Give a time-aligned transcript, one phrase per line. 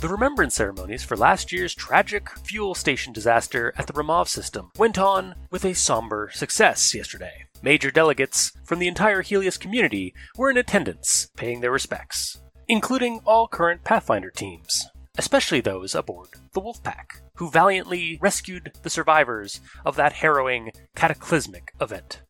[0.00, 4.96] The remembrance ceremonies for last year's tragic fuel station disaster at the Ramov system went
[4.96, 7.46] on with a somber success yesterday.
[7.62, 13.48] Major delegates from the entire Helios community were in attendance, paying their respects, including all
[13.48, 14.86] current Pathfinder teams,
[15.18, 22.22] especially those aboard the Wolfpack, who valiantly rescued the survivors of that harrowing, cataclysmic event.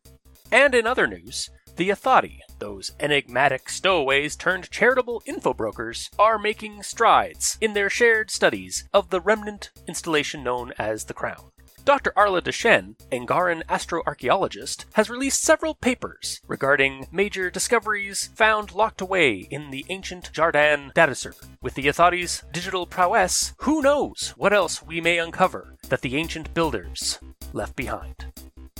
[0.51, 6.83] And in other news, the Athati, those enigmatic stowaways turned charitable info brokers, are making
[6.83, 11.51] strides in their shared studies of the remnant installation known as the Crown.
[11.85, 12.11] Dr.
[12.17, 19.71] Arla Deshen, Angaran astroarchaeologist, has released several papers regarding major discoveries found locked away in
[19.71, 21.45] the ancient Jardan data server.
[21.61, 26.53] With the Athati's digital prowess, who knows what else we may uncover that the ancient
[26.53, 27.19] builders
[27.53, 28.25] left behind.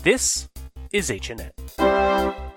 [0.04, 0.50] This
[0.92, 2.49] is HNN.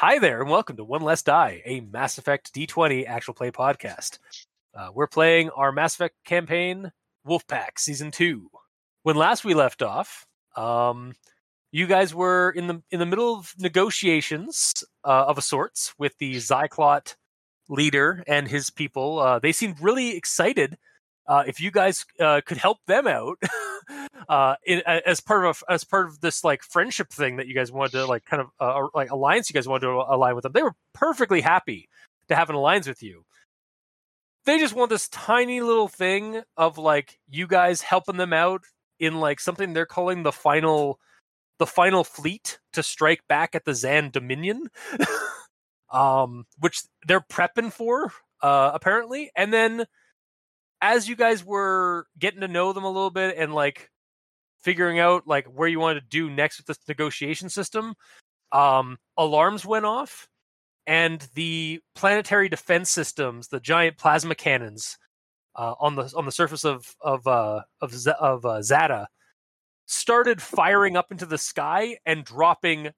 [0.00, 4.20] Hi there, and welcome to One Less Die, a Mass Effect D20 actual play podcast.
[4.72, 6.92] Uh, we're playing our Mass Effect campaign,
[7.26, 8.48] Wolfpack Season Two.
[9.02, 10.24] When last we left off,
[10.56, 11.14] um,
[11.72, 16.16] you guys were in the in the middle of negotiations uh, of a sorts with
[16.18, 17.16] the Xyclot
[17.68, 19.18] leader and his people.
[19.18, 20.78] Uh, they seemed really excited.
[21.28, 23.36] Uh, if you guys uh, could help them out
[24.28, 27.54] uh, in, as part of a, as part of this like friendship thing that you
[27.54, 30.42] guys wanted to like kind of uh, like alliance you guys wanted to align with
[30.42, 31.88] them, they were perfectly happy
[32.28, 33.24] to have an alliance with you.
[34.46, 38.62] They just want this tiny little thing of like you guys helping them out
[38.98, 40.98] in like something they're calling the final
[41.58, 44.68] the final fleet to strike back at the Xann Dominion.
[45.90, 49.30] um, which they're prepping for, uh, apparently.
[49.36, 49.86] And then
[50.80, 53.90] as you guys were getting to know them a little bit and like
[54.60, 57.94] figuring out like where you wanted to do next with this negotiation system,
[58.52, 60.28] um, alarms went off,
[60.86, 64.98] and the planetary defense systems, the giant plasma cannons
[65.56, 69.08] uh, on the on the surface of of uh, of Z- of uh, Zata,
[69.86, 72.90] started firing up into the sky and dropping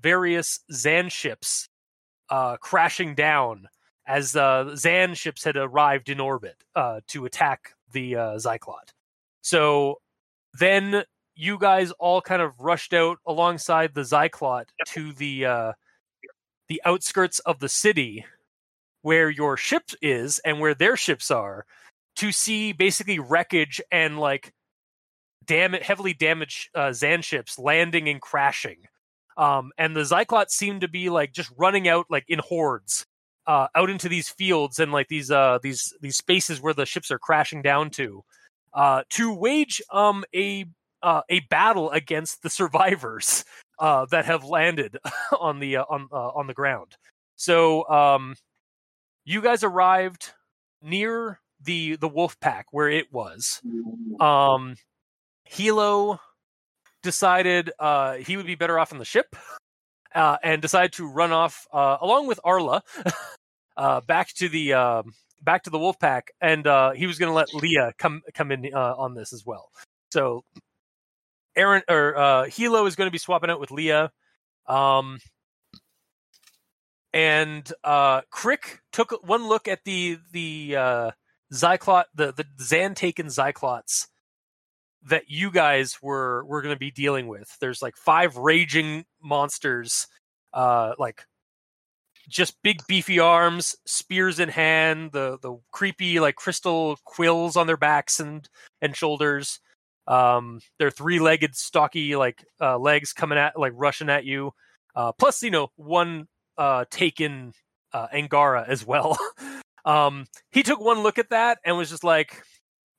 [0.00, 1.68] various Xann ships,
[2.30, 3.68] uh, crashing down
[4.08, 8.92] as uh, Xann ships had arrived in orbit uh, to attack the uh, Xyclot.
[9.42, 10.00] So
[10.58, 11.04] then
[11.36, 15.72] you guys all kind of rushed out alongside the Xyclot to the uh,
[16.68, 18.24] the outskirts of the city
[19.02, 21.64] where your ship is and where their ships are
[22.16, 24.52] to see basically wreckage and like
[25.44, 28.78] damn heavily damaged uh, Xann ships landing and crashing.
[29.36, 33.06] Um, and the Xyclot seem to be like just running out like in hordes
[33.48, 37.10] uh, out into these fields and like these uh, these these spaces where the ships
[37.10, 38.22] are crashing down to
[38.74, 40.66] uh, to wage um, a
[41.02, 43.44] uh, a battle against the survivors
[43.78, 44.98] uh, that have landed
[45.40, 46.96] on the uh, on uh, on the ground.
[47.36, 48.36] So um,
[49.24, 50.30] you guys arrived
[50.82, 53.62] near the the wolf pack where it was.
[54.20, 54.76] Um,
[55.44, 56.20] Hilo
[57.02, 59.34] decided uh, he would be better off in the ship,
[60.14, 62.82] uh, and decided to run off uh, along with Arla
[63.78, 67.30] uh, back to the um, back to the wolf pack, and uh, he was going
[67.30, 69.70] to let Lia come come in uh, on this as well.
[70.12, 70.44] So
[71.56, 74.10] Aaron or uh, Hilo is going to be swapping out with Lia.
[74.66, 75.20] Um,
[77.14, 81.10] and uh, Krick took one look at the the uh,
[81.50, 84.08] the the Xann taken Xyclots
[85.06, 87.56] that you guys were were going to be dealing with.
[87.60, 90.06] There's like five raging monsters,
[90.52, 91.24] uh, like
[92.28, 97.76] just big beefy arms, spears in hand, the the creepy like crystal quills on their
[97.76, 98.48] backs and
[98.80, 99.60] and shoulders.
[100.06, 104.52] Um, they're three legged, stocky like uh, legs coming at like rushing at you.
[104.94, 107.52] Uh, plus, you know, one uh, taken
[107.92, 109.18] uh, Angara as well.
[109.84, 112.42] um, he took one look at that and was just like,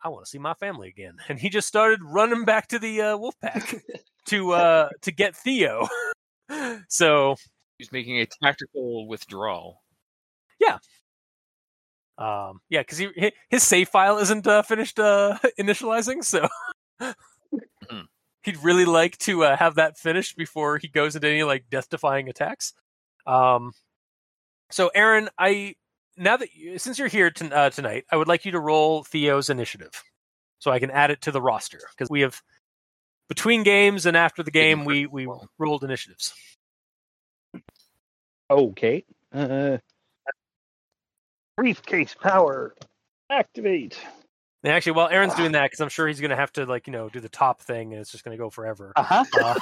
[0.03, 1.15] I want to see my family again.
[1.27, 3.75] And he just started running back to the uh, wolf pack
[4.27, 5.87] to uh, to get Theo.
[6.89, 7.35] so
[7.79, 9.81] He's making a tactical withdrawal.
[10.59, 10.77] yeah,
[12.19, 16.47] um, yeah, because he his save file isn't uh, finished uh, initializing, so
[17.89, 18.01] Hmm.
[18.43, 21.89] he'd really like to uh, have that finished before he goes into any like death
[21.89, 22.73] defying attacks.
[23.25, 23.71] Um,
[24.71, 25.75] so Aaron, I
[26.17, 29.03] now that you, since you're here to, uh, tonight, I would like you to roll
[29.03, 30.03] Theo's initiative,
[30.59, 32.41] so I can add it to the roster because we have
[33.29, 35.27] between games and after the game we we
[35.57, 36.33] rolled initiatives.
[38.49, 39.03] Okay.
[39.33, 39.77] Uh,
[41.57, 42.75] briefcase power.
[43.29, 43.99] Activate.
[44.63, 46.87] And actually, while Aaron's doing that, because I'm sure he's going to have to like
[46.87, 48.91] you know do the top thing, and it's just going to go forever.
[48.95, 49.23] Uh-huh.
[49.39, 49.53] Uh,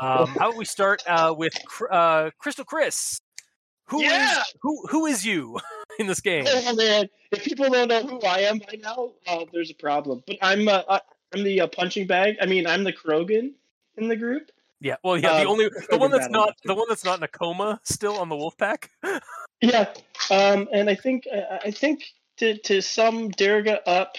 [0.00, 1.54] um, how about we start uh, with
[1.90, 3.20] uh, Crystal Chris?
[3.86, 4.42] Who is Yeah!
[4.62, 4.86] who?
[4.88, 5.58] Who is you?
[5.98, 6.44] in this game.
[6.48, 10.22] Oh man, if people don't know who I am by now, uh, there's a problem.
[10.26, 11.00] But I'm uh, I-
[11.34, 12.36] I'm the uh, punching bag.
[12.40, 13.52] I mean, I'm the Krogan
[13.96, 14.50] in the group.
[14.80, 17.22] Yeah, well, yeah, the Uh, only the one that's not the one that's not in
[17.22, 18.90] a coma still on the wolf pack.
[19.62, 19.94] Yeah,
[20.30, 22.04] um, and I think I I think
[22.36, 24.16] to to sum Durga up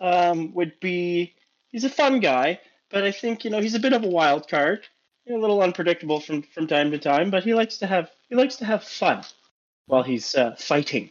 [0.00, 1.34] um, would be
[1.68, 2.58] he's a fun guy,
[2.90, 4.88] but I think you know he's a bit of a wild card,
[5.24, 7.30] you know, a little unpredictable from from time to time.
[7.30, 9.22] But he likes to have he likes to have fun
[9.86, 11.10] while he's uh, fighting.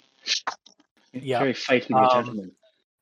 [1.14, 1.40] Yeah.
[1.40, 2.52] very fighting Um, gentleman.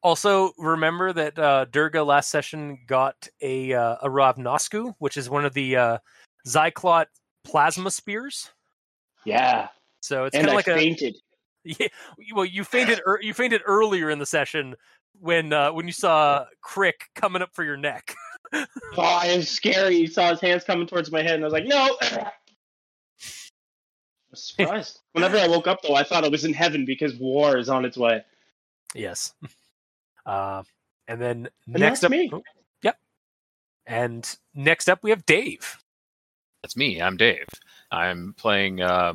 [0.04, 5.46] Also, remember that uh, Durga last session got a uh, a Ravnosku, which is one
[5.46, 5.98] of the uh,
[6.46, 7.06] Xyclot
[7.46, 8.52] plasma spears.
[9.26, 9.70] Yeah,
[10.02, 11.16] So it's kind of like a fainted.
[11.66, 11.88] Yeah,
[12.36, 13.00] well, you fainted.
[13.08, 14.76] ear you fainted earlier in the session
[15.22, 18.14] when uh, when you saw Krick coming up for your neck.
[18.96, 19.96] Oh, it was scary.
[19.96, 22.32] You saw his hands coming towards my head, and I was like, "No!" I
[24.30, 25.00] was surprised.
[25.14, 27.84] Whenever I woke up, though, I thought I was in heaven because war is on
[27.84, 28.24] its way.
[28.94, 29.34] yes.
[30.26, 30.64] Uh,
[31.08, 32.30] and then And next that's up, me.
[32.34, 32.42] oh,
[32.82, 32.98] yep.
[33.86, 35.78] And next up, we have Dave.
[36.62, 37.02] That's me.
[37.02, 37.48] I'm Dave.
[37.92, 39.14] I'm playing uh,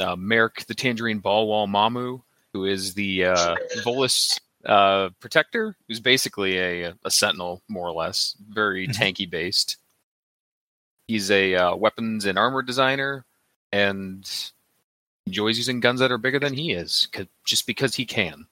[0.00, 2.22] uh, Maerk the Tangerine Ballwall Mamu,
[2.52, 8.34] who is the uh, Volus uh, protector, who's basically a, a sentinel, more or less,
[8.48, 8.94] very Mhm.
[8.96, 9.76] tanky based.
[11.06, 13.24] He's a uh, weapons and armor designer
[13.70, 14.28] and
[15.26, 18.46] enjoys using guns that are bigger than he is, 'cause- just because he can.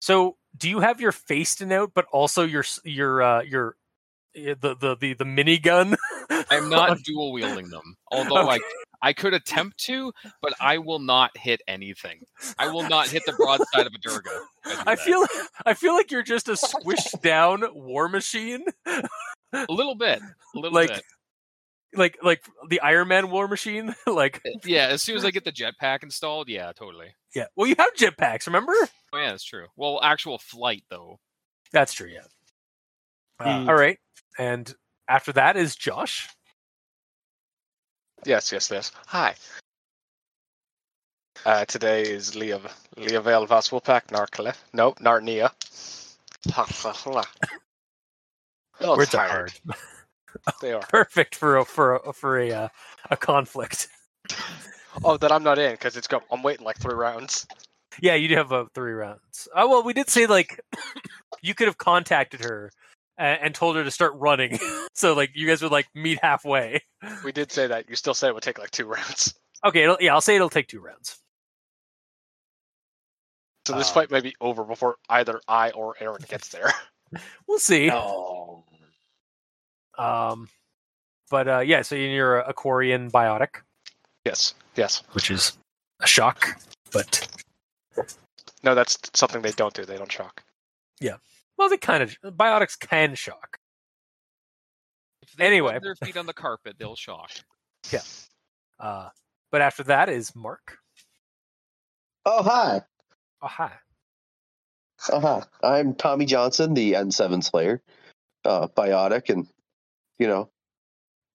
[0.00, 3.76] So, do you have your face to note, but also your your uh, your
[4.36, 5.96] uh, the the the, the minigun?
[6.50, 8.60] I'm not dual wielding them, although Okay.
[9.02, 12.20] I I could attempt to, but I will not hit anything.
[12.58, 14.30] I will not hit the broadside of a Durga.
[14.64, 15.26] do I feel
[15.66, 19.02] I feel like you're just a squished down war machine, a
[19.68, 21.04] little bit, a little Like, bit.
[21.94, 23.94] Like like the Iron Man war machine.
[24.06, 27.14] like Yeah, as soon as I get the jetpack installed, yeah, totally.
[27.34, 28.72] yeah, well you have jetpacks, remember?
[29.12, 29.66] Oh yeah, that's true.
[29.76, 31.18] Well, actual flight though.
[31.72, 32.08] That's true.
[32.08, 32.24] Yeah.
[33.40, 33.68] Uh, Mm.
[33.68, 33.98] all right,
[34.38, 34.72] and
[35.08, 36.28] after that is Josh.
[38.24, 38.92] Yes, yes, yes.
[39.08, 39.34] Hi.
[41.44, 42.60] Uh, today is Lia
[42.96, 44.54] Lia Vale Vaswilpak Narkle.
[44.72, 45.50] No, Narnia.
[48.80, 49.52] oh, Words are tired.
[50.46, 50.54] hard.
[50.60, 50.82] They are.
[50.88, 52.68] Perfect for a for a, for a uh,
[53.10, 53.88] a conflict.
[55.04, 56.20] Oh, that I'm not in because it's go.
[56.30, 57.46] I'm waiting like three rounds.
[58.00, 59.48] Yeah, you do have uh, three rounds.
[59.54, 60.60] Oh well, we did say like
[61.42, 62.70] you could have contacted her
[63.18, 64.58] and, and told her to start running,
[64.94, 66.80] so like you guys would like meet halfway.
[67.24, 67.88] We did say that.
[67.88, 69.34] You still said it would take like two rounds.
[69.64, 71.18] Okay, it'll, yeah, I'll say it'll take two rounds.
[73.66, 76.72] So this Um, fight may be over before either I or Aaron gets there.
[77.46, 77.90] We'll see.
[77.90, 78.64] Oh,
[79.98, 80.48] Um,
[81.30, 83.62] but uh, yeah, so you're a Aquarian biotic,
[84.24, 85.02] yes, yes.
[85.12, 85.56] which is
[86.00, 86.60] a shock,
[86.92, 87.28] but
[88.62, 89.84] No, that's something they don't do.
[89.84, 90.42] They don't shock.
[91.00, 91.16] Yeah.
[91.58, 93.58] Well, they kind of biotics can shock.
[95.22, 95.72] If they Anyway.
[95.74, 97.30] rub their feet on the carpet, they'll shock.
[97.90, 98.00] Yeah.
[98.78, 99.08] Uh,
[99.50, 100.78] but after that is Mark.
[102.24, 102.82] Oh, hi.
[103.42, 103.72] Oh hi.
[105.10, 105.42] Oh, hi.
[105.62, 107.82] I'm Tommy Johnson, the N7 Slayer,
[108.44, 109.48] uh, biotic and,
[110.22, 110.48] you know,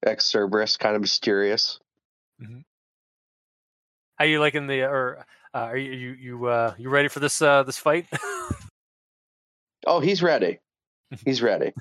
[0.05, 1.77] ex Cerberus, kind of mysterious.
[4.15, 7.41] How you liking the or uh, are you you you uh, you ready for this
[7.41, 8.07] uh, this fight?
[9.85, 10.59] Oh, he's ready.
[11.25, 11.71] He's ready.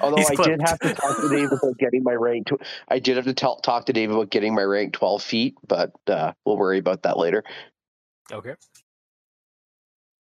[0.00, 0.50] Although He's I cloaked.
[0.50, 2.46] did have to talk to Dave about getting my rank.
[2.48, 5.54] To, I did have to tell, talk to Dave about getting my rank 12 feet,
[5.66, 7.42] but uh, we'll worry about that later.
[8.30, 8.54] okay.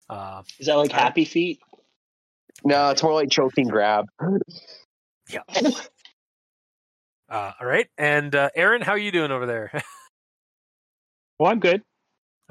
[0.08, 1.60] Uh, is that like happy feet?
[2.64, 4.06] No, it's more like choking grab.
[7.30, 9.70] uh, all right, and uh, Aaron, how are you doing over there?
[11.38, 11.82] Well, I'm good.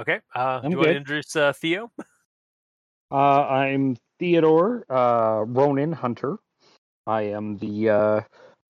[0.02, 0.20] okay.
[0.36, 1.92] Uh, I'm do you want to introduce uh, Theo?
[3.12, 6.38] Uh, I'm Theodore uh, Ronin Hunter.
[7.08, 8.22] I am the uh,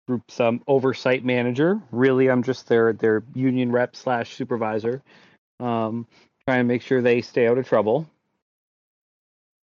[0.07, 1.81] group's um, oversight manager.
[1.91, 5.03] Really, I'm just their their union rep slash supervisor.
[5.59, 6.07] Um,
[6.47, 8.09] trying to make sure they stay out of trouble.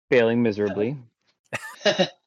[0.10, 0.98] Failing miserably.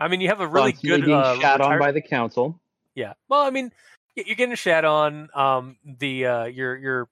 [0.00, 2.58] I mean, you have a really Constantly good being uh, shat on by the council.
[2.94, 3.12] Yeah.
[3.28, 3.70] Well, I mean,
[4.16, 5.28] you're getting shat on.
[5.34, 7.08] Um, the uh, your your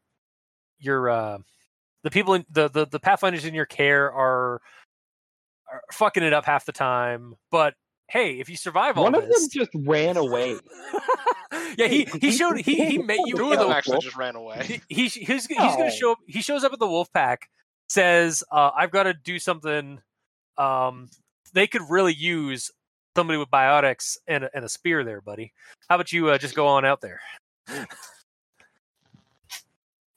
[0.81, 1.39] your uh,
[2.03, 4.61] the people in the, the the pathfinders in your care are
[5.71, 7.35] are fucking it up half the time.
[7.51, 7.75] But
[8.09, 10.57] hey, if you survive all One of them this, just ran away.
[11.79, 13.37] yeah, he he showed he he met you.
[13.37, 14.65] Two of them actually just ran away.
[14.65, 15.91] he, he he's he's gonna Oh.
[15.91, 16.19] show up.
[16.27, 17.49] He shows up at the wolf pack.
[17.91, 20.01] Says, uh, "I've got to do something."
[20.57, 21.09] Um,
[21.55, 22.71] they could really use
[23.19, 25.53] somebody with biotics and a, and a spear there, buddy.
[25.89, 27.21] How about you uh, just go on out there?
[27.69, 27.85] I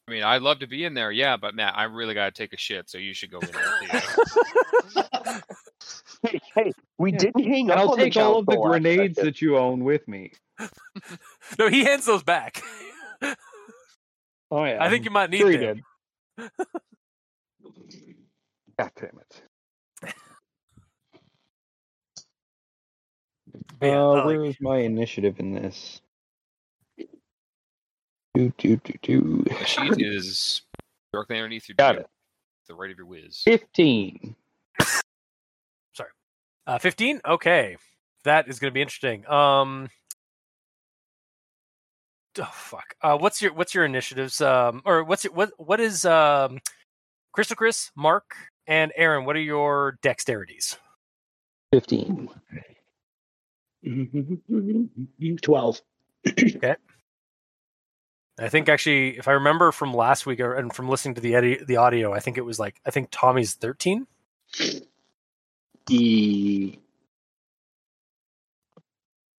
[0.08, 2.32] I mean, I'd love to be in there, yeah, but Matt, I really got to
[2.32, 3.90] take a shit, so you should go in there.
[6.24, 7.18] Hey, hey, we Yeah.
[7.18, 9.84] didn't hang And up I'll on the take all of the grenades that you own
[9.84, 10.32] with me.
[11.58, 12.62] no, he hands those back.
[14.52, 15.82] Oh yeah, I think you might need sure them.
[16.38, 16.50] did.
[18.78, 19.44] God damn it.
[23.82, 26.02] Yeah, uh, like- where's my initiative in this?
[28.34, 29.44] Do do do do.
[29.46, 30.62] the sheet is
[31.12, 32.08] directly underneath your Got it.
[32.70, 33.42] the right of your whiz.
[33.44, 34.36] Fifteen.
[36.68, 37.22] Uh, 15?
[37.28, 37.76] Okay.
[38.24, 39.28] That is going to be interesting.
[39.28, 39.90] Um
[42.40, 42.96] Oh fuck.
[43.02, 46.60] Uh what's your what's your initiatives um or what's your, what what is um
[47.34, 48.36] Crystal Chris, Mark
[48.68, 50.78] and Aaron, what are your dexterities?
[51.74, 52.30] Fifteen.
[55.42, 55.82] Twelve.
[56.28, 56.76] okay.
[58.40, 61.36] I think actually if I remember from last week or, and from listening to the
[61.36, 64.08] edi- the audio, I think it was like I think Tommy's 13.
[65.90, 66.78] E-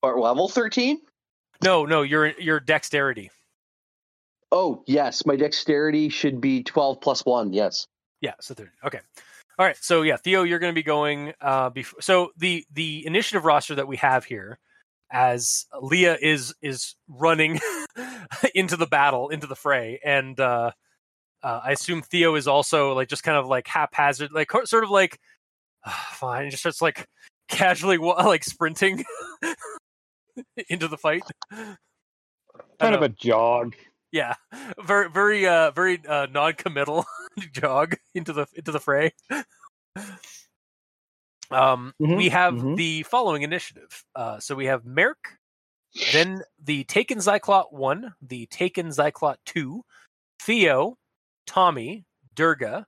[0.03, 1.01] Or level 13?
[1.63, 3.31] No, no, your your dexterity.
[4.51, 5.25] Oh, yes.
[5.25, 7.53] My dexterity should be 12 plus 1.
[7.55, 7.87] Yes.
[8.21, 8.71] Yeah, so 30.
[8.85, 8.99] Okay.
[9.59, 9.77] All right.
[9.81, 13.75] So yeah, Theo, you're going to be going uh before so the the initiative roster
[13.75, 14.59] that we have here
[15.11, 17.61] as Lia is is running
[18.55, 20.73] into the battle, into the fray and uh
[21.43, 24.91] uh, I assume Theo is also like just kind of like haphazard, like sort of
[24.91, 25.19] like
[26.13, 27.09] fine, just starts like
[27.49, 29.05] casually like sprinting
[30.69, 31.23] into the fight.
[31.51, 33.07] Kind of know.
[33.07, 33.75] a jog.
[34.13, 34.35] Yeah,
[34.85, 37.07] very, very, uh, very uh, non-committal
[37.53, 39.13] jog into the into the fray.
[41.51, 42.77] Um, Mhm, we have mhm.
[42.77, 44.05] the following initiative.
[44.15, 45.39] Uh, so we have Maerk,
[46.13, 49.85] then the Taken Xyclot one, the Taken Xyclot two,
[50.41, 50.97] Theo,
[51.47, 52.05] Tommy,
[52.35, 52.87] Durga,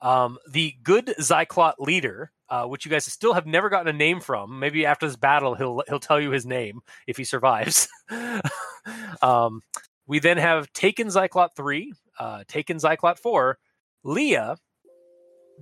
[0.00, 4.20] um, the Good Xyclot leader, uh, which you guys still have never gotten a name
[4.20, 4.58] from.
[4.58, 7.88] Maybe after this battle, he'll he'll tell you his name if he survives.
[9.22, 9.62] um,
[10.06, 13.58] we then have Taken Xyclot 3, uh, Taken Xyclot 4,
[14.04, 14.56] Lia,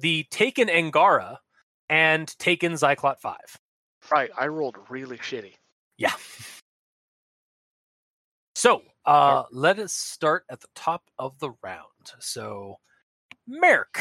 [0.00, 1.40] the Taken Angara,
[1.88, 3.36] and Taken Xyclot 5.
[4.10, 5.54] Right, I rolled really shitty.
[5.96, 6.12] Yeah.
[8.56, 12.12] So uh, let us start at the top of the round.
[12.20, 12.76] So,
[13.48, 13.96] Maerk,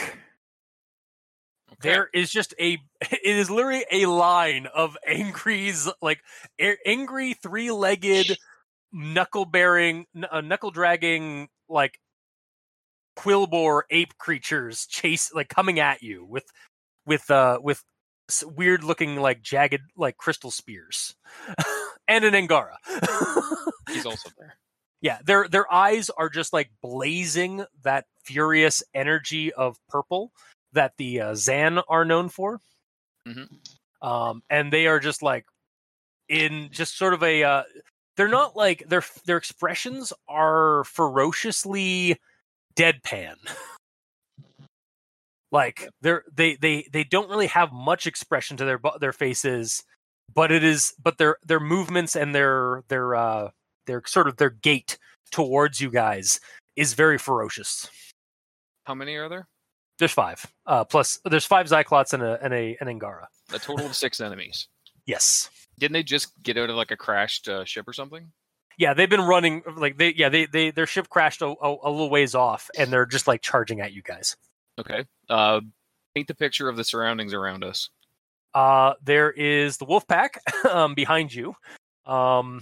[1.73, 1.89] Okay.
[1.89, 6.21] there is just a, it is literally a line of angry, like
[6.59, 8.37] a- angry three legged,
[8.93, 11.99] knuckle bearing, uh, knuckle dragging, like
[13.17, 16.45] quillbore ape creatures chase, like coming at you with,
[17.05, 17.83] with, uh, with
[18.45, 21.15] weird looking, like jagged, like crystal spears
[22.07, 22.77] and an Angara.
[23.89, 24.55] He's also there.
[25.01, 30.31] yeah, their their eyes are just like blazing that furious energy of purple
[30.71, 32.59] that the uh, Xann are known for.
[33.27, 33.47] Mhm.
[34.01, 35.45] Um, and they are just like
[36.29, 37.43] in just sort of a.
[37.43, 37.63] Uh,
[38.15, 42.19] they're not like their their expressions are ferociously
[42.75, 43.35] deadpan.
[45.51, 49.83] like they're they they they don't really have much expression to their their faces,
[50.33, 53.49] but it is but their their movements and their their uh
[53.85, 54.97] their sort of their gait
[55.31, 56.39] towards you guys
[56.75, 57.89] is very ferocious.
[58.85, 59.47] How many are there?
[59.99, 60.45] There's five.
[60.65, 63.27] Uh, plus there's five Xyclots and a and a an Angara.
[63.53, 64.67] A total of six enemies.
[65.05, 65.49] Yes.
[65.79, 68.31] Didn't they just get out of like a crashed uh, ship or something?
[68.77, 71.91] Yeah, they've been running like they yeah they they their ship crashed a, a, a
[71.91, 74.35] little ways off and they're just like charging at you guys.
[74.79, 75.05] Okay.
[75.29, 75.61] Uh,
[76.15, 77.89] paint the picture of the surroundings around us.
[78.53, 80.39] Uh, there is the wolf pack
[80.69, 81.55] um, behind you,
[82.05, 82.61] um,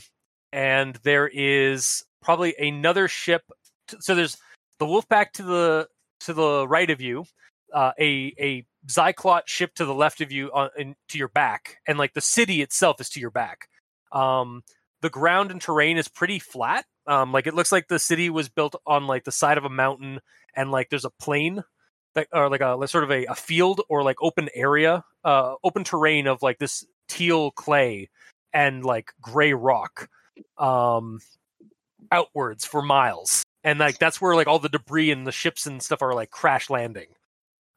[0.54, 3.44] and there is probably another ship.
[3.88, 4.38] T- so there's
[4.80, 5.88] the wolf pack to the
[6.22, 7.26] to the right of you,
[7.74, 11.78] uh, a a Xyclot ship to the left of you on in, to your back,
[11.88, 13.68] and like the city itself is to your back.
[14.12, 14.64] Um,
[15.02, 16.86] the ground and terrain is pretty flat.
[17.08, 19.70] Um, like it looks like the city was built on like the side of a
[19.70, 20.20] mountain,
[20.56, 21.64] and like there's a plain
[22.16, 25.56] that or like a like sort of a, a field or like open area, uh,
[25.64, 28.10] open terrain of like this teal clay
[28.54, 30.10] and like gray rock,
[30.58, 31.20] um,
[32.12, 35.82] outwards for miles, and like that's where like all the debris and the ships and
[35.82, 37.08] stuff are like crash landing,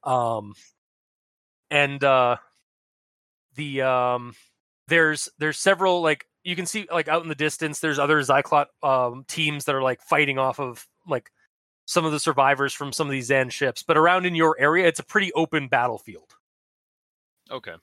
[0.02, 0.54] um,
[1.70, 2.36] and uh,
[3.54, 4.34] the um,
[4.88, 8.66] there's there's several like you can see like out in the distance there's other Xyclot
[8.82, 11.30] um teams that are like fighting off of like
[11.86, 14.86] some of the survivors from some of these Xann ships, but around in your area,
[14.86, 16.34] it's a pretty open battlefield.
[17.50, 17.74] Okay.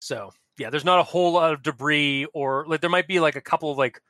[0.00, 3.36] So yeah, there's not a whole lot of debris, or like there might be like
[3.36, 4.00] a couple of like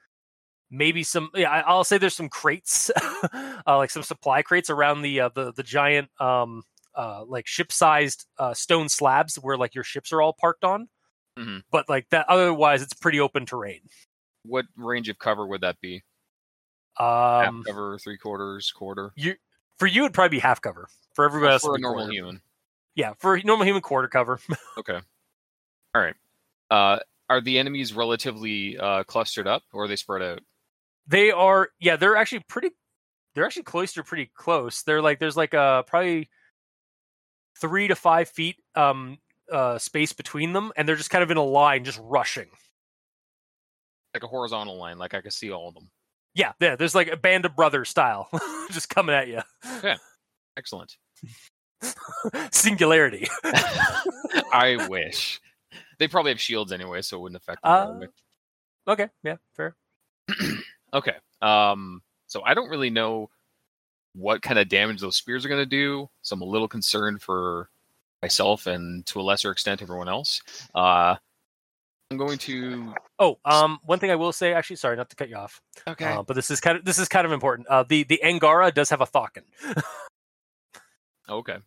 [0.70, 1.28] maybe some.
[1.34, 2.90] Yeah, I- I'll say there's some crates,
[3.32, 6.62] uh, like some supply crates around the uh, the the giant um
[6.94, 10.88] uh like ship sized uh, stone slabs where like your ships are all parked on.
[11.38, 11.62] Mhm.
[11.70, 13.80] But like that, otherwise it's pretty open terrain.
[14.44, 16.02] What range of cover would that be?
[16.96, 19.12] Half Um, cover, three quarters, quarter.
[19.14, 19.36] you
[19.78, 20.88] for you it'd probably be half cover.
[21.14, 22.12] For everybody else, for a normal quarter.
[22.12, 22.42] human.
[22.94, 24.40] Yeah, for a normal human quarter cover.
[24.78, 25.00] Okay.
[25.94, 26.14] All right.
[26.70, 26.98] Uh,
[27.30, 30.40] are the enemies relatively uh, clustered up, or are they spread out?
[31.06, 32.70] They are, yeah, they're actually pretty.
[33.34, 34.82] They're actually cloistered pretty close.
[34.82, 36.28] They're like there's like a probably
[37.60, 39.18] three to five feet um
[39.50, 42.48] uh space between them, and they're just kind of in a line, just rushing.
[44.14, 45.90] Like a horizontal line, like I can see all of them.
[46.34, 46.76] Yeah, yeah.
[46.76, 48.28] There's like a band of brothers style,
[48.70, 49.40] just coming at you.
[49.82, 49.96] Yeah,
[50.56, 50.96] excellent.
[52.52, 53.26] Singularity.
[54.52, 55.40] I wish.
[55.98, 58.02] They probably have shields anyway, so it wouldn't affect them.
[58.86, 59.76] Uh, okay, yeah, fair.
[60.92, 61.14] Okay.
[61.42, 62.02] Um.
[62.26, 63.30] So I don't really know
[64.18, 66.08] what kind of damage those spears are going to do.
[66.22, 67.70] So I'm a little concerned for
[68.22, 70.42] myself and to a lesser extent everyone else.
[70.74, 71.16] Uh,
[72.10, 72.94] I'm going to.
[73.18, 76.06] Oh, um, one thing I will say, actually, sorry, not to cut you off, Okay.
[76.06, 77.68] uh, but this is kind of this is kind of important.
[77.68, 79.42] Uh, the the Angara does have a Thawkin.
[81.28, 81.58] okay.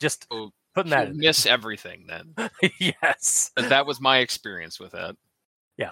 [0.00, 1.18] Just So putting that you in.
[1.18, 2.34] miss everything then.
[2.78, 3.50] yes.
[3.56, 5.16] But that was my experience with that.
[5.76, 5.90] Yeah.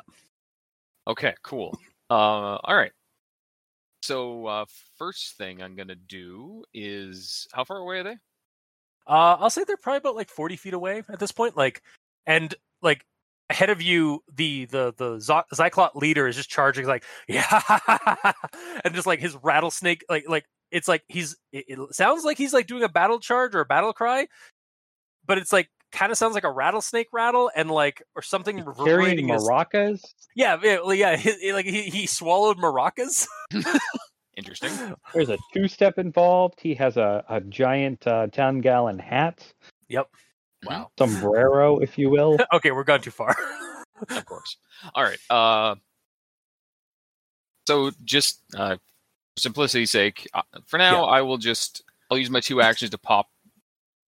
[1.08, 1.76] Okay, cool.
[2.08, 2.14] Uh,
[2.62, 2.92] all right.
[4.06, 8.16] So uh, first thing I'm gonna do is how far away are they?
[9.08, 11.56] Uh, I'll say they're probably about like forty feet away at this point.
[11.56, 11.82] Like,
[12.24, 13.04] and like
[13.50, 15.16] ahead of you, the the the
[15.52, 18.32] Xyclot leader is just charging like yeah,
[18.84, 22.52] and just like his rattlesnake, like like it's like he's it, it sounds like he's
[22.52, 24.28] like doing a battle charge or a battle cry,
[25.26, 28.68] but it's like kind of sounds like a rattlesnake rattle and like or something Carrying
[28.78, 29.28] reverberating.
[29.28, 30.00] his- maracas.
[30.34, 33.26] yeah, yeah, well, yeah, he, he- like he, he swallowed maracas.
[34.36, 34.70] Interesting.
[35.14, 36.60] There's a two-step involved.
[36.60, 39.42] He has a, a giant uh, ten-gallon hat,
[39.88, 40.08] Yep.
[40.64, 40.90] Wow.
[40.98, 42.36] sombrero, if you will.
[42.52, 43.34] okay, we're gone too far.
[44.10, 44.58] of course.
[44.94, 45.18] All right.
[45.30, 45.76] Uh,
[47.66, 52.40] so just uh, for simplicity's sake, uh, for now, I will just I'll use my
[52.40, 53.28] two actions to pop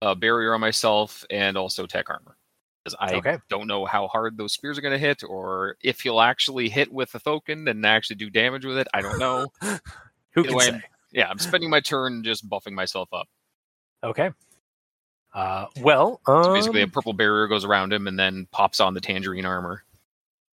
[0.01, 2.37] a barrier on myself and also tech armor.
[2.83, 3.37] Because I Okay.
[3.49, 6.91] don't know how hard those spears are going to hit, or if he'll actually hit
[6.91, 8.87] with the token and actually do damage with it.
[8.93, 9.51] I don't know.
[9.61, 10.71] Who Either can way, say?
[10.73, 13.27] I'm- yeah, I'm spending my turn just buffing myself up.
[14.03, 14.29] Okay.
[15.33, 18.93] Uh, well, So um, basically, a purple barrier goes around him and then pops on
[18.93, 19.83] the tangerine armor.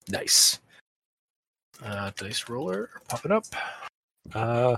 [0.09, 0.59] nice.
[1.85, 3.45] Uh, dice roller, pop it up.
[4.35, 4.77] Uh,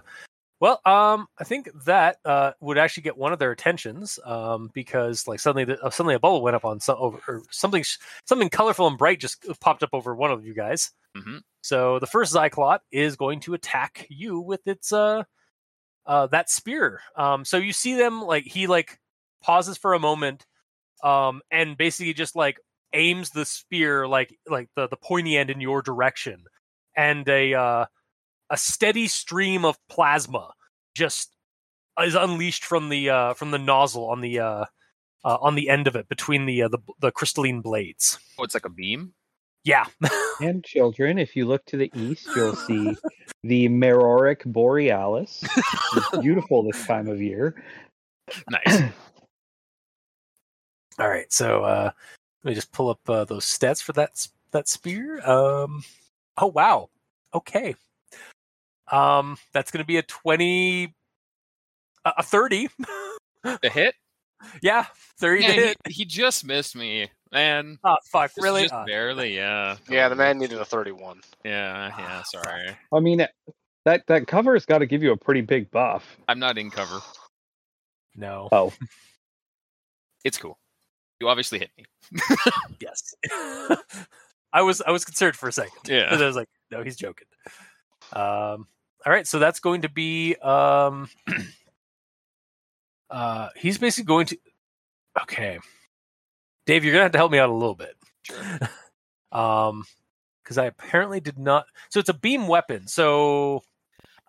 [0.60, 5.26] well, um, I think that uh would actually get one of their attentions, um, because
[5.28, 7.84] like suddenly, the, uh, suddenly a bubble went up on some over or something,
[8.26, 10.90] something colorful and bright just popped up over one of you guys.
[11.16, 11.40] Mhm.
[11.62, 15.24] So the first Xyclot is going to attack you with its uh,
[16.06, 17.00] uh, that spear.
[17.16, 18.98] Um, so you see them like he like
[19.42, 20.46] pauses for a moment,
[21.04, 22.58] um, and basically just like
[22.94, 26.44] aims the spear like like the the pointy end in your direction,
[26.96, 27.86] and a uh,
[28.50, 30.52] a steady stream of plasma
[30.94, 31.30] just
[32.00, 34.64] is unleashed from the uh, from the nozzle on the uh,
[35.24, 38.18] uh, on the end of it between the uh, the the crystalline blades.
[38.38, 39.14] Oh, it's like a beam.
[39.64, 39.84] Yeah.
[40.40, 42.96] And children, if you look to the east, you'll see
[43.42, 45.42] the Meroric Borealis.
[45.96, 47.60] It's beautiful this time of year.
[48.48, 48.82] Nice.
[51.00, 51.90] All right, so uh,
[52.44, 55.20] let me just pull up uh, those stats for that that spear.
[55.28, 55.82] Um,
[56.36, 56.88] oh wow,
[57.34, 57.74] okay.
[58.90, 60.94] Um, that's going to be a twenty,
[62.04, 62.68] a a thirty.
[63.44, 63.94] the hit.
[64.62, 64.86] yeah,
[65.18, 65.76] thirty Yeah, to he, hit.
[65.88, 67.78] he just missed me, man.
[67.84, 68.62] Oh fuck, Just- really?
[68.62, 69.76] Just Uh, barely, yeah.
[69.88, 71.20] Yeah, the man needed a 31.
[71.44, 72.22] Yeah, yeah.
[72.24, 73.26] Sorry, I mean,
[73.84, 76.16] that that cover has got to give you a pretty big buff.
[76.28, 77.00] I'm not in cover.
[78.14, 78.48] no.
[78.52, 78.72] Oh,
[80.24, 80.58] It's cool.
[81.20, 81.84] You obviously hit me.
[82.80, 83.14] Yes.
[84.52, 85.72] I was I was concerned for a second.
[85.86, 86.08] Yeah.
[86.10, 87.26] I was like, no, he's joking.
[88.12, 88.66] Um,
[89.06, 91.08] all right, so that's going to be um,
[93.10, 94.38] uh, he's basically going to.
[95.22, 95.58] Okay,
[96.66, 97.96] Dave, you're gonna have to help me out a little bit.
[98.22, 98.58] Sure.
[99.32, 99.84] um,
[100.42, 101.66] because I apparently did not.
[101.90, 102.86] So it's a beam weapon.
[102.88, 103.62] So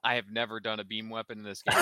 [0.04, 1.78] I have never done a beam weapon in this game.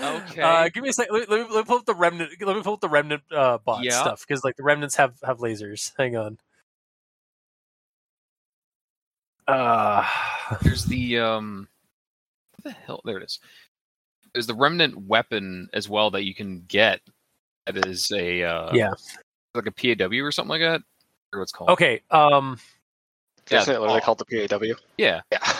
[0.00, 0.40] okay.
[0.42, 1.14] Uh, give me a second.
[1.14, 2.30] Let, me- let me, let me pull up the remnant.
[2.40, 4.00] Let me pull up the remnant uh, bot Yeah.
[4.00, 5.92] stuff because like the remnants have have lasers.
[5.98, 6.38] Hang on.
[9.48, 10.06] Uh,
[10.62, 11.68] There's the um,
[12.56, 13.00] what the hell?
[13.04, 13.38] There it is.
[14.32, 17.00] There's the remnant weapon as well that you can get.
[17.66, 18.90] That is a uh, Yeah.
[19.54, 20.82] like a PAW or something like that.
[21.32, 21.70] Or what's called.
[21.70, 22.00] okay.
[22.10, 22.58] Um,
[23.50, 24.06] Yeah, Isn't it literally paw.
[24.14, 24.74] called the PAW?
[24.98, 25.52] Yeah, Yeah.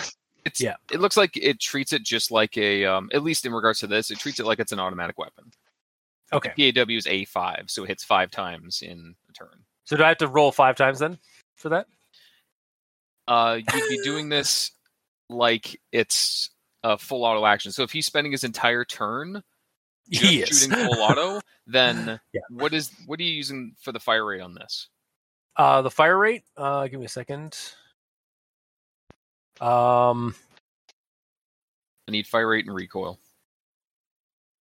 [0.45, 0.75] it's Yeah.
[0.91, 3.87] It looks like it treats it just like a, um, at least in regards to
[3.87, 5.51] this, it treats it like it's an automatic weapon.
[6.33, 6.71] Okay.
[6.73, 9.63] PAW is a five, so it hits five times in a turn.
[9.85, 11.17] So do I have to roll five times then
[11.55, 11.87] for that?
[13.27, 14.71] Uh, you'd be doing this
[15.31, 16.49] like it's
[16.83, 17.71] a full auto action.
[17.71, 19.43] So if he's spending his entire turn
[20.09, 20.61] He is.
[20.63, 22.41] shooting full auto, then Yeah.
[22.49, 24.87] what is what are you using for the fire rate on this?
[25.55, 26.43] Uh, the fire rate.
[26.57, 27.57] Uh, give me a second.
[29.59, 30.33] Um,
[32.07, 33.19] I need fire rate and recoil.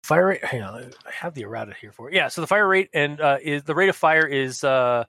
[0.04, 0.44] fire rate.
[0.44, 2.14] Hang on, I have the errata here for it.
[2.14, 5.04] Yeah, so the fire rate and uh, is the rate of fire is uh,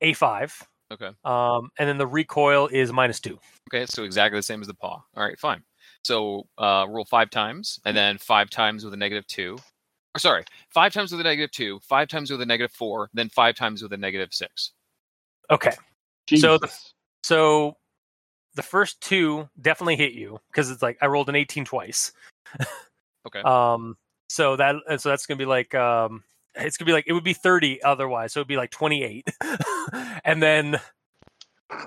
[0.00, 0.60] a five.
[0.90, 1.10] Okay.
[1.24, 3.38] Um, and then the recoil is minus two.
[3.72, 5.02] Okay, so exactly the same as the paw.
[5.16, 5.62] All right, fine.
[6.02, 9.58] So uh, roll five times, and then five times with a negative two.
[10.14, 13.28] Or sorry, five times with a negative two, five times with a negative four, then
[13.28, 14.72] five times with a negative six.
[15.50, 15.72] Okay.
[16.36, 16.72] So the-
[17.22, 17.76] So
[18.54, 22.12] the first two definitely hit you because it's like I rolled an 18 twice.
[23.26, 23.40] Okay.
[23.44, 23.96] Um.
[24.30, 26.22] So that and so that's gonna be like um.
[26.58, 29.28] It's gonna be like it would be 30 otherwise, so it'd be like 28.
[30.24, 30.80] and then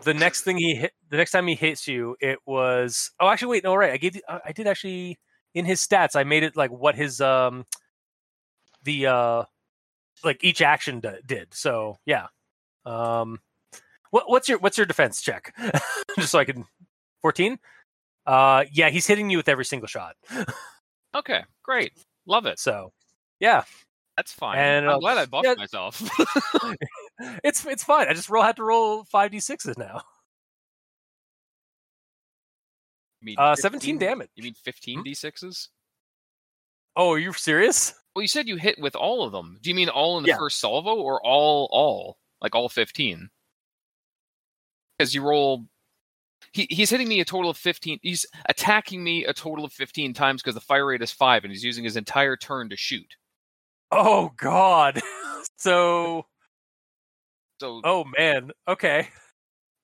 [0.04, 3.50] the next thing he hit, the next time he hits you, it was oh actually
[3.50, 5.20] wait no right I gave you- I I did actually
[5.54, 7.66] in his stats I made it like what his um
[8.84, 9.44] the uh
[10.24, 11.54] like each action d- did.
[11.54, 12.28] So yeah.
[12.86, 13.40] Um.
[14.12, 15.56] What, what's your what's your defense check?
[16.20, 16.66] Just so I can.
[17.22, 17.60] Fourteen.
[18.26, 20.16] Uh, yeah, he's hitting you with every single shot.
[21.16, 21.94] Okay, great,
[22.28, 22.60] love it.
[22.60, 22.94] So,
[23.40, 23.64] yeah,
[24.18, 24.58] That's fine.
[24.58, 25.54] And, I'm uh, glad I buffed yeah.
[25.58, 26.02] myself.
[27.44, 28.08] it's it's fine.
[28.08, 30.02] I just roll had to roll five d sixes now.
[33.22, 34.30] You mean Uh, 17 15 damage.
[34.36, 35.70] You mean fifteen d sixes?
[36.96, 37.94] Oh, are you serious?
[38.16, 39.58] Well, you said you hit with all of them.
[39.62, 40.38] Do you mean all in the Yeah.
[40.38, 43.30] first salvo or all all like all fifteen?
[44.98, 45.66] Because you roll.
[46.54, 50.14] He, he's hitting me a total of 15 he's attacking me a total of 15
[50.14, 53.16] times because the fire rate is 5 and he's using his entire turn to shoot
[53.92, 55.00] Oh God.
[55.58, 56.26] so,
[57.60, 58.52] so oh man.
[58.68, 59.08] Okay.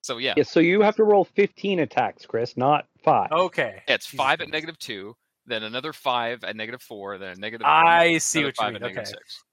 [0.02, 3.32] so yeah Yeah, so you have to roll 15 attacks, Chris, not five.
[3.32, 3.82] Okay.
[3.88, 5.16] Yeah, it's Jesus five at negative two,
[5.46, 7.66] then another five at negative four, then a negative.
[7.68, 8.84] I see another what you five mean.
[8.84, 9.06] at Okay.
[9.06, 9.44] six.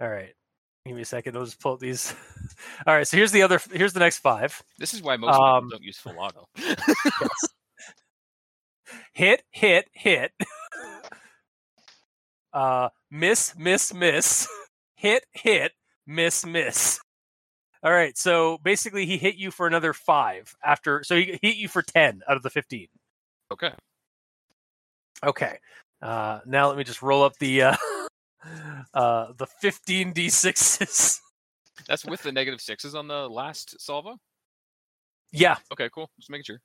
[0.00, 0.32] All right.
[0.86, 1.34] Give me a second.
[1.36, 2.14] I'll just pull up these.
[2.86, 3.08] All right.
[3.08, 3.58] So here's the other.
[3.72, 4.62] Here's the next five.
[4.78, 6.46] This is why most Um, people don't use full auto.
[6.58, 6.84] Yes.
[9.14, 10.32] hit, hit, hit.
[12.54, 14.48] Uh, miss, miss, miss.
[14.96, 15.72] Hit, hit,
[16.06, 16.98] miss, miss.
[17.82, 18.16] All right.
[18.16, 21.02] So basically, he hit you for another five after.
[21.04, 22.86] So he hit you for ten out of the fifteen.
[23.52, 23.72] okay.
[25.22, 25.58] Okay.
[26.00, 27.76] Uh, now let me just roll up the uh,
[28.94, 31.20] uh, the fifteen d sixes.
[31.86, 34.16] That's with the negative sixes on the last salvo.
[35.32, 35.56] Yeah.
[35.72, 36.08] Okay, cool.
[36.18, 36.60] Just making sure.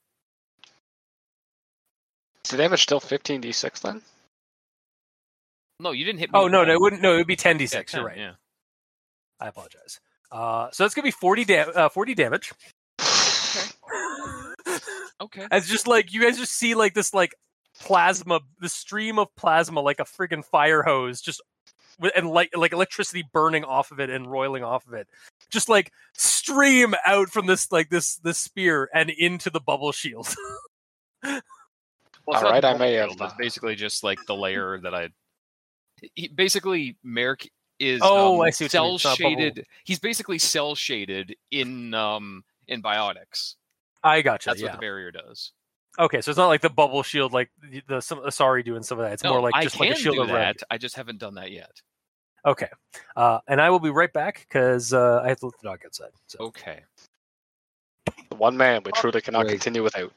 [2.46, 4.02] Is the damage still 15d6 then?
[5.80, 6.40] No, you didn't hit me.
[6.40, 7.02] Oh no, no, it wouldn't.
[7.02, 7.94] No, it would be ten d six.
[7.94, 8.18] You're right.
[8.18, 8.34] Yeah.
[9.40, 10.00] I apologize.
[10.32, 12.52] Uh, so it's gonna be forty da- uh, forty damage.
[13.82, 14.86] Okay.
[15.22, 15.48] Okay.
[15.52, 17.36] It's just like you guys just see like this like
[17.80, 21.42] plasma, the stream of plasma, like a friggin' fire hose, just
[22.16, 25.08] and like like electricity burning off of it and roiling off of it,
[25.50, 30.34] just like stream out from this like this this spear and into the bubble shield.
[31.24, 31.44] Well, it's
[32.28, 35.10] All not right, I may have, It's basically just like the layer that I.
[36.16, 37.48] He, basically, Maerk
[37.80, 38.88] is Oh, um, I see what you mean.
[38.90, 39.66] cell It's not shaded.
[39.86, 43.56] He's basically cell shaded in um in biotics.
[44.04, 44.50] I gotcha.
[44.50, 44.68] That's yeah.
[44.68, 45.52] what the barrier does.
[45.98, 48.86] Okay, so it's not like the bubble shield like the, the some Asari do and
[48.86, 49.14] some of that.
[49.14, 50.56] It's no, more like I just can like a shield do around that.
[50.62, 50.68] you.
[50.72, 51.72] I just haven't done that yet.
[52.46, 52.70] Okay,
[53.18, 55.82] uh, and I will be right back because uh, I have to let the dog
[55.86, 56.12] outside.
[56.28, 56.40] So.
[56.40, 56.84] Okay.
[58.30, 59.54] The one man we truly cannot Great.
[59.54, 60.14] continue without.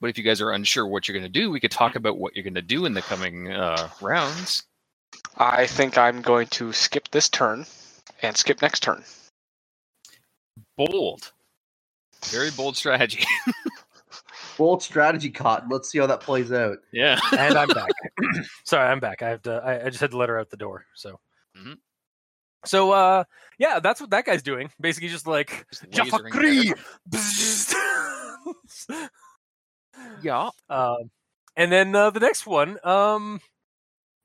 [0.00, 2.18] But if you guys are unsure what you're going to do, we could talk about
[2.18, 4.64] what you're going to do in the coming uh, rounds.
[5.38, 7.64] I think I'm going to skip this turn
[8.22, 9.02] and skip next turn.
[10.76, 11.32] Bold.
[12.26, 13.24] Very bold strategy.
[14.58, 15.68] Bold strategy, Cotton.
[15.68, 16.78] Let's see how that plays out.
[16.90, 17.18] yeah.
[17.38, 17.90] and I'm back.
[18.64, 19.20] Sorry, I'm back.
[19.22, 19.52] I have to.
[19.62, 20.86] I, I just had to let her out the door.
[20.94, 21.20] So,
[21.58, 21.76] Mhm.
[22.64, 23.24] so uh,
[23.58, 24.70] yeah, that's what that guy's doing.
[24.80, 26.72] Basically, just like Just Jaffa Kree!
[27.12, 29.08] everyone.
[30.22, 30.50] Yeah.
[30.68, 31.10] um,
[31.56, 33.40] and then uh, the next one um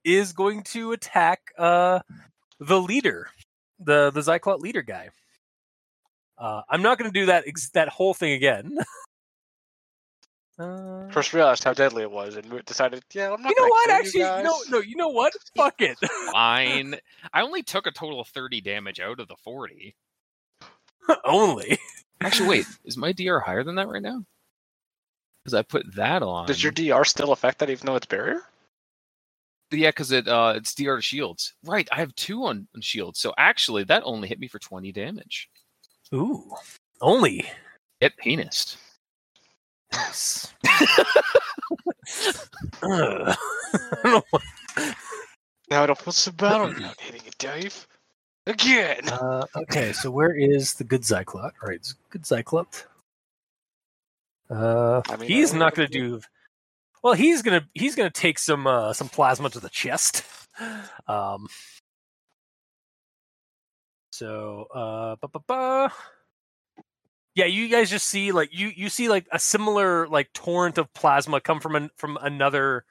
[0.04, 2.00] is going to attack uh
[2.60, 3.30] the leader,
[3.80, 5.10] the the Xyclot leader guy.
[6.38, 8.78] Uh, I'm not going to do that ex- that whole thing again.
[10.60, 13.68] Uh, First realized how deadly it was and we decided, yeah, I'm not you know
[13.68, 13.88] what?
[13.88, 14.80] kill Actually, no, no.
[14.80, 15.34] You know what?
[15.56, 15.98] Fuck it.
[16.32, 16.96] Fine.
[17.34, 19.96] I only took a total of 30 damage out of the 40.
[21.26, 21.80] Only.
[22.20, 24.24] Actually, wait, is my DR higher than that right now?
[25.52, 26.48] Because I put that on.
[26.48, 28.42] Does your DR still affect that even though it's barrier?
[29.72, 31.54] Yeah, because it uh it's DR to shields.
[31.66, 33.20] Right, I have two on, on shields.
[33.20, 35.50] So actually, that only hit me for twenty damage.
[36.14, 36.52] Ooh,
[37.02, 37.46] only.
[38.00, 38.78] Hit penis.
[39.94, 40.54] Yes.
[42.84, 42.84] Ugh.
[42.84, 43.36] I
[44.04, 44.44] don't know what-
[45.70, 47.88] Now it puts the battleground hitting it, Dave.
[48.48, 49.08] Again.
[49.10, 51.52] Uh, okay, so where is the good Xyclot?
[51.62, 52.86] All right, it's good Xyclot.
[54.52, 56.22] Uh, I mean, he's I not going to do.
[57.04, 60.24] Well, he's gonna he's gonna take some uh, some plasma to the chest.
[61.08, 61.48] Um.
[64.12, 65.94] So, uh, ba, ba, ba.
[67.34, 70.94] yeah, you guys just see like you you see like a similar like torrent of
[70.94, 72.84] plasma come from an, from another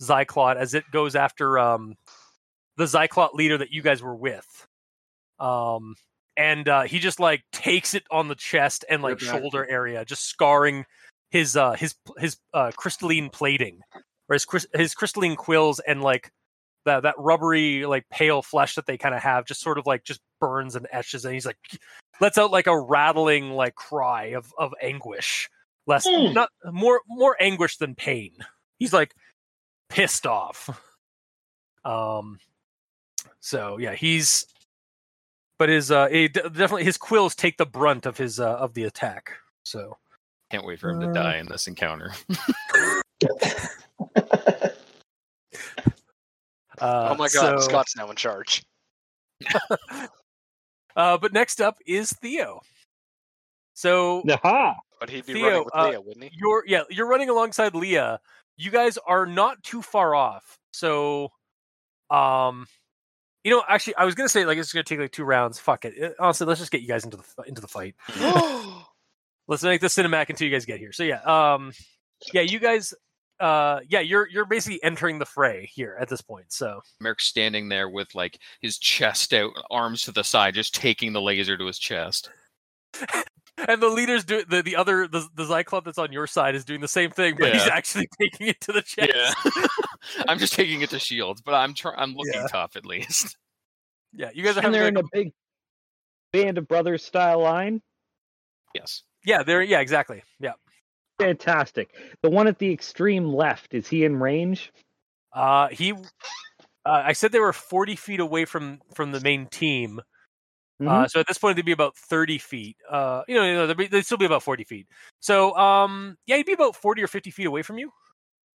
[0.00, 1.96] Xyclot as it goes after um
[2.76, 4.66] the Xyclot leader that you guys were with.
[5.38, 5.96] Um,
[6.36, 10.04] and uh, he just like takes it on the chest and like Rip shoulder area,
[10.04, 10.86] just scarring
[11.30, 13.80] his uh his his uh crystalline plating
[14.28, 16.30] or his his crystalline quills and like
[16.86, 20.02] that that rubbery like pale flesh that they kind of have just sort of like
[20.04, 21.58] just burns and etches and he's like
[22.20, 25.48] lets out like a rattling like cry of of anguish.
[25.86, 26.34] Less Mm.
[26.34, 28.32] not more more anguish than pain.
[28.78, 29.14] He's like
[29.88, 30.68] pissed off.
[31.84, 32.38] Um
[33.40, 34.44] so yeah he's
[35.58, 38.84] but his uh he definitely his quills take the brunt of his uh of the
[38.84, 39.32] attack.
[39.62, 39.96] So
[40.50, 42.12] Can't wait for him to Uh, die in this encounter.
[46.80, 48.62] uh oh my god, so- Scott's now in charge.
[50.96, 52.60] uh but next up is theo
[53.74, 54.76] so Aha!
[54.98, 56.30] But he'd be Theo, running with uh, Lia, wouldn't he?
[56.34, 58.20] you're yeah you're running alongside leah
[58.58, 61.30] you guys are not too far off so
[62.10, 62.66] um
[63.44, 65.86] you know actually i was gonna say like it's gonna take like two rounds fuck
[65.86, 67.94] it Uh, honestly let's just get you guys into the into the fight
[69.50, 71.20] let's make the cinematic until you guys get here so yeah
[71.54, 71.72] um
[72.32, 72.94] yeah you guys
[73.40, 77.68] uh yeah you're you're basically entering the fray here at this point so Maerk's standing
[77.68, 81.66] there with like his chest out, arms to the side, just taking the laser to
[81.66, 82.30] his chest.
[83.68, 86.64] and the leader's do the, the other the, the Zyklop that's on your side is
[86.64, 89.66] doing the same thing but he's actually taking it to the chest Yeah.
[90.28, 92.46] I'm just taking it to shields, but I'm try- I'm looking Yeah.
[92.48, 93.36] tough at least.
[94.12, 95.32] yeah you guys are And having they're like, in a big
[96.32, 97.80] band of brothers style line.
[98.74, 99.02] Yes.
[99.24, 100.52] Yeah they're yeah exactly yeah
[101.20, 101.94] Fantastic.
[102.22, 104.72] The one at the extreme left, is he in range?
[105.34, 105.96] Uh, he, uh,
[106.84, 110.00] I said they were forty feet away from from the main team.
[110.80, 111.10] Uh, Mhm.
[111.10, 112.78] so at this point, they'd be about thirty feet.
[112.88, 114.86] Uh, you know, you know, they'd, be, they'd still be about forty feet.
[115.20, 117.92] So, um, yeah, he'd be about forty or fifty feet away from you.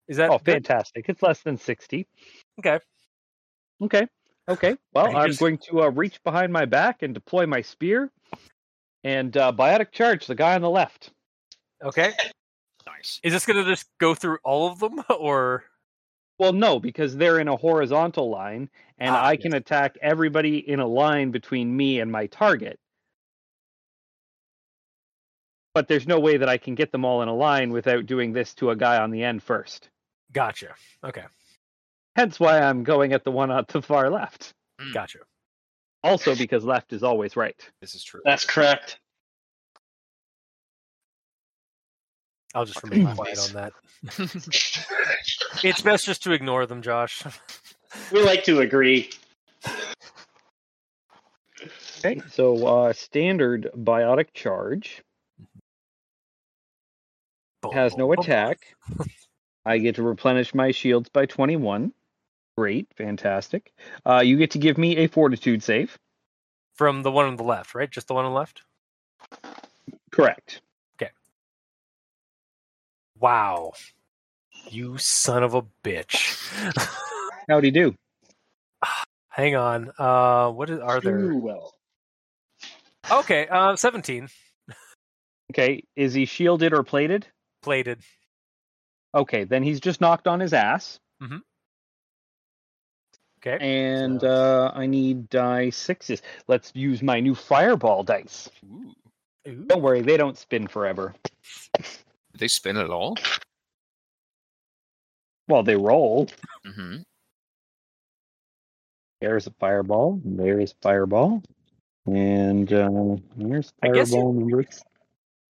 [0.06, 0.52] Is that oh, good?
[0.52, 1.06] fantastic.
[1.08, 2.06] It's less than 60.
[2.58, 2.78] Okay.
[3.80, 4.06] Okay.
[4.48, 4.76] Okay.
[4.92, 8.12] Well, I'm just- going to uh, reach behind my back and deploy my spear
[9.04, 11.10] and uh, biotic charge the guy on the left.
[11.82, 12.12] Okay.
[12.86, 13.20] Nice.
[13.22, 15.64] Is this gonna just go through all of them, or
[16.38, 19.42] Well, no, because they're in a horizontal line, and Ah, I yes.
[19.42, 22.78] can attack everybody in a line between me and my target.
[25.74, 28.32] But there's no way that I can get them all in a line without doing
[28.32, 29.88] this to a guy on the end first.
[30.32, 30.74] gotcha?
[31.04, 31.24] Okay,
[32.16, 34.52] Hence why I'm going at the one on the far left.
[34.92, 35.20] gotcha.
[36.02, 37.56] Also, because left is always right.
[37.80, 38.20] This is true.
[38.24, 38.98] That's correct.
[42.54, 43.72] I'll just Fucking remain quiet on that.
[45.62, 47.22] It's best just to ignore them, Josh.
[48.12, 49.10] We like to agree.
[51.98, 55.02] Okay, so uh, standard biotic charge
[57.72, 58.74] has no attack.
[59.66, 61.92] I get to replenish my shields by 21.
[62.60, 63.72] Great, fantastic.
[64.04, 65.96] Uh, you get to give me a fortitude save.
[66.74, 67.90] from the one on the left, right?
[67.90, 68.60] Just the one on the left.
[70.10, 70.60] Correct.
[71.00, 71.10] Okay.
[73.18, 73.72] Wow,
[74.68, 76.36] you son of a bitch.
[77.48, 77.94] How do You do?
[79.30, 79.90] Hang on.
[79.98, 81.32] Uh, what is, are there?
[81.34, 81.72] Well.
[83.10, 84.28] Okay, uh, seventeen
[85.50, 87.26] Okay, is he shielded or plated?
[87.62, 88.00] plated.
[89.14, 91.00] Okay, then he's just knocked on his ass.
[93.46, 96.20] Okay, And uh, I need die sixes.
[96.46, 98.50] Let's use my new fireball dice.
[98.64, 98.92] Ooh.
[99.48, 99.64] Ooh.
[99.66, 101.14] Don't worry, they don't spin forever.
[102.38, 103.16] They spin at all?
[105.48, 106.26] Well, they roll.
[106.66, 106.98] Mm-hmm.
[109.20, 110.20] There's a fireball.
[110.24, 111.42] There's a fireball.
[112.06, 114.64] And uh, there's I fireball number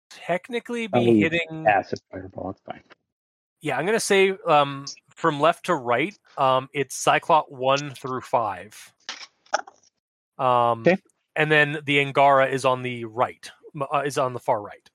[0.10, 1.65] technically Oh, be hitting.
[1.67, 2.52] acid fireball.
[2.52, 2.82] It's fine.
[3.62, 4.86] Yeah, I'm gonna say um,
[5.19, 6.17] from left to right.
[6.38, 8.93] Um, it's Cyclop one through five.
[10.38, 10.97] Um, Okay.
[11.36, 13.51] and then the Angara is on the right,
[13.93, 14.89] uh, is on the far right.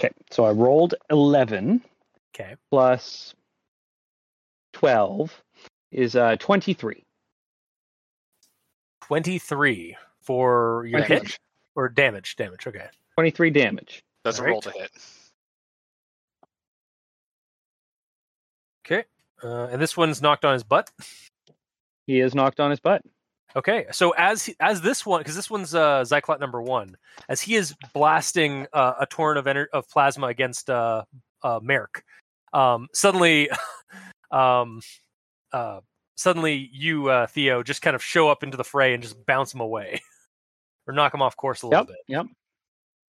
[0.00, 1.80] Okay, so I rolled 11
[2.34, 2.56] Okay.
[2.70, 3.32] plus
[4.72, 5.42] 12
[5.92, 7.04] is uh 23.
[9.02, 11.14] 23 for your Okay.
[11.14, 11.38] hit
[11.76, 12.34] or damage.
[12.34, 12.66] Damage.
[12.66, 12.88] Okay.
[13.14, 14.02] 23 damage.
[14.24, 14.52] That's a Alright.
[14.52, 14.90] roll to hit.
[19.44, 20.90] Uh, and this one's knocked on his butt.
[22.06, 23.02] He is knocked on his butt.
[23.56, 26.96] Okay, so as he, as this one, because this one's uh, Xyclot number one,
[27.28, 31.04] as he is blasting uh, a torrent of ener- of plasma against uh,
[31.42, 32.02] uh, Merrick,
[32.52, 33.48] um, suddenly,
[34.32, 34.80] um,
[35.52, 35.80] uh,
[36.16, 39.54] suddenly you uh, Theo just kind of show up into the fray and just bounce
[39.54, 40.00] him away,
[40.88, 41.96] or knock him off course a little Yep, bit.
[42.08, 42.26] yep.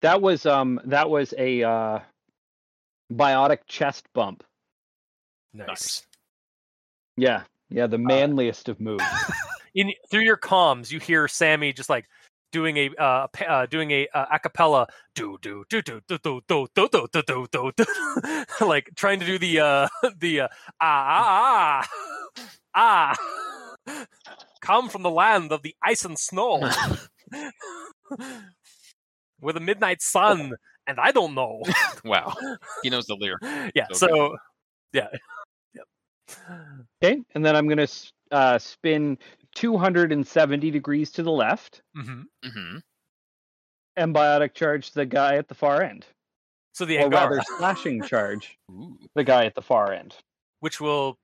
[0.00, 1.98] That was um that was a uh
[3.12, 4.42] biotic chest bump.
[5.52, 6.02] Nice.
[7.20, 7.42] Yeah.
[7.68, 9.04] Yeah, the manliest of moves.
[9.74, 12.06] In through your comms, you hear Sammy just like
[12.50, 16.66] doing a uh, uh doing a uh, acapella do do do do do do do
[16.74, 17.85] do do do do do do
[18.66, 20.48] like trying to do the uh the uh,
[20.80, 21.88] ah ah
[22.74, 23.14] ah
[23.87, 24.04] ah
[24.61, 26.68] come from the land of the ice and snow
[29.40, 30.54] with a midnight sun
[30.88, 31.62] and I don't know
[32.04, 32.35] Wow.
[32.83, 33.42] He knows the lyric.
[33.76, 34.37] yeah So so
[34.92, 35.06] yeah
[37.02, 37.88] okay, and then I'm going to
[38.30, 39.18] uh spin
[39.54, 42.78] 270 degrees to the left hmm hmm
[43.96, 46.06] and biotic charge the guy at the far end.
[46.72, 48.96] so the or rather slashing charge Ooh.
[49.14, 50.14] the guy at the far end,
[50.60, 51.18] which will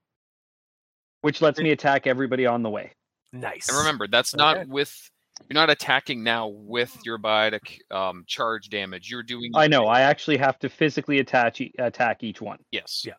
[1.20, 2.92] which lets me attack everybody on the way.
[3.32, 4.42] nice And remember, that's Okay.
[4.42, 5.10] not with.
[5.50, 9.10] You're not attacking now with your biotic um, charge damage.
[9.10, 9.52] You're doing.
[9.54, 12.58] I know, I actually have to physically attach e- attack each one.
[12.72, 13.02] Yes.
[13.06, 13.14] Yeah.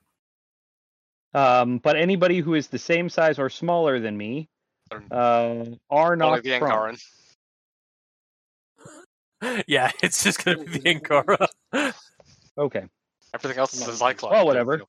[1.38, 4.50] Um, but anybody who is the same size or smaller than me
[5.12, 6.96] uh, are not the prone.
[9.42, 9.64] Angaran.
[9.68, 11.48] yeah, it's just gonna be the Angara.
[12.58, 12.84] Okay.
[13.34, 14.32] Everything else is a Xyclot.
[14.32, 14.82] Well, whatever.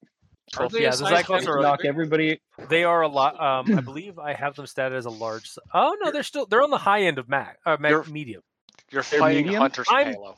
[0.57, 1.59] Are they yeah, the size Xyclots bigger?
[1.59, 2.41] are Knock everybody.
[2.71, 3.39] they are a lot.
[3.39, 5.51] Um, I believe I have them stated as a large.
[5.75, 8.43] Oh no, they're still they're on the high end of Mac, uh, Mac You're- medium.
[8.91, 9.61] You're They're fighting medium?
[9.61, 10.37] hunters I'm- Halo.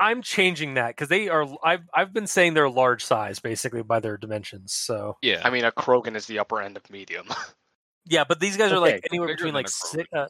[0.00, 1.46] I'm changing that because they are.
[1.62, 4.72] I've I've been saying they're large size basically by their dimensions.
[4.72, 5.42] So Yeah.
[5.44, 7.28] I mean, a Krogan is the upper end of medium.
[8.06, 10.08] yeah, but these guys are like anywhere between like six.
[10.12, 10.26] Uh,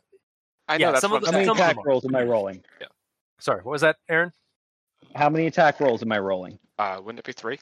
[0.69, 1.89] I Yeah, know that's some of I'm How many some of attack them are.
[1.89, 2.65] rolls am I rolling?
[2.81, 2.89] Yeah.
[3.39, 4.33] Sorry, what was that, Aaron?
[5.15, 6.59] How many attack rolls am I rolling?
[6.79, 7.57] Uh, wouldn't it be three?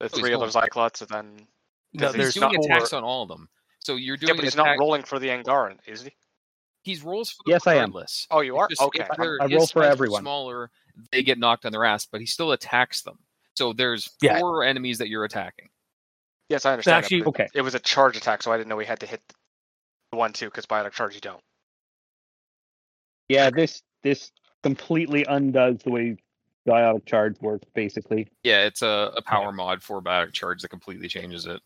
[0.00, 1.46] The Oh, he's three other going- Xyclots, and then
[1.94, 2.64] No, Because he's there's doing four.
[2.76, 3.48] attacks on all of them.
[3.78, 6.10] So you're yeah, doing but he's attack- not rolling for the Angaran, is he?
[6.82, 7.78] He's rolls for them Yes, I am.
[7.90, 8.26] regardless.
[8.30, 9.02] Oh, you are just okay.
[9.08, 10.20] If they're I roll for everyone.
[10.22, 10.70] Smaller,
[11.12, 13.18] they get knocked on their ass, but he still attacks them.
[13.56, 14.38] So there's Yeah.
[14.38, 15.68] four enemies that you're attacking.
[16.48, 17.04] Yes, I understand.
[17.04, 17.48] Actually- that, Okay.
[17.54, 19.22] it was a charge attack, so I didn't know we had to hit
[20.12, 21.42] the one too, because biotic charge you don't.
[23.28, 24.30] Yeah, this this
[24.62, 26.16] completely undoes the way
[26.66, 28.28] biotic charge works, basically.
[28.44, 31.60] Yeah, it's a, a power mod for biotic charge that completely changes it.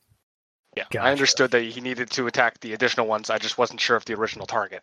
[0.77, 1.05] Yeah, Gotcha.
[1.05, 3.29] I understood that he needed to attack the additional ones.
[3.29, 4.83] I just wasn't sure of the original target.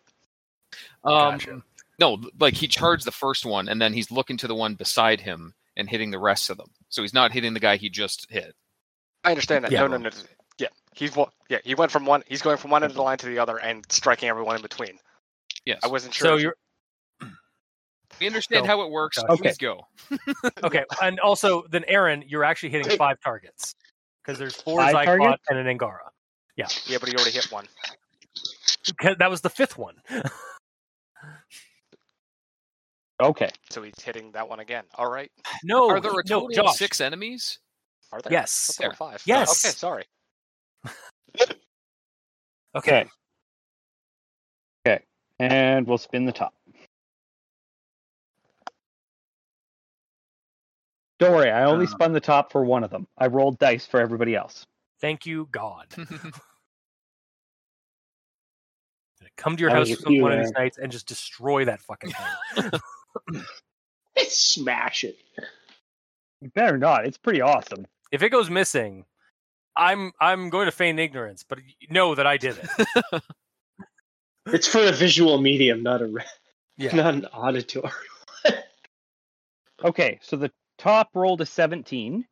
[1.02, 1.62] Um, Gotcha.
[1.98, 5.20] No, like he charged the first one, and then he's looking to the one beside
[5.20, 6.68] him and hitting the rest of them.
[6.88, 8.54] So he's not hitting the guy he just hit.
[9.24, 9.72] I understand that.
[9.72, 9.80] Yeah.
[9.80, 10.08] No, no, no.
[10.10, 10.16] no.
[10.58, 12.22] Yeah, he's wa- yeah he went from one.
[12.26, 14.62] He's going from one end of the line to the other and striking everyone in
[14.62, 14.98] between.
[15.64, 15.80] Yes.
[15.84, 16.28] I wasn't sure.
[16.28, 16.54] So you're
[18.20, 19.18] we understand So- how it works.
[19.18, 19.36] Okay.
[19.42, 19.86] Please go.
[20.64, 23.74] okay, and also then Aaron, you're actually hitting five targets
[24.24, 25.42] because there's four Five Xyclot targets?
[25.50, 26.10] and an Angara.
[26.56, 27.66] yeah, Yeah, but he already hit one.
[29.18, 29.96] That was the fifth one.
[33.20, 33.50] Okay.
[33.70, 34.84] So he's hitting that one again.
[34.94, 35.30] All right.
[35.64, 37.58] no, Are there a no, of six enemies?
[38.12, 38.32] Are there?
[38.32, 38.76] Yes.
[38.78, 39.22] There five.
[39.26, 39.64] Yes.
[39.64, 40.04] Okay, sorry.
[42.76, 43.06] Okay.
[44.86, 45.02] Okay.
[45.40, 46.52] And we'll spin the top.
[51.18, 53.08] Don't worry, I only Um, spun the top for one of them.
[53.16, 54.66] I rolled dice for everybody else.
[55.00, 55.86] Thank you, God.
[59.36, 62.12] Come to your That house some- one of these nights and just destroy that fucking
[62.54, 62.70] thing.
[64.28, 65.16] Smash it.
[66.40, 67.06] You better not.
[67.06, 67.86] It's pretty awesome.
[68.12, 69.04] if it goes missing,
[69.76, 71.58] I'm I'm going to feign ignorance, but
[71.90, 73.22] know that I did it.
[74.50, 76.22] It's for a visual medium, not a re-
[76.78, 76.94] Yeah.
[76.96, 77.90] not an auditory.
[79.84, 82.26] Okay, so the top rolled a 17,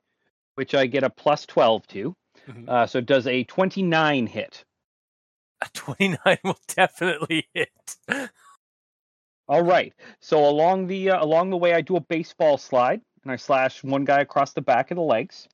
[0.56, 2.16] which I get a plus 12 to.
[2.48, 2.68] Mhm.
[2.68, 4.64] Uh, so it does a 29 hit.
[5.62, 7.96] A 29 will definitely hit.
[9.48, 9.92] All right.
[10.20, 13.84] So along the uh, along the way, I do a baseball slide, and I slash
[13.84, 15.48] one guy across the back of the legs.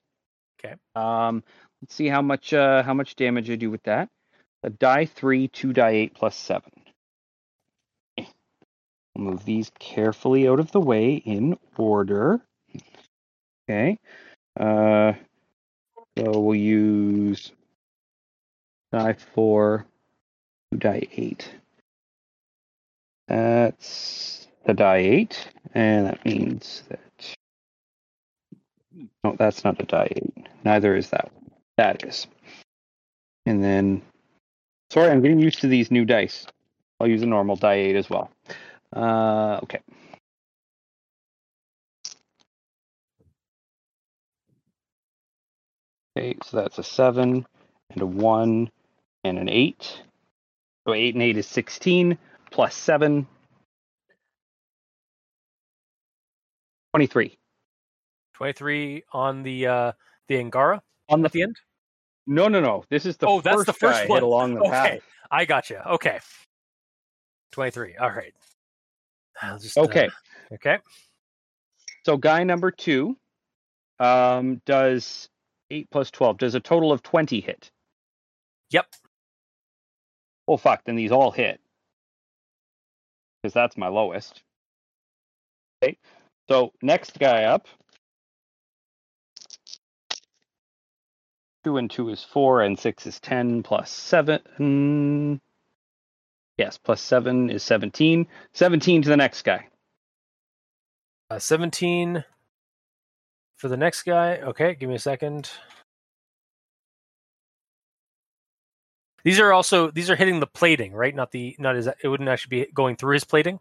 [0.58, 0.74] Okay.
[0.94, 1.42] Um,
[1.80, 4.08] let's see how much uh, how much damage I do with that.
[4.62, 6.70] A die three, two die eight plus seven.
[9.14, 12.40] We'll move these carefully out of the way in order.
[13.68, 13.98] Okay.
[14.58, 15.12] Uh,
[16.16, 17.52] so we'll use
[18.92, 19.86] die four,
[20.70, 21.50] two die eight.
[23.28, 27.00] That's the die eight, and that means that.
[29.24, 30.48] No, that's not a die eight.
[30.64, 31.50] Neither is that one.
[31.76, 32.26] That is.
[33.46, 34.02] And then,
[34.90, 36.46] sorry, I'm getting used to these new dice.
[37.00, 38.30] I'll use a normal die eight as well.
[38.94, 39.80] Uh, okay.
[46.16, 47.46] Okay, so that's a seven
[47.90, 48.70] and a one
[49.24, 50.02] and an eight.
[50.86, 52.18] So eight and eight is sixteen
[52.52, 53.26] plus seven.
[56.94, 57.38] 23
[58.34, 59.92] 23 on the uh
[60.28, 61.56] the Angara on the the end.
[62.26, 64.18] no no no this is the Oh, that's first the first one.
[64.18, 64.70] hit along the Okay.
[64.70, 65.00] path
[65.30, 65.78] I got you.
[65.78, 66.20] Okay.
[67.52, 67.96] 23.
[67.96, 68.34] All right.
[69.40, 70.10] I'll just uh, okay
[70.52, 70.78] okay.
[72.04, 73.16] So guy number two
[73.98, 75.30] um, does
[75.70, 76.36] eight plus twelve.
[76.36, 77.70] Does a total of twenty hit?
[78.68, 78.84] Yep.
[80.46, 80.84] Oh fuck!
[80.84, 81.61] Then these all hit
[83.42, 84.42] because that's my lowest.
[85.82, 85.98] Okay.
[86.48, 87.66] So next guy up.
[91.64, 93.62] Two and two is four, and six is ten.
[93.62, 95.40] Plus seven.
[96.58, 98.26] Yes, plus seven is seventeen.
[98.52, 99.68] Seventeen to the next guy.
[101.32, 102.24] Uh, 17
[103.56, 104.36] for the next guy.
[104.36, 105.50] Okay, give me a second.
[109.24, 111.14] These are also these are hitting the plating, right?
[111.14, 111.86] Not the not his.
[111.86, 113.60] It wouldn't actually be going through his plating.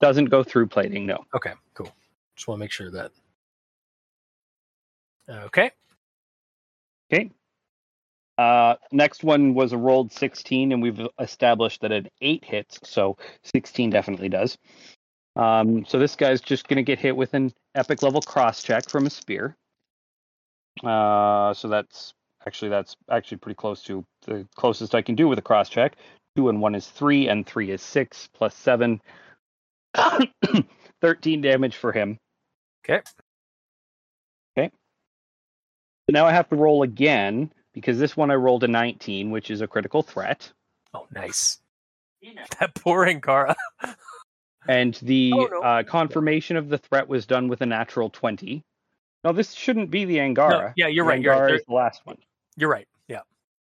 [0.00, 1.06] Doesn't go through plating.
[1.06, 1.24] No.
[1.34, 1.92] Okay, cool.
[2.36, 3.10] Just want to make sure that.
[5.28, 5.70] Okay.
[7.12, 7.30] Okay.
[8.38, 13.16] Uh, next one was a rolled 16, and we've established that an 8 hits, so
[13.42, 14.56] 16 definitely does.
[15.34, 18.88] Um, so this guy's just going to get hit with an epic level cross check
[18.88, 19.56] from a spear.
[20.84, 22.14] Uh, so that's
[22.46, 25.96] actually that's actually pretty close to the closest I can do with a cross check.
[26.36, 29.00] Two and one is three, and three is six plus seven.
[31.00, 32.18] 13 damage for him.
[32.84, 33.02] Okay.
[34.56, 34.70] Okay.
[36.08, 39.50] So now I have to roll again because this one I rolled a 19, which
[39.50, 40.50] is a critical threat.
[40.94, 41.58] Oh, nice.
[42.60, 43.56] That poor Angara.
[44.66, 45.60] And the Oh, no.
[45.62, 48.62] uh, confirmation of the threat was done with a natural 20.
[49.24, 50.74] No, this shouldn't be the Angara.
[50.76, 51.36] yeah, you're The right, you're right.
[51.38, 52.18] Angara There- is the last one.
[52.58, 52.88] You're right.
[53.06, 53.20] Yeah.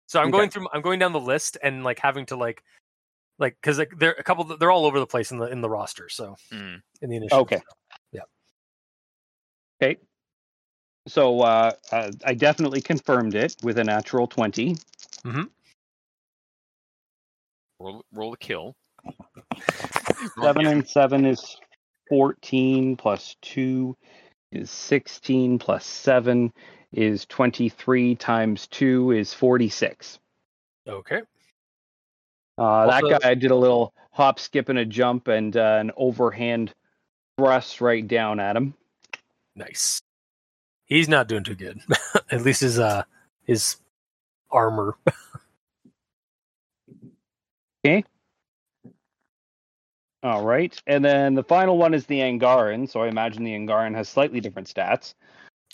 [0.06, 0.32] So I'm Okay.
[0.32, 0.68] going through.
[0.72, 2.62] I'm going down the list and like having to like,
[3.38, 4.44] like because like they're a couple.
[4.44, 6.10] They're all over the place in the in the roster.
[6.10, 6.82] So Mm.
[7.00, 7.40] in the initial.
[7.40, 7.62] Okay.
[8.12, 8.20] Yeah.
[9.82, 9.98] Okay.
[11.08, 14.76] So uh, uh, I definitely confirmed it with a natural 20.
[17.80, 18.76] Roll, roll a kill.
[20.40, 21.56] Seven and seven is
[22.10, 23.96] 14 plus two
[24.52, 26.52] is 16 plus seven
[26.92, 30.18] is 23 times two is 46.
[30.86, 31.22] Okay.
[32.58, 36.74] Uh, that guy did a little hop, skip, and a jump and uh, an overhand
[37.38, 38.74] thrust right down at him.
[39.56, 40.02] Nice.
[40.84, 41.80] He's not doing too good.
[42.30, 43.04] At least his uh
[43.44, 43.76] his
[44.50, 44.96] armor.
[47.84, 48.04] Okay.
[50.22, 50.80] All right.
[50.86, 52.88] And then the final one is the Angaran.
[52.88, 55.14] So I imagine the Angaran has slightly different stats.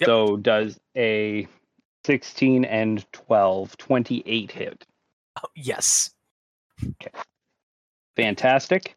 [0.00, 0.06] Yep.
[0.06, 1.48] So does a
[2.04, 4.86] 16 and 12, 28 hit.
[5.42, 6.10] Oh, yes.
[6.82, 7.10] Okay.
[8.16, 8.96] Fantastic.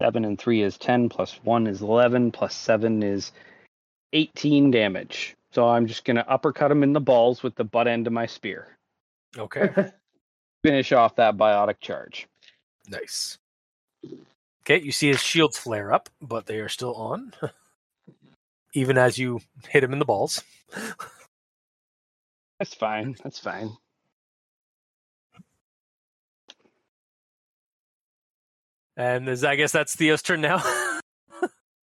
[0.00, 3.32] Seven and three is 10, plus one is 11, plus seven is
[4.12, 5.36] 18 damage.
[5.52, 8.12] So I'm just going to uppercut him in the balls with the butt end of
[8.12, 8.76] my spear.
[9.36, 9.70] Okay.
[10.64, 12.28] Finish off that biotic charge.
[12.88, 13.38] nice.
[14.70, 17.32] Okay, you see his shields flare up, but they are still on.
[18.74, 20.42] Even as you hit him in the balls.
[22.58, 23.16] That's fine.
[23.24, 23.70] That's fine.
[28.96, 30.62] And is, I guess that's Theo's turn now.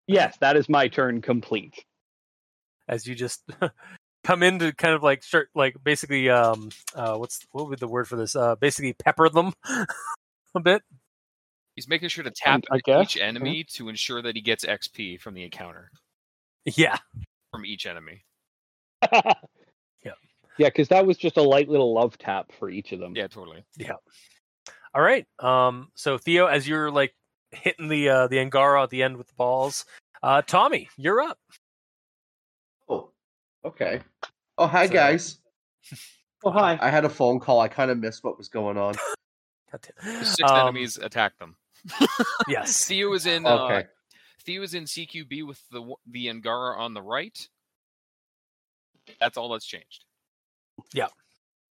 [0.08, 1.84] Yes, that is my turn complete.
[2.88, 3.42] as you just
[4.24, 7.86] come in to kind of like start like basically um uh what's what would be
[7.86, 8.34] the word for this?
[8.36, 9.52] Uh basically pepper them
[10.54, 10.82] a bit.
[11.76, 15.20] He's making sure to tap I guess, each enemy to ensure that he gets XP
[15.20, 15.90] from the encounter
[16.64, 16.98] Yeah.
[17.50, 18.24] from each enemy.
[19.12, 19.32] yeah.
[20.04, 20.12] Yeah.
[20.58, 23.14] Yeah, because that was just a light little love tap for each of them.
[23.16, 23.64] Yeah, totally.
[23.78, 23.94] Yeah.
[24.94, 25.26] All right.
[25.38, 27.14] Um so Theo, as you're like
[27.52, 29.84] hitting the uh the Angara at the end with the balls,
[30.22, 31.38] uh Tommy, you're up.
[32.88, 33.10] Oh,
[33.64, 34.00] okay.
[34.58, 35.38] Oh, hi So- guys.
[36.44, 36.76] Oh hi.
[36.82, 37.60] I had a phone call.
[37.60, 38.94] I kind of missed what was going on.
[40.22, 41.54] Six Um, enemies attack them.
[42.48, 42.84] Yes.
[42.86, 43.46] Theo is in.
[43.46, 43.86] Uh, Okay.
[44.44, 47.38] Theo is in CQB with the the Angara on the right.
[49.20, 50.04] That's all that's changed.
[50.92, 51.08] Yeah.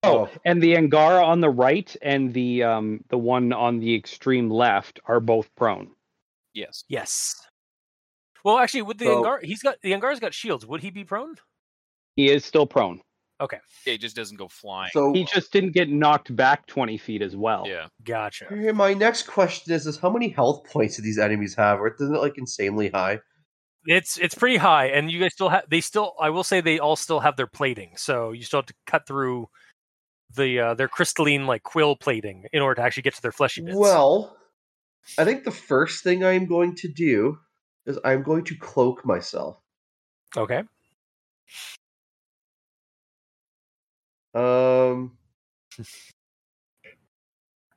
[0.04, 4.50] Oh, And the Angara on the right and the um the one on the extreme
[4.50, 5.92] left are both prone.
[6.54, 6.84] Yes.
[6.88, 7.36] Yes.
[8.46, 10.66] Well, actually, with the So- Angar, he's got the Angara's got shields.
[10.66, 11.36] Would he be prone?
[12.16, 13.02] He is still prone.
[13.86, 14.90] It just doesn't go flying.
[14.92, 17.66] so He just didn't get knocked back 20 feet as well.
[17.68, 17.88] yeah.
[18.04, 18.46] Gotcha.
[18.52, 21.80] Okay, my next question is: Is how many health points do these enemies have?
[21.80, 23.20] Or isn't it like insanely high?
[23.86, 25.64] It's it's pretty high, and you guys still have.
[25.70, 27.94] They still, I will say, they all still have their plating.
[27.96, 29.48] So you still have to cut through
[30.36, 33.62] the uh, their crystalline like quill plating in order to actually get to their fleshy
[33.62, 33.78] bits.
[33.78, 34.36] Well,
[35.18, 37.40] I think the first thing I'm going to do
[37.86, 39.58] is I'm going to cloak myself.
[40.36, 40.64] okay.
[44.34, 45.18] Um,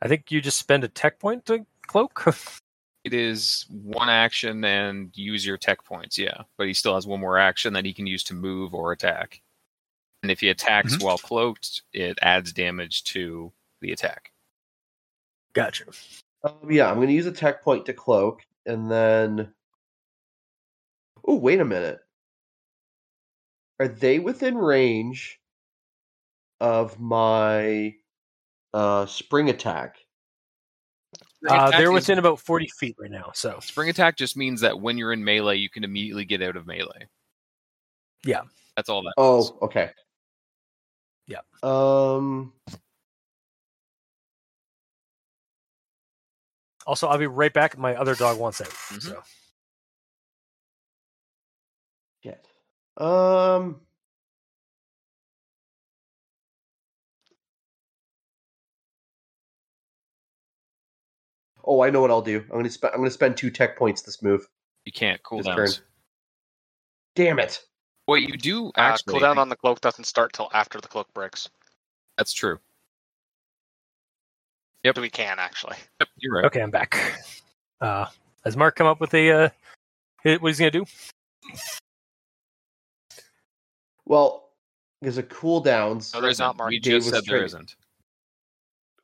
[0.02, 2.24] I think you just spend a tech point to cloak.
[3.04, 6.42] It is one action and use your tech points, yeah.
[6.56, 9.42] But he still has one more action that he can use to move or attack.
[10.22, 11.02] And if he attacks Mhm.
[11.02, 14.30] while cloaked, it adds damage to the attack.
[15.52, 15.86] gotcha.
[16.44, 19.52] um, yeah, I'm going to use a tech point to cloak, and then.
[21.26, 21.98] Oh, wait a minute.
[23.80, 25.40] Are they within range
[26.62, 27.92] of my
[28.72, 29.96] uh, spring attack?
[31.46, 33.32] Uh, they're within about forty feet right now.
[33.34, 36.56] So Spring attack just means that when you're in melee, you can immediately get out
[36.56, 37.08] of melee.
[38.24, 38.42] Yeah.
[38.76, 39.12] That's all that.
[39.18, 39.50] means.
[39.52, 39.90] Oh, okay.
[41.26, 41.40] Yeah.
[41.64, 42.52] Um.
[46.86, 47.76] also, I'll be right back.
[47.76, 48.68] My other dog wants out.
[48.68, 49.02] Mhm.
[49.02, 49.22] So
[52.22, 52.46] Shit.
[52.96, 53.80] Um.
[61.64, 62.40] Oh, I know what I'll do.
[62.50, 62.92] I'm gonna spend.
[62.94, 64.46] I'm gonna spend two tech points this move.
[64.84, 65.66] You can't cool down.
[67.14, 67.62] Damn it!
[68.06, 71.12] What you do Uh, actually cooldown on the cloak doesn't start till after the cloak
[71.14, 71.48] breaks.
[72.18, 72.58] that's true.
[74.84, 74.98] Yep.
[74.98, 75.76] We can actually.
[76.00, 76.44] Yep, you're right.
[76.46, 76.98] okay, I'm back.
[77.80, 78.06] Uh,
[78.44, 79.48] has Mark come up with a uh,
[80.24, 80.84] hi- what he's gonna do?
[84.04, 84.50] Well,
[85.00, 86.12] there's a cooldowns.
[86.14, 86.56] No, there's not.
[86.56, 86.70] Mark.
[86.70, 87.46] We just said there triggered.
[87.46, 87.76] isn't.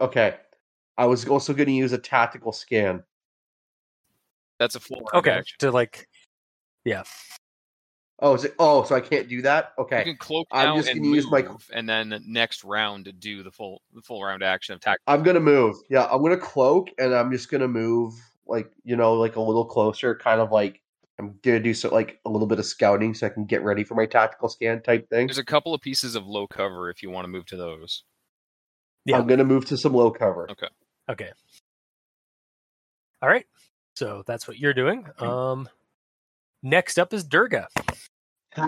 [0.00, 0.36] Okay.
[0.98, 3.02] I was also going to use a tactical scan.
[4.58, 5.56] That's a full Okay, action.
[5.60, 6.08] to like
[6.84, 7.04] yeah.
[8.20, 8.56] Oh, is it?
[8.58, 9.72] Oh, so I can't do that.
[9.78, 10.02] You Okay.
[10.02, 13.80] can cloak I'm just gonna use my- and then next round to do the full
[13.94, 14.98] the full round action of attack.
[15.06, 15.76] I'm gonna move.
[15.88, 18.14] Yeah, I'm gonna cloak, and I'm just gonna move,
[18.46, 20.82] like you know, like a little closer, kind of like
[21.20, 23.84] I'm gonna do so, like a little bit of scouting, so I can get ready
[23.84, 25.28] for my tactical scan type thing.
[25.28, 28.02] There's a couple of pieces of low cover if you want to move to those.
[29.04, 29.18] Yeah.
[29.18, 30.50] I'm gonna move to some low cover.
[30.50, 30.66] okay.
[33.20, 33.46] All right,
[33.96, 35.04] so that's what you're doing.
[35.18, 35.68] Um,
[36.62, 37.68] next up is Durga.
[38.56, 38.66] All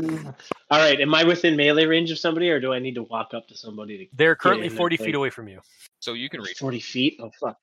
[0.70, 1.00] right.
[1.00, 3.56] Am I within melee range of somebody, or do I need to walk up to
[3.56, 5.60] somebody to They're currently in 40 feet away from you.
[6.00, 6.58] So you can reach.
[6.58, 7.18] forty feet?
[7.20, 7.56] Oh fuck.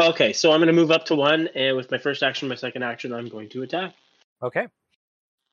[0.00, 2.54] Okay, so I'm going to move up to one, and with my first action, my
[2.54, 3.94] second action, I'm going to attack.
[4.42, 4.66] Okay.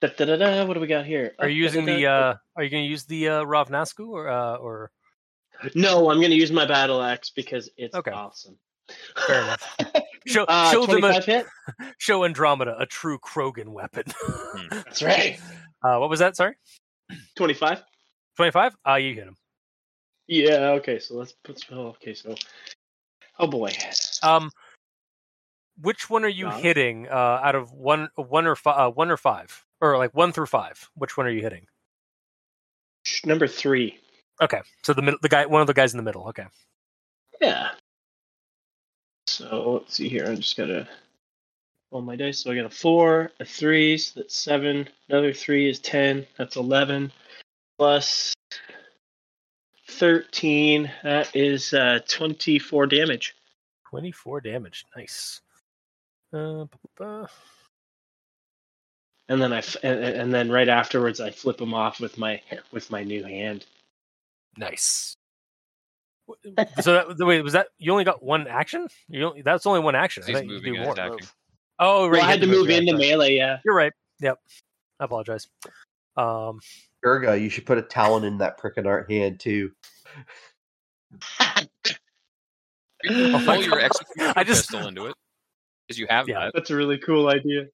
[0.02, 1.34] Da, da, da, da, what do we got here?
[1.40, 2.08] Are you Uh, using da, da, the?
[2.08, 4.92] uh Are you going to use the uh, Ravnasku or uh, or?
[5.76, 8.12] No, I'm going to use my battle axe because it's Okay.
[8.12, 8.58] awesome.
[9.28, 9.78] Fair enough.
[10.28, 11.46] Show Uh, show them a, 25 hit.
[12.00, 14.04] show Andromeda a true Krogan weapon.
[14.72, 15.40] That's right.
[15.84, 16.36] uh, what was that?
[16.36, 16.56] Sorry,
[17.36, 17.84] 25.
[18.36, 18.76] 25.
[18.86, 19.36] Ah, you hit him.
[20.28, 20.70] Yeah.
[20.80, 20.98] Okay.
[20.98, 21.62] So let's put.
[21.72, 22.16] Oh, okay.
[22.16, 22.34] So.
[23.38, 23.72] Oh boy.
[24.24, 24.50] Um,
[25.80, 26.64] which one are you Got it.
[26.64, 27.08] hitting?
[27.08, 30.48] Uh, out of one, one or five, uh, one or five, or like one through
[30.48, 30.90] five?
[30.96, 31.68] Which one are you hitting?
[33.24, 34.00] Number three.
[34.42, 36.28] Okay, so the the guy, one of the guys in the middle.
[36.30, 36.46] Okay,
[37.42, 37.70] Yeah.
[39.28, 40.26] So let's see here.
[40.26, 40.88] I'm just gonna
[41.92, 42.40] roll my dice.
[42.40, 44.88] So I got a four, a three, so that's seven.
[45.10, 46.26] Another three is ten.
[46.38, 47.12] That's eleven.
[47.78, 48.34] Plus
[49.90, 50.92] thirteen.
[51.04, 53.36] That is uh, twenty-four damage.
[53.90, 54.86] twenty-four damage.
[54.96, 55.42] Nice.
[56.34, 56.66] Uh,
[59.28, 62.42] And then I f- and, and then right afterwards I flip him off with my
[62.72, 63.66] with my new hand.
[64.58, 65.16] Nice.
[66.82, 68.88] so that, wait, was that you only got one action?
[69.08, 70.24] You only, that's only one action.
[70.24, 70.94] I He's thought you moving do and more.
[70.94, 71.28] attacking.
[71.80, 72.14] Oh, right.
[72.14, 73.02] Well, I you had to move yeah, into sorry.
[73.10, 73.36] melee.
[73.36, 73.58] Yeah.
[73.64, 73.94] You're right.
[74.22, 74.40] Yep.
[75.00, 75.48] I apologize.
[76.18, 76.60] Um,
[77.04, 79.72] Durga, you should put a talon in that pricking art hand too.
[83.04, 83.82] You can Oh pull your God.
[83.84, 85.16] executioner I just- pistol into it
[85.88, 86.40] because you have Yeah.
[86.46, 86.54] that.
[86.56, 87.66] That's a really cool idea.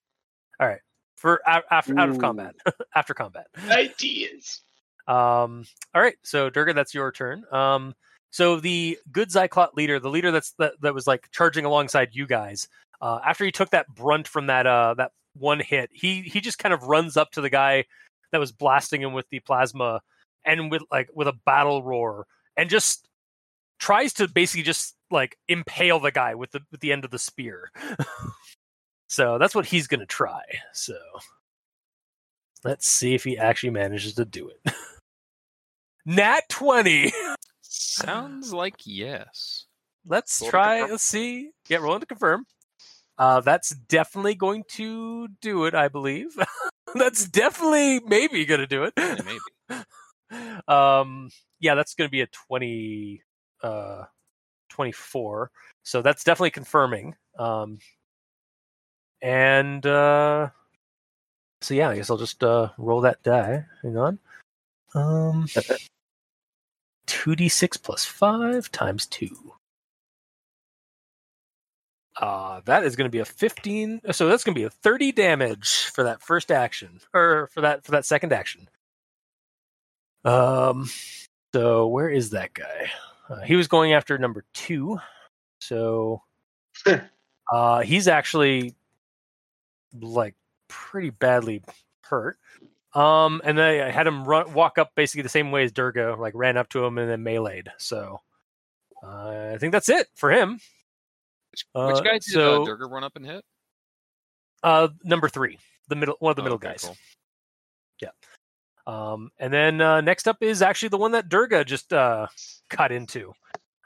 [0.60, 0.82] All right,
[1.16, 2.56] for a- after out of combat,
[2.96, 3.48] after combat.
[3.70, 4.62] Ideas.
[5.12, 7.44] Um, all right, so Durga, that's your turn.
[7.52, 7.94] Um,
[8.30, 12.26] so the good Xyclot leader, the leader that's that, that was like charging alongside you
[12.26, 12.70] guys,
[13.02, 16.60] uh, after he took that brunt from that uh that one hit, he he just
[16.60, 17.84] kind of runs up to the guy
[18.32, 20.00] that was blasting him with the plasma
[20.46, 23.10] and with like with a battle roar and just
[23.80, 27.20] tries to basically just like impale the guy with the with the end of the
[27.20, 27.70] spear.
[29.08, 30.44] so that's what he's gonna try.
[30.72, 30.96] So
[32.64, 34.74] let's see if he actually manages to do it.
[36.06, 37.12] Nat twenty.
[37.62, 39.66] Sounds like yes.
[40.06, 40.82] Let's Roll try.
[40.86, 41.52] Let's see.
[41.70, 42.46] Yeah, rolling to confirm.
[43.18, 45.76] Uh, that's definitely going to do it.
[45.76, 46.36] I believe.
[46.96, 48.94] that's definitely maybe going to do it.
[48.98, 49.84] Yeah, maybe.
[50.68, 51.30] um,
[51.60, 53.22] yeah, that's going to be a twenty,
[53.62, 54.06] uh,
[54.70, 55.52] twenty-four.
[55.84, 57.16] So that's definitely confirming.
[57.38, 57.78] Um,
[59.22, 60.50] and uh,
[61.62, 63.66] so yeah, I guess I'll just uh, roll that die.
[63.84, 64.20] Hang on.
[64.94, 65.48] Um,
[67.08, 69.54] two d six plus five times two.
[72.18, 74.02] Uh, that is going to be a 15.
[74.12, 77.86] So that's going to be a 30 damage for that first action, or for that
[77.86, 78.68] for that second action.
[80.24, 80.90] Um,
[81.54, 82.92] so where is that guy?
[83.30, 85.00] Uh, he was going after number two.
[85.62, 86.22] So,
[87.52, 88.76] uh, he's actually
[90.00, 90.36] like
[90.68, 91.64] pretty badly
[92.04, 92.38] hurt.
[92.94, 96.16] Um, and then I had him run, walk up basically the same way as Durga,
[96.20, 97.68] like ran up to him and then meleeed.
[97.78, 98.20] So,
[99.02, 100.60] uh, I think that's it for him.
[101.52, 103.46] Which, Uh, guy did so- uh, Durga run up and hit?
[104.64, 106.84] Uh, number three, the middle, one of the Oh, middle okay, guys.
[106.84, 106.96] cool.
[108.88, 112.28] Um, and then uh, next up is actually the one that Durga just uh,
[112.70, 113.30] cut into.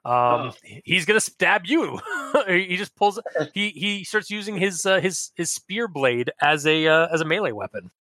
[0.05, 0.51] Um, Oh.
[0.63, 1.99] He's gonna stab you.
[2.47, 3.19] he just pulls.
[3.53, 7.25] He he starts using his uh, his his spear blade as a uh, as a
[7.25, 7.91] melee weapon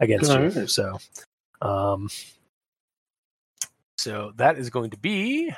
[0.00, 0.36] against you.
[0.38, 0.70] Alright.
[0.70, 0.98] So,
[1.62, 2.08] um,
[3.98, 5.52] so that is going to be.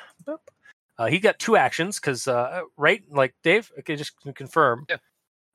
[0.97, 4.85] Uh, he got two actions because uh, right, like Dave, okay, just confirm.
[4.89, 4.97] Yeah.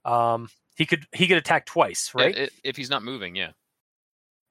[0.04, 2.36] Um, he could he could attack twice, right?
[2.36, 3.50] i- if he's not moving, yeah.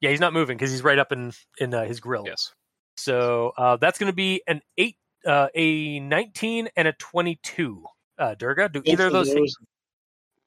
[0.02, 2.24] Yeah, he's not moving because he's right up in in uh, his grill.
[2.26, 2.54] Yes.
[2.98, 7.86] So uh, that's going to be an eight, uh, a nineteen, and a twenty-two.
[8.18, 9.32] Uh, Durga, do either of those?
[9.32, 9.50] hit?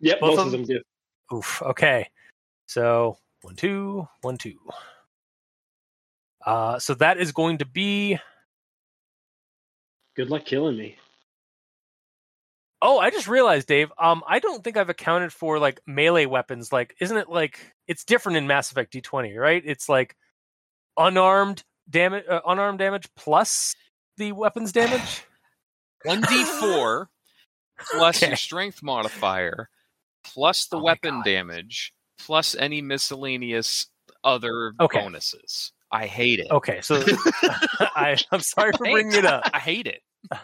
[0.00, 0.80] Yep, Both both, of of them do.
[1.34, 1.62] Oof.
[1.62, 2.08] Okay.
[2.66, 4.56] So one, two, one, two.
[6.44, 8.18] Uh, so that is going to be.
[10.16, 10.96] Good luck killing me.
[12.80, 13.90] Oh, I just realized, Dave.
[13.98, 16.72] Um, I don't think I've accounted for like melee weapons.
[16.72, 19.62] Like, isn't it like it's different in Mass Effect D20, right?
[19.64, 20.16] It's like
[20.98, 23.74] unarmed damage, uh, unarmed damage plus
[24.18, 25.24] the weapons damage.
[26.04, 27.08] One D four
[27.92, 28.28] plus Okay.
[28.28, 29.70] your strength modifier
[30.22, 33.86] plus the Oh weapon damage plus any miscellaneous
[34.22, 35.00] other Okay.
[35.00, 35.72] bonuses.
[35.92, 36.50] I hate it.
[36.50, 37.02] Okay, so
[37.80, 39.48] I, I'm sorry for bringing it up.
[39.52, 40.02] I hate it.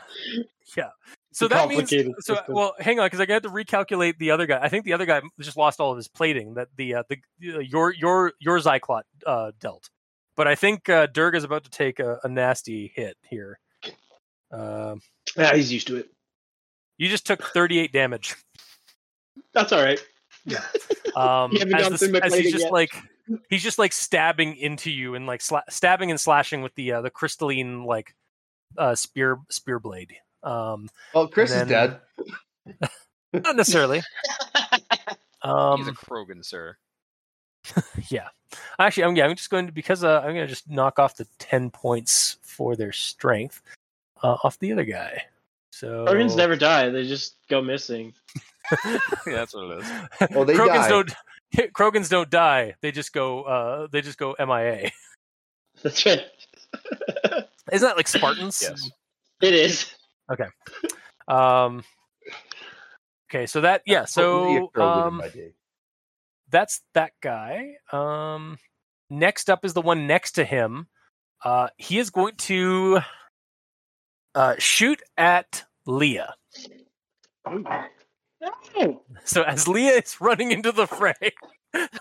[0.77, 0.91] Yeah.
[1.33, 2.35] So that means complicated so.
[2.37, 2.55] system.
[2.55, 4.61] Well, hang on, because I got to recalculate the other guy.
[4.63, 7.17] I think the other guy just lost all of his plating that the uh, the
[7.55, 9.91] uh, your your your Xyclot uh, dealt.
[10.37, 13.59] But I think uh, Durga's about to take a, a nasty hit here.
[14.53, 15.01] Um,
[15.37, 16.09] Yeah, he's used to it.
[16.99, 18.37] you just took 38 damage.
[19.53, 20.01] That's all right.
[21.17, 22.73] Um, as, gone the- as he's just yet.
[22.73, 22.91] like
[23.49, 27.01] he's just like stabbing into you and like sla- stabbing and slashing with the uh,
[27.03, 28.15] the crystalline like
[28.79, 30.15] uh, spear spear blade.
[30.45, 32.01] Um, Well, Chris And is dead.
[33.33, 34.03] not necessarily.
[35.43, 36.77] Um, He's a Krogan, sir.
[38.09, 38.29] yeah.
[38.79, 39.27] Actually, I'm yeah.
[39.27, 42.39] I'm just going to because uh, I'm going to just knock off the ten points
[42.43, 43.63] for their strength
[44.23, 45.25] uh, off the other guy.
[45.71, 48.13] So Organs never die; they just go missing.
[48.85, 50.31] yeah, that's what it is.
[50.31, 50.89] Well, they Krogans die.
[50.89, 51.15] don't.
[51.73, 52.75] Krogans don't die.
[52.81, 53.43] They just go.
[53.43, 54.91] Uh, they just go MIA.
[55.83, 56.23] That's right.
[57.73, 58.61] Isn't that like Spartans?
[58.61, 58.91] Yes.
[59.41, 59.91] It is.
[60.31, 60.45] Okay.
[61.27, 61.85] Um.
[63.31, 65.23] Okay, so that yeah, so um,
[66.51, 67.77] that's that guy.
[67.93, 68.59] Um,
[69.09, 70.89] next up is the one next to him.
[71.43, 73.01] Uh, he is going to
[74.35, 76.35] uh, shoot at Lia.
[77.47, 81.33] Oh, So as Lia is running into the fray,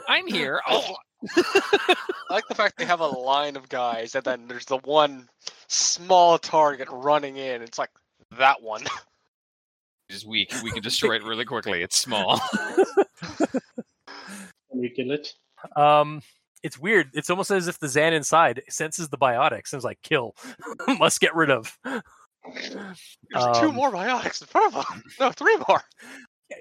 [0.07, 0.61] I'm here.
[0.69, 0.95] Oh,
[1.35, 1.95] I
[2.29, 5.27] like the fact they have a line of guys, and then there's the one
[5.67, 7.61] small target running in.
[7.61, 7.89] It's like
[8.37, 8.83] that one.
[10.09, 10.53] is weak.
[10.63, 11.81] We can destroy it really quickly.
[11.83, 12.39] It's small.
[13.37, 13.61] can
[14.75, 15.33] you kill it?
[15.75, 16.21] um,
[16.63, 17.09] it's weird.
[17.13, 20.35] It's almost as if the Xann inside senses the biotics and is like, "Kill,
[20.99, 21.77] must get rid of."
[22.45, 23.17] There's
[23.59, 25.03] two Um, more biotics in front of them.
[25.19, 25.81] No, three more.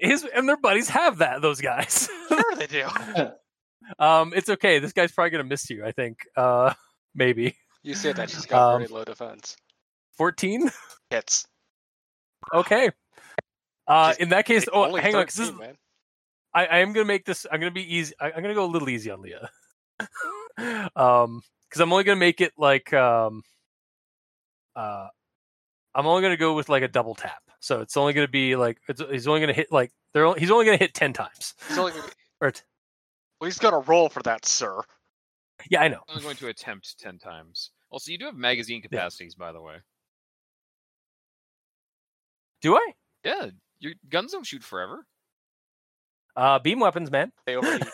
[0.01, 1.41] His and their buddies have that.
[1.41, 2.09] Those guys.
[2.29, 2.85] Sure they do.
[3.99, 4.79] um, it's okay.
[4.79, 5.83] This guy's probably gonna miss you.
[5.85, 6.17] I think.
[6.35, 6.73] Uh,
[7.15, 7.55] maybe.
[7.81, 9.55] You said that she's got Um, very low defense.
[10.17, 10.69] 14?
[11.09, 11.47] Hits.
[12.53, 12.91] Okay.
[13.87, 15.75] Uh, Just- in that case, oh, only hang on, 'cause this is, man.
[16.53, 17.45] I, I am gonna make this.
[17.51, 18.13] I'm gonna be easy.
[18.19, 19.49] I, I'm gonna go a little easy on Lia,
[20.95, 23.43] um, because I'm only gonna make it like um,
[24.75, 25.07] uh,
[25.99, 27.41] I'm only gonna go with like a double tap.
[27.59, 30.51] So it's only gonna be like it's, he's only gonna hit like they're only, he's
[30.51, 31.53] only gonna hit ten times.
[31.67, 32.03] He's only gonna
[32.41, 32.61] Or t-
[33.39, 34.81] well, he's got to roll for that, sir.
[35.69, 35.99] yeah, I know.
[36.07, 37.71] I'm going to attempt ten times.
[37.89, 39.75] Also, you do have magazine capacities, by the way.
[42.61, 42.93] Do I?
[43.25, 43.47] Yeah,
[43.79, 45.05] your guns don't shoot forever.
[46.35, 47.31] Uh, beam weapons, man.
[47.45, 47.83] They overheat.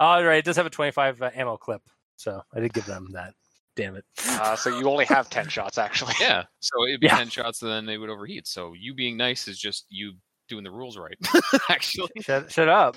[0.00, 0.38] Oh, right.
[0.38, 1.82] It does have a 25 uh, ammo clip,
[2.14, 3.34] so I did give them that.
[3.78, 4.04] Damn it.
[4.26, 6.14] uh, so you only have ten shots, actually.
[6.20, 7.16] Yeah, so it'd be Yeah.
[7.18, 8.48] ten shots, and then they would overheat.
[8.48, 10.14] So you being nice is just you
[10.48, 11.16] doing the rules right.
[11.70, 12.96] Actually, shut, shut up.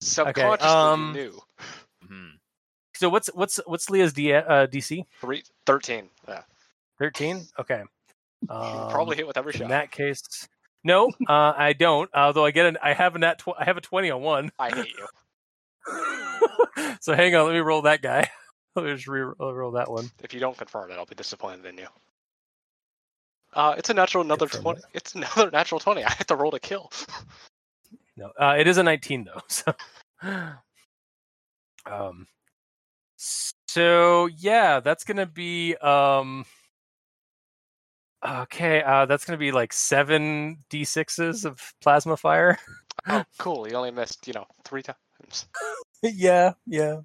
[0.00, 1.40] Subconsciously, um, you knew.
[2.08, 2.30] Mhm.
[2.94, 5.04] So what's what's what's Lia's D, uh, DC?
[5.20, 6.10] Three, 13.
[6.28, 6.42] Yeah.
[7.00, 7.44] 13.
[7.58, 7.82] Okay.
[8.48, 9.64] Um, probably hit with every in shot.
[9.64, 10.22] In that case,
[10.84, 12.08] no, uh, I don't.
[12.14, 14.52] Although I get an, I have a nat, tw- I have a 20 on one.
[14.60, 15.06] I hate you.
[17.00, 18.30] so hang on, let me roll that guy.
[18.82, 20.10] Let me just re- roll that one.
[20.22, 21.86] If you don't confirm it, I'll be disappointed in you.
[23.54, 24.80] Uh, it's a natural another Confirm twenty.
[24.92, 26.04] It's another natural twenty.
[26.04, 26.92] I have to roll to kill.
[28.18, 29.42] No, uh, it is a 19 though.
[29.48, 29.74] So,
[31.86, 32.26] um,
[33.68, 36.46] so yeah, that's gonna be um.
[38.26, 42.58] Okay, uh, that's gonna be like seven d6s of plasma fire.
[43.06, 43.68] Oh, cool.
[43.68, 45.46] You only missed, you know, three times.
[46.02, 47.00] yeah, yeah.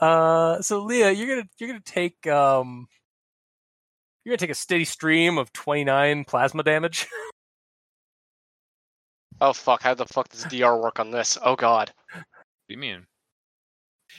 [0.00, 2.86] Uh, so Lia, you're gonna you're gonna take um,
[4.24, 7.06] you're gonna take a steady stream of 29 plasma damage.
[9.40, 9.82] Oh fuck!
[9.82, 11.38] How the fuck does DR work on this?
[11.40, 11.92] Oh god.
[12.12, 12.24] What
[12.68, 13.06] do you mean?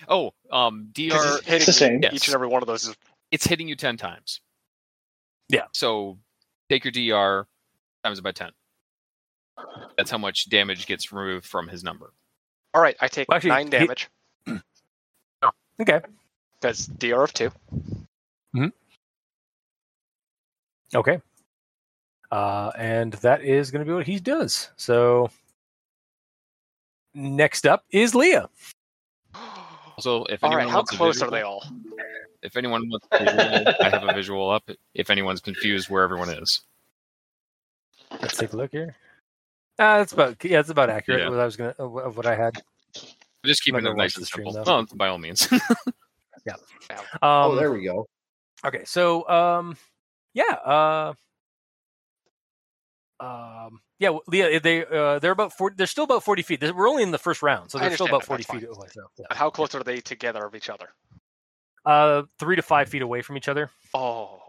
[0.08, 1.42] Oh, um, 'Cause DR.
[1.42, 2.00] he's hitting the same.
[2.02, 2.14] Yes.
[2.14, 2.96] each and every one of those is
[3.30, 4.40] It's hitting you ten times.
[5.50, 5.66] Yeah.
[5.74, 6.20] So
[6.70, 7.48] take your DR
[8.06, 8.52] times it by ten.
[9.98, 12.14] That's how much damage gets removed from his number.
[12.74, 12.96] All right.
[13.02, 14.10] I take Well, actually, nine he- damage
[15.82, 16.02] okay.
[16.60, 17.52] because DR of two.
[20.96, 21.22] Okay.
[22.32, 24.70] Uh, and that is going to be what he does.
[24.76, 25.30] So
[27.14, 28.50] next up is Lia.
[30.00, 30.72] So if all anyone right.
[30.72, 31.62] How wants a close are they all?
[32.42, 34.64] If anyone wants a visual, I have a visual up.
[34.94, 36.62] If anyone's confused where everyone is,
[38.22, 38.96] Let's take a look here.
[39.80, 41.22] Uh, that's about yeah, that's about accurate.
[41.22, 41.30] Yeah.
[41.30, 42.62] What I was gonna of of what I had.
[43.46, 44.64] just keeping it nice and the stream, simple.
[44.64, 44.72] though.
[44.72, 45.48] Well, by all means.
[46.92, 48.08] Um, oh, there we go.
[48.66, 49.78] Okay, so um,
[50.34, 51.14] yeah, uh,
[53.20, 56.64] um, yeah, Lia, they uh, they're about 40, They're still about forty feet.
[56.64, 58.88] We're only in the first round, so they're still about forty feet away.
[58.92, 59.26] So, yeah.
[59.32, 60.90] How close are they together of each other?
[61.86, 63.70] uh, three to five feet away from each other.
[63.94, 64.40] Oh.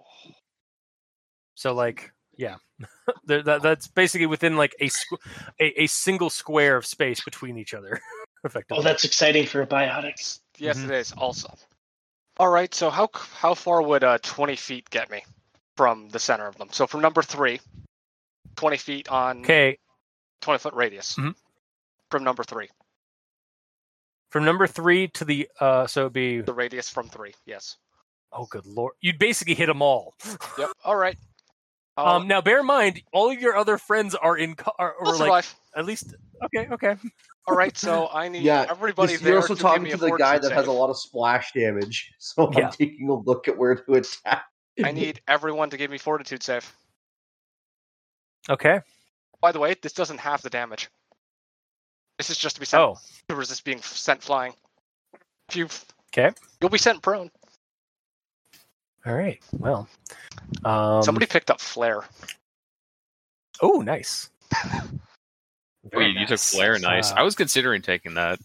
[1.54, 2.56] So like, yeah,
[3.26, 5.18] They're- that, that's basically within like a, squ-
[5.60, 8.00] a a single square of space between each other.
[8.44, 8.80] Effectively.
[8.80, 10.38] Oh, that's exciting for a biotic.
[10.58, 10.84] Yes, Mhm.
[10.84, 11.12] it is.
[11.12, 11.52] Also.
[12.38, 12.74] All right.
[12.74, 15.22] So how how far would uh, 20 feet get me
[15.76, 16.68] from the center of them?
[16.72, 17.60] So from number three,
[18.56, 19.78] 20 feet on okay.
[20.40, 21.16] 20 foot radius.
[21.16, 21.34] Mhm.
[22.10, 22.68] From number three,
[24.30, 27.34] From number three to the uh, so it'd be the radius from three.
[27.44, 27.76] Yes.
[28.32, 30.14] oh good lord, you'd basically hit them all.
[30.58, 30.70] Yep.
[30.84, 31.16] All right.
[32.04, 34.94] I'll, Um, now bear in mind, all of your other friends are in co- are,
[35.00, 35.54] I'll or like survive.
[35.76, 36.96] at least okay, okay.
[37.46, 37.76] All right.
[37.76, 40.16] So I need Yeah, everybody This- there You're also to talking give me to the
[40.18, 42.66] guy fortitude that has a lot of splash damage, so Yeah.
[42.66, 44.44] I'm taking a look at where to attack.
[44.84, 46.70] I need everyone to give me fortitude save.
[48.48, 48.80] Okay.
[49.40, 50.88] By the way, this doesn't have the damage.
[52.18, 52.96] This is just to be sent Oh,
[53.28, 54.52] to resist being sent flying.
[55.48, 55.68] If you
[56.12, 57.30] okay, you'll be sent prone.
[59.06, 59.40] All right.
[59.52, 59.88] Well,
[60.64, 62.02] um, Somebody picked up flare.
[63.62, 64.30] Oh, nice.
[65.92, 67.10] Wait, you took flare, nice.
[67.12, 68.38] Uh, I was considering taking that.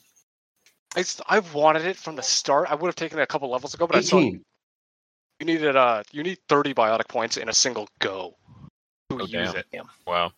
[0.95, 2.69] I, s- I wanted it from the start.
[2.71, 4.41] I would have taken it a couple levels ago, but I saw 18.
[5.41, 8.35] you needed uh you need 30 biotic points in a single go
[9.09, 9.55] to Oh, use damn.
[9.57, 9.65] it.
[10.07, 10.31] Wow.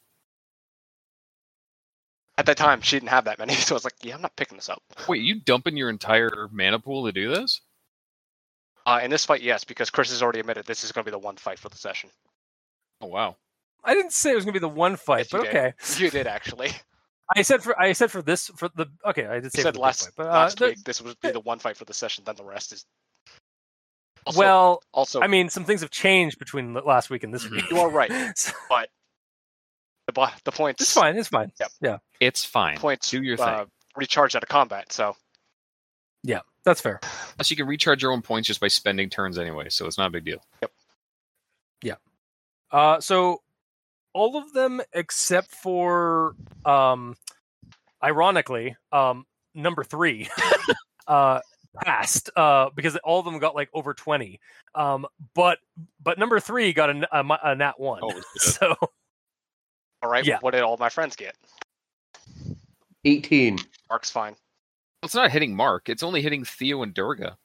[2.40, 4.36] At that time, she didn't have that many, so I was like, yeah, I'm not
[4.36, 4.82] picking this up.
[5.08, 7.62] Wait, you dumping your entire mana pool to do this?
[8.88, 11.12] Uh, in this fight, yes, because Chris has already admitted this is going to be
[11.12, 12.10] the one fight for the session.
[13.02, 13.36] Oh wow.
[13.84, 15.56] I didn't say it was gonna be the one fight, Yes, you but did.
[15.56, 15.74] okay.
[16.04, 16.72] You did actually.
[17.36, 19.26] I said for I said for this for the okay.
[19.28, 21.02] I did say You for said the last fight, but, uh, last the- week this
[21.02, 22.24] would be the one fight for the session.
[22.26, 22.86] Then the rest is.
[24.26, 27.52] Also, well, also, I mean, some things have changed between last week and this Mhm.
[27.52, 27.70] week.
[27.70, 28.12] you are right.
[28.36, 28.90] So, but
[30.08, 30.82] the bo- the points.
[30.82, 31.18] it's fine.
[31.18, 31.52] It's fine.
[31.60, 31.72] Yep.
[31.82, 31.98] Yeah.
[32.20, 32.78] It's fine.
[32.78, 33.10] Points.
[33.12, 33.46] Do your thing.
[33.48, 33.66] uh,
[33.96, 34.92] recharge out of combat.
[34.92, 35.16] So
[36.24, 37.00] That That's fair.
[37.38, 40.08] Plus, you can recharge your own points just by spending turns anyway, so it's not
[40.08, 40.44] a big deal.
[40.62, 40.72] Yep.
[41.82, 41.96] Yeah.
[42.70, 43.42] Uh, so
[44.12, 47.16] all of them except for, um,
[48.04, 50.28] ironically, um, number three,
[51.08, 51.40] uh,
[51.86, 54.42] passed uh, because all of them got like over twenty.
[54.76, 55.60] Um, but
[56.04, 58.02] but number three got a, n- a mi- a nat one.
[58.04, 58.24] Oh, good.
[58.42, 58.76] so
[60.04, 60.26] All right.
[60.26, 60.40] Yeah.
[60.42, 61.34] What did all my friends get?
[63.06, 63.58] 18.
[63.90, 64.36] Mark's fine.
[65.08, 65.88] It's not hitting Mark.
[65.90, 67.38] It's only hitting Theo and Durga.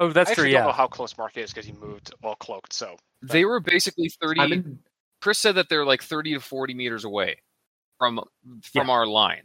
[0.00, 0.44] oh, that's I true.
[0.44, 2.72] actually don't know how close Mark is because he moved well cloaked.
[2.72, 4.40] So They were basically 30.
[4.40, 4.78] I'm in,
[5.20, 7.42] Chris said that they're like 30 to 40 meters away
[7.98, 8.20] from
[8.62, 9.42] from our line.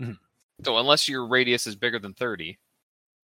[0.00, 0.18] Mhm.
[0.64, 2.58] So unless your radius is bigger than 30,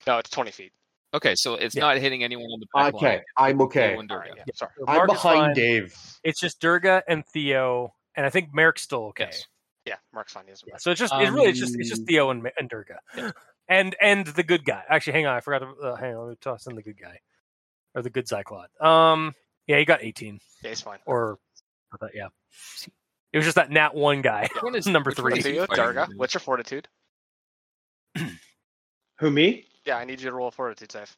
[0.05, 0.73] no, it's 20 feet.
[1.15, 1.81] okay, so it's Yeah.
[1.81, 3.23] not hitting anyone on the back okay, line.
[3.37, 3.89] I'm okay.
[3.89, 4.29] Theo and Durga.
[4.29, 4.71] right, yeah, sorry.
[4.87, 5.55] I'm Mark behind.
[5.55, 5.95] Dave.
[6.23, 9.25] It's just Durga and Theo, and I think Merrick's still okay.
[9.31, 9.47] Yes.
[9.85, 10.45] Yeah, Mark's fine.
[10.45, 12.49] He doesn't Yeah, so it's just it's really it's just it's just Um, Theo and,
[12.57, 12.99] and Durga,
[13.67, 14.83] and and the good guy.
[14.89, 16.23] Actually, hang on, I forgot to uh, hang on.
[16.27, 17.19] Let me toss in the good guy
[17.93, 18.81] or the good Xyclot.
[18.83, 19.33] Um,
[19.67, 20.99] yeah, he got eighteen Yeah, he's fine.
[21.05, 21.37] or
[21.93, 22.27] I thought, yeah.
[23.33, 24.43] It was just that nat one guy.
[24.53, 25.39] Which one is Number which one three.
[25.39, 26.17] is Theo, fighting?
[26.17, 26.87] What's your fortitude?
[29.19, 29.65] Who me?
[29.85, 31.15] Yeah, I need you to roll a fortitude save.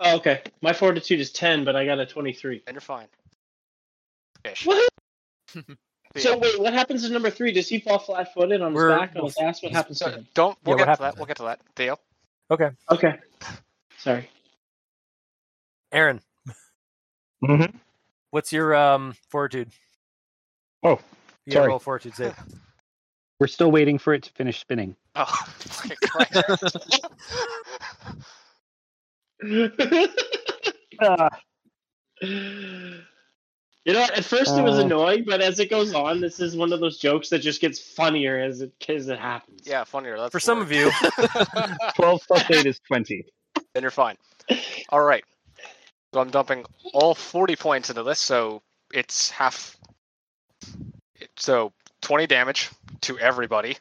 [0.00, 0.42] Oh, okay.
[0.60, 2.62] My fortitude is ten, but I got a twenty-three.
[2.66, 3.06] And you're fine.
[4.44, 4.66] Ish.
[4.66, 4.88] What?
[6.18, 6.32] Theo.
[6.32, 7.52] So wait, what happens to number three?
[7.52, 9.62] Does he fall flat-footed on his We're- back on his ass?
[9.62, 10.26] What happens to him?
[10.34, 10.56] don't.
[10.64, 11.16] We'll Yeah, get to happens that.
[11.18, 11.60] We'll get to that.
[11.76, 11.98] Theo.
[12.50, 13.18] Okay, Okay.
[13.98, 14.28] Sorry.
[15.92, 16.20] Aaron,
[17.44, 17.76] Mm-hmm.
[18.30, 19.70] what's your um fortitude?
[20.82, 20.98] Oh,
[21.46, 21.68] you gotta sorry.
[21.68, 22.34] roll fortitude save.
[23.40, 24.96] We're still waiting for it to finish spinning.
[25.14, 25.32] Oh.
[31.00, 31.28] Uh,
[33.88, 34.18] You know, what?
[34.18, 34.82] at first it was Uh.
[34.82, 37.80] annoying, but as it goes on, this is one of those jokes that just gets
[37.80, 39.62] funnier as it as it happens.
[39.66, 40.18] yeah, funnier.
[40.18, 40.90] That's For some of you,
[41.96, 43.24] 12 plus 8 is 20.
[43.72, 44.16] then you're fine.
[44.90, 45.24] All right.
[46.12, 48.62] So I'm dumping all 40 points into this, so
[48.92, 49.74] it's half.
[51.36, 51.72] So
[52.02, 52.68] 20 damage
[53.02, 53.78] to everybody.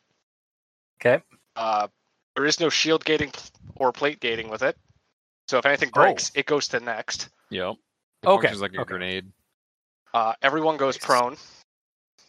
[1.01, 1.21] Okay.
[1.57, 1.87] Uh,
[2.35, 3.31] there is no shield gating
[3.75, 4.77] or plate gating with it.
[5.49, 6.01] So if anything Oh.
[6.01, 7.27] breaks, it goes to next.
[7.49, 7.75] Yep.
[8.23, 8.87] It Okay, functions like a okay.
[8.89, 9.31] grenade.
[10.13, 11.37] Uh, everyone goes prone,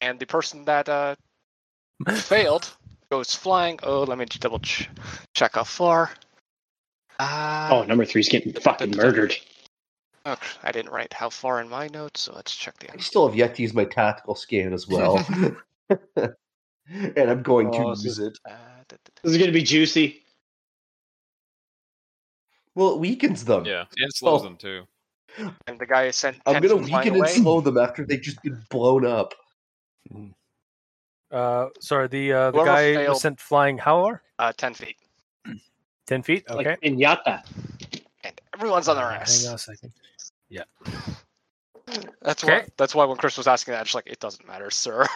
[0.01, 1.14] and the person that uh,
[2.11, 2.70] failed
[3.11, 3.79] goes flying.
[3.83, 4.89] Oh, let me double ch-
[5.35, 6.11] check how far.
[7.18, 9.35] Uh, Oh, number three's getting fucking murdered.
[10.26, 12.93] okay, I didn't write how far in my notes, so let's check the.
[12.93, 15.24] I still have yet to use my tactical scan as well.
[15.91, 18.39] and I'm going to Oh, so- use it.
[18.49, 18.55] Uh.
[19.22, 20.22] This is gonna be juicy.
[22.74, 23.64] Well, it weakens them.
[23.66, 24.45] Yeah, and slows Oh.
[24.45, 24.85] them too.
[25.66, 26.39] And the guy is sent.
[26.47, 29.35] I'm gonna flying weaken and slow them after they've just been blown up.
[31.31, 34.22] uh, sorry, the uh, the Whoever guy failed- was sent flying how far?
[34.39, 34.97] Uh, ten feet,
[36.07, 36.45] Ten feet.
[36.51, 36.70] Okay.
[36.70, 37.43] Like Pinata.
[38.24, 39.43] and everyone's on their ass.
[39.43, 39.93] Hang on a second.
[40.49, 40.62] Yeah.
[42.22, 42.59] That's Okay.
[42.61, 42.66] why.
[42.76, 45.07] That's why when Chris was asking that, I'm just like, it doesn't matter, sir.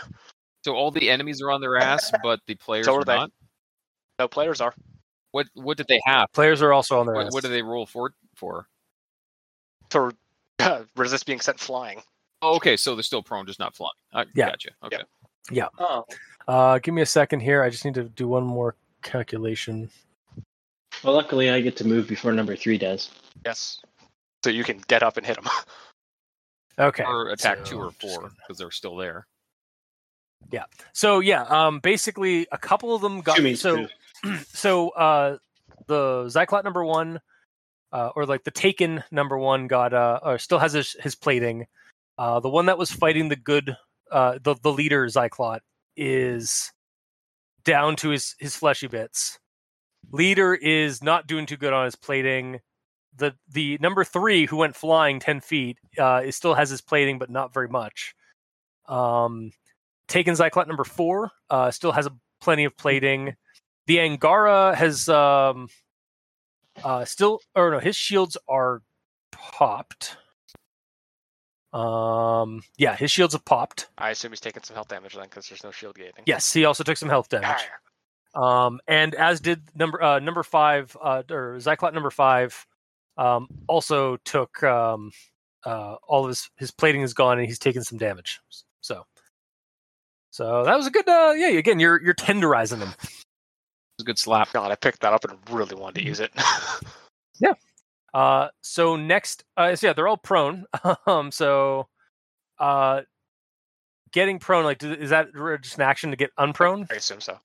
[0.64, 3.30] So all the enemies are on their ass, but the players So are are not.
[4.18, 4.74] No players are.
[5.32, 6.30] What what did they have?
[6.32, 7.32] Players are also on their What, ass.
[7.32, 8.12] what do they roll for?
[8.36, 8.66] For
[10.58, 12.02] To resist being sent flying.
[12.42, 13.90] oh, okay, so they're still prone, just not flying.
[14.12, 14.50] I Yeah.
[14.50, 14.68] gotcha.
[14.84, 15.02] Okay.
[15.80, 16.04] Oh.
[16.46, 17.62] Uh, give me a second here.
[17.64, 19.90] I just need to do one more calculation.
[21.02, 23.10] Well, luckily I get to move before number three does.
[23.44, 23.80] Yes.
[24.44, 25.48] So you can get up and hit them.
[26.78, 27.04] Okay.
[27.04, 29.26] Or attack so two or I'm four gonna- because they're still there.
[30.50, 30.64] Yeah.
[30.94, 33.88] So yeah, um, basically a couple of them got Two means so
[34.22, 34.36] two.
[34.48, 35.36] so uh,
[35.86, 37.20] the Xyclot number one,
[37.92, 41.66] uh, or like the Taken number one got uh, or still has his, his plating.
[42.18, 43.76] Uh, the one that was fighting the good,
[44.10, 45.60] uh, the the leader Xyclot
[45.96, 46.72] is
[47.64, 49.38] down to his his fleshy bits.
[50.10, 52.60] Leader is not doing too good on his plating.
[53.16, 57.18] The the number three who went flying ten feet uh, is still has his plating,
[57.18, 58.14] but not very much.
[58.88, 59.52] Um,
[60.08, 63.34] Taken Xyclot number four uh, still has a, plenty of plating.
[63.86, 65.68] The Angara has um,
[66.84, 68.82] uh, still, or no, his shields are
[69.30, 70.16] popped.
[71.72, 73.88] Um, yeah, his shields have popped.
[73.96, 76.24] I assume he's taking some health damage then, because there's no shield gating.
[76.26, 77.62] Yes, he also took some health damage.
[78.34, 82.66] Um, and as did number uh, number five, uh, or Xyclot number five,
[83.16, 85.12] um, also took um,
[85.64, 88.40] uh, all of his his plating is gone and he's taken some damage.
[88.80, 89.04] So,
[90.30, 91.08] so that was a good.
[91.08, 92.94] Uh, yeah, again, you're you're tenderizing them.
[94.02, 94.52] It's a good slap.
[94.52, 96.32] God, I picked that up and really wanted to use it.
[98.14, 100.66] Uh, so next, uh, so yeah, they're all prone.
[101.06, 101.88] um, so,
[102.58, 103.00] uh,
[104.12, 105.28] getting prone, like, do- is that
[105.62, 106.86] just an action to get unprone?
[106.92, 107.38] I assume so.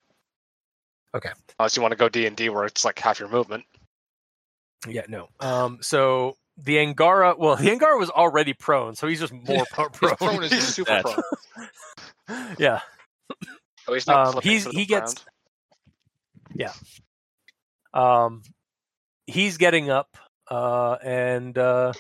[1.16, 1.30] Okay.
[1.58, 3.64] Unless you want to go D and D where it's like half your movement.
[4.86, 5.30] Yeah, no.
[5.40, 9.88] Um, so the Angara, well, the Angara was already prone, so he's just more pro-
[9.88, 10.18] prone.
[10.18, 12.50] prone is super prone.
[12.60, 12.82] yeah.
[13.88, 15.16] Oh, he's not Um, he's- to the he gets-
[16.56, 16.74] ground.
[17.94, 18.44] Um,
[19.26, 20.18] he's getting up,
[20.50, 21.94] uh, and uh,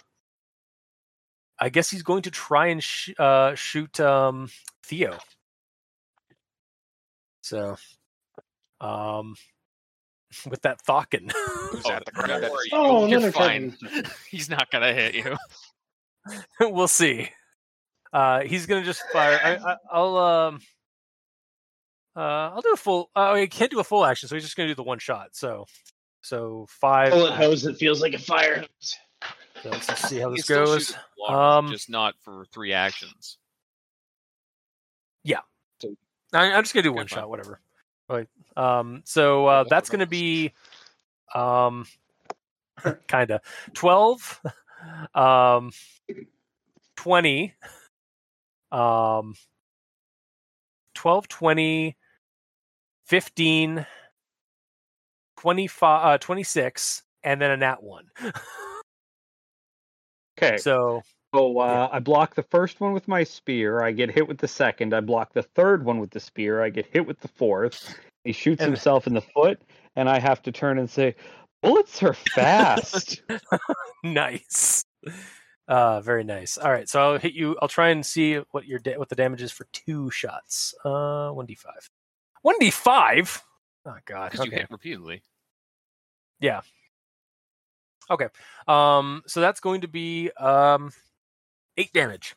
[1.60, 4.50] I guess he's going to try and sh- uh, shoot um,
[4.84, 5.18] Theo.
[7.42, 7.78] So,
[8.82, 9.36] um,
[10.50, 11.32] with that Thawkin.
[11.32, 12.46] Who's Oh, at the ground?
[12.74, 13.76] Oh, you're another fine.
[14.30, 15.36] He's not gonna hit you.
[16.60, 17.30] we'll see.
[18.14, 19.40] Uh, he's gonna just fire.
[19.44, 20.62] I, I, I'll um,
[22.18, 23.10] uh, I'll do a full.
[23.16, 25.30] Uh, I can't do a full action, so he's just gonna do the one shot.
[25.34, 25.66] So,
[26.22, 27.12] so five.
[27.12, 27.44] Bullet action.
[27.44, 28.98] hose that feels like a fire hose.
[29.64, 30.88] So let's see how this goes.
[30.88, 30.98] shoots
[31.30, 33.38] Um, just not for three actions.
[36.34, 37.20] I, I'm just gonna do Okay, one fine.
[37.20, 37.62] shot, whatever.
[38.10, 38.28] Right.
[38.56, 39.02] Um.
[39.06, 40.54] So uh, that's gonna be,
[41.34, 41.86] um,
[43.08, 43.42] kind of
[43.74, 44.42] twelve,
[45.16, 45.72] um,
[46.96, 47.54] twenty,
[48.72, 49.36] um,
[50.96, 51.97] 12, 20,
[53.08, 53.86] 15,
[55.40, 58.06] 25, uh, 26, and then a nat one.
[60.40, 60.58] Okay.
[60.58, 61.02] so
[61.34, 63.82] So uh, I block the first one with my spear.
[63.82, 64.94] I get hit with the second.
[64.94, 66.62] I block the third one with the spear.
[66.62, 67.96] I get hit with the fourth.
[68.24, 69.60] He shoots And- himself in the foot,
[69.96, 71.16] and I have to turn and say,
[71.64, 73.24] "Bullets are fast."
[74.04, 74.86] nice.
[75.68, 76.60] Uh, very nice.
[76.60, 77.58] All right, so I'll hit you.
[77.60, 80.76] I'll try and see what your da- what the damage is for two shots.
[80.86, 81.90] Uh, one d five.
[82.42, 83.44] One d five.
[83.86, 84.32] Oh God.
[84.32, 85.22] Because you hit repeatedly.
[86.40, 86.62] Yeah.
[88.10, 88.28] Okay.
[88.68, 89.24] Um.
[89.28, 90.92] So that's going to be um,
[91.78, 92.36] eight damage.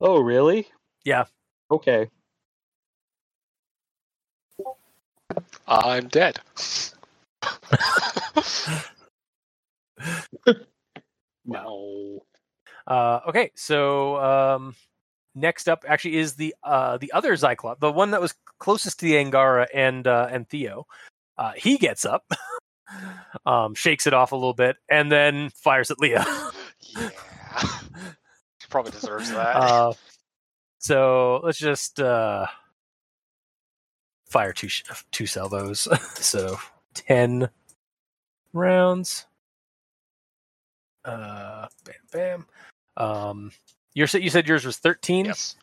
[0.00, 0.68] oh, really?
[1.04, 1.24] Yeah.
[1.70, 2.10] Okay.
[5.66, 6.40] I'm dead.
[11.46, 12.20] No.
[12.86, 13.20] Uh.
[13.28, 13.50] Okay.
[13.54, 14.74] So um,
[15.36, 19.04] next up actually is the uh the other Xyclots, the one that was closest to
[19.04, 20.86] the Angara and uh, and Theo.
[21.38, 22.24] Uh, he gets up,
[23.46, 26.24] um, shakes it off a little bit, and then fires at Lia.
[26.80, 27.10] yeah.
[28.58, 29.54] She probably deserves that.
[29.54, 29.92] Uh,
[30.78, 32.46] so let's just uh,
[34.28, 34.82] fire two sh-
[35.12, 35.86] two salvos.
[36.14, 36.58] so
[36.94, 37.48] ten
[38.52, 39.26] rounds.
[41.04, 42.46] Uh, bam, bam.
[42.96, 43.52] Um,
[43.96, 45.24] you you said yours was thirteen.
[45.24, 45.56] yes.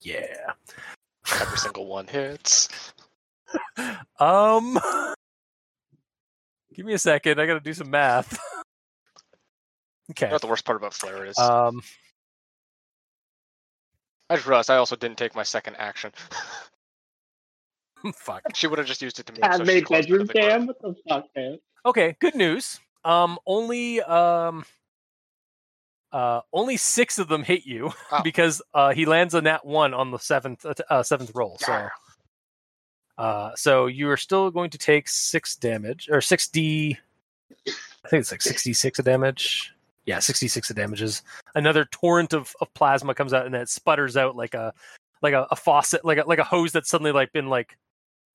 [0.00, 0.52] Yeah.
[1.40, 2.68] Every single one hits.
[4.20, 4.78] Um,
[6.74, 7.40] give me a second.
[7.40, 8.38] I got to do some math.
[10.08, 10.26] You okay.
[10.26, 11.38] know what the worst part about Flare is?
[11.38, 11.82] Um,
[14.30, 16.12] I just realized I also didn't take my second action.
[18.14, 18.42] fuck.
[18.54, 19.42] she would have just used it to make.
[19.42, 20.50] Cat so made she's closer to bedroom the ground.
[20.50, 20.66] cam?
[20.66, 21.58] What the fuck, man?
[21.84, 22.80] Okay, good news.
[23.04, 24.64] Um, only um,
[26.12, 28.22] uh, only six of them hit you Oh.
[28.22, 31.58] because uh, he lands on that one on the seventh uh, uh, seventh roll.
[31.60, 31.88] So,
[33.18, 36.96] uh, so you are still going to take six damage or six d.
[37.66, 39.72] I think it's like sixty six of damage.
[40.06, 41.22] Yeah, sixty six of damages.
[41.54, 44.72] Another torrent of, of plasma comes out and then it sputters out like a
[45.20, 47.76] like a, a faucet, like a like a hose that's suddenly like been like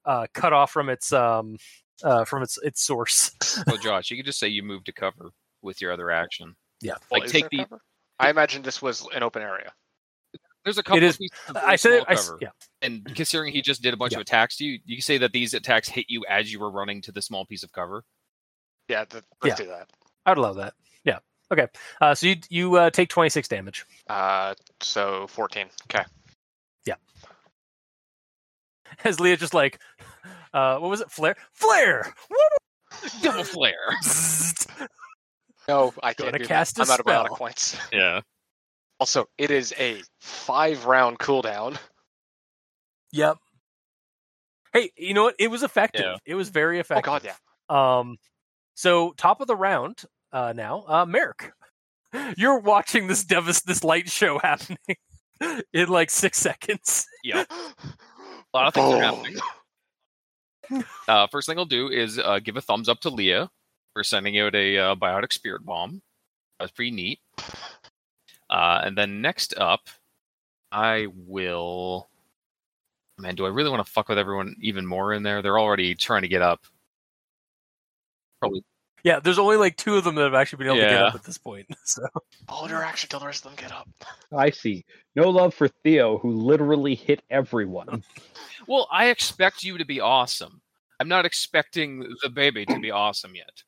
[0.05, 1.57] uh, cut off from its um
[2.03, 3.31] uh, from its its source.
[3.65, 6.55] Well, Josh, you could just say you moved to cover with your other action.
[6.83, 6.93] Yeah.
[7.09, 7.57] Well, Like take the.
[7.59, 7.81] cover?
[8.19, 9.73] I imagine this was an open area.
[10.63, 12.39] There's a couple is- of pieces I said, small I, s- cover.
[12.41, 12.49] yeah.
[12.81, 14.19] And considering he just did a bunch Yeah.
[14.19, 17.01] of attacks to you, you say that these attacks hit you as you were running
[17.01, 18.03] to the small piece of cover.
[18.87, 19.89] Yeah, th- let's do that.
[20.25, 20.73] I'd love that.
[21.03, 21.19] Yeah.
[21.51, 21.67] Okay.
[21.99, 23.85] Uh, so you you uh, take twenty six damage.
[24.07, 25.67] Uh, so 14.
[25.91, 26.03] Okay.
[26.85, 26.95] Yeah.
[29.03, 29.79] As Lia just like,
[30.53, 31.11] uh, what was it?
[31.11, 32.13] Flare, flare.
[33.21, 33.73] Double flare.
[35.67, 36.87] No, I can't do cast that.
[36.87, 37.37] a I'm out of biotic spell.
[37.37, 37.77] points.
[37.93, 38.21] Yeah.
[38.99, 41.77] Also, it is a five round cooldown.
[43.11, 43.37] Yep.
[44.71, 45.35] Hey, you know what?
[45.39, 46.01] It was effective.
[46.05, 46.17] Yeah.
[46.25, 47.11] It was very effective.
[47.11, 47.37] Oh effective.
[47.67, 47.99] god, yeah.
[47.99, 48.17] Um,
[48.75, 51.51] so top of the round uh, now, uh, Maerk,
[52.37, 54.77] you're watching this devas this light show happening
[55.73, 57.05] in like six seconds.
[57.23, 57.51] Yep.
[58.53, 59.37] A lot of things are happening.
[61.07, 63.49] Uh, first thing I'll do is uh, give a thumbs up to Lia
[63.93, 66.01] for sending out a uh, biotic spirit bomb.
[66.59, 67.19] That's pretty neat.
[68.49, 69.81] Uh, and then next up,
[70.71, 72.09] I will.
[73.17, 75.41] Man, do I really want to fuck with everyone even more in there?
[75.41, 76.61] They're already trying to get up.
[78.39, 78.63] Probably.
[79.03, 81.15] Yeah, there's only like two of them that have actually been able to get up
[81.15, 81.67] at this point.
[81.83, 82.03] So
[82.47, 83.87] Hold your action till the rest of them get up.
[84.35, 84.85] I see.
[85.15, 88.03] No love for Theo, who literally hit everyone.
[88.65, 90.61] Well, I expect you to be awesome.
[90.97, 93.61] I'm not expecting the baby to be awesome yet.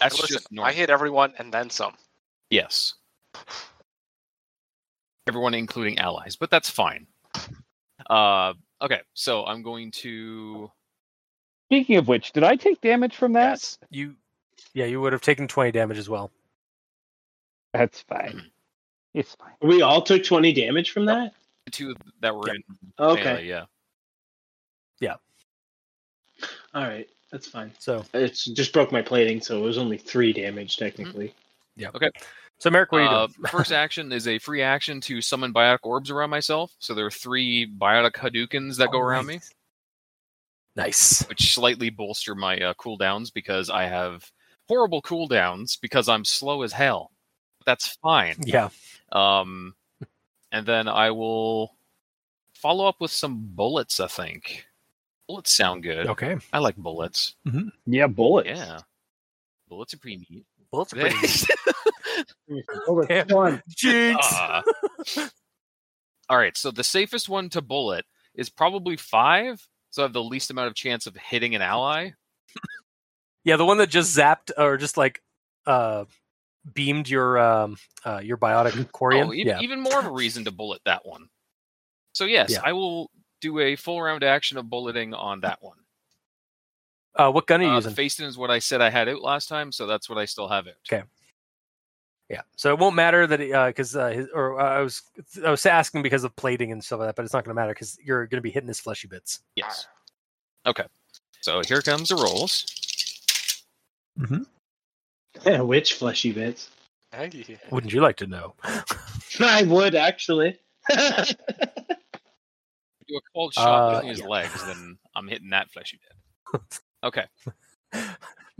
[0.00, 0.70] That's Listen, just normal.
[0.70, 1.94] I hit everyone and then some.
[2.50, 2.94] Yes.
[5.26, 7.06] Everyone, including allies, but that's fine.
[8.08, 10.70] Uh, okay, so I'm going to.
[11.68, 13.50] Speaking of which, did I take damage from that?
[13.50, 13.78] Yes.
[13.90, 14.14] you,
[14.72, 16.30] yeah, you would have taken 20 damage as well.
[17.74, 18.50] That's fine.
[19.12, 19.52] It's fine.
[19.60, 21.34] We all took 20 damage from that?
[21.66, 22.62] The Two that were in
[22.98, 23.24] Okay.
[23.24, 23.64] melee, yeah.
[26.74, 27.08] All right.
[27.30, 27.72] That's fine.
[27.78, 31.34] So, It just broke my plating, so it was only three damage technically.
[31.76, 31.90] Yeah.
[31.94, 32.10] Okay.
[32.58, 33.50] So Maerk, what are you Uh, doing?
[33.50, 36.72] first action is a free action to summon biotic orbs around myself.
[36.80, 39.40] So there are three biotic Hadoukens that go around me,
[40.74, 41.24] Nice.
[41.28, 44.30] which slightly bolster my uh, cooldowns because I have
[44.68, 47.12] horrible cooldowns because I'm slow as hell.
[47.66, 48.36] That's fine.
[48.44, 48.70] Yeah.
[49.12, 49.74] Um,
[50.50, 51.76] and then I will
[52.54, 54.00] follow up with some bullets.
[54.00, 54.66] I think
[55.28, 56.06] bullets sound good.
[56.08, 56.36] Okay.
[56.52, 57.36] I like bullets.
[57.86, 58.48] Yeah, bullets.
[58.48, 58.78] Yeah,
[59.68, 60.46] bullets are pretty neat.
[60.72, 62.64] Bullets are pretty neat.
[62.86, 63.08] Bullets.
[63.08, 63.28] Damn.
[63.28, 63.62] One.
[63.68, 64.26] Jinx.
[64.32, 64.62] Ah.
[66.28, 68.04] all right, so the safest one to bullet
[68.34, 69.64] is probably five.
[69.90, 72.10] So I have the least amount of chance of hitting an ally.
[73.44, 75.22] Yeah, the one that just zapped or just like
[75.64, 76.04] uh
[76.74, 79.28] beamed your um uh your biotic Quarian.
[79.28, 79.60] Oh, even, yeah.
[79.60, 81.28] even more of a reason to bullet that one.
[82.12, 82.60] So yes, Yeah.
[82.62, 83.10] I will
[83.40, 85.76] do a full round action of bulleting on that one.
[87.14, 87.94] Uh what gun are you Uh, using?
[87.94, 90.48] Faced is what I said I had out last time, so that's what I still
[90.48, 90.74] have out.
[90.90, 91.04] Okay.
[92.28, 92.42] Yeah.
[92.56, 95.02] So it won't matter that because uh, his or uh, I was
[95.44, 97.60] I was asking because of plating and stuff like that, but it's not going to
[97.60, 99.40] matter because you're going to be hitting his fleshy bits.
[99.56, 99.86] Yes.
[100.66, 100.84] Okay.
[101.40, 102.66] So here comes the rolls.
[104.20, 105.66] Mm-hmm.
[105.66, 106.68] Which fleshy bits?
[107.12, 107.58] Hey.
[107.70, 108.54] Wouldn't you like to know?
[109.40, 110.58] I would actually.
[113.08, 114.26] do a cold shot Uh, between his yeah.
[114.26, 115.98] legs, then I'm hitting that fleshy
[116.52, 116.62] bit.
[117.04, 117.24] Okay.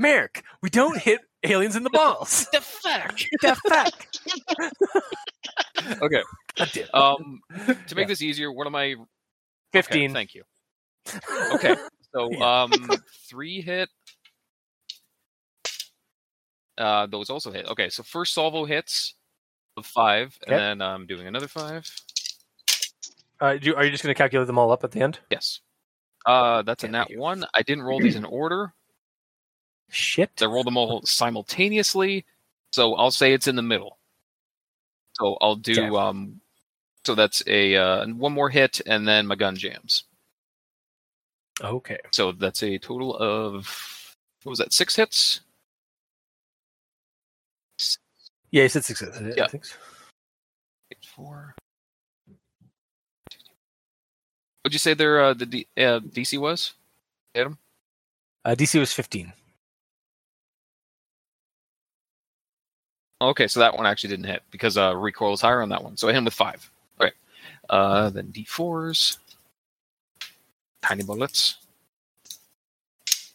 [0.00, 2.46] Maerk, we don't hit aliens in the balls.
[2.52, 3.18] The fuck?
[3.42, 4.06] the fuck?
[6.02, 6.22] Okay.
[6.94, 7.40] Um,
[7.86, 8.06] to make Yeah.
[8.06, 8.92] this easier, what am I?
[8.92, 9.04] okay,
[9.72, 10.12] Fifteen.
[10.12, 10.44] thank you.
[11.52, 11.74] Okay.
[12.14, 12.62] So Yeah.
[12.62, 12.90] um,
[13.28, 13.88] three hit.
[16.76, 17.66] Uh, those also hit.
[17.66, 19.14] Okay, so first salvo hits
[19.76, 20.62] of five, and Okay.
[20.62, 21.90] then I'm doing another five.
[23.40, 25.20] Uh, do, are you just going to calculate them all up at the end?
[25.30, 25.60] Yes.
[26.26, 27.18] Uh, that's a nat you.
[27.20, 27.44] one.
[27.54, 28.72] I didn't roll these in order.
[29.90, 30.30] Shit.
[30.42, 32.26] I rolled them all simultaneously,
[32.72, 33.98] so I'll say it's in the middle.
[35.14, 35.96] So I'll do Okay.
[35.96, 36.40] um,
[37.04, 40.04] so that's a uh, one more hit, and then my gun jams.
[41.62, 41.98] Okay.
[42.12, 44.72] So that's a total of what was that?
[44.72, 45.40] Six hits.
[48.50, 49.02] Yeah, you said six.
[49.02, 49.46] I Yeah.
[49.46, 49.76] think so.
[50.92, 51.54] Eight, Four.
[54.68, 56.74] What'd you say their uh, the D, uh, DC was?
[57.32, 57.56] Hit 'em?
[58.44, 59.32] Uh, DC was fifteen.
[63.22, 65.96] Okay, so that one actually didn't hit because uh, recoil is higher on that one.
[65.96, 66.70] So I hit him with five.
[67.00, 67.12] Okay.
[67.70, 69.16] Uh, then D4s.
[70.82, 71.56] Tiny bullets.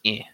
[0.04, 0.26] Yeah.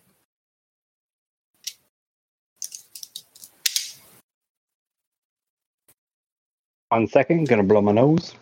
[6.90, 8.36] One second, gonna blow my nose.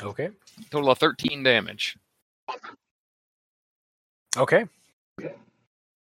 [0.00, 0.30] Okay.
[0.70, 1.96] Total of 13 damage.
[4.36, 4.64] Okay.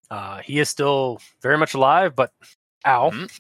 [0.10, 2.32] Uh, he is still very much alive, but
[2.86, 3.10] ow.
[3.10, 3.40] Mhm.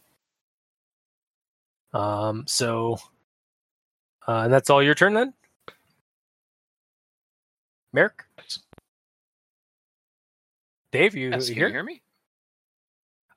[1.93, 2.47] Um.
[2.47, 2.97] So,
[4.27, 5.33] uh, and that's all your turn then,
[7.95, 8.21] Maerk.
[10.91, 11.67] Dave, you, Yes, you can here?
[11.67, 12.01] you hear me?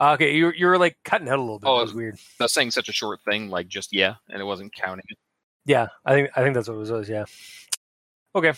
[0.01, 1.69] Uh, okay, you you were like cutting out a little bit.
[1.69, 2.19] Oh, that was weird.
[2.41, 5.05] I was saying such a short thing, like just yeah, and it wasn't counting.
[5.67, 7.09] Yeah, I think I think that's what it was.
[7.09, 7.25] Yeah.
[8.39, 8.53] Okay.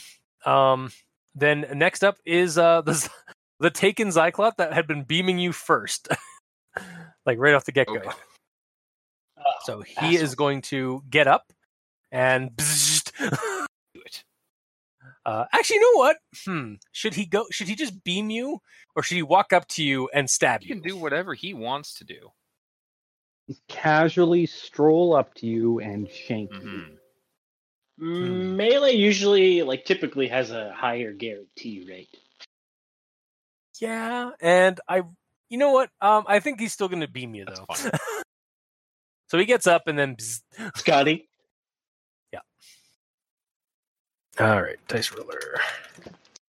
[0.45, 0.91] Um.
[1.35, 3.09] Then next up is uh the Z-
[3.61, 6.09] the taken Xyclot that had been beaming you first,
[7.27, 7.95] like right off the get go.
[7.95, 8.11] Okay.
[9.65, 11.53] So he is going to get up
[12.13, 14.25] and Do it.
[15.25, 16.17] uh, actually, you know what?
[16.45, 16.75] Hmm.
[16.93, 17.47] Should he go?
[17.51, 18.61] Should he just beam you,
[18.97, 20.69] or should he walk up to you and stab you?
[20.69, 20.81] He you?
[20.81, 22.31] can do whatever he wants to do.
[23.69, 26.99] Casually stroll up to you and shank you.
[28.01, 28.09] Mhm.
[28.21, 32.09] Mm, Melee usually, like, typically has a higher guarantee rate.
[33.79, 35.03] Yeah, and I,
[35.49, 35.91] you know what?
[36.01, 37.91] Um, I think he's still going to beam you That's though.
[39.29, 40.17] so he gets up and then.
[40.17, 40.41] bzz.
[40.77, 41.29] Scotty,
[42.33, 42.41] Yeah.
[44.39, 45.61] All right, dice roller.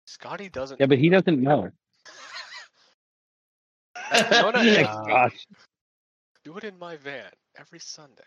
[0.06, 0.80] Scotty doesn't.
[0.80, 1.72] Yeah, but he doesn't know.
[4.14, 5.48] You what I Uh, Gosh.
[6.46, 8.24] Do it in my van every Sunday.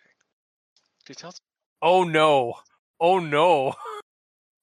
[1.06, 1.40] She tells
[1.80, 2.54] Oh no.
[3.00, 3.74] Oh no.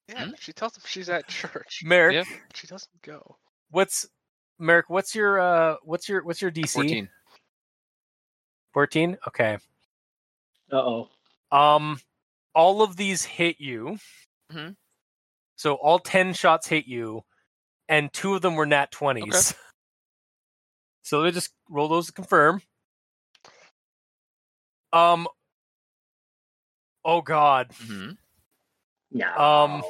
[0.08, 0.30] yeah, Hmm?
[0.38, 1.82] she tells him she's at church.
[1.84, 2.24] Maerk, Yeah.
[2.54, 3.36] She doesn't go.
[3.70, 4.06] what's
[4.60, 6.72] Maerk, what's your uh what's your what's your DC?
[6.72, 7.08] 14.
[8.72, 9.18] 14?
[9.26, 9.58] Okay.
[10.72, 11.08] Uh oh.
[11.50, 11.98] Um
[12.54, 13.98] all of these hit you.
[14.52, 14.76] Mhm.
[15.56, 17.22] So all 10 shots hit you
[17.88, 19.22] and two of them were nat 20s.
[19.52, 19.58] Okay.
[21.02, 22.60] So let me just roll those to confirm.
[24.92, 25.26] Um
[27.02, 27.72] Oh god.
[27.78, 28.10] hmm
[29.12, 29.36] No.
[29.36, 29.82] Um,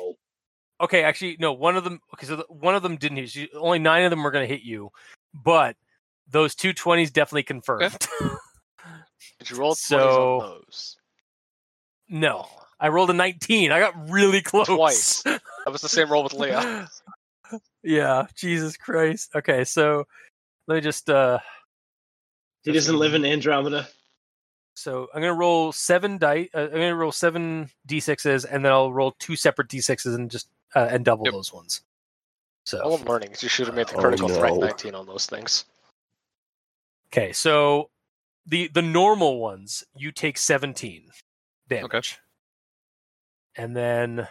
[0.80, 3.48] Okay, actually no, one of them okay, so one of them didn't hit you.
[3.58, 4.90] Only 9 of them were going to hit you.
[5.34, 5.74] But
[6.30, 7.98] those two twenties definitely confirmed.
[9.40, 10.96] Did you roll 20s So- on those?
[12.08, 12.46] no.
[12.80, 13.72] I rolled a 19.
[13.72, 14.68] I got really close.
[14.68, 15.22] Twice.
[15.64, 16.88] That was the same roll with Lia.
[17.82, 19.34] yeah, Jesus Christ.
[19.34, 20.04] Okay, so
[20.68, 21.40] let me just uh
[22.62, 23.88] he doesn't live in Andromeda.
[24.78, 26.48] So I'm gonna roll seven die.
[26.54, 30.48] Uh, I'm gonna roll seven d6s, and then I'll roll two separate d6s and just
[30.76, 31.32] uh, and double Yep.
[31.34, 31.82] those ones.
[32.74, 35.06] All So I'm learning is you should have made the Oh, critical threat 19 on
[35.06, 35.64] those things.
[37.12, 37.90] okay, so
[38.46, 41.10] the the normal ones you take 17
[41.68, 42.18] damage,
[43.56, 44.28] and then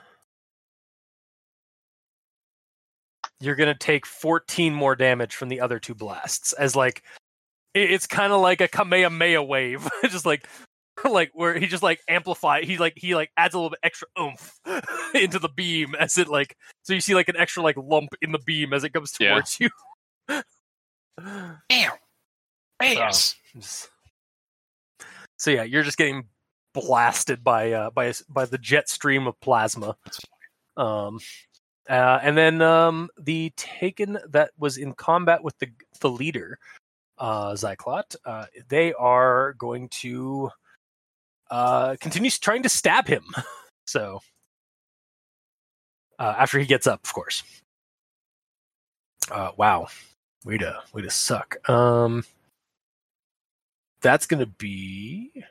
[3.40, 7.03] you're gonna take 14 more damage from the other two blasts as like it-
[7.83, 10.47] it's kind of like a kamehameha wave just like
[11.09, 14.07] like where he just like amplify he like he like adds a little bit extra
[14.19, 14.59] oomph
[15.13, 18.31] into the beam as it like so you see like an extra like lump in
[18.31, 19.33] the beam as it comes Yeah.
[19.33, 19.69] towards you
[21.69, 21.91] Damn.
[22.81, 23.35] Yes.
[23.55, 23.89] Just-
[25.39, 26.23] so yeah you're just getting
[26.73, 29.95] blasted by uh by by the jet stream of plasma
[30.77, 31.19] um
[31.89, 35.69] uh, and then um, the Taken that was in combat with the
[36.01, 36.59] the leader,
[37.18, 40.49] uh, Xyclot, uh, they are going to
[41.49, 43.23] uh, continue trying to stab him.
[43.88, 44.19] So
[46.19, 47.44] uh, after he gets up, of course.
[49.31, 49.88] Uh, wow,
[50.45, 51.69] way to way to suck.
[51.69, 52.23] Um,
[54.02, 55.44] that's gonna be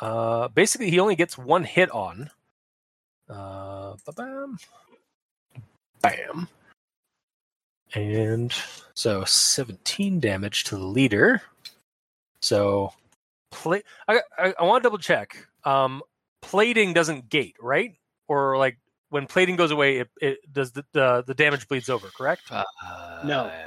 [0.00, 2.30] uh, basically he only gets one hit on.
[3.28, 4.58] Uh, ba-bam
[6.00, 6.48] bam
[7.94, 8.52] and
[8.94, 11.42] so 17 damage to the leader.
[12.40, 12.92] So
[13.50, 15.46] play i i, I want to double check.
[15.64, 16.02] Um
[16.42, 17.94] plating doesn't gate right?
[18.28, 18.78] Or like
[19.10, 22.42] when plating goes away it, it does the, the the damage bleeds over correct?
[22.50, 22.64] Uh,
[23.24, 23.50] No.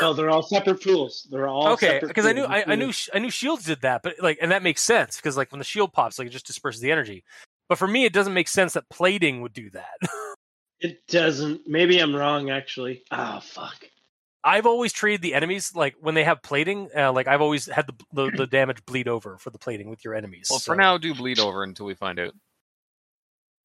[0.00, 1.26] No, they're all separate pools.
[1.30, 4.02] They're all okay because i knew I, I knew sh- i knew shields did that
[4.04, 6.46] but like and that makes sense because like when the shield pops like it just
[6.46, 7.24] disperses the energy.
[7.68, 9.98] But for me it doesn't make sense that plating would do that
[10.84, 11.66] It doesn't.
[11.66, 12.50] Maybe I'm wrong.
[12.50, 13.02] Actually.
[13.10, 13.86] Oh fuck.
[14.46, 16.90] I've always treated the enemies like when they have plating.
[16.94, 20.04] Uh, like I've always had the, the the damage bleed over for the plating with
[20.04, 20.48] your enemies.
[20.50, 22.34] well, so- for now, do bleed over until we find out.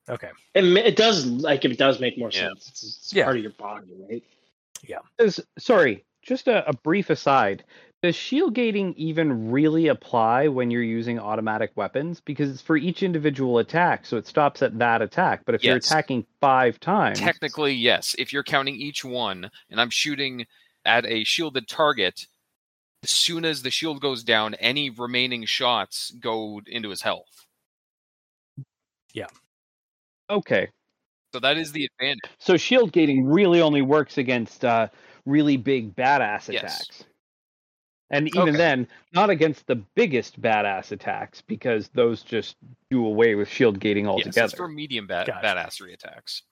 [0.09, 0.29] okay.
[0.55, 2.47] It, it does like it does make more Yeah.
[2.47, 2.69] sense.
[2.69, 3.25] It's, it's Yeah.
[3.25, 4.23] part of your body, right?
[5.17, 7.65] Does, sorry, just a, a brief aside.
[8.01, 12.21] Does shield gating even really apply when you're using automatic weapons?
[12.21, 15.41] Because it's for each individual attack, so it stops at that attack.
[15.45, 18.15] But if you're attacking five times, Technically, yes.
[18.17, 20.45] If you're counting each one, and I'm shooting
[20.85, 22.25] at a shielded target,
[23.03, 27.47] as soon as the shield goes down, any remaining shots go into his health.
[29.13, 29.27] Yeah.
[30.29, 30.69] Okay.
[31.33, 32.31] So that is the advantage.
[32.39, 34.87] So shield gating really only works against uh,
[35.25, 37.03] really big badass Yes.
[38.11, 38.17] Attacks.
[38.17, 38.57] And even Okay.
[38.57, 42.55] then, not against the biggest badass attacks, because those just
[42.89, 44.45] do away with shield gating Yes, altogether.
[44.45, 45.45] it's for medium ba- Gotcha.
[45.45, 46.43] badassery attacks.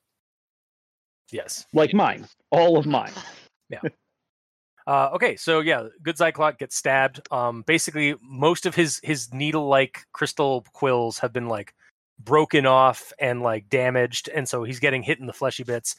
[1.32, 1.66] Yes.
[1.74, 2.28] Like mine.
[2.52, 3.12] All of mine.
[3.70, 3.82] Yeah.
[4.88, 5.36] Uh, okay.
[5.36, 7.20] So yeah, good Xyclot gets stabbed.
[7.30, 11.74] Um, basically, most of his his needle like crystal quills have been like
[12.20, 15.98] broken off and like damaged, and so he's getting hit in the fleshy bits.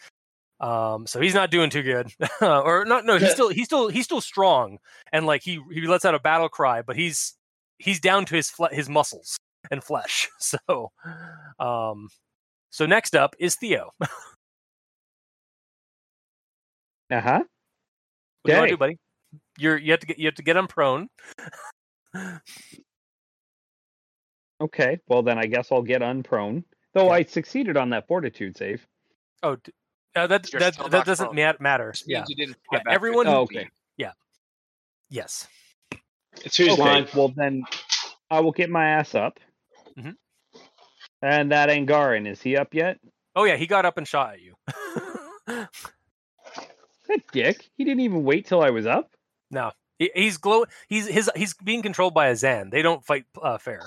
[0.61, 3.05] Um, so he's not doing too good, or not.
[3.05, 4.79] No, he's still he's still he's still strong,
[5.13, 7.35] and like he he lets out a battle cry, but he's
[7.79, 9.37] he's down to his fle- his muscles
[9.71, 10.29] and flesh.
[10.41, 10.91] So,
[11.61, 12.09] um,
[12.71, 13.93] so next up is Theo.
[17.11, 17.41] Uh huh.
[18.43, 18.99] What do you want to do, buddy?
[19.59, 21.09] You're you have to get you have to get him prone.
[24.61, 24.99] Okay.
[25.09, 26.65] Well, then I guess I'll get unprone.
[26.95, 27.13] Though Yeah.
[27.13, 28.87] I succeeded on that fortitude save.
[29.43, 29.57] Oh,
[30.19, 30.43] d- uh, that
[30.79, 31.37] that that doesn't prone.
[31.37, 31.91] ma- matter.
[31.93, 32.19] This Yeah.
[32.19, 33.59] means you didn't Yeah, everyone- Oh, feet.
[33.59, 33.69] okay.
[35.11, 35.49] Yes.
[36.45, 36.83] It's who's okay.
[36.83, 37.09] line.
[37.15, 37.65] Well, then
[38.31, 39.41] I will get my ass up.
[39.97, 40.17] Mhm.
[41.23, 42.99] And that Angaran, is he up yet?
[43.35, 44.55] Oh yeah, he got up and shot at you.
[47.09, 47.71] That dick.
[47.79, 49.11] He didn't even wait till I was up.
[49.51, 50.67] no, He, he's glow.
[50.89, 51.31] He's his.
[51.35, 52.71] He's being controlled by a Xann.
[52.71, 53.81] They don't fight uh, fair.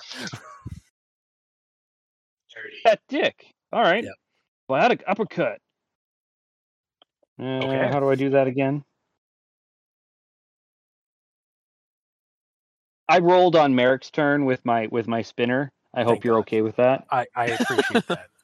[2.84, 3.46] That dick.
[3.72, 4.04] All right.
[4.04, 4.14] Yep.
[4.70, 5.62] Biotic uppercut.
[7.42, 7.88] Uh, Okay.
[7.92, 8.84] How do I do that again?
[13.10, 15.72] I rolled on Maerk's turn with my with my spinner.
[15.94, 16.42] I hope you're God.
[16.42, 17.06] okay with that.
[17.12, 18.28] I, I appreciate that.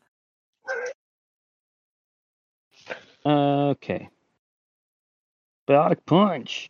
[3.26, 4.08] Okay.
[5.68, 6.70] Biotic punch.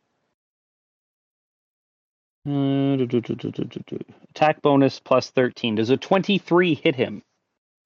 [2.47, 3.99] Uh, do, do, do.
[4.31, 5.75] Attack bonus plus 13.
[5.75, 7.21] Does a 23 hit him?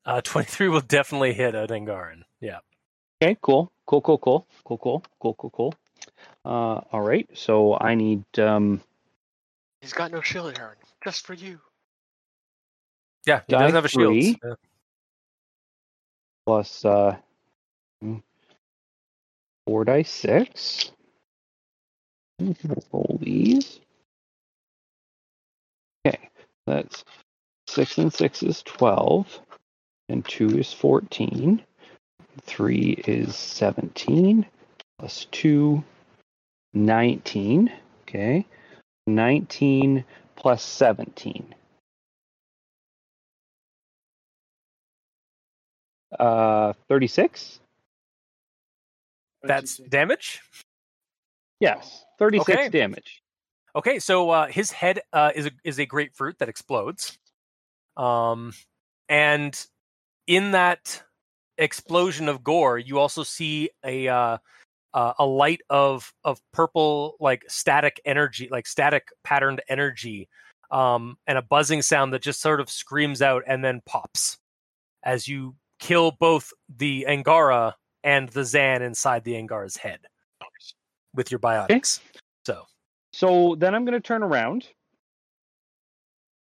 [0.06, 2.22] Uh, Twenty three will definitely hit a Dengaran.
[2.40, 2.60] Yeah.
[3.22, 3.72] Okay, cool.
[3.86, 4.48] Cool, cool, cool.
[4.66, 5.04] Cool, cool.
[5.22, 5.76] Cool, cool, cool.
[6.44, 7.30] Uh, all right.
[7.34, 8.82] So I need um
[9.82, 10.78] He's got no shield, Aaron.
[11.04, 11.60] Just for you.
[13.28, 13.42] Yeah.
[13.48, 14.16] He Die doesn't have a shield.
[14.16, 14.54] Yeah.
[16.48, 17.16] plus uh
[18.04, 18.24] mm,
[19.68, 20.92] four dice six.
[22.92, 23.80] Roll these.
[26.08, 26.18] Okay,
[26.66, 27.06] that's
[27.68, 29.40] six and six is twelve,
[30.10, 31.62] and two is fourteen.
[32.44, 34.46] Three is seventeen,
[35.00, 35.84] plus two,
[36.74, 37.72] 19.
[38.04, 38.46] Okay,
[39.08, 40.04] nineteen
[40.36, 41.54] plus seventeen.
[46.20, 47.60] Uh, thirty-six.
[49.44, 50.42] That's damage.
[51.60, 52.70] Yes, 36 Okay.
[52.70, 53.22] damage.
[53.76, 57.18] Okay, so uh, his head uh, is a is a grapefruit that explodes,
[57.96, 58.52] um,
[59.08, 59.66] and
[60.28, 61.04] in that
[61.62, 64.38] explosion of gore, you also see a uh,
[64.94, 70.28] uh, a light of of purple like static energy, like static patterned energy,
[70.72, 74.38] um, and a buzzing sound that just sort of screams out and then pops
[75.04, 80.00] as you kill both the Angara and the Xann inside the Angara's head
[81.14, 82.00] with your biotics.
[82.46, 82.64] So.
[83.14, 84.68] So then I'm going to turn around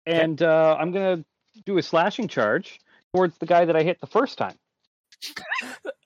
[0.05, 2.81] and uh, I'm going to do a slashing charge
[3.15, 4.57] towards the guy that I hit the first time.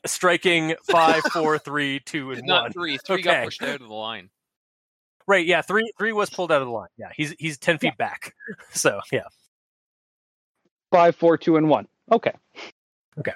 [0.06, 2.72] Striking five, four, three, two, and Not one.
[2.72, 2.98] three.
[2.98, 3.22] Three Okay.
[3.22, 4.30] got pushed out of the line.
[5.26, 6.88] Right, yeah, three three was pulled out of the line.
[6.96, 8.34] Yeah, he's he's ten feet back.
[8.72, 9.22] So yeah.
[10.90, 11.86] Five, four, two, and one.
[12.10, 12.32] Okay.
[13.18, 13.32] Okay.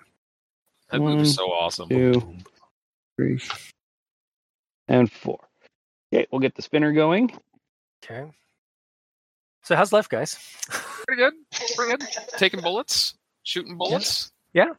[0.91, 1.89] That move is so awesome.
[1.89, 2.37] Two,
[3.17, 3.39] three,
[4.89, 5.39] and four.
[6.13, 7.31] Okay, we'll get the spinner going.
[8.05, 8.29] Okay.
[9.63, 10.37] So how's life, guys?
[11.07, 11.33] Pretty good.
[11.77, 12.09] Pretty good.
[12.37, 13.15] Taking bullets,
[13.45, 14.31] shooting bullets.
[14.53, 14.67] Yeah.
[14.67, 14.77] boom.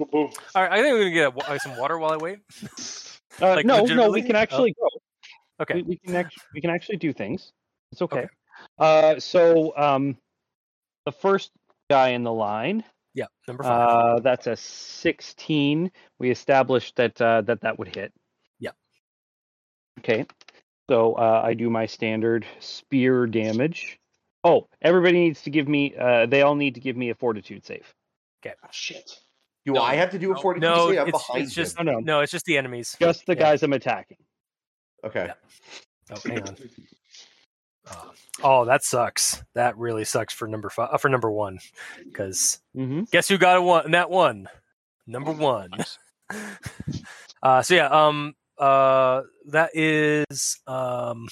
[0.00, 2.38] All right, I think we're gonna get a, uh, some water while I wait.
[3.40, 4.88] Uh, Like, no, no, we can actually go.
[5.60, 5.74] Okay.
[5.74, 7.52] We, we can actually we can actually do things.
[7.92, 8.18] It's okay.
[8.20, 8.28] Okay.
[8.78, 10.16] Uh, so um,
[11.06, 11.50] the first
[11.90, 12.82] guy in the line,
[13.14, 13.88] Yeah, number five.
[13.88, 15.92] uh, that's a sixteen.
[16.18, 18.12] We established that uh, that that would hit.
[18.60, 18.74] Yep.
[20.00, 20.26] Okay.
[20.90, 23.98] So uh, I do my standard spear damage.
[24.42, 25.94] Oh, everybody needs to give me.
[25.96, 27.94] Uh, they all need to give me a fortitude save.
[28.46, 29.18] Oh, shit.
[29.64, 30.40] Do No, I have to do a no.
[30.40, 31.08] 42 no, save?
[31.08, 31.98] It's, it's just Oh, no.
[32.00, 32.96] no, it's just the enemies.
[33.00, 33.40] Just the Yeah.
[33.40, 34.18] guys I'm attacking.
[34.20, 35.08] you.
[35.08, 35.30] Okay.
[36.12, 36.56] Oh, hang on.
[37.86, 37.94] Uh,
[38.42, 39.42] oh, that sucks.
[39.54, 40.90] That really sucks for number five.
[40.92, 41.58] Uh, for number one,
[42.04, 43.04] because Mm-hmm.
[43.12, 43.90] guess who got a one?
[43.92, 44.48] That one,
[45.06, 45.70] number one.
[47.42, 51.28] Uh, so yeah, um, uh, that is um,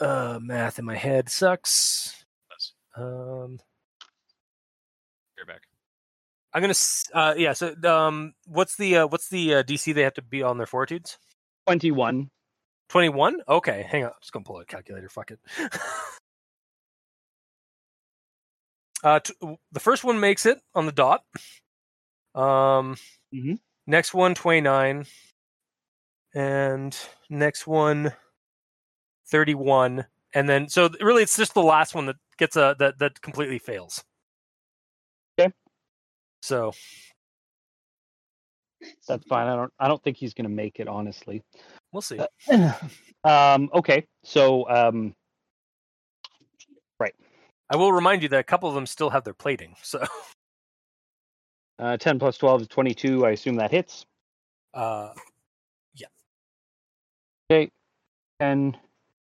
[0.00, 2.24] uh, math in my head sucks.
[2.96, 3.71] Um, You're back.
[6.54, 7.52] I'm gonna, s- uh, yeah.
[7.54, 10.66] So, um, what's the uh, what's the uh, DC they have to be on their
[10.66, 11.18] fortitudes?
[11.66, 12.30] Twenty-one.
[12.88, 13.40] Twenty one.
[13.48, 14.10] Okay, hang on.
[14.10, 15.08] I'm just gonna pull a calculator.
[15.08, 15.40] Fuck it.
[19.04, 19.34] uh, t-
[19.72, 21.24] the first one makes it on the dot.
[22.34, 22.96] Um,
[23.34, 23.58] Mhm.
[23.86, 25.06] next one 29,
[26.34, 26.96] and
[27.28, 28.14] next one
[29.26, 33.20] 31, and then so really it's just the last one that gets a that that
[33.22, 34.04] completely fails.
[36.42, 36.72] So
[39.08, 39.46] That's fine.
[39.48, 39.72] I don't.
[39.78, 40.88] I don't think he's going to make it.
[40.88, 41.42] Honestly.
[41.92, 42.18] we'll see.
[43.24, 43.70] um.
[43.72, 44.04] Okay.
[44.24, 44.68] So.
[44.68, 45.14] Um.
[47.00, 47.14] Right.
[47.70, 49.74] I will remind you that a couple of them still have their plating.
[49.82, 50.04] So,
[51.78, 53.26] Uh, 10 plus 12 is 22.
[53.26, 54.06] I assume that hits.
[54.74, 55.08] uh,
[55.96, 56.06] yeah.
[57.50, 57.70] Okay.
[58.40, 58.76] 10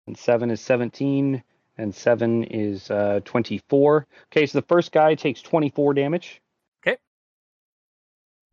[0.07, 1.41] and 7 is 17,
[1.77, 4.07] and 7 is uh, 24.
[4.31, 6.41] Okay, so the first guy takes 24 damage.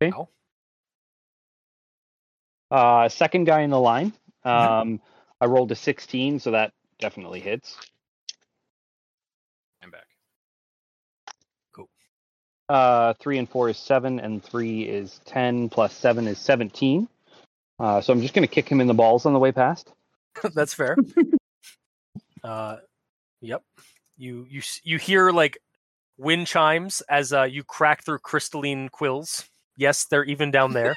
[0.01, 0.11] Okay.
[2.69, 4.13] Uh, second guy in the line.
[4.43, 4.99] Um,
[5.39, 7.77] I rolled a 16, so that definitely hits.
[9.83, 10.07] I'm back.
[12.71, 17.05] Uh, 3 and 4 is 7, and 3 is 10, plus 7 is 17.
[17.77, 19.91] Uh, so I'm just going to kick him in the balls on the way past.
[20.55, 20.95] That's fair.
[22.45, 22.77] uh,
[23.41, 23.61] yep.
[24.17, 25.57] You you you hear like
[26.17, 29.49] wind chimes as uh, you crack through crystalline quills.
[29.77, 30.95] Yes, they're even down there.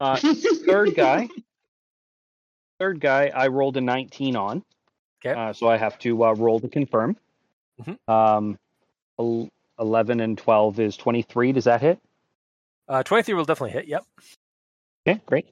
[0.00, 0.16] Uh,
[0.66, 1.28] third guy.
[2.78, 4.64] Third guy, I rolled a 19 on.
[5.20, 5.32] 'Kay.
[5.32, 7.16] Uh, so I have to uh, roll to confirm.
[7.82, 7.98] Mhm.
[8.08, 9.48] Um,
[9.78, 11.52] 11 and 12 is 23.
[11.52, 11.98] Does that hit?
[12.88, 13.86] Uh, Twenty three will definitely hit.
[13.86, 14.04] Yep.
[15.06, 15.46] Okay, great.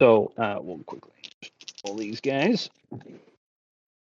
[0.00, 1.12] So uh, we'll quickly
[1.86, 2.68] roll these guys.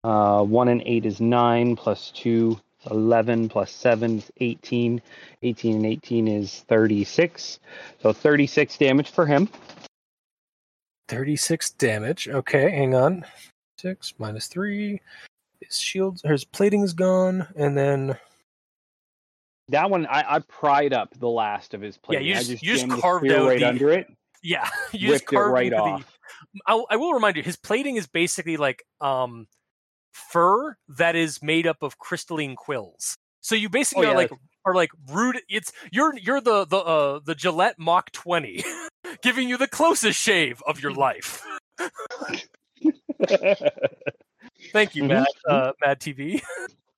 [0.05, 2.59] Uh, 1 and 8 is 9, plus 2 is
[2.90, 5.01] 11, plus 7 is 18.
[5.43, 7.59] 18 and 18 is 36.
[8.02, 9.48] So 36 damage for him.
[11.09, 12.28] Thirty six damage.
[12.28, 13.24] Okay, hang on.
[13.78, 15.01] Six minus three.
[15.62, 18.19] His shields, his plating is gone, and then
[19.70, 22.23] That one, I, I pried up the last of his plate.
[22.23, 24.06] you I just- just, you just carved spear out right the- under it,
[24.43, 26.19] yeah, you just ripped it carved right into the- off.
[26.66, 29.47] I'll, I will remind you, his plating is basically like um
[30.12, 33.16] fur that is made up of crystalline quills.
[33.40, 34.30] So you basically Oh, are like
[34.64, 35.40] are like rude.
[35.48, 38.64] It's you're you're the the uh, the Gillette Mach Twenty,
[39.22, 41.43] giving you the closest shave of your life.
[44.72, 45.28] Thank you, Mhm, Matt.
[45.47, 46.43] Uh, Mad TV.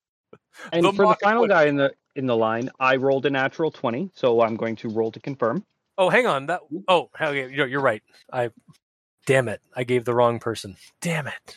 [0.73, 1.49] and The for the final 20.
[1.53, 4.89] guy in the in the line, I rolled a natural 20, so I'm going to
[4.89, 5.65] roll to confirm.
[5.97, 6.47] Oh, hang on.
[6.47, 8.03] That oh, okay, you're, you're right.
[8.33, 8.51] I
[9.27, 10.77] damn it, I gave the wrong person.
[11.01, 11.57] Damn it.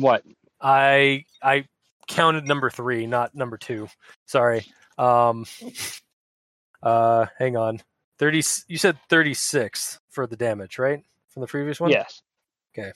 [0.00, 0.24] What?
[0.60, 1.64] I I
[2.08, 3.88] counted number three, not number two.
[4.26, 4.64] Sorry.
[4.98, 5.46] Um.
[6.82, 7.80] Uh, hang on.
[8.18, 8.42] Thirty.
[8.68, 11.02] You said thirty-six for the damage, right?
[11.28, 11.90] From the previous one.
[11.90, 12.22] Yes.
[12.76, 12.92] Okay.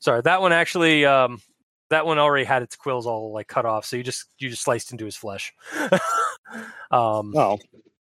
[0.00, 1.04] Sorry, that one actually.
[1.04, 1.40] Um,
[1.90, 4.62] that one already had its quills all like cut off, so you just you just
[4.62, 5.52] sliced into his flesh.
[6.90, 7.58] um, Oh,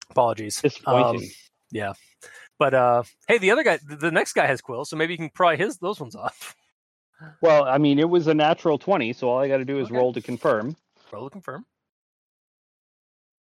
[0.10, 0.62] apologies.
[0.62, 1.30] disappointing.
[1.72, 1.94] Yeah,
[2.60, 5.30] but uh, hey, the other guy, the next guy has quills, so maybe you can
[5.30, 6.56] pry his those ones off.
[7.42, 9.88] Well, I mean, it was a natural 20, so all I got to do is
[9.88, 9.96] Okay.
[9.96, 10.76] roll to confirm.
[11.12, 11.66] Roll to confirm.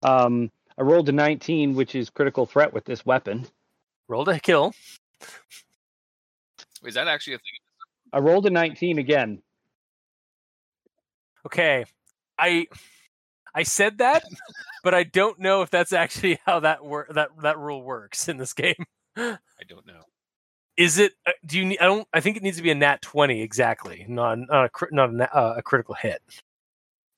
[0.03, 3.47] Um, I rolled a 19, which is critical threat with this weapon.
[4.07, 4.75] Roll to kill.
[6.85, 7.45] Is that actually a thing?
[8.13, 9.43] I rolled a 19 again.
[11.47, 11.85] Okay,
[12.39, 12.67] I
[13.55, 14.23] I said that,
[14.85, 18.37] but I don't know if that's actually how that wor- that that rule works in
[18.37, 18.85] this game.
[19.17, 19.39] I
[19.69, 20.03] don't know.
[20.79, 21.13] Is it?
[21.27, 21.65] uh, Do you?
[21.67, 22.07] need I don't.
[22.15, 25.13] I think it needs to be a nat twenty exactly, not not a not a,
[25.17, 26.23] nat- uh, a critical hit.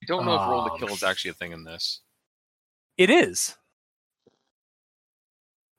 [0.03, 2.01] I don't know if roll to Um, kill is actually a thing in this.
[2.97, 3.57] It is.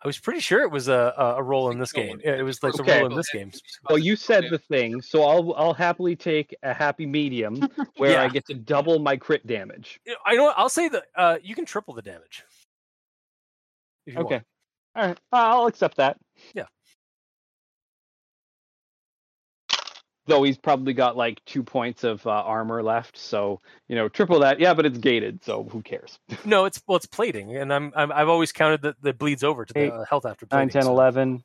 [0.04, 2.22] I was pretty sure it was a a, a roll in this game.
[2.24, 2.98] It was like a Okay.
[3.00, 3.52] roll in this game.
[3.90, 7.68] Well, you said the thing, so I'll I'll happily take a happy medium
[7.98, 10.00] where I get to double my crit damage.
[10.26, 10.54] I know.
[10.56, 12.44] I'll say that uh, you can triple the damage.
[14.06, 14.34] if you want.
[14.36, 14.44] Okay.
[14.96, 15.20] All right.
[15.32, 16.18] I'll accept that.
[16.54, 16.66] Yeah.
[20.28, 24.40] Though he's probably got like two points of uh, armor left, so you know, triple
[24.40, 24.60] that.
[24.60, 26.20] Yeah, but it's gated, so who cares?
[26.46, 29.66] No, it's well, it's plating, and I'm, I'm I've always counted that that bleeds over
[29.66, 31.44] to the Eight, health after 9, 10, so- 11,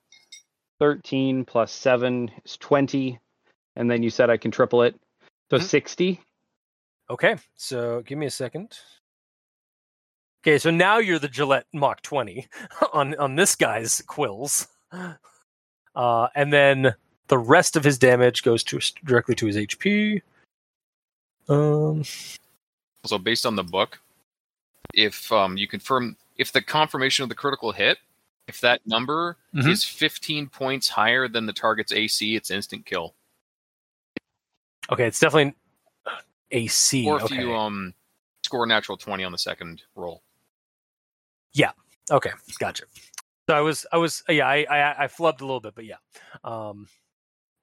[0.79, 3.19] 13 plus 7 is 20.
[3.77, 4.95] And then you said I can triple it.
[5.51, 5.63] So Mhm.
[5.63, 6.21] 60.
[7.09, 8.79] Okay, so give me a second.
[10.43, 12.47] Okay, so now you're the Gillette Mach 20
[12.93, 14.67] on on this guy's quills,
[15.95, 16.95] uh, and then
[17.29, 20.23] the rest of his damage goes to directly to his HP.
[21.49, 22.03] Um,
[23.05, 24.01] Also, based on the book,
[24.95, 27.99] if um, you confirm if the confirmation of the critical hit,
[28.49, 29.69] if that number Mhm.
[29.69, 33.15] is 15 points higher than the target's AC, it's instant kill.
[34.91, 35.55] okay, it's definitely
[36.53, 37.07] AC.
[37.09, 37.41] Or if okay.
[37.41, 37.93] you um
[38.45, 40.23] score a natural 20 on the second roll.
[41.53, 41.73] Yeah.
[42.11, 42.31] Okay,
[42.61, 42.85] gotcha.
[43.49, 45.97] So I was, I was, yeah, I, I, I flubbed a little bit, but yeah.
[46.45, 46.89] Um,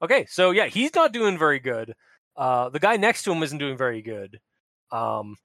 [0.03, 1.93] okay, so yeah, he's not doing very good.
[2.35, 4.39] Uh, the guy next to him isn't doing very good.
[4.91, 5.37] Um,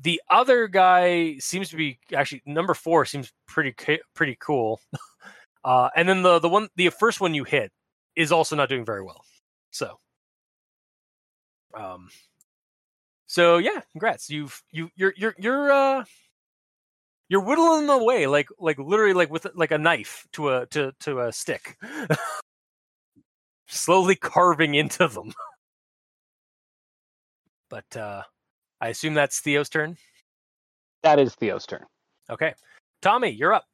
[0.00, 3.74] the other guy seems to be actually number four seems pretty
[4.14, 4.80] pretty cool.
[5.62, 7.70] Uh, and then the the one the first one you hit
[8.16, 9.22] is also not doing very well.
[9.70, 9.98] So,
[11.74, 12.08] um,
[13.26, 14.30] so yeah, congrats.
[14.30, 16.04] You've you you're you're you're uh
[17.28, 21.20] you're whittling away like like literally like with like a knife to a to to
[21.20, 21.76] a stick
[23.70, 25.32] slowly carving into them
[27.70, 28.22] but uh
[28.80, 29.96] i assume that's theo's turn
[31.02, 31.84] That is Theo's turn.
[32.28, 32.54] okay
[33.00, 33.64] tommy you're up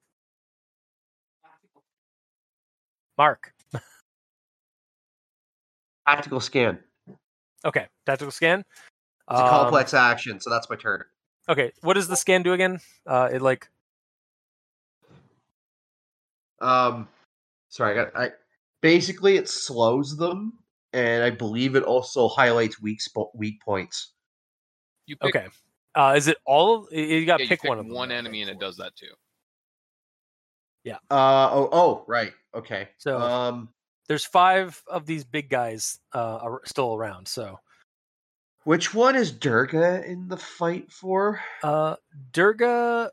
[3.19, 3.53] mark
[6.07, 6.79] Tactical scan.
[7.65, 8.61] okay tactical scan
[9.31, 11.03] It's a Um, complex action, so that's my turn.
[11.49, 13.69] okay what does the scan do again uh it like
[16.61, 17.07] Um,
[17.69, 18.17] Sorry, I got.
[18.17, 18.31] I
[18.83, 20.55] basically it slows them,
[20.93, 24.13] and I believe it also highlights weak spo- weak points.
[25.07, 25.49] You pick, Okay.
[25.95, 26.85] Uh, is it all?
[26.85, 27.95] of- You got to yeah, pick, pick one of them.
[27.95, 29.13] one enemy and it does that too.
[31.11, 32.89] Uh oh oh right okay.
[32.99, 33.71] So- um,
[34.09, 37.27] There's five of these big guys uh, ar- still around.
[37.27, 37.59] So
[38.65, 41.41] which one is Durga in the fight for?
[41.65, 41.97] uh,
[42.33, 43.11] Durga.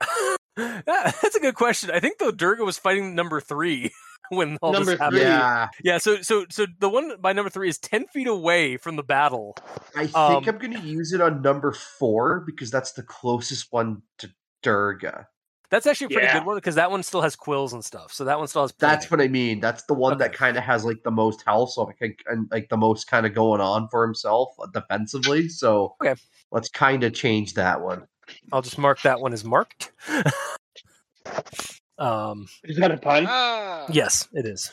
[0.56, 1.90] That's a good question.
[1.90, 3.90] I think though Durga was fighting number three
[4.36, 5.18] when all Number this happened.
[5.20, 5.28] three.
[5.28, 8.96] Yeah, Yeah, so so so the one by number three is ten feet away from
[8.96, 9.54] the battle.
[9.96, 13.72] I think Um, I'm going to use it on number four because that's the closest
[13.72, 14.30] one to
[14.62, 15.28] Durga.
[15.70, 16.32] That's actually a pretty Yeah.
[16.38, 18.12] good one because that one still has quills and stuff.
[18.12, 18.72] So that one still has.
[18.78, 19.60] That's what I mean.
[19.60, 22.46] That's the one that kind of has like the most health, so I think, and
[22.50, 25.48] like the most kind of going on for himself defensively.
[25.48, 26.14] So Okay.
[26.50, 28.06] let's kind of change that one.
[28.52, 29.92] I'll just mark that one as marked.
[32.02, 33.26] um, Is that a pun?
[33.28, 34.72] Ah, yes, it is.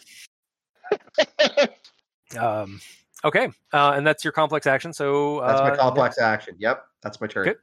[2.38, 2.80] Um,
[3.24, 4.94] okay, uh, and that's your complex action.
[4.94, 6.56] So That's my uh, complex action.
[6.60, 7.46] Yep, that's my turn.
[7.46, 7.58] Good.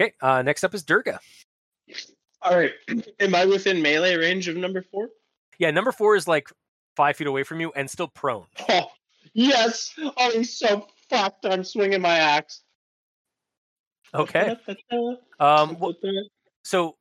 [0.00, 1.20] Okay, uh, next up is Durga.
[2.42, 2.72] All right.
[3.20, 5.08] Am I within melee range of number four?
[5.58, 6.50] Yeah, number four is like
[6.96, 8.46] five feet away from you and still prone.
[8.68, 8.86] Oh,
[9.32, 9.94] yes.
[10.16, 11.46] Oh, he's so fucked.
[11.46, 12.62] I'm swinging my axe.
[14.14, 14.56] Okay.
[15.40, 15.92] Um, wh-
[16.62, 16.96] so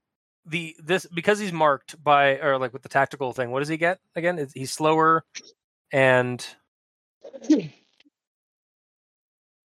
[0.46, 3.52] the this because he's marked by or like with the tactical thing.
[3.52, 4.38] What does he get again?
[4.40, 5.24] Is he's slower
[5.92, 6.46] and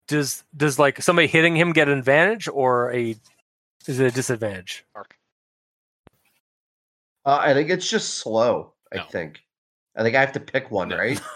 [0.07, 3.17] does does like somebody hitting him get an advantage or a
[3.87, 4.85] is it a disadvantage?
[4.95, 5.15] Mark.
[7.25, 8.73] Uh, I think it's just slow.
[8.93, 9.41] I think.
[9.97, 10.97] I think I have to pick one, No.
[10.99, 11.21] right?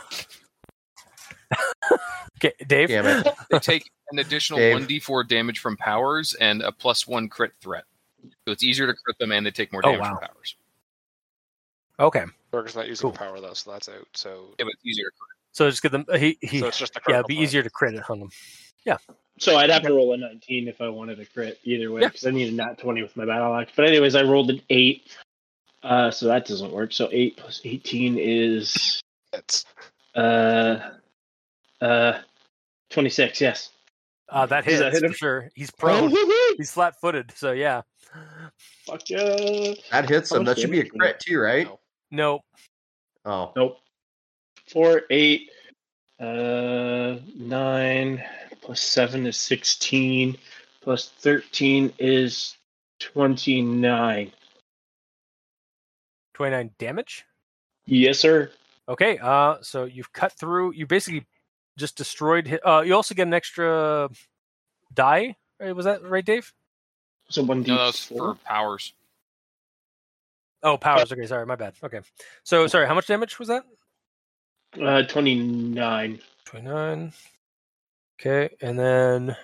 [2.39, 2.89] Okay, Dave.
[2.89, 3.29] Damn it.
[3.51, 4.73] They take an additional Dave.
[4.75, 7.85] one d4 damage from powers and a plus one crit threat.
[8.47, 10.19] So it's easier to crit them and they take more damage Oh, damage wow.
[10.19, 10.57] from powers.
[12.01, 13.13] Okay, Burger's not using Cool.
[13.13, 14.07] power though, so that's out.
[14.15, 15.37] So, Yeah, but it's easier to crit.
[15.53, 16.05] so just get them.
[16.19, 16.59] He he.
[16.61, 17.45] so it's just a yeah, it'd be point.
[17.45, 18.31] easier to crit it on them.
[18.85, 18.97] Yeah.
[19.39, 22.09] So I'd have to roll a 19 if I wanted to crit either way, Yeah.
[22.09, 23.73] because I need a nat 20 with my battle axe.
[23.77, 25.17] But anyways, I rolled an 8.
[25.83, 26.93] Uh, so that doesn't work.
[26.93, 29.01] So 8 plus 18 is
[29.33, 29.65] It's
[30.15, 30.91] uh,
[31.81, 32.19] uh,
[32.91, 33.71] 26, yes.
[34.33, 35.13] Uh, that hits that hit for him?
[35.13, 35.51] sure.
[35.55, 36.13] He's prone.
[36.57, 37.33] He's flat footed.
[37.37, 37.83] So yeah.
[38.87, 39.75] Fuck yeah.
[39.91, 40.45] That hits him.
[40.45, 41.67] That should be a crit too, right?
[42.11, 42.41] No.
[43.25, 43.33] No.
[43.33, 43.79] Oh, Nope.
[44.69, 45.51] 4, 8,
[46.21, 48.25] uh, 9,
[48.63, 50.37] plus 7 is 16,
[50.81, 52.57] plus 13 is
[53.01, 54.33] 29.
[56.35, 57.25] Twenty nine damage.
[57.87, 58.51] Yes, sir.
[58.89, 60.73] Okay, uh, so you've cut through.
[60.73, 61.27] You basically
[61.79, 62.47] just destroyed.
[62.47, 64.09] His, uh, you also get an extra
[64.93, 65.37] die.
[65.61, 65.75] Right?
[65.75, 66.53] Was that right, Dave?
[67.29, 67.67] So 1d4.
[67.67, 68.93] No, that for powers.
[70.63, 71.13] Oh, powers.
[71.13, 71.75] Okay, sorry, my bad.
[71.83, 72.01] Okay,
[72.45, 72.87] so sorry.
[72.87, 73.65] How much damage was that?
[74.81, 76.21] Uh, 29.
[76.45, 77.13] Twenty nine.
[78.21, 79.37] Okay, and then.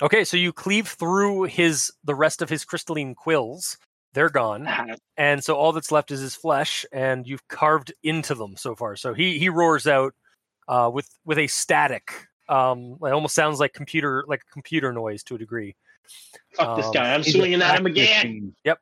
[0.00, 3.78] Okay, so you cleave through his the rest of his crystalline quills.
[4.14, 4.68] They're gone.
[5.16, 8.96] and so all that's left is his flesh, and you've carved into them so far.
[8.96, 10.14] So he he roars out
[10.66, 12.28] uh, with with a static.
[12.48, 15.76] Um, it almost sounds like computer like computer noise to a degree.
[16.54, 17.14] Fuck this Um, guy.
[17.14, 18.54] I'm swinging at him again.
[18.64, 18.76] machine.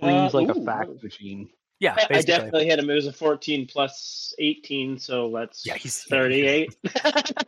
[0.00, 0.64] Uh, Screams like a ooh.
[0.64, 1.48] fact machine.
[1.78, 2.88] Yeah, I, I definitely hit him.
[2.90, 6.76] It was a 14 plus 18, so that's Yeah, he's 38.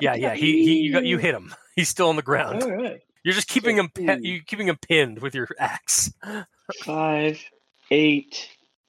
[0.01, 0.35] Yeah, yeah.
[0.35, 1.55] He he you got you hit him.
[1.77, 2.63] He's still on the ground.
[2.63, 3.01] All right.
[3.25, 4.21] You're just keeping him pe- Ooh.
[4.21, 6.13] you keeping him pinned with your axe.
[6.85, 7.41] 5,
[7.91, 8.49] 8,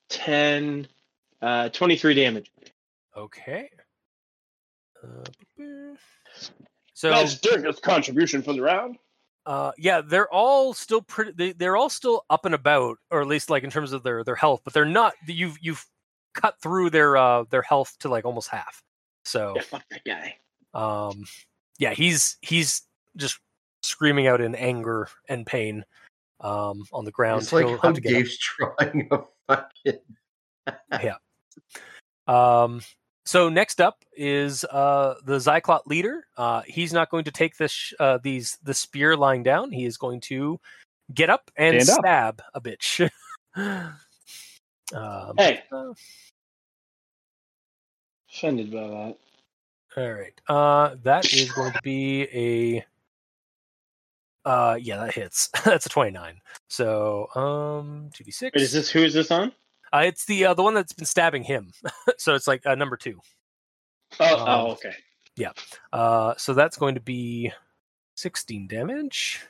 [0.10, 0.88] 10,
[1.42, 2.52] uh, 23 damage.
[3.16, 3.70] Okay.
[5.04, 5.24] Uh,
[6.94, 8.98] so That's Durga's contribution for the round.
[9.46, 11.32] Uh, yeah, they're all still pretty.
[11.32, 14.24] They, they're all still up and about, or at least like in terms of their
[14.24, 14.62] their health.
[14.64, 15.14] But they're not.
[15.28, 15.86] You've you've
[16.34, 18.82] cut through their uh their health to like almost half.
[19.24, 20.38] So Yeah, fuck that guy.
[20.74, 21.26] um,
[21.78, 22.82] yeah, he's he's
[23.18, 23.38] just
[23.86, 25.86] screaming out in anger and pain
[26.42, 27.42] um on the ground.
[27.44, 28.14] it's like He'll how have to up.
[28.14, 30.00] Dave's drawing a fucking.
[31.04, 31.16] Yeah.
[32.28, 32.82] Um,
[33.28, 36.26] so next up is uh, the Xyclot leader.
[36.38, 39.72] Uh, he's not going to take this sh- uh, these the spear lying down.
[39.72, 40.60] He is going to
[41.14, 42.04] get up and Stand up.
[42.04, 43.08] stab a bitch.
[43.56, 45.94] um, Hey, uh,
[48.32, 49.18] offended by that.
[49.98, 50.42] all right.
[50.48, 52.86] Uh, that is going to be a.
[54.46, 55.50] Uh, yeah, that hits.
[55.66, 56.40] That's a twenty-nine.
[56.70, 58.62] So, um, two d six.
[58.62, 59.52] Is this who is this on?
[59.92, 61.72] Uh, it's the uh, the one that's been stabbing him.
[62.18, 63.20] so it's like uh, number two.
[64.20, 64.94] Oh, Um, oh, okay.
[65.36, 65.52] Yeah.
[65.92, 67.52] Uh, so that's going to be
[68.16, 69.42] 16 damage.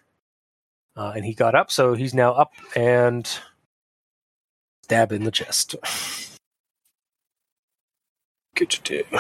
[0.96, 3.30] Uh, and he got up, so he's now up and
[4.86, 5.76] Stab in the chest.
[8.56, 9.20] Get your day.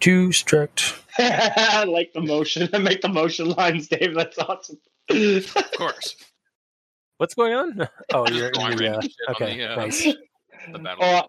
[0.00, 0.94] Two strict.
[1.18, 2.68] I like the motion.
[2.72, 4.14] I make the motion lines, Dave.
[4.14, 4.78] That's awesome.
[5.08, 6.16] Of course.
[7.18, 7.88] What's going on?
[8.14, 9.58] Oh, Just you're in going the, uh, okay.
[9.58, 10.04] the, uh, nice.
[10.72, 11.04] The battle.
[11.04, 11.22] oh,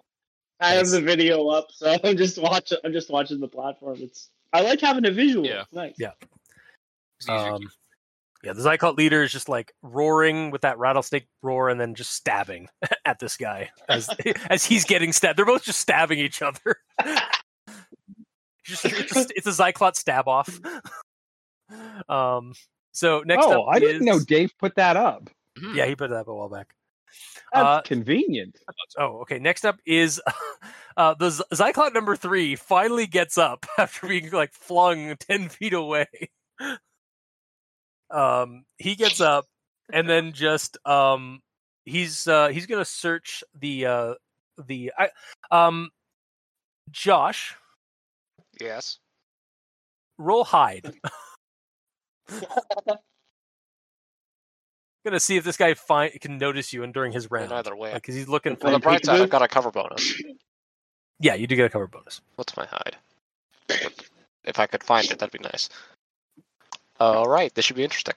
[0.60, 2.78] I have the video up, so I'm just watching.
[2.84, 3.98] I'm just watching the platform.
[4.00, 4.30] It's.
[4.54, 5.46] I like having a visual.
[5.46, 5.62] Yeah.
[5.62, 5.96] It's nice.
[5.98, 6.12] Yeah.
[7.18, 7.70] It's easier to Um,
[8.44, 12.12] yeah, the Xyclots leader is just like roaring with that rattlesnake roar, and then just
[12.14, 12.70] stabbing
[13.06, 14.10] at this guy as
[14.50, 15.38] as he's getting stabbed.
[15.38, 16.78] They're both just stabbing each other.
[18.64, 20.60] Just, it's, just, it's a Zyclops stab off.
[22.10, 22.54] Um.
[22.92, 25.30] So next oh, up I didn't know Dave put that up.
[25.58, 25.74] Mhm.
[25.74, 26.76] Yeah, he put that up a while back.
[27.54, 28.58] That's Uh, convenient.
[28.98, 29.40] Oh, okay.
[29.40, 30.22] Next up is
[30.98, 35.72] uh, the Z- Xyclot number three finally gets up after being like flung ten feet
[35.72, 36.08] away.
[38.10, 39.46] Um, he gets up
[39.94, 41.40] and then just um,
[41.86, 44.14] he's uh, he's gonna search the uh,
[44.68, 45.10] the I,
[45.52, 45.90] um,
[46.90, 47.56] Josh
[48.62, 49.00] Yes.
[50.18, 50.94] roll hide.
[55.06, 57.52] gonna see if this guy find can notice you and during his round.
[57.52, 57.94] Either way.
[57.94, 59.24] because he's looking for On the Fine, bright side, peekaboo.
[59.24, 60.22] I've got a cover bonus.
[61.20, 62.22] yeah, you do get a cover bonus.
[62.36, 62.96] What's my hide?
[64.44, 65.70] If I could find it, that'd be nice.
[67.00, 68.16] All right, this should be interesting.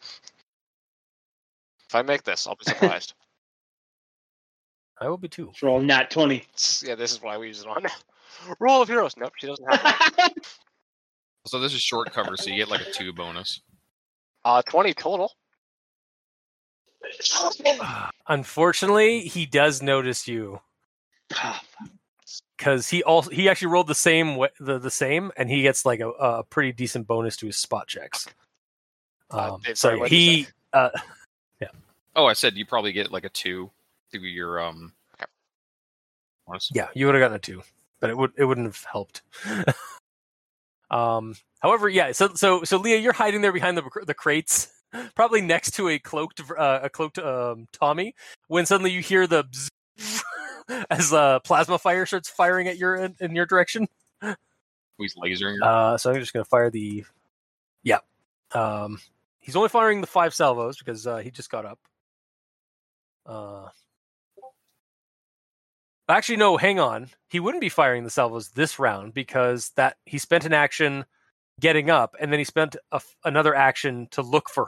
[1.89, 3.15] If I make this, I'll be surprised.
[5.01, 5.53] I will be too.
[5.63, 6.45] Roll nat twenty.
[6.83, 7.87] Yeah, this is why we use it on.
[8.61, 9.17] Roll of heroes.
[9.17, 9.83] Nope, she doesn't have
[10.19, 10.31] one.
[11.47, 13.61] So this is short cover, so you get like a two bonus.
[14.47, 15.31] Uh, 20 total.
[18.29, 20.61] Unfortunately, he does notice you
[22.57, 25.85] because he also he actually rolled the same wa- the the same, and he gets
[25.85, 28.27] like a, a pretty decent bonus to his spot checks.
[29.31, 30.51] Uh, Um, Dave, so sorry, what'd he say?
[30.73, 30.91] uh,
[32.17, 33.71] Oh, I said you probably get like a two
[34.13, 34.93] through your um.
[35.21, 36.59] Okay.
[36.73, 37.63] yeah, you would have gotten a two,
[38.05, 39.23] but it would it wouldn't have helped.
[40.91, 42.13] um, however, yeah.
[42.13, 44.69] So so so Lia, you're hiding there behind the the crates,
[45.15, 48.15] probably next to a cloaked uh, a cloaked um, Tommy.
[48.49, 50.23] When suddenly you hear the bzz
[50.91, 53.89] as uh, plasma fire starts firing at your in, in your direction.
[54.99, 55.63] He's lasering.
[55.63, 57.07] Uh, so I'm just going to fire the.
[57.85, 58.01] Yeah.
[58.53, 59.01] Um,
[59.41, 61.79] he's only firing the five salvos because uh, he just got up.
[63.25, 63.69] Uh,
[66.09, 66.57] actually, no.
[66.57, 67.09] Hang on.
[67.29, 71.05] He wouldn't be firing the salvos this round because that he spent an action
[71.61, 74.67] getting up, and then he spent a another action to look for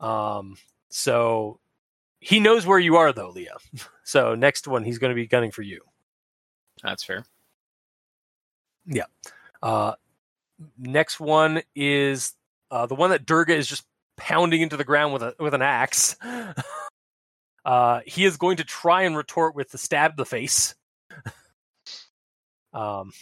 [0.00, 0.06] her.
[0.06, 0.56] Um.
[0.90, 1.60] So
[2.20, 3.56] he knows where you are, though, Lia.
[4.04, 5.82] So next one, he's going to be gunning for you.
[6.82, 7.26] That's fair.
[8.86, 9.04] Yeah.
[9.62, 9.96] Uh,
[10.78, 12.32] next one is
[12.70, 13.84] uh, the one that Durga is just
[14.16, 16.16] pounding into the ground with a with an axe.
[17.68, 20.74] Uh, he is going to try and retort with the stab to the face.
[22.72, 23.12] um,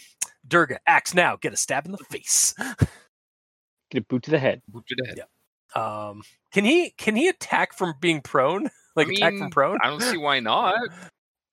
[0.47, 2.55] Durga, axe now, get a stab in the face.
[3.89, 4.61] Get a boot to the head.
[4.67, 5.17] Boot to the head.
[5.17, 6.07] Yeah.
[6.09, 6.21] Um,
[6.51, 8.69] can he can he attack from being prone?
[8.97, 9.77] Like I attack from prone?
[9.83, 10.75] I don't see why not.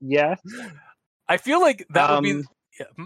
[0.01, 0.37] Yeah.
[1.29, 2.31] I feel like that would be.
[2.31, 2.45] Um,
[2.81, 3.05] Yeah, hmm?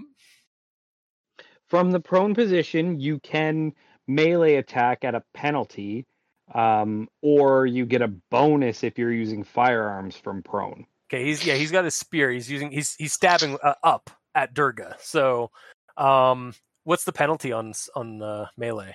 [1.66, 3.72] From the prone position, you can
[4.06, 6.06] melee attack at a penalty,
[6.54, 10.86] um, or you get a bonus if you're using firearms from prone.
[11.10, 12.30] Okay, he's yeah, he's got a spear.
[12.30, 14.96] He's using he's he's stabbing uh, up at Durga.
[15.00, 15.50] So,
[15.96, 16.54] um,
[16.84, 18.94] what's the penalty on on uh, melee?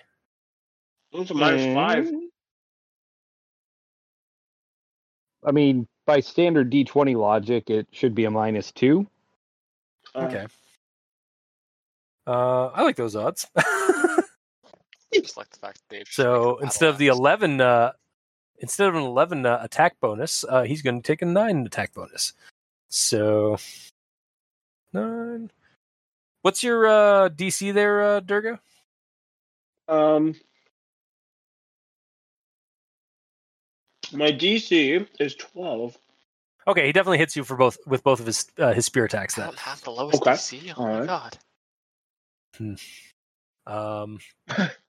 [1.12, 2.12] It's a minus five.
[5.46, 9.08] I mean, by standard D20 logic, it should be a minus two.
[10.16, 10.46] Uh, Okay.
[12.26, 13.48] Uh, I like those odds.
[15.22, 16.08] Just like the fact that Dave.
[16.10, 17.92] so instead of the eleven, uh,
[18.60, 21.94] instead of an eleven uh, attack bonus, uh, he's going to take a nine attack
[21.94, 22.34] bonus.
[22.90, 23.58] So
[24.94, 25.52] nine.
[26.42, 28.60] What's your uh, DC there, uh, Durga?
[29.88, 30.36] Um,
[34.12, 35.98] my DC is twelve.
[36.68, 39.38] Okay, he definitely hits you for both with both of his uh, his spear attacks.
[39.38, 40.32] I Then, don't have the lowest Okay.
[40.32, 40.74] DC.
[40.78, 41.08] Oh my Alright.
[41.08, 41.38] god.
[43.66, 44.20] Um,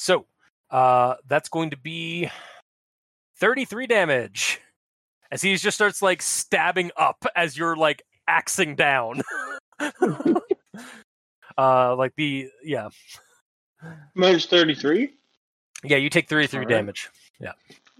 [0.00, 0.24] so
[0.70, 2.30] uh, that's going to be
[3.38, 4.60] 33 damage
[5.30, 9.20] as he just starts like stabbing up as you're like axing down.
[11.58, 12.88] uh, like the yeah,
[14.14, 15.10] Minus thirty-three.
[15.84, 15.96] yeah.
[15.96, 16.68] You take 33 Alright.
[16.68, 17.08] damage.
[17.38, 17.52] Yeah.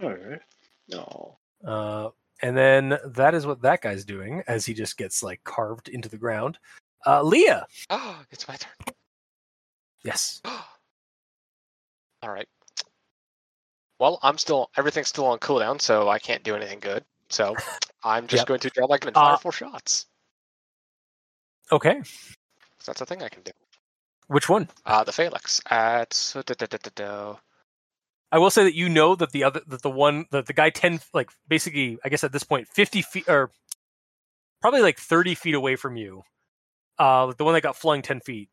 [0.02, 0.40] All right.
[0.88, 1.38] No.
[1.64, 2.08] Uh,
[2.42, 6.08] and then that is what that guy's doing as he just gets like carved into
[6.08, 6.58] the ground.
[7.06, 8.94] Uh, Lia, Oh, it's my turn.
[10.04, 10.40] yes.
[12.22, 12.48] All right.
[13.98, 17.04] Well, I'm still everything's still on cooldown, so I can't do anything good.
[17.28, 17.56] So
[18.02, 18.48] I'm just Yep.
[18.48, 20.06] going to draw like an entire Uh, four shots.
[21.72, 22.02] Okay.
[22.02, 23.52] So that's a thing I can do.
[24.28, 24.68] Which one?
[24.86, 26.34] Uh, the Phalanx at
[26.94, 27.36] da.
[28.32, 30.70] I will say that you know that the other that the one that the guy
[30.70, 33.50] ten like basically I guess at this point fifty feet or
[34.60, 36.22] probably like thirty feet away from you,
[36.98, 38.48] uh, the one that got flung ten feet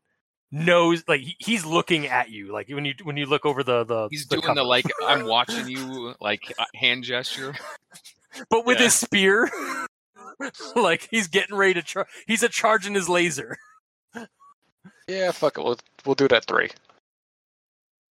[0.50, 3.84] knows like he, he's looking at you like when you when you look over the
[3.84, 7.54] the He's the doing the like I'm watching you like hand gesture.
[8.50, 8.84] but with yeah.
[8.84, 9.50] his spear,
[10.76, 13.56] like he's getting ready to char- he's a charging his laser.
[15.06, 15.64] Yeah, fuck it.
[15.64, 16.70] We'll we'll do it at three.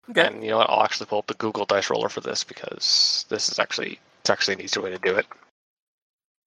[0.10, 0.28] Okay.
[0.28, 0.70] And you know what?
[0.70, 4.30] I'll actually pull up the Google Dice Roller for this because this is actually it's
[4.30, 5.26] actually an easier way to do it.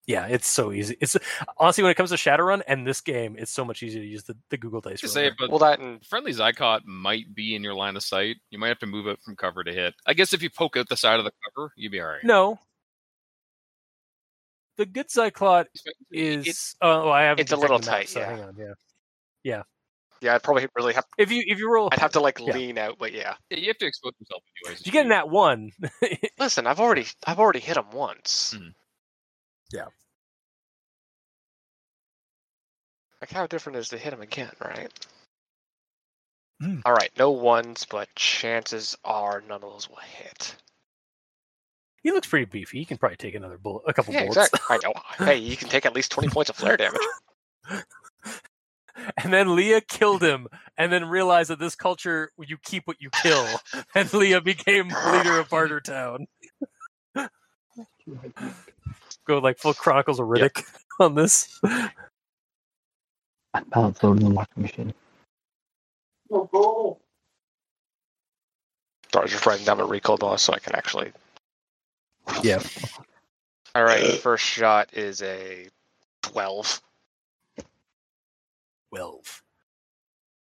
[0.06, 0.97] Yeah, it's so easy.
[1.01, 1.16] It's
[1.56, 4.22] honestly when it comes to Shadowrun and this game, it's so much easier to use
[4.24, 5.01] the, the Google Dice.
[5.01, 5.14] To roller.
[5.31, 8.36] say, but Well, that and friendly Xyclot might be in your line of sight.
[8.51, 9.94] You might have to move it from cover to hit.
[10.06, 12.22] I guess if you poke out the side of the cover, you'd be all right.
[12.22, 12.59] No.
[14.76, 15.66] The good Xyclot
[16.12, 18.26] It's- is oh I have it's a little tight, yeah.
[18.28, 18.72] hang on, yeah.
[19.44, 19.62] yeah,
[20.20, 22.55] Yeah, I'd probably really have If you if you roll I'd have to like Yeah.
[22.55, 23.36] lean out, but yeah.
[23.51, 24.81] yeah, you have to expose yourself anyways.
[24.81, 25.70] if you get in that one,
[26.39, 28.55] Listen, I've already I've already hit him once.
[28.59, 28.74] Mhm.
[29.74, 29.86] Yeah.
[33.20, 35.06] Like how different is to hit him again, right?
[36.60, 36.78] Hmm.
[36.84, 40.55] All right, no ones, but chances are none of those will hit.
[42.05, 42.78] he looks pretty beefy.
[42.78, 44.46] He can probably take another bullet, a couple Yeah, bullets.
[44.46, 44.60] exactly.
[44.68, 44.92] I know.
[45.26, 47.01] Hey, you can take at least twenty points of flare damage.
[49.16, 50.46] and then Lia killed him,
[50.78, 53.59] and then realized that this culture you keep what you kill,
[53.96, 56.26] and Lia became leader of Barter Town.
[59.26, 60.64] Go like full Chronicles of Riddick
[61.01, 61.60] on this.
[63.70, 64.94] Balance load in the marking machine.
[66.30, 66.98] So
[69.20, 71.12] I was just writing down the recall bonus so I can actually.
[72.42, 72.62] Yeah.
[73.74, 75.68] All right, first shot is a
[76.22, 76.80] twelve.
[78.90, 79.42] Twelve.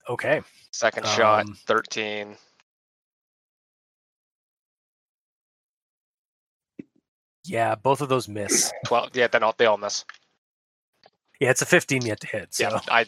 [0.08, 0.42] Okay.
[0.72, 2.36] Second shot, Um, thirteen.
[7.50, 8.72] Yeah, both of those miss.
[8.86, 9.10] Twelve.
[9.14, 10.04] Yeah, then all, they all miss.
[11.40, 12.54] Yeah, it's a 15 yet to hit.
[12.54, 13.06] So Yeah, I.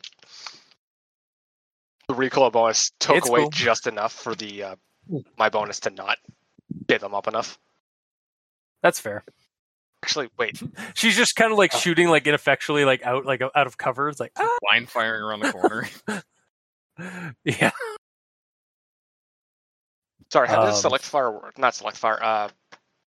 [2.09, 3.51] The recoil bonus took It's away cool.
[3.51, 4.77] just enough for the uh,
[5.39, 6.19] my bonus to not
[6.89, 7.59] get them up enough.
[8.83, 9.25] that's fair.
[10.03, 10.61] Actually, wait.
[10.95, 14.09] She's just kind of like shooting like ineffectually, like out like out of cover.
[14.09, 14.49] It's like ah!
[14.63, 15.89] blind firing around the corner.
[17.45, 17.71] yeah.
[20.33, 21.57] Sorry, how does Um, select fire work?
[21.59, 22.21] Not select fire.
[22.23, 22.49] Uh,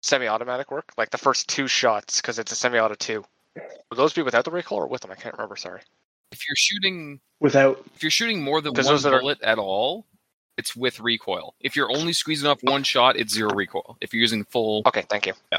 [0.03, 0.93] semi-automatic work?
[0.97, 3.25] Like the first two shots, because it's a semi-auto two.
[3.57, 5.11] Would those be without the recoil or with them?
[5.11, 5.57] I can't remember.
[5.57, 5.81] Sorry.
[6.31, 10.07] if you're shooting, Without if you're shooting more than one those are- bullet at all,
[10.57, 11.55] it's with recoil.
[11.61, 13.97] If you're only squeezing off one shot, it's zero recoil.
[14.01, 15.33] If you're using full, Okay, thank you.
[15.53, 15.59] Yeah.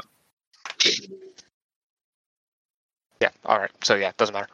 [3.20, 3.30] Yeah.
[3.44, 3.70] All right.
[3.84, 4.48] So yeah, it doesn't matter.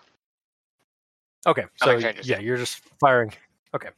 [1.46, 1.64] Okay.
[1.76, 3.32] So Nothing yeah, you're just firing.
[3.74, 3.90] Okay.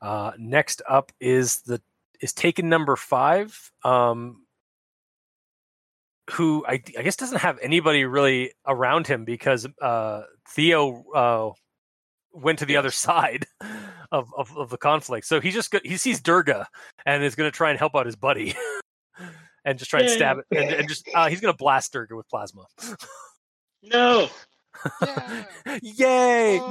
[0.00, 1.80] Uh, next up is the
[2.20, 3.70] is taken number five.
[3.84, 4.44] Um,
[6.30, 11.50] who I, I guess doesn't have anybody really around him because uh, Theo uh,
[12.32, 13.46] went to the other side
[14.12, 15.26] of, of, of the conflict.
[15.26, 16.66] So he just go, he sees Durga
[17.06, 18.54] and is going to try and help out his buddy
[19.64, 22.16] and just try and stab it and, and just uh, he's going to blast Durga
[22.16, 22.64] with plasma.
[23.82, 24.28] no,
[25.82, 26.58] Yay!
[26.60, 26.70] Oh.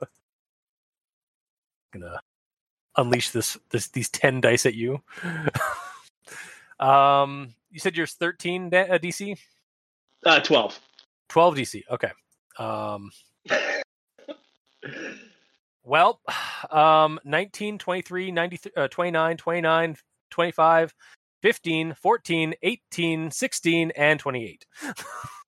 [0.00, 0.06] No.
[1.92, 2.20] gonna
[2.96, 5.00] unleash this this these ten dice at you.
[6.80, 9.36] um, you said yours thirteen da- uh, DC,
[10.24, 10.78] uh, twelve.
[11.28, 11.82] twelve DC.
[11.90, 12.10] Okay.
[12.58, 13.10] Um,
[15.84, 16.20] well,
[16.70, 19.96] um, 19, 23, 93, uh, 29, 29,
[20.30, 20.94] 25,
[21.42, 24.66] 15, 14, 18, 16, and 28.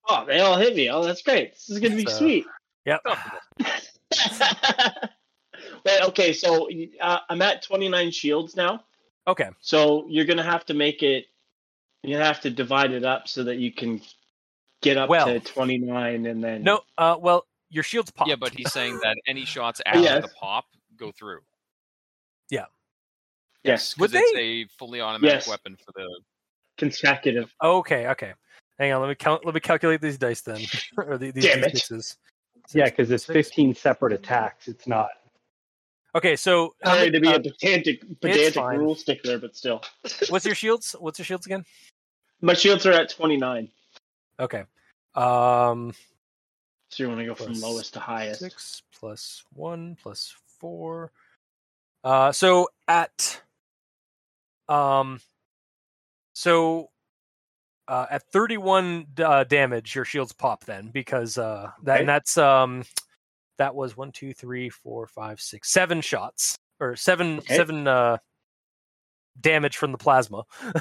[0.09, 0.89] Oh, they all hit me.
[0.89, 1.53] Oh, that's great.
[1.53, 2.45] This is gonna be So- sweet.
[2.85, 3.01] Yep.
[5.85, 6.67] Wait, okay, so
[6.99, 8.83] uh, I'm at 29 shields now.
[9.27, 9.49] Okay.
[9.61, 11.25] So you're gonna have to make it.
[12.03, 14.01] You have to divide it up so that you can
[14.81, 16.81] get up Well- to 29, and then No.
[16.97, 17.15] Uh.
[17.19, 18.29] Well, your shield's popped.
[18.29, 20.23] yeah, but he's saying that any shots after Yes.
[20.23, 20.65] the pop
[20.97, 21.39] go through.
[22.49, 22.65] Yeah.
[23.63, 25.47] Yes, Would because it's a fully automatic Yes.
[25.47, 26.07] weapon for the.
[26.77, 27.53] consecutive.
[27.63, 28.07] Okay.
[28.07, 28.33] Okay.
[28.79, 29.01] Hang on.
[29.01, 29.45] Let me count.
[29.45, 30.59] Let me calculate these dice then,
[30.97, 31.73] or the, these, Damn these it.
[31.75, 32.17] mixes.
[32.73, 34.67] Yeah, because it's 15 separate attacks.
[34.67, 35.09] It's not.
[36.15, 36.35] Okay.
[36.35, 38.79] So, how Sorry many- to be uh, a pedantic, pedantic fine.
[38.79, 39.83] rule stickler, but still.
[40.29, 40.95] what's your shields?
[40.99, 41.63] What's your shields again?
[42.41, 43.69] My shields are at 29,
[44.39, 44.63] Okay.
[45.13, 45.93] Um,
[46.89, 48.39] so you want to go from lowest to highest.
[48.39, 51.11] six plus one plus four.
[52.03, 53.41] Uh, so at
[54.67, 55.19] um,
[56.33, 56.89] so
[57.87, 61.99] uh, at 31 uh, damage, your shields pop then because uh, that Okay.
[62.01, 62.83] and that's um
[63.57, 67.55] that was one, two, three, four, five, six, seven shots or seven Okay.
[67.55, 68.17] seven uh
[69.39, 70.43] damage from the plasma.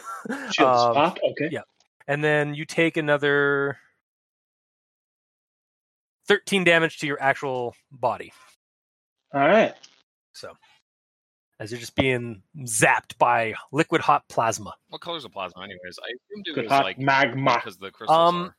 [0.52, 1.18] Shields Um, pop.
[1.32, 1.48] Okay.
[1.50, 1.62] yeah.
[2.08, 3.78] and then you take another
[6.28, 8.32] 13 damage to your actual body.
[9.34, 9.74] All right.
[10.32, 10.52] So
[11.58, 14.74] as you're just being zapped by liquid hot plasma.
[14.88, 15.98] What color's the plasma, anyways?
[16.02, 17.54] I assumed it Good was hot like magma.
[17.56, 18.54] because the crystals Um, are.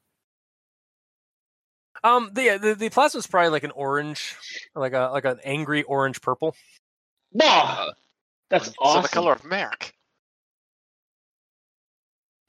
[2.04, 4.36] Um, the the, the plasma is probably like an orange,
[4.74, 6.56] like a like an angry orange purple.
[7.32, 7.92] Wow.
[8.52, 9.02] That's So So awesome.
[9.04, 9.94] the color of Merrick.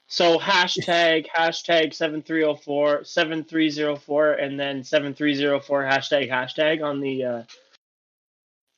[0.07, 5.33] So hashtag hashtag seven three zero four seven three zero four and then seven three
[5.33, 7.43] zero four hashtag hashtag on the uh,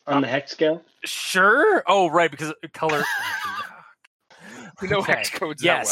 [0.08, 0.82] on the hex scale.
[1.04, 1.84] Sure.
[1.88, 3.04] Oh, right, because color.
[4.82, 5.86] We know Okay, hex codes that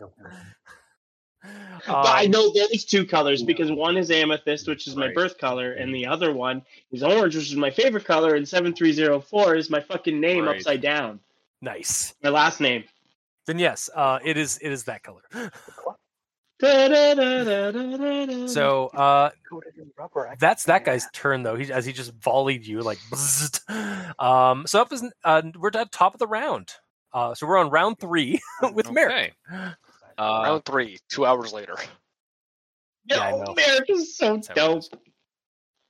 [0.00, 0.10] well.
[1.70, 1.82] Yes.
[1.86, 5.38] but I Um, know there's two colors because one is amethyst, which is my birth
[5.38, 8.92] color, and the other one is orange, which is my favorite color, and seven three
[8.92, 10.56] zero four is my fucking name Right.
[10.56, 11.20] upside down.
[11.62, 12.14] Nice.
[12.22, 12.84] My last name.
[13.46, 15.22] Then yes, uh, it is it is that color.
[18.48, 19.30] So uh,
[20.38, 21.56] that's that guy's turn though.
[21.56, 22.98] He as he just volleyed you like.
[23.10, 23.60] bzzzt.
[24.18, 26.72] Um, so up is uh, we're at top of the round.
[27.12, 28.40] Uh, so we're on round three
[28.72, 29.34] with Merrick.
[30.18, 30.26] Okay.
[30.28, 31.76] Uh, Round three, two hours later.
[33.08, 33.54] Yeah, I no, know.
[33.54, 34.78] Merrick is so That's dope.
[34.78, 34.90] is.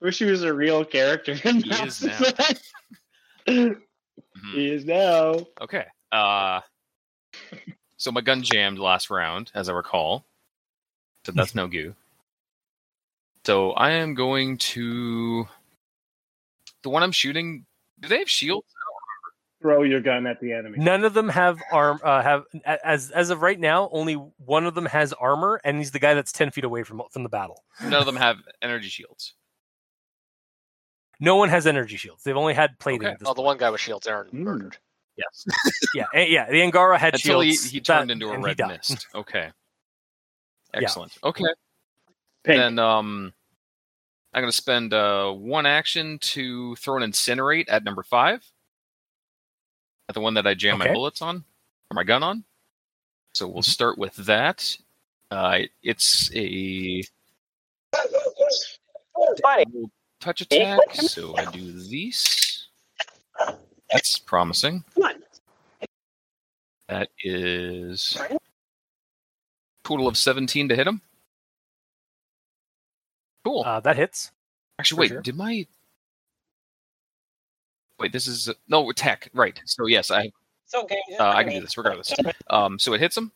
[0.01, 1.31] Wish he was a real character.
[1.43, 2.73] in He is Mass Effect.
[3.47, 3.81] Mhm.
[4.53, 5.39] he is now.
[5.59, 5.85] Okay.
[6.11, 6.59] Uh,
[7.97, 10.25] so my gun jammed last round, as I recall.
[11.25, 11.95] So that's no goo.
[13.47, 15.47] So I am going to
[16.83, 17.65] the one I'm shooting.
[17.99, 18.67] Do they have shields?
[19.61, 20.77] Throw your gun at the enemy.
[20.77, 21.99] None of them have arm.
[22.03, 22.43] Uh, have
[22.83, 26.13] as as of right now, only one of them has armor, and he's the guy
[26.13, 27.63] that's ten feet away from from the battle.
[27.81, 29.33] None of them have energy shields.
[31.19, 32.23] No one has energy shields.
[32.23, 33.01] They've only had plating.
[33.07, 33.13] Okay.
[33.13, 34.33] At this Oh, the one guy with shields, Aaron Mm.
[34.33, 34.77] murdered.
[35.17, 35.45] Yes.
[35.95, 36.47] Yeah, and- yeah.
[36.51, 37.71] The Angara had Until he, shields.
[37.71, 39.07] he that- turned into a red mist.
[39.15, 39.51] Okay.
[40.75, 40.79] Yeah.
[40.81, 41.17] Excellent.
[41.23, 41.43] Okay.
[42.43, 42.57] Pink.
[42.59, 43.33] Then um,
[44.31, 48.43] I'm going to spend uh, one action to throw an incinerate at number five.
[50.09, 51.37] At the one that I jam my bullets on,
[51.91, 52.43] or my gun on.
[53.33, 53.65] So we'll Mhm.
[53.69, 54.77] start with that.
[55.29, 57.03] Uh, it's a
[60.21, 62.67] touch attack, so I do these.
[63.91, 64.83] That's promising.
[66.87, 68.17] That is
[69.83, 71.01] total of 17 to hit him.
[73.43, 73.63] Cool.
[73.65, 74.31] Uh, that hits.
[74.79, 75.07] Actually, wait.
[75.09, 75.21] sure.
[75.21, 75.67] Did my
[77.99, 78.11] wait?
[78.11, 79.59] This is no tech, right?
[79.65, 80.31] So yes, I
[80.65, 81.01] So okay.
[81.19, 82.13] uh, I can do this regardless.
[82.49, 83.31] Um, so it hits him.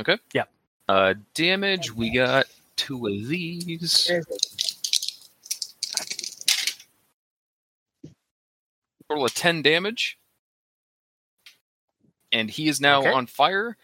[0.00, 0.18] Okay.
[0.32, 0.44] Yeah.
[0.88, 1.92] Uh, damage.
[1.92, 2.46] We got
[2.76, 4.10] two of these.
[9.08, 10.18] Total of ten damage.
[12.32, 13.12] And he is now Okay.
[13.12, 13.76] on fire,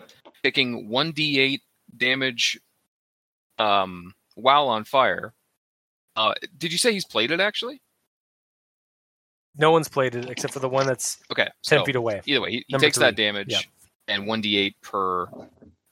[0.42, 1.60] taking one d8
[1.96, 2.58] damage.
[3.58, 5.34] Um, while on fire.
[6.16, 7.82] Uh, did you say he's played it actually?
[9.56, 11.48] No one's played it except for the one that's Okay.
[11.64, 12.20] ten so- feet away.
[12.26, 13.60] Either way, he, he Number takes that damage Yeah.
[14.08, 15.26] and 1d8 per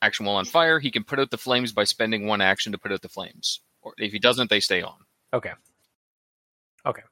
[0.03, 0.79] action while on fire.
[0.79, 3.61] He can put out the flames by spending one action to put out the flames.
[3.83, 4.97] Or if he doesn't, they stay on.
[5.33, 5.53] Okay.
[6.85, 7.03] Okay.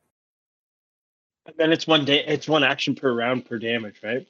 [1.46, 2.24] And then it's one day.
[2.24, 4.26] It's one action per round per damage, right?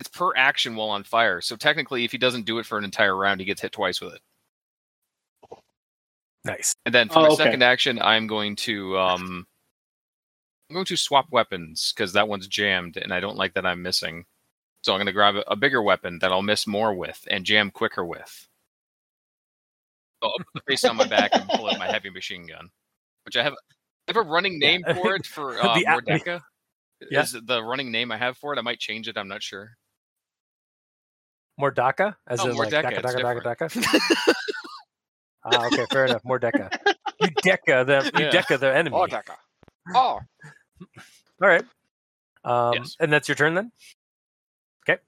[0.00, 1.40] It's per action while on fire.
[1.40, 4.00] So technically, if he doesn't do it for an entire round, he gets hit twice
[4.00, 4.20] with it.
[6.44, 6.74] Nice.
[6.84, 7.44] And then for Oh, my okay.
[7.44, 9.46] second action, I'm going to um,
[10.74, 13.80] I'm going to swap weapons because that one's jammed, and I don't like that I'm
[13.80, 14.24] missing.
[14.82, 17.44] So I'm going to grab a, a bigger weapon that I'll miss more with and
[17.44, 18.48] jam quicker with.
[20.20, 22.70] So I'll put the face on my back and pull out my heavy machine gun,
[23.24, 23.52] which I have.
[23.52, 23.56] I
[24.08, 24.94] have a running name Yeah.
[24.94, 26.42] for it for uh, The a-
[27.08, 27.22] Yeah.
[27.22, 28.58] Is the running name I have for it?
[28.58, 29.16] I might change it.
[29.16, 29.76] I'm not sure.
[31.60, 34.04] Mordaka, as Oh, in like Mordecai, Daka Daka Daka.
[35.44, 36.22] Ah, okay, fair enough.
[36.24, 36.76] Mordeka.
[37.20, 38.30] You deca the you Yeah.
[38.32, 38.96] deca the enemy.
[38.98, 39.06] Oh,
[39.94, 40.18] Oh,
[40.80, 41.64] All right.
[42.44, 42.96] Um, Yes.
[43.00, 43.72] And that's your turn then?
[44.88, 45.00] Okay.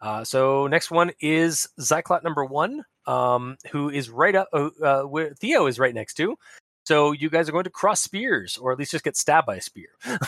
[0.00, 5.02] Uh, so next one is Xyclot number one, um, who is right up, uh, uh,
[5.02, 6.36] where Theo is right next to.
[6.84, 9.56] So you guys are going to cross spears, or at least just get stabbed by
[9.56, 9.88] a spear.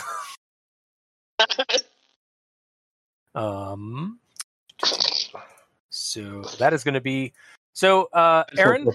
[3.35, 4.19] um,
[5.89, 7.33] so that is going to be.
[7.73, 8.85] So, uh, Aaron,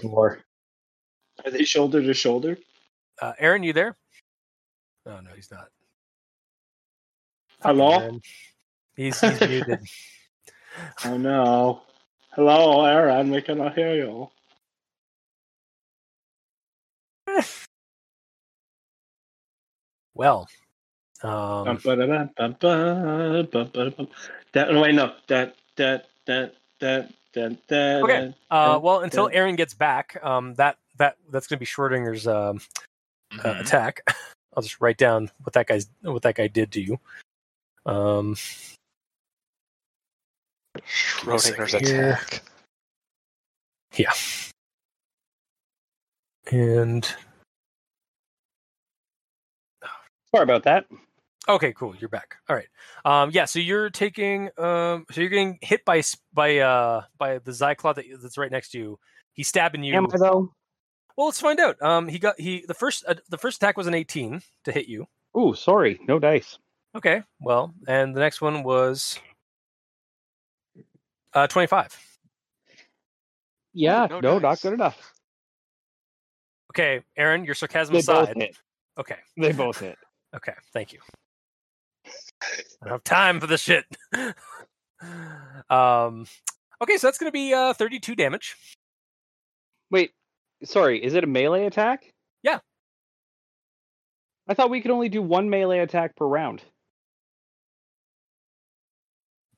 [1.45, 2.57] Are they shoulder to shoulder?
[3.21, 3.95] uh, Aaron, you there?
[5.05, 5.67] Oh no, he's not.
[7.61, 7.99] Hello.
[7.99, 8.21] Aaron.
[8.95, 9.79] He's, he's muted.
[11.05, 11.81] Oh no.
[12.31, 13.29] Hello, Aaron.
[13.31, 14.29] We cannot hear you.
[20.13, 20.47] Well,
[21.23, 24.07] um, Bum, ba-da-da, bum, ba, bum, ba-da, bum.
[24.53, 25.13] That, no, wait, no.
[25.27, 28.03] That, that, that, that, that, that.
[28.03, 28.33] Okay.
[28.49, 29.29] uh, well, until.
[29.31, 32.59] Aaron gets back, um, that that that's going to be Schrodinger's um,
[33.43, 33.59] uh, Mhm.
[33.61, 34.01] attack.
[34.55, 36.99] I'll just write down what that guy's what that guy did to you.
[37.85, 38.35] Um,
[40.85, 42.19] Schrodinger's here.
[43.93, 44.51] attack.
[46.51, 47.15] and
[50.33, 50.85] Sorry about that.
[51.49, 51.93] okay, cool.
[51.99, 52.35] You're back.
[52.49, 52.67] All right.
[53.03, 53.45] Um, yeah.
[53.45, 54.49] So you're taking.
[54.57, 56.01] Um, so you're getting hit by
[56.33, 58.99] by uh by the Xyclot that, that's right next to you.
[59.33, 59.93] He's stabbing you.
[59.93, 60.53] Am I though?
[61.17, 61.81] Well, let's find out.
[61.81, 64.87] Um, he got he the first uh, the first attack was an 18 to hit
[64.87, 65.07] you.
[65.37, 66.57] Ooh, sorry, no dice.
[66.95, 67.23] Okay.
[67.39, 69.19] Well, and the next one was
[71.33, 71.97] uh 25.
[73.73, 75.13] Yeah, no no, not good enough.
[76.71, 78.37] Okay, Aaron, your sarcasm They both aside.
[78.37, 78.57] hit.
[78.97, 79.17] Okay.
[79.37, 79.97] They both hit.
[80.35, 80.53] Okay.
[80.73, 80.99] Thank you.
[82.81, 83.85] I don't have time for this shit.
[85.69, 86.25] um.
[86.81, 88.55] Okay, so that's gonna be uh 32 damage.
[89.91, 90.11] Wait,
[90.63, 92.13] sorry, is it a melee attack?
[92.43, 92.59] Yeah.
[94.47, 96.63] I thought we could only do one melee attack per round.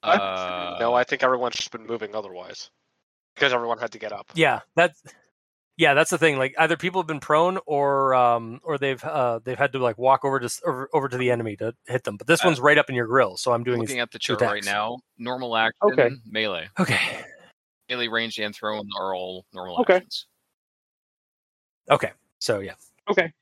[0.03, 2.69] Uh, no, I think everyone's just been moving otherwise.
[3.35, 4.27] Because everyone had to get up.
[4.35, 5.01] Yeah, that's
[5.75, 6.37] yeah, that's the thing.
[6.37, 9.97] Like either people have been prone or um or they've uh they've had to like
[9.97, 12.17] walk over to over, over to the enemy to hit them.
[12.17, 14.19] But this Uh, one's right up in your grill, so I'm doing looking at the
[14.19, 14.99] two chart right now.
[15.17, 16.11] Normal action, Okay.
[16.29, 16.99] melee, Okay.
[17.89, 19.95] melee, ranged, and thrown are all normal Okay.
[19.95, 20.27] actions.
[21.89, 22.11] Okay.
[22.37, 22.75] So yeah.
[23.09, 23.33] Okay.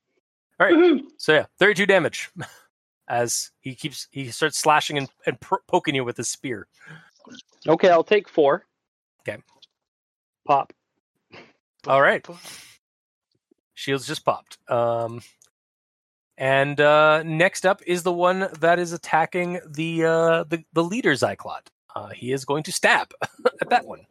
[0.59, 1.01] Woohoo.
[1.17, 2.29] So yeah, 32 damage
[3.11, 6.65] as he keeps he starts slashing and, and poking you with his spear.
[7.67, 8.65] Okay, I'll take four.
[9.21, 9.41] Okay.
[10.47, 10.71] Pop.
[11.88, 12.25] All right.
[13.73, 14.57] Shields just popped.
[14.69, 15.21] Um
[16.38, 21.11] and uh next up is the one that is attacking the uh the, the leader
[21.11, 21.67] Xyclot.
[21.93, 23.11] Uh he is going to stab
[23.61, 24.05] at that one.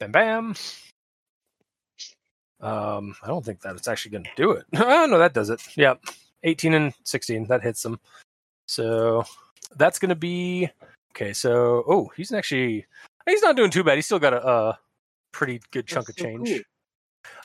[0.00, 0.54] Bam bam.
[2.60, 4.64] Um I don't think that it's actually going to do it.
[4.74, 5.60] oh no, that does it.
[5.76, 6.00] Yep.
[6.44, 7.98] 18 and 16 that hits him.
[8.66, 9.24] So
[9.76, 10.70] that's going to be
[11.10, 12.86] okay, so oh, he's actually
[13.26, 13.96] he's not doing too bad.
[13.96, 14.78] He's still got a, a
[15.32, 16.64] pretty good chunk That's of so change.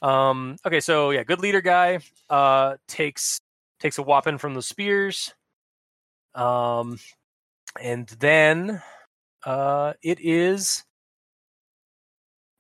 [0.02, 0.58] Um.
[0.66, 0.80] Okay.
[0.80, 2.00] So yeah, good leader guy.
[2.30, 3.40] Uh, takes
[3.80, 5.34] takes a weapon from the spears.
[6.36, 7.00] Um,
[7.82, 8.82] and then
[9.46, 10.84] uh, it is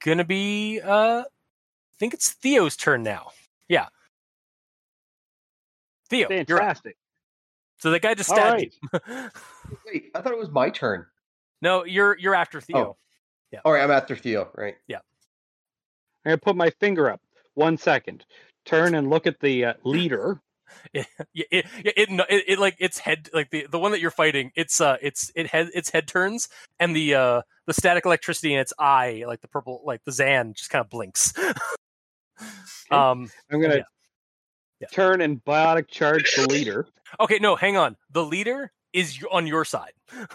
[0.03, 3.31] gonna be uh, I think it's Theo's turn now.
[3.67, 3.87] Yeah.
[6.09, 6.47] Theo, you're up.
[6.47, 6.97] Fantastic.
[7.79, 8.73] So the guy just All stabbed right.
[8.81, 9.29] you.
[9.85, 11.05] Wait, I thought it was my turn.
[11.61, 12.97] no, you're you're after Theo.
[13.53, 14.49] oh All right, I'm after Theo.
[14.55, 14.75] Right.
[14.87, 14.97] Yeah.
[16.25, 17.21] I'm gonna put my finger up.
[17.53, 18.25] One second.
[18.65, 20.41] Turn and look at the uh, leader.
[20.93, 24.11] it, it, it, it, it, it like its head like the, the one that you're
[24.11, 28.53] fighting it's uh it's it head its head turns and the uh the static electricity
[28.53, 31.33] in its eye like the purple like the Xann just kind of blinks
[32.91, 33.81] um I'm gonna Yeah.
[34.79, 34.87] Yeah.
[34.91, 36.87] turn and biotic charge the leader.
[37.19, 39.93] okay no hang on the leader is on your side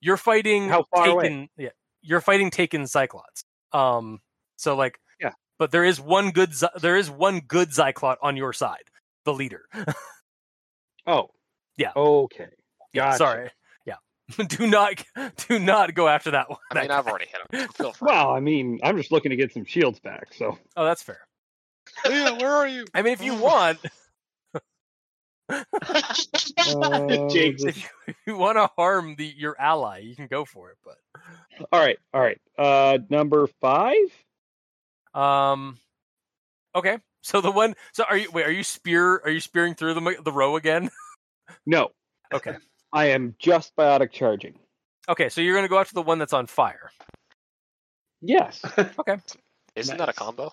[0.00, 1.22] you're fighting How far away?
[1.24, 1.68] taken yeah
[2.02, 4.20] you're fighting taken Xyclots um
[4.56, 5.32] so like Yeah.
[5.58, 8.84] but there is one good there is one good Xyclot on your side
[9.24, 9.64] the leader
[11.08, 11.30] Oh.
[11.76, 11.92] Yeah.
[11.94, 12.48] Okay.
[12.92, 13.16] Yeah, Gotcha.
[13.18, 13.50] sorry.
[13.84, 13.94] Yeah.
[14.48, 15.04] do not
[15.48, 16.58] do not go after that one.
[16.72, 17.68] I mean, I've already hit him.
[17.76, 18.06] so Feel free.
[18.10, 20.34] Well, I mean, I'm just looking to get some shields back.
[20.34, 21.20] So Oh, that's fair.
[22.08, 22.84] Lia, where are you?
[22.94, 23.78] I mean, if you want,
[25.48, 27.62] Uh, Jinx.
[27.64, 30.76] if you, if you want to harm the your ally, you can go for it.
[30.84, 30.98] But
[31.72, 32.40] all right, all right.
[32.58, 33.94] Uh, number five.
[35.14, 35.78] um,
[36.74, 36.98] okay.
[37.22, 37.74] So the one.
[37.92, 38.30] So are you?
[38.32, 39.20] Wait, are you spear?
[39.24, 40.90] Are you spearing through the the row again?
[41.64, 41.90] No,
[42.32, 42.56] Okay.
[42.92, 44.58] I am just biotic charging.
[45.08, 45.28] Okay.
[45.28, 46.90] So you're gonna go after the one that's on fire.
[48.20, 48.60] Yes.
[48.98, 49.16] Okay.
[49.76, 50.52] Isn't that a combo?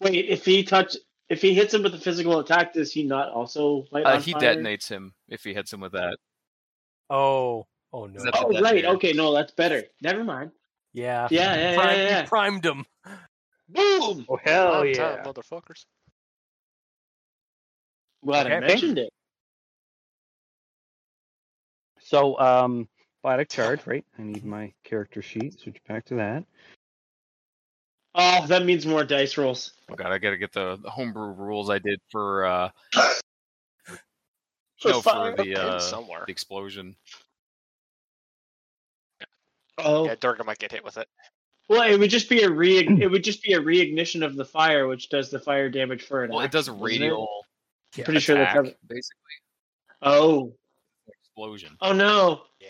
[0.00, 0.96] Wait, if he touch,
[1.28, 4.20] if he hits him with a physical attack, does he not also light Uh, on
[4.20, 4.40] he fire?
[4.54, 6.16] detonates him if he hits him with that.
[7.10, 7.66] Oh.
[7.92, 8.22] Oh no.
[8.22, 8.86] That's Oh, Detonator.
[8.88, 8.94] right.
[8.96, 9.84] Okay, no, that's better.
[10.02, 10.50] Never mind.
[10.92, 11.28] Yeah.
[11.30, 12.02] Yeah, yeah, yeah, Prime- yeah.
[12.02, 12.26] you yeah.
[12.26, 12.84] primed him.
[13.68, 14.26] Boom!
[14.28, 15.16] Oh hell On yeah!
[15.16, 15.86] time, motherfuckers.
[18.24, 18.66] Glad I Okay.
[18.66, 19.10] mentioned it.
[22.00, 22.88] So, um,
[23.24, 23.84] biotic charge.
[23.86, 24.04] Right.
[24.18, 25.58] I need my character sheet.
[25.58, 26.44] Switch back to that.
[28.18, 29.72] Oh, that means more dice rolls.
[29.90, 32.70] Oh god, I gotta get the, the homebrew rules I did for uh
[34.80, 36.24] For no for the uh somewhere.
[36.26, 36.96] the explosion.
[39.78, 41.08] Oh, Yeah, Durga might get hit with it.
[41.68, 42.78] well, it would just be a re.
[42.78, 46.24] it would just be a reignition of the fire, which does the fire damage for
[46.24, 46.30] an.
[46.30, 47.44] Well, it does action, doesn't radial
[47.96, 49.20] Yeah, Pretty sure that's attack, how- basically
[50.02, 50.54] Oh,
[51.08, 51.76] explosion.
[51.80, 52.42] oh no!
[52.60, 52.68] Yeah.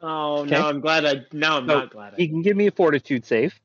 [0.00, 0.50] Oh Okay.
[0.50, 0.68] no!
[0.68, 1.24] I'm glad I.
[1.32, 2.14] Now I'm So, not glad.
[2.14, 3.58] I, You can give me a fortitude save.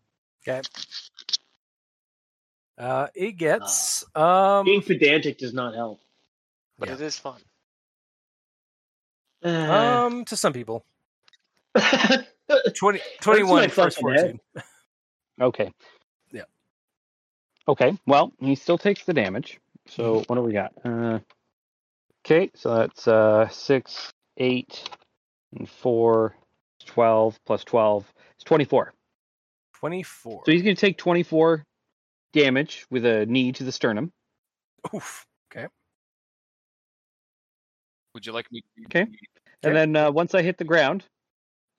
[2.78, 6.02] Uh, it gets um being pedantic does not help.
[6.80, 6.96] But Yeah.
[6.96, 7.40] it is fun.
[9.44, 10.84] Uh, um to some people.
[11.76, 11.82] Um,
[12.76, 14.20] 20, 21 first fucking head.
[14.20, 14.40] fortitude.
[15.40, 15.74] Okay.
[16.32, 16.44] Yeah.
[17.68, 17.98] Okay.
[18.06, 19.60] Well, he still takes the damage.
[19.88, 20.74] So what do we got?
[20.84, 21.20] Uh,
[22.26, 24.90] okay, so that's uh six, eight,
[25.56, 26.36] and four,
[26.86, 28.12] 12 plus twelve.
[28.36, 28.94] It's twenty-four.
[29.82, 30.44] 24.
[30.46, 31.64] So he's going to take twenty-four
[32.34, 34.12] damage with a knee to the sternum.
[34.96, 35.26] Oof.
[35.52, 35.68] Okay.
[38.14, 38.62] Would you like me?
[38.62, 39.02] To Okay.
[39.02, 39.10] Okay.
[39.64, 41.04] And then uh, once I hit the ground,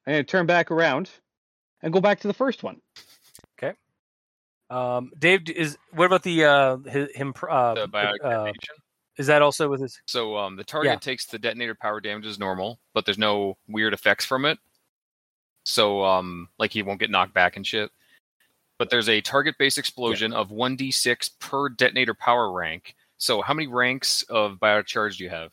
[0.06, 1.10] I'm going to turn back around
[1.82, 2.76] and go back to the first one.
[3.58, 3.74] Okay.
[4.70, 8.74] Um, Dave is what about the uh hi- him uh, The biotic uh detonation?
[9.18, 10.96] is that also with his So um, the target Yeah.
[10.98, 14.58] takes the detonator power damage as normal, but there's no weird effects from it.
[15.64, 17.90] So um, like he won't get knocked back and shit.
[18.78, 22.94] But there's a target base explosion of 1d6 per detonator power rank.
[23.18, 25.52] So how many ranks of biotic charge do you have?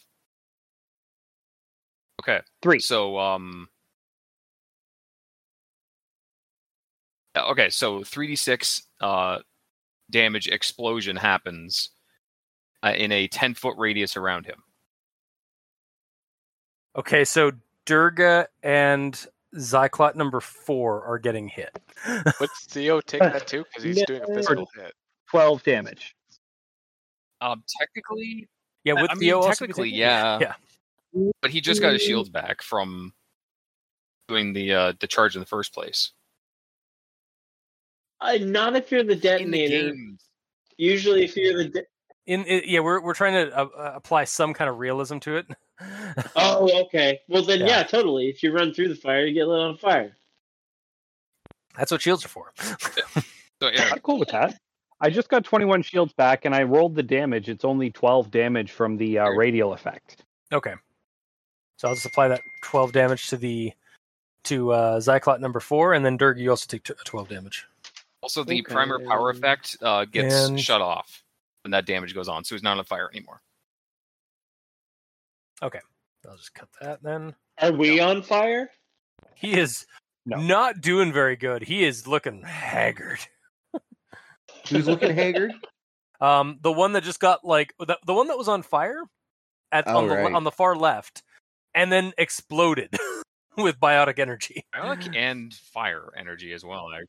[2.22, 2.41] Okay.
[2.61, 2.80] Three.
[2.80, 3.68] So um
[7.38, 9.40] Okay, so 3d6 uh
[10.10, 11.90] damage explosion happens
[12.84, 14.64] uh, in a 10 foot radius around him.
[16.95, 17.52] Okay, so
[17.86, 21.72] Durga and Xyclot number four are getting hit.
[22.40, 23.64] Would Theo take that too?
[23.64, 24.94] Because he's doing a physical hit.
[25.30, 26.16] Twelve damage.
[27.42, 28.48] Um technically
[28.84, 30.40] yeah, with I mean, Theo also technically, yeah.
[30.40, 30.54] Yeah.
[31.42, 33.14] but he just got his shields back from
[34.28, 36.12] doing the uh the charge in the first place.
[38.22, 39.94] uh, not if you're the In the detonator.
[40.78, 41.70] Usually, if you're the.
[41.70, 41.86] De-
[42.30, 45.38] In, i yeah, we're we're trying to uh, uh, apply some kind of realism to
[45.38, 45.48] it.
[46.36, 47.20] oh, okay.
[47.28, 47.68] Well, then, Yeah.
[47.68, 47.84] yeah.
[47.84, 48.30] totally.
[48.30, 50.16] If you run through the fire, you get lit on fire.
[51.76, 52.52] That's what shields are for.
[52.60, 54.60] so yeah, I'm cool with that.
[55.02, 57.48] I just got 21 shields back, and I rolled the damage.
[57.48, 60.24] It's only 12 damage from the uh, radial effect.
[60.52, 60.74] okay,
[61.78, 63.72] so I'll just apply that twelve damage to the
[64.44, 67.66] to uh, Xyclot number four, and then Durga, you also take t- twelve damage.
[68.22, 68.74] also the Okay.
[68.74, 71.24] primer power effect uh gets And- shut off
[71.64, 73.41] when that damage goes on, so he's not on fire anymore.
[75.61, 75.80] Okay.
[76.27, 77.34] I'll just cut that then.
[77.61, 78.69] Are we on fire?
[79.36, 79.86] He is
[80.26, 80.38] No.
[80.38, 81.64] not doing very good.
[81.64, 83.19] He is looking haggard.
[84.69, 85.53] Who's looking haggard?
[86.22, 89.03] Um, the one that just got like the, the one that was on fire
[89.72, 90.34] at Oh, on the right.
[90.34, 91.23] on the far left,
[91.73, 92.94] and then exploded
[93.57, 94.65] with biotic energy.
[94.76, 96.88] Bionic and fire energy as well.
[96.94, 97.03] I,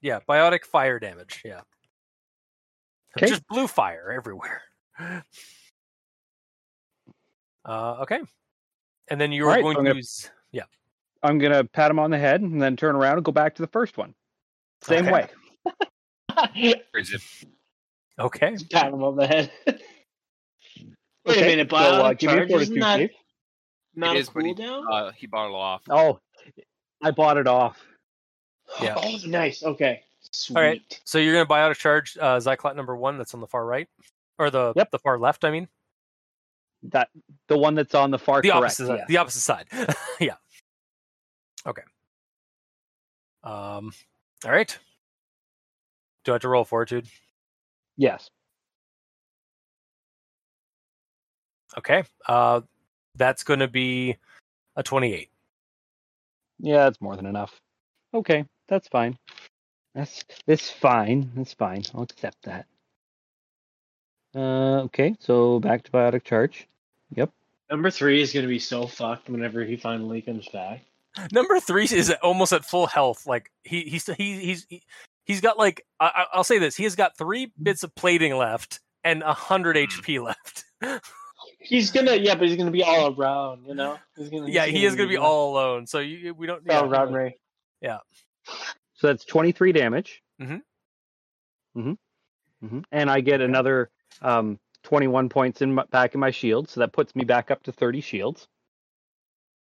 [0.00, 1.42] Yeah, biotic fire damage.
[1.44, 1.60] Yeah,
[3.18, 3.26] Okay.
[3.28, 4.62] just blue fire everywhere.
[7.66, 8.20] Uh, okay,
[9.08, 10.64] and then you're right, going so I'm to gonna- use yeah.
[11.22, 13.54] I'm going to pat him on the head and then turn around and go back
[13.54, 14.14] to the first one.
[14.82, 15.26] Same Okay.
[16.34, 16.74] way.
[16.92, 17.22] or is it
[18.18, 19.50] Okay, Pat him on the head.
[19.66, 19.78] Wait
[21.26, 23.10] a Okay, minute, so, uh, biotic give me a charge isn't fortitude that save.
[23.94, 24.84] not It a is, but he- cooldown?
[24.92, 25.82] uh he bought it off.
[25.88, 26.20] Oh,
[27.02, 27.82] I bought it off.
[28.82, 28.94] yeah.
[29.02, 29.62] Oh, nice.
[29.62, 30.02] Okay.
[30.34, 30.56] Sweet.
[30.56, 31.00] All right.
[31.04, 33.88] so you're going to biotic charge uh, Xyclot number one that's on the far right,
[34.38, 34.90] or the Yep.
[34.90, 35.44] the far left.
[35.44, 35.68] I mean,
[36.84, 37.08] That
[37.48, 38.64] the one that's on the far the correct.
[38.80, 39.04] opposite side.
[39.08, 39.66] The opposite side.
[40.20, 40.34] yeah.
[41.66, 41.82] Okay.
[43.44, 43.92] Um.
[44.44, 44.76] All right.
[46.24, 47.06] Do I have to roll fortitude?
[47.96, 48.28] Yes.
[51.78, 52.04] Okay.
[52.26, 52.60] Uh,
[53.16, 54.16] that's going to be
[54.76, 55.30] a twenty-eight.
[56.58, 57.60] Yeah, that's more than enough.
[58.14, 59.18] Okay, that's fine.
[59.94, 61.30] That's that's fine.
[61.36, 61.82] That's fine.
[61.94, 62.66] I'll accept that.
[64.34, 66.66] Uh, okay, so back to biotic charge.
[67.14, 67.30] Yep.
[67.70, 70.82] Number three is going to be so fucked whenever he finally comes back.
[71.32, 73.26] Number three is almost at full health.
[73.26, 74.82] Like he he's he, he's he,
[75.24, 78.36] he's got like I, I- I'll say this: he has got three bits of plating
[78.36, 80.64] left and a hundred HP left.
[81.58, 83.98] He's gonna, yeah, but he's gonna be all around, you know.
[84.16, 85.86] He's gonna, yeah, he's he is going to be all alone.
[85.86, 86.58] So you, we don't.
[86.70, 87.36] all yeah, around Ray.
[88.94, 90.22] So that's twenty three damage.
[90.40, 90.62] Mhm.
[91.76, 91.98] Mhm.
[92.62, 92.84] Mhm.
[92.92, 93.90] And I get another
[94.22, 97.50] um twenty one points in my, back in my shield, so that puts me back
[97.50, 98.46] up to thirty shields.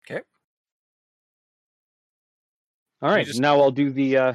[0.06, 0.22] Okay.
[3.02, 4.34] All You right, just- now I'll do the uh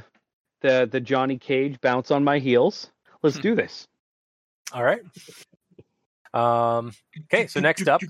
[0.61, 2.91] the the Johnny Cage bounce on my heels.
[3.23, 3.43] Let's Hmm.
[3.43, 3.87] do this.
[4.73, 5.03] All right.
[6.35, 6.93] Um.
[7.25, 7.47] Okay.
[7.47, 8.03] So next up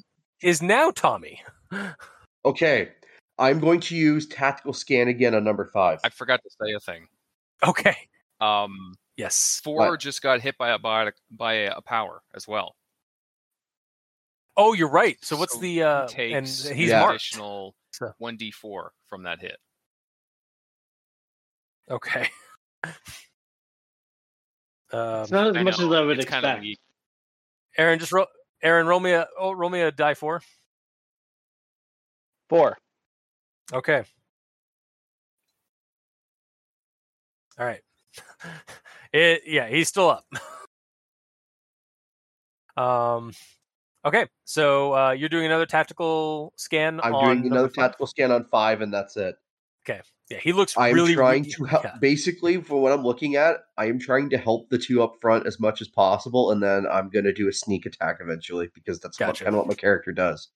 [0.43, 1.43] is now Tommy.
[2.45, 2.93] Okay.
[3.39, 6.01] I'm going to use tactical scan again on number five.
[6.05, 7.07] I forgot to say a thing.
[7.67, 7.97] Okay.
[8.41, 9.61] Um, Yes.
[9.65, 10.01] four What?
[10.01, 12.77] just got hit by a by, a- by a power as well.
[14.57, 15.17] Oh, you're right.
[15.23, 17.09] So what's So the he uh and he's Yeah.
[17.09, 17.75] additional
[18.19, 19.57] one d four from that hit.
[21.91, 22.29] Okay.
[24.93, 26.45] um It's not as I much know, as I would it's expect.
[26.45, 26.77] kind of.
[27.77, 28.27] Aaron just roll
[28.63, 30.43] Aaron roll me a oh roll me a die four.
[32.49, 32.79] Four.
[33.73, 34.03] Okay.
[37.59, 37.81] All right.
[39.11, 40.27] It yeah, he's still up.
[42.77, 43.33] Um
[44.05, 47.75] okay, so uh you're doing another tactical scan I'm doing another five?
[47.87, 49.35] tactical scan on five, and that's it.
[49.89, 50.01] Okay.
[50.31, 51.85] Yeah, he looks I'm really trying really- to help.
[51.85, 51.95] yeah.
[52.01, 55.47] Basically, for what I'm looking at, I am trying to help the two up front
[55.47, 59.01] as much as possible, and then I'm going to do a sneak attack eventually because
[59.01, 59.45] that's Gotcha.
[59.45, 60.49] kind of what my character does.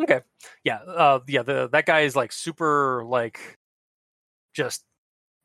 [0.00, 0.20] Okay.
[0.64, 0.78] Yeah.
[0.78, 1.20] Uh.
[1.26, 1.42] Yeah.
[1.42, 3.58] The that guy is like super like,
[4.54, 4.84] just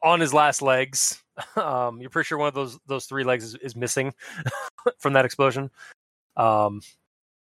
[0.03, 1.21] on his last legs.
[1.55, 1.99] Um.
[2.01, 4.13] You're pretty sure one of those those three legs is, is missing
[4.99, 5.71] from that explosion.
[6.37, 6.81] Um.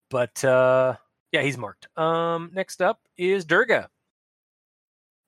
[0.09, 0.95] But uh.
[1.31, 1.87] Yeah, he's marked.
[1.97, 2.51] Um.
[2.53, 3.89] Next up is Durga.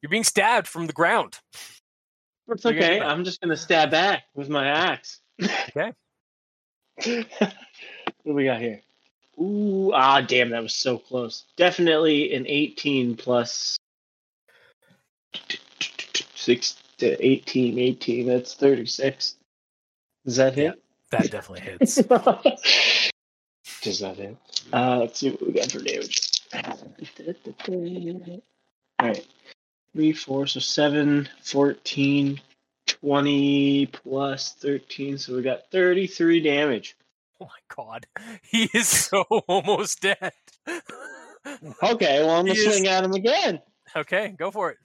[0.01, 1.39] You're being stabbed from the ground.
[2.47, 2.99] It's okay.
[2.99, 5.19] I'm just gonna stab back with my axe.
[5.69, 5.93] Okay.
[7.03, 8.81] what do we got here?
[9.41, 11.45] Ooh, ah, damn, that was so close.
[11.57, 13.75] Definitely an 18 plus
[16.35, 17.79] six to 18.
[17.79, 18.27] 18.
[18.27, 19.35] That's 36.
[20.25, 20.79] Does that hit?
[21.09, 21.95] That definitely hits.
[23.81, 24.37] Does that hit?
[24.71, 26.41] Uh, let's see what we got for damage.
[28.99, 29.27] All right.
[29.93, 32.39] 3, 4, so 7, 14,
[32.85, 35.17] 20 plus 13.
[35.17, 36.95] So we got 33 damage.
[37.41, 38.05] Oh my god,
[38.43, 40.31] he is so almost dead.
[41.83, 43.61] Okay, well, I'm going He to is- swing at him again.
[43.95, 44.77] Okay, go for it.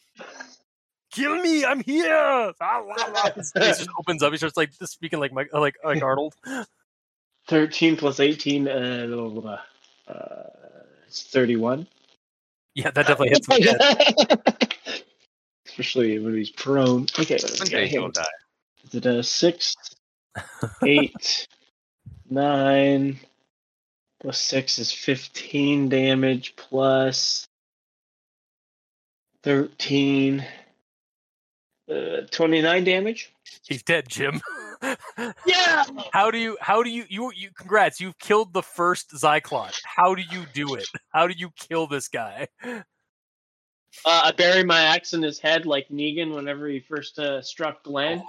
[1.12, 1.64] Kill me!
[1.64, 2.12] I'm here.
[2.14, 3.30] Ah, la, la.
[3.32, 4.32] His face just opens up.
[4.32, 6.34] He starts like speaking like Mike, like like Arnold.
[7.48, 9.60] 13 plus 18, uh, blah, blah, blah.
[10.14, 10.42] uh
[11.06, 11.86] it's 31.
[12.74, 13.60] Yeah, that definitely hits me.
[13.60, 14.52] dead.
[15.66, 17.06] Especially when he's prone.
[17.18, 18.24] Okay, One we got day he'll die.
[18.84, 19.76] Is it a 6,
[20.84, 21.48] 8,
[22.30, 23.18] 9,
[24.20, 27.46] plus 6 is 15 damage, plus
[29.42, 30.44] 13,
[31.90, 31.94] uh,
[32.30, 33.32] 29 damage?
[33.66, 34.40] He's dead, Jim.
[35.46, 35.84] Yeah!
[36.12, 36.58] How do you?
[36.60, 37.04] How do you?
[37.08, 37.32] You?
[37.34, 37.50] You?
[37.56, 37.98] Congrats!
[37.98, 39.74] You've killed the first Xyclot.
[39.84, 40.86] How do you do it?
[41.08, 42.48] How do you kill this guy?
[42.62, 42.78] Uh,
[44.04, 48.22] I bury my axe in his head like Negan whenever he first uh, struck Glenn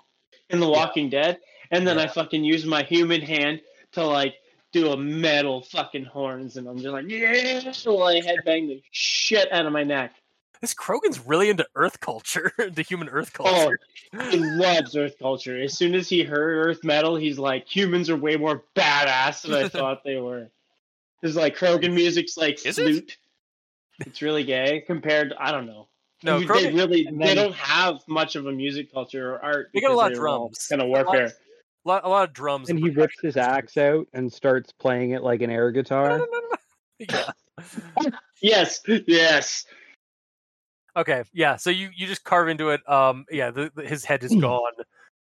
[0.50, 1.40] in The Walking Dead,
[1.72, 3.62] and then I fucking use my human hand
[3.94, 4.36] to like
[4.74, 9.52] do a metal fucking horns, and I'm just like yeah, while I headbang the shit
[9.52, 10.14] out of my neck.
[10.60, 13.78] This Krogan's really into Earth culture, into human Earth culture.
[14.14, 14.32] Oh, culture.
[14.32, 15.60] he loves Earth culture.
[15.62, 19.54] As soon as he heard Earth metal, he's like, humans are way more badass than
[19.54, 20.50] I thought they were.
[21.22, 22.84] It's like Krogan music's like Is it?
[22.84, 23.18] flute.
[24.00, 25.30] It's really gay compared.
[25.30, 25.88] to, I don't know.
[26.24, 29.70] No, they Krogan, really they don't have much of a music culture or art.
[29.76, 30.66] They got a lot of they were all drums.
[30.68, 31.32] Kind of A lot- warfare.
[31.88, 32.70] A lot, a lot of drums.
[32.70, 36.22] And he rips his axe out and starts playing it like an air guitar.
[37.00, 37.32] yeah.
[38.42, 39.66] Yes, yes.
[40.96, 41.24] Okay.
[41.34, 41.56] Yeah.
[41.56, 42.88] So you you just carve into it.
[42.88, 43.26] Um.
[43.32, 43.50] Yeah.
[43.52, 44.74] The, the- his head is gone.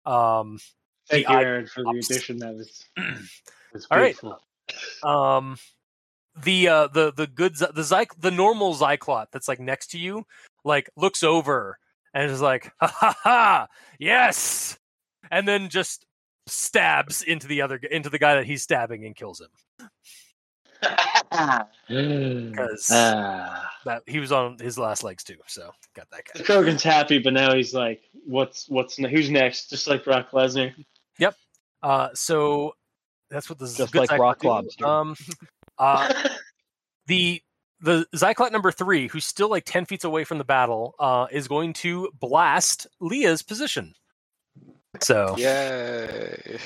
[0.04, 0.58] Um.
[1.08, 2.10] Thank you, Aaron, for the pops.
[2.10, 2.38] addition.
[2.38, 2.84] That was,
[3.72, 4.16] was All right.
[5.04, 5.56] um
[6.42, 10.24] the uh the the good the Zy- the normal Xyclot that's like next to you
[10.64, 11.78] like looks over
[12.12, 13.66] and is like ha ha ha
[14.00, 14.76] yes
[15.30, 16.05] and then just
[16.46, 19.88] stabs into the other gu- into the guy that he's stabbing and kills him
[21.88, 23.70] because Ah.
[23.84, 27.32] that he was on his last legs too so got that guy Krogan's happy, but
[27.32, 30.74] now he's like, "What's what's who's next?" Just like Brock Lesnar.
[31.18, 31.34] Yep.
[31.82, 32.74] Uh so
[33.30, 34.48] that's what the Just good like Xyclot Rock do.
[34.48, 34.86] Lobster.
[34.86, 35.16] um
[35.78, 36.12] uh
[37.06, 37.42] the
[37.80, 41.46] the Xyclot number three, who's still like ten feet away from the battle, uh, is
[41.48, 43.94] going to blast Lia's position.
[45.02, 46.58] So, Yay.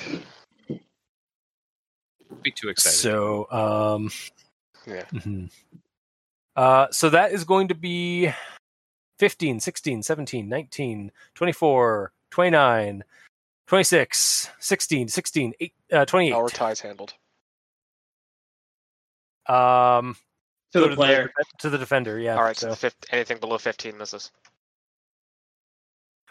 [2.43, 2.97] Be too excited.
[2.97, 4.11] so, um,
[4.87, 5.05] Yeah.
[5.13, 5.47] Mm-hmm.
[6.57, 8.33] uh, so that is going to be
[9.19, 13.05] 15, 16, 17, 19, 24, 29,
[13.67, 16.33] 26, 16, 16, 8, uh, 28.
[16.33, 17.15] Our ties handled.
[19.47, 20.17] Um,
[20.73, 21.33] to the player.
[21.59, 22.19] to the defender.
[22.19, 22.37] Yeah.
[22.37, 22.69] All right, So.
[22.71, 24.31] so fif- anything below 15 misses.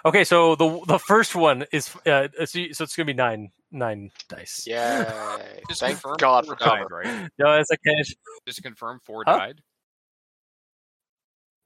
[0.06, 4.12] Okay, so the the first one is uh, so so it's gonna be nine nine
[4.30, 4.66] dice.
[4.66, 7.30] Yeah, Just Thank confirm God four for died, right?
[7.38, 8.04] No, it's okay.
[8.48, 9.38] Just confirm four Huh?
[9.38, 9.62] died.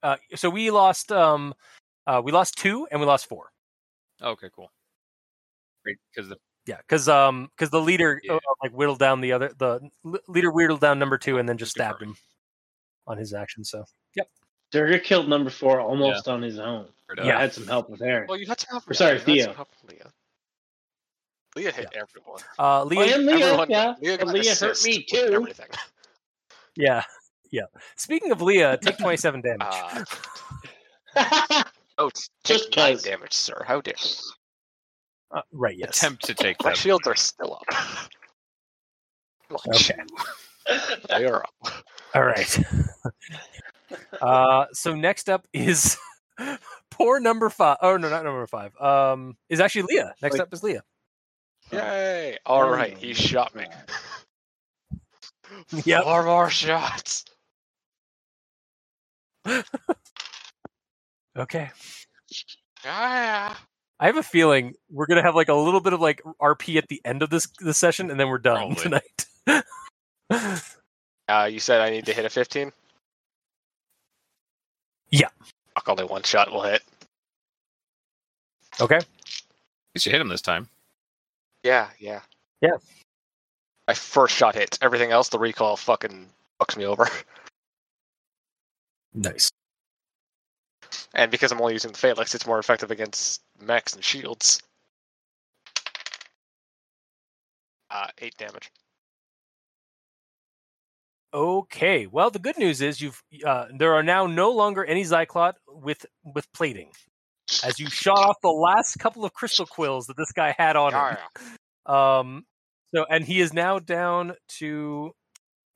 [0.02, 1.54] uh, so we lost um,
[2.08, 3.52] uh, we lost two and we lost four.
[4.22, 4.72] Okay, cool.
[5.84, 8.34] Great, because the Yeah, because um, because the leader Yeah.
[8.36, 9.80] uh, like whittled down the other the
[10.28, 12.16] leader whittled down number two and then just stabbed him
[13.06, 13.64] on his action.
[13.64, 13.86] So
[14.74, 16.88] Durga killed number four almost on his own.
[17.18, 17.38] Yeah.
[17.38, 18.26] I had some help with Aaron.
[18.28, 18.90] Well, you had to help.
[18.90, 19.54] Or sorry, you had to Theo.
[19.54, 20.12] help Lia.
[21.56, 22.42] Lia hit everyone.
[22.58, 23.94] uh, Lia, and Lia, Everyone- yeah.
[24.02, 25.30] Lia but Lia hurt me too.
[25.32, 25.68] Everything.
[26.76, 27.04] yeah,
[27.52, 27.66] yeah.
[27.96, 29.62] Speaking of Lia, take twenty seven damage.
[31.16, 31.64] Uh,
[32.00, 33.04] oh, it's Just just nine 'cause.
[33.04, 33.64] damage, sir.
[33.68, 34.10] How dare you?
[35.30, 35.90] Uh, right, yes.
[35.98, 38.10] attempt to take My shields are still up.
[39.52, 40.00] Like, Okay.
[41.10, 41.74] They are up.
[42.16, 42.60] All right.
[44.22, 45.98] Uh, so next up is
[46.92, 47.78] poor number five.
[47.82, 48.76] Oh no, not number five.
[48.80, 50.14] Um, is actually Lia.
[50.22, 50.84] Next Like- up is Lia.
[51.72, 52.38] Yay!
[52.46, 53.66] All right, he shot me.
[55.86, 57.26] yeah, Four more shots.
[61.36, 61.72] Okay.
[62.86, 63.56] Yeah.
[64.00, 66.88] I have a feeling we're gonna have like a little bit of like RP at
[66.90, 69.02] the end of this this session, and then we're done Probably.
[70.30, 70.62] tonight.
[71.28, 72.72] Uh, you said I need to hit a 15?
[75.14, 75.28] Yeah.
[75.76, 76.82] Fuck, only one shot will hit.
[78.82, 78.96] okay.
[78.96, 79.06] At
[79.94, 80.68] least you hit him this time.
[81.64, 82.22] Yeah, yeah.
[82.62, 82.78] Yeah.
[83.88, 84.80] My first shot hits.
[84.82, 86.28] Everything else, the recall fucking
[86.60, 87.08] fucks me over.
[89.16, 89.52] Nice.
[91.14, 94.60] And because I'm only using the Phalanx, it's more effective against mechs and shields.
[97.92, 98.72] Uh, eight damage.
[101.34, 102.06] Okay.
[102.08, 106.06] Well, the good news is you've uh, there are now no longer any Xyclot with
[106.24, 106.92] with plating,
[107.64, 110.94] as you shot off the last couple of crystal quills that this guy had on
[110.94, 111.18] him.
[111.38, 111.44] Yeah.
[111.86, 112.46] Um,
[112.96, 115.12] so and he is now down to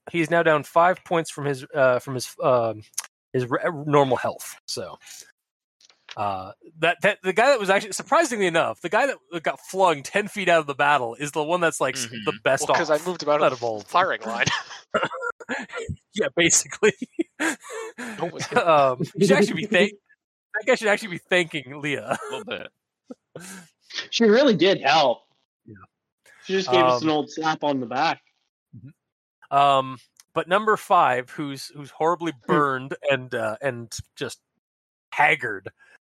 [0.10, 2.82] he is now down five points from his uh from his um
[3.34, 4.56] his re- normal health.
[4.70, 4.98] So
[6.16, 10.02] uh that that the guy that was actually surprisingly enough the guy that got flung
[10.02, 12.90] ten feet out of the battle is the one that's like s- the best Because
[12.90, 13.02] off.
[13.02, 14.46] I moved him out out of the firing line.
[16.14, 16.94] yeah, basically.
[17.40, 18.58] was him.
[18.68, 19.94] um, you should actually be thank.
[20.54, 22.12] That guy should actually be thanking Lia.
[22.12, 22.68] A little bit.
[24.10, 25.24] She really did help.
[25.66, 25.76] Yeah.
[26.46, 28.22] She just gave us Um, an old slap on the back.
[29.52, 29.98] Um,
[30.34, 34.40] but number five, who's who's horribly burned and uh, and just
[35.12, 35.70] haggard,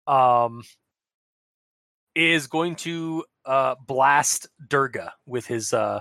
[0.07, 0.63] um,
[2.15, 6.01] is going to uh, blast Durga with his uh,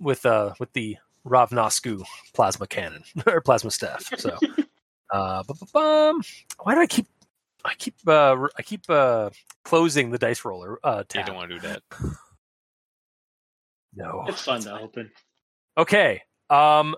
[0.00, 0.96] with uh, with the
[1.28, 2.02] Ravnasku
[2.34, 4.10] plasma cannon or plasma staff.
[4.18, 4.36] So,
[5.12, 5.42] uh,
[5.72, 7.06] why do I keep
[7.64, 9.30] I keep uh, r- I keep uh,
[9.64, 11.82] closing the dice roller uh, You don't want to do that.
[13.94, 15.10] No, It's fun to open.
[15.76, 16.22] Okay.
[16.50, 16.94] Um,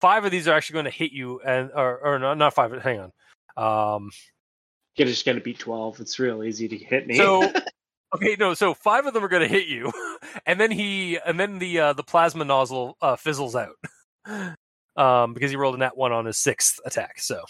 [0.00, 2.72] five of these are actually going to hit you, and or or no, not five.
[2.82, 3.10] Hang
[3.56, 3.94] on.
[3.96, 4.10] Um,
[4.96, 6.00] You just got to beat 12.
[6.00, 7.16] It's real easy to hit me.
[7.16, 7.50] so
[8.14, 8.54] okay, no.
[8.54, 9.92] So five of them are going to hit you,
[10.46, 13.76] and then he and then the uh, the plasma nozzle uh, fizzles out.
[14.94, 17.18] Um, because he rolled a nat one on his sixth attack.
[17.18, 17.42] So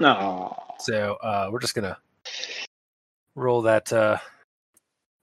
[0.00, 0.56] Aw.
[0.80, 1.96] so uh, we're just gonna
[3.36, 3.92] roll that.
[3.92, 4.18] Uh,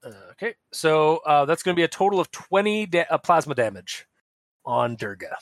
[0.02, 3.54] uh, okay, so uh, that's going to be a total of twenty da- uh, plasma
[3.54, 4.06] damage
[4.64, 5.36] on Durga.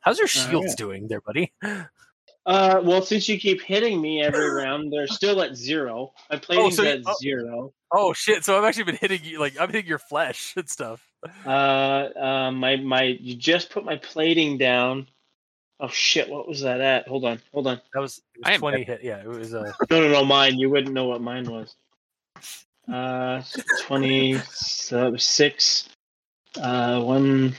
[0.00, 0.76] How's your shields Alright.
[0.76, 1.52] doing there, buddy?
[2.44, 6.12] Uh, well, since you keep hitting me every round, they're still at zero.
[6.28, 7.14] My plating's so you- at oh.
[7.22, 7.72] zero.
[7.94, 8.44] Oh shit!
[8.44, 11.06] So I've actually been hitting you, like I'm hitting your flesh and stuff.
[11.44, 15.08] Uh, uh, my my, you just put my plating down.
[15.78, 16.30] Oh shit!
[16.30, 17.06] What was that at?
[17.08, 17.80] Hold on, hold on.
[17.92, 19.02] That was, it I was am twenty hit.
[19.02, 19.52] Yeah, it was.
[19.52, 20.58] Uh, No, no, no, mine.
[20.58, 21.74] You wouldn't know what mine was.
[22.90, 23.42] Uh,
[23.82, 25.88] twenty-six.
[26.60, 27.54] Uh, one.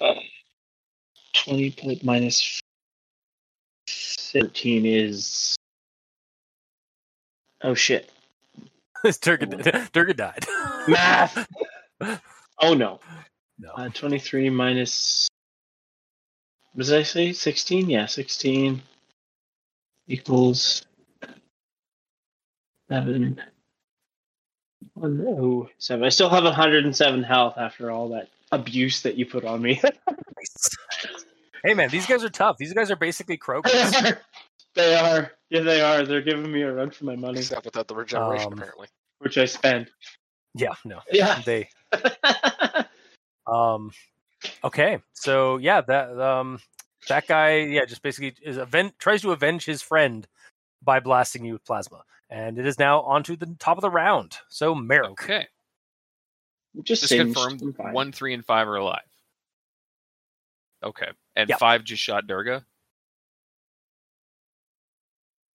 [0.00, 0.14] Uh,
[1.32, 2.60] Twenty put minus
[3.88, 5.56] thirteen is.
[7.62, 8.10] Oh shit!
[9.22, 10.46] Durga, Durga died.
[10.88, 11.48] Math.
[12.60, 13.00] Oh no.
[13.58, 13.70] No.
[13.76, 15.28] Uh, Twenty-three minus.
[16.74, 17.32] What did I say?
[17.32, 17.88] Sixteen?
[17.88, 18.82] Yeah, sixteen
[20.08, 20.84] equals
[22.90, 23.40] seven.
[25.00, 26.04] Oh no, seven.
[26.04, 29.80] I still have 107 health after all that abuse that you put on me.
[31.64, 32.56] hey man, these guys are tough.
[32.58, 33.92] These guys are basically croakers.
[34.74, 35.32] they are.
[35.50, 36.04] Yeah, they are.
[36.04, 38.88] They're giving me a run for my money, Except without the regeneration, Um, apparently.
[39.18, 39.90] Which I spend.
[40.54, 41.40] yeah, no, Yeah.
[41.46, 41.68] they.
[43.46, 43.92] Um,
[44.64, 46.58] okay, so yeah, that um,
[47.08, 50.26] that guy, yeah, just basically is aven- tries to avenge his friend
[50.82, 54.36] by blasting you with plasma, and it is now onto the top of the round.
[54.48, 55.46] So Maerk, Okay.
[56.82, 59.06] just Just confirmed one, three, and five are alive.
[60.82, 61.08] Okay.
[61.36, 61.58] And Yep.
[61.60, 62.66] five just shot Durga.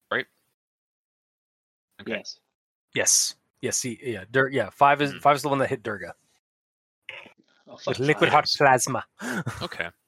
[0.09, 0.27] Right?
[2.01, 2.13] Okay.
[2.13, 2.39] Yes.
[2.95, 3.35] Yes.
[3.61, 3.77] Yes.
[3.77, 4.23] see, yeah.
[4.31, 4.69] Dur- yeah.
[4.71, 5.19] Five is Hmm.
[5.19, 6.13] five is the one that hit Durga
[7.67, 9.05] Oh, with liquid hot plasma.
[9.61, 9.89] Okay.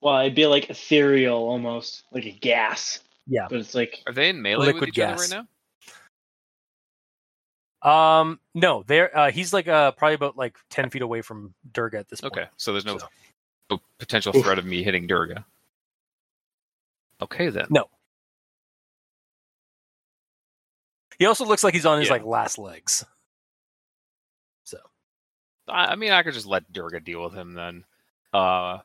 [0.00, 3.00] Well, it'd be like ethereal almost, like a gas.
[3.26, 3.46] Yeah.
[3.50, 5.32] But it's like Are they in melee with Liquid each other gas.
[5.32, 5.44] right
[7.82, 8.20] now?
[8.20, 8.40] Um.
[8.54, 8.82] No.
[8.86, 9.16] There.
[9.16, 9.30] Uh.
[9.30, 12.32] He's like uh probably about like ten feet away from Durga at this point.
[12.32, 13.08] Okay, so there's no, So-
[13.70, 14.44] no potential Oof.
[14.44, 15.44] threat of me hitting Durga.
[17.20, 17.66] Okay then.
[17.70, 17.86] No.
[21.18, 22.14] He also looks like he's on his Yeah.
[22.14, 23.04] like last legs.
[24.64, 24.78] So
[25.68, 27.84] I, I mean, I could just let Durga deal with him then.
[28.32, 28.78] Uh,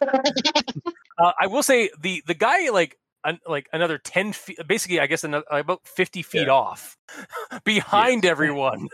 [0.02, 5.06] uh, I will say the the guy like an, like another ten feet, basically I
[5.06, 6.52] guess another, about fifty feet Yeah.
[6.52, 6.96] off,
[7.64, 8.88] behind everyone.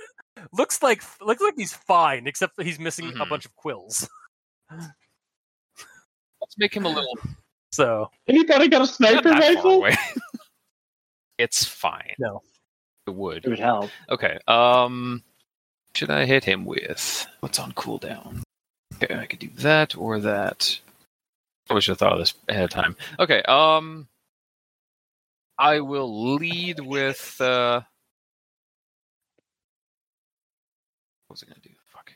[0.53, 3.29] looks like looks like he's fine, except that he's missing a Mhm.
[3.29, 4.09] bunch of quills.
[6.41, 7.19] let's make him a little
[7.73, 10.21] So anybody got a sniper that far rifle?
[11.39, 11.45] away.
[11.45, 12.15] it's fine.
[12.19, 12.43] No.
[13.07, 13.45] It would.
[13.45, 13.91] It would help.
[14.11, 14.39] Okay.
[14.47, 15.23] Um,
[15.95, 18.43] should I hit him with what's on cooldown?
[19.03, 20.79] Okay, I could do that or that.
[21.71, 22.97] I should have thought of this ahead of time.
[23.19, 23.43] Okay.
[23.43, 24.09] Um,
[25.59, 27.41] I will lead with.
[27.41, 27.81] uh
[31.27, 31.71] What was I gonna do?
[31.89, 32.13] Fuck.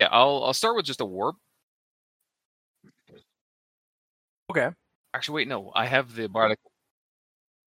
[0.00, 1.36] Yeah, I'll I'll start with just a warp.
[4.50, 4.70] okay,
[5.14, 6.58] Actually, wait, no, I have the bardic.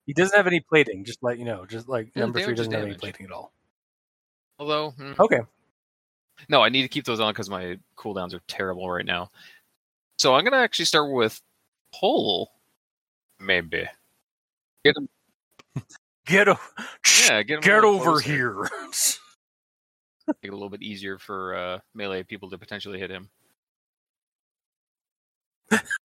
[0.05, 1.05] he doesn't have any plating.
[1.05, 3.53] Just let you know, just like number three doesn't have any plating at all.
[4.59, 5.13] Although, hmm.
[5.17, 5.39] Okay,
[6.49, 9.31] No, I need to keep those on because my cooldowns are terrible right now.
[10.19, 11.41] So I'm gonna actually start with
[11.97, 12.51] pull,
[13.39, 13.87] maybe.
[14.83, 15.07] Get him,
[16.25, 16.59] get o-
[17.29, 18.29] yeah, get him a get little over closer.
[18.29, 18.69] here.
[20.27, 23.29] Make it a little bit easier for uh, melee people to potentially hit him.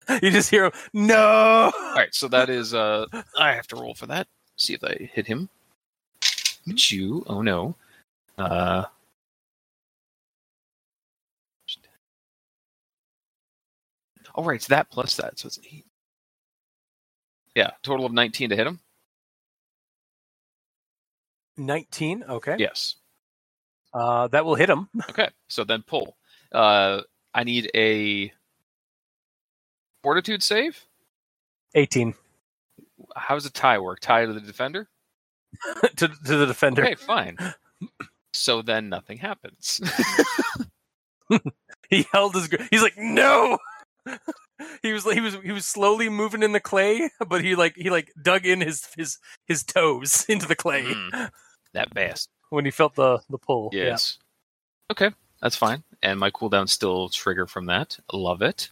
[0.23, 0.73] you just hear him.
[0.93, 1.71] No.
[1.75, 3.07] All right, so that is uh,
[3.39, 4.27] I have to roll for that.
[4.57, 5.49] See if I hit him.
[6.67, 7.25] Hit you?
[7.27, 7.75] Oh no.
[8.37, 8.85] Uh.
[14.35, 15.85] All right, it's that plus that, so it's eight.
[17.55, 18.81] Yeah, total of nineteen to hit him.
[21.57, 22.25] Nineteen.
[22.29, 22.57] Okay.
[22.59, 22.97] Yes.
[23.93, 24.89] Uh, that will hit him.
[25.11, 26.17] Okay, so then pull.
[26.53, 27.01] Uh,
[27.35, 28.33] I need a
[30.03, 30.85] fortitude save.
[31.75, 32.15] Eighteen
[33.17, 34.01] How does a tie work?
[34.01, 34.89] Tie to the defender?
[35.97, 36.83] to to the defender.
[36.85, 37.37] Okay, fine.
[38.33, 39.81] So then nothing happens.
[41.91, 42.49] He held his.
[42.49, 43.59] gr- He's like, no.
[44.83, 47.89] he was he was he was slowly moving in the clay, but he like he
[47.89, 51.31] like dug in his his his toes into the clay Mm,
[51.73, 52.31] that bastard.
[52.51, 53.71] when he felt the the pull.
[53.73, 53.85] Yeah.
[53.85, 54.19] Yes.
[54.91, 55.11] Okay,
[55.41, 55.83] that's fine.
[56.03, 57.99] And my cooldown still trigger from that.
[58.13, 58.71] Love it.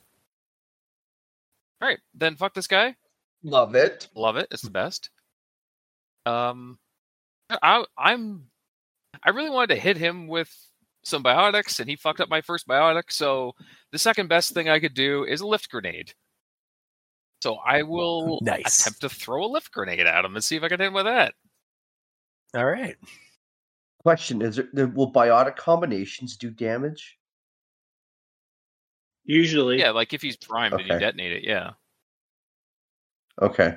[1.80, 2.94] All right, then fuck this guy.
[3.42, 4.08] Love it.
[4.14, 4.48] Love it.
[4.50, 5.10] It's the best.
[6.24, 6.78] Um,
[7.50, 8.46] I, I'm.
[9.22, 10.54] I really wanted to hit him with
[11.04, 13.04] some biotics, and he fucked up my first biotic.
[13.10, 13.52] So
[13.92, 16.12] the second best thing I could do is a lift grenade.
[17.42, 18.80] So I will Nice.
[18.80, 20.94] attempt to throw a lift grenade at him and see if I can hit him
[20.94, 21.34] with that.
[22.54, 22.96] All right.
[24.02, 27.18] Question: Is there will biotic combinations do damage?
[29.26, 29.78] Usually.
[29.80, 31.72] Yeah, like if he's primed and you detonate it, yeah.
[33.40, 33.76] Okay.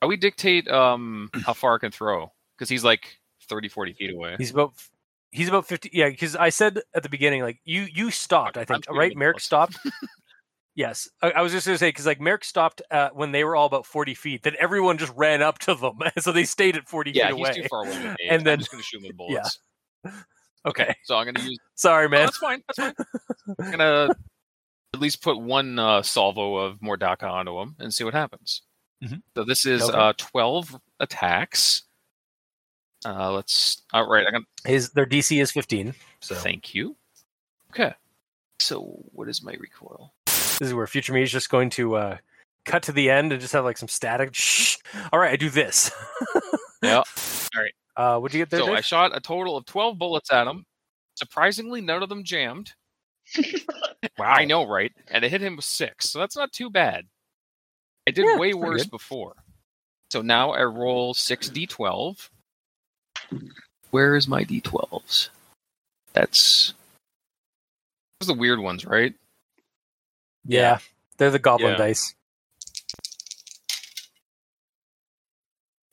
[0.00, 3.18] How we dictate um how far I can throw because he's like
[3.48, 4.36] 30, 40 feet away.
[4.38, 4.72] He's about
[5.32, 5.90] he's about fifty.
[5.92, 8.56] Yeah, because I said at the beginning, like you you stopped.
[8.56, 9.14] I think right.
[9.16, 9.42] Maerk both.
[9.42, 9.78] stopped.
[10.76, 13.56] yes, I, I was just gonna say because like Maerk stopped uh, when they were
[13.56, 14.42] all about forty feet.
[14.44, 17.46] Then everyone just ran up to them, so they stayed at forty yeah, feet he's
[17.48, 17.54] away.
[17.62, 17.90] too far away.
[17.90, 18.14] with me.
[18.30, 19.58] And then- I'm just gonna shoot him with bullets.
[20.66, 21.58] Okay, So I'm gonna use.
[21.76, 22.26] sorry, Oh, man.
[22.26, 22.62] that's fine.
[22.76, 23.06] That's fine.
[23.60, 24.08] I'm gonna
[24.94, 28.62] at least put one uh, salvo of Mordaka onto him and see what happens.
[29.02, 29.22] Mhm.
[29.36, 29.96] So this is Okay.
[29.96, 31.82] uh, 12 attacks.
[33.04, 33.82] Uh, let's.
[33.92, 34.44] All right, I'm gonna.
[34.64, 35.94] His their DC is fifteen.
[36.20, 36.96] So Thank you.
[37.70, 37.94] Okay.
[38.58, 38.80] So
[39.12, 40.12] what is my recoil?
[40.26, 42.16] this is where future me is just going to uh,
[42.64, 44.30] cut to the end and just have like some static.
[44.34, 44.78] Shh.
[45.12, 45.90] All right, I do this.
[46.80, 46.98] Yeah.
[46.98, 47.04] All
[47.60, 47.72] right.
[47.96, 48.60] Uh, what'd you get there?
[48.60, 48.76] So Dave?
[48.76, 50.64] I shot a total of 12 bullets at him.
[51.16, 52.72] Surprisingly, none of them jammed.
[54.18, 54.92] wow, I know, right?
[55.10, 57.06] And it hit him with six, so that's not too bad.
[58.06, 58.90] I did Yeah, way worse good.
[58.90, 59.34] before.
[60.10, 62.30] So now I roll six d12.
[63.90, 65.28] Where is my d12s?
[66.14, 66.74] That's
[68.20, 69.14] those are the weird ones, right?
[70.44, 70.78] Yeah,
[71.18, 71.78] they're the goblin Yeah.
[71.78, 72.14] dice.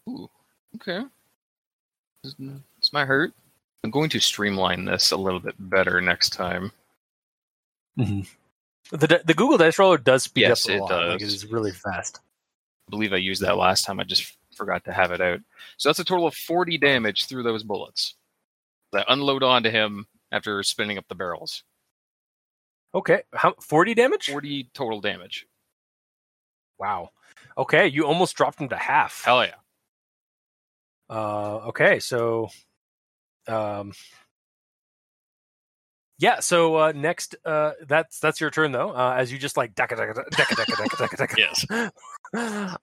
[0.10, 0.30] Ooh,
[0.76, 1.04] okay.
[2.24, 2.36] This,
[2.80, 3.34] this might hurt.
[3.84, 6.72] I'm going to streamline this a little bit better next time.
[7.98, 8.28] Mhm.
[8.92, 10.92] The the Google Dice Roller does speed Yes, up a it lot.
[10.92, 11.34] Like it does.
[11.34, 12.20] is really fast.
[12.88, 14.00] I believe I used that last time.
[14.00, 15.40] I just forgot to have it out.
[15.78, 18.16] So that's a total of 40 damage through those bullets.
[18.92, 21.64] That unload onto him after spinning up the barrels.
[22.94, 24.30] Okay, how forty damage?
[24.30, 25.48] 40 total damage.
[26.78, 27.10] Wow.
[27.58, 29.24] Okay, you almost dropped him to half.
[29.26, 29.56] Hell yeah.
[31.10, 32.50] Uh, okay, so,
[33.48, 33.92] um,
[36.18, 36.40] yeah.
[36.40, 38.92] So uh, next, uh, that's that's your turn though.
[38.92, 41.38] Uh, as you just like decka decka decka decka decka decka decka.
[41.38, 41.92] Yes.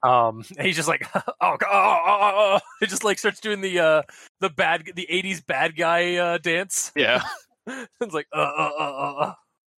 [0.02, 2.60] Um, and he's just like, oh, oh, oh, oh, oh.
[2.80, 4.02] He just like starts doing the uh
[4.40, 6.90] the bad the '80s bad guy uh, dance.
[6.96, 7.22] Yeah.
[7.66, 9.34] it's like, uh, uh, uh,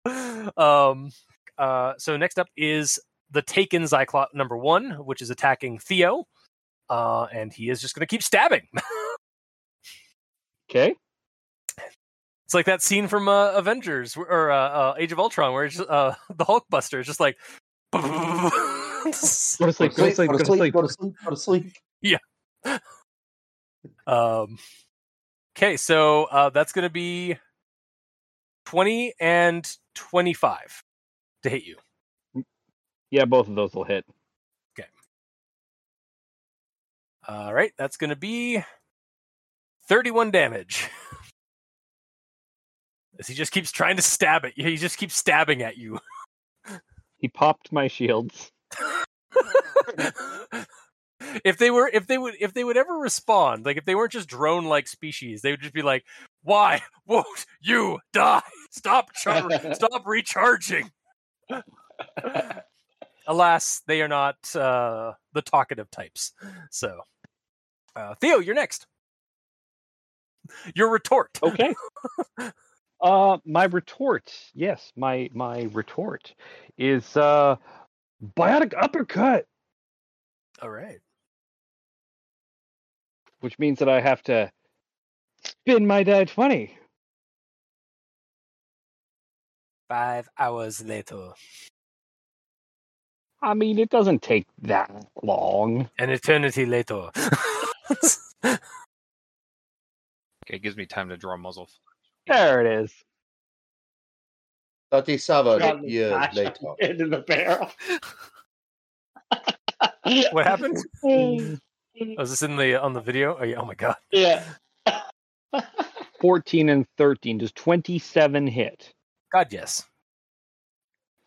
[0.06, 0.90] uh, uh.
[0.90, 1.10] um,
[1.58, 1.94] uh.
[1.98, 3.00] So next up is
[3.32, 6.24] the Taken Xyclot number one, which is attacking Theo.
[6.88, 8.68] Uh, and he is just going to keep stabbing.
[10.70, 10.94] Okay.
[12.54, 15.74] It's like that scene from uh, Avengers or uh, uh, Age of Ultron, where it's
[15.74, 17.36] just, uh, the Hulkbuster is just like.
[17.92, 19.58] Go to sleep.
[19.58, 20.30] Go to sleep.
[20.30, 20.72] go to sleep.
[20.72, 21.14] Go to sleep.
[21.24, 21.66] Go to sleep.
[24.06, 24.58] um,
[25.56, 27.38] okay, so uh, that's going to be
[28.64, 30.84] twenty and twenty-five
[31.42, 31.78] to hit you.
[33.10, 34.04] Yeah, both of those will hit.
[34.78, 34.88] Okay.
[37.26, 38.62] All right, that's going to be
[39.88, 40.88] thirty-one damage.
[43.18, 45.98] As he just keeps trying to stab it, he just keeps stabbing at you.
[47.18, 48.52] He popped my shields.
[51.44, 54.12] if they were if they would if they would ever respond like if they weren't
[54.12, 56.04] just drone like species they would just be like
[56.42, 60.90] why won't you die stop char- stop recharging
[63.26, 66.32] alas they are not uh the talkative types
[66.70, 67.00] so
[67.96, 68.86] uh theo you're next
[70.74, 71.74] your retort Okay.
[73.04, 76.34] uh my retort, yes, my my retort
[76.78, 77.56] is uh
[78.36, 79.46] biotic uppercut,
[80.62, 81.00] all right
[83.40, 84.50] which means that I have to
[85.44, 86.76] spin my die twenty.
[89.88, 91.32] five hours later
[93.42, 94.90] I mean, it doesn't take that
[95.22, 95.90] long.
[95.98, 97.10] an eternity later
[100.46, 101.68] Okay, it gives me time to draw muzzle.
[102.26, 102.92] There it is.
[104.90, 106.74] 37 Got the years bash later.
[106.80, 107.70] Into the barrel.
[110.32, 111.58] what happened Mm.
[112.18, 113.56] was this in the on the video oh, yeah.
[113.60, 114.42] oh my god yeah.
[116.20, 117.38] 14 and 13.
[117.38, 118.92] Does 27 hit?
[119.32, 119.84] god yes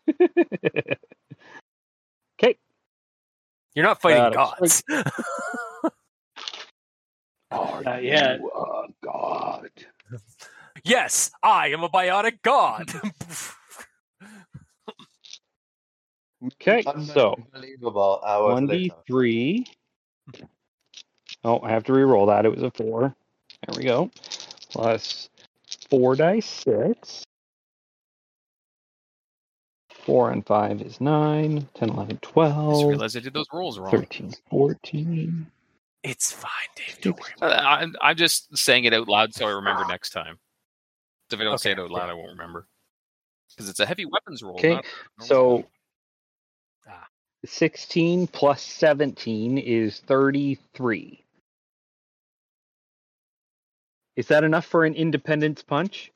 [2.40, 2.56] okay.
[3.74, 4.82] You're not fighting Uh, gods.
[7.50, 8.40] Are Not yet.
[8.40, 9.70] you a god?
[10.84, 12.90] Yes, I am a biotic god.
[16.44, 16.82] Okay,
[17.12, 19.66] so Unbelievable hours 1d3.
[21.44, 22.46] Oh, I have to re-roll that.
[22.46, 23.14] It was a 4.
[23.66, 24.10] There we go.
[24.70, 25.28] Plus
[25.90, 27.24] 4 dice 6.
[29.90, 31.68] 4 and 5 is 9.
[31.74, 33.90] 10, 11, I just realized I did those rolls wrong.
[33.90, 35.46] 13, 14.
[36.04, 36.98] it's fine, Dave.
[37.02, 37.32] Don't worry.
[37.42, 40.38] Uh, I'm, I'm just saying it out loud so I remember next time.
[41.30, 42.66] If I don't say it Okay, out loud, I won't remember.
[43.50, 44.54] Because it's a heavy weapons roll.
[44.54, 44.84] Okay, not
[45.20, 45.64] So
[46.88, 47.06] Ah.
[47.44, 51.24] 16 plus 17 is 33.
[54.16, 56.10] Is that enough for an independence punch?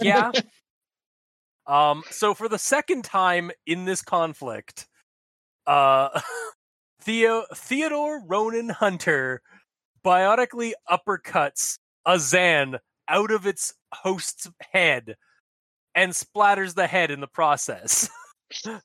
[0.00, 0.32] Yeah.
[1.66, 2.02] um.
[2.10, 4.86] So for the second time in this conflict,
[5.66, 6.20] uh,
[7.02, 9.42] Theo Theodore Ronin Hunter
[10.04, 12.78] biotically uppercuts a Xann
[13.08, 15.16] out of its host's head
[15.94, 18.08] and splatters the head in the process.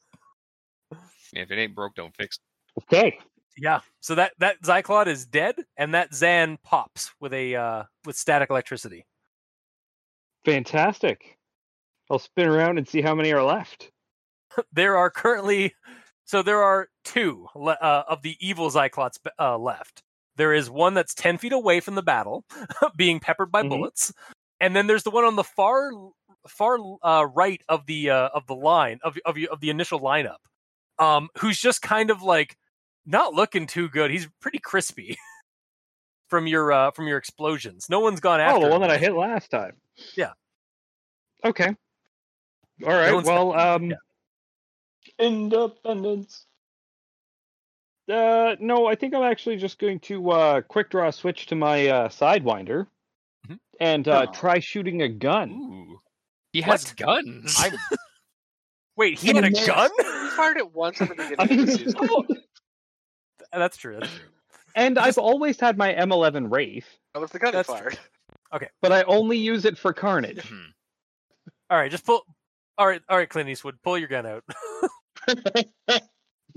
[1.33, 2.83] If it ain't broke, don't fix it.
[2.83, 3.17] Okay.
[3.57, 3.79] Yeah.
[4.01, 8.49] So that that Xyclot is dead, and that Xann pops with a uh, with static
[8.49, 9.05] electricity.
[10.45, 11.37] Fantastic.
[12.09, 13.91] I'll spin around and see how many are left.
[14.73, 15.73] There are currently
[16.25, 20.03] so there are two uh, of the evil Xyclots uh, left.
[20.41, 22.45] There is one that's ten feet away from the battle,
[22.97, 23.69] being peppered by Mhm.
[23.69, 24.11] bullets,
[24.59, 25.91] and then there's the one on the far
[26.47, 30.37] far uh, right of the uh, of the line of of, of the initial lineup,
[30.97, 32.57] um, who's just kind of like
[33.05, 34.09] not looking too good.
[34.09, 35.15] He's pretty crispy
[36.27, 37.85] from your uh, from your explosions.
[37.87, 38.57] No one's gone after.
[38.57, 38.87] Oh, the one him.
[38.87, 39.75] that I hit last time.
[40.17, 40.31] Yeah.
[41.45, 41.67] Okay.
[42.83, 43.13] All right.
[43.13, 43.97] one's- well, um, yeah.
[45.19, 46.47] Independence.
[48.11, 51.55] Uh, no, I think I'm actually just going to uh, quick draw a switch to
[51.55, 52.87] my uh, sidewinder
[53.47, 53.59] Mhm.
[53.79, 54.31] and uh, Oh.
[54.31, 55.51] try shooting a gun.
[55.51, 55.99] Ooh.
[56.53, 56.95] He has What?
[56.97, 57.55] guns.
[57.57, 57.71] I
[58.97, 59.65] Wait, he had a Yes.
[59.65, 59.89] gun?
[59.97, 62.37] he fired it once at the beginning of the season.
[63.53, 63.97] that's true.
[63.99, 64.27] That's true.
[64.75, 67.97] And I've always had my M11 Wraith, That was the gun That's fired.
[68.53, 70.45] Okay, but I only use it for carnage.
[70.47, 70.71] Hmm.
[71.69, 72.25] All right, just pull.
[72.77, 74.43] All right, all right, Clint Eastwood, pull your gun out.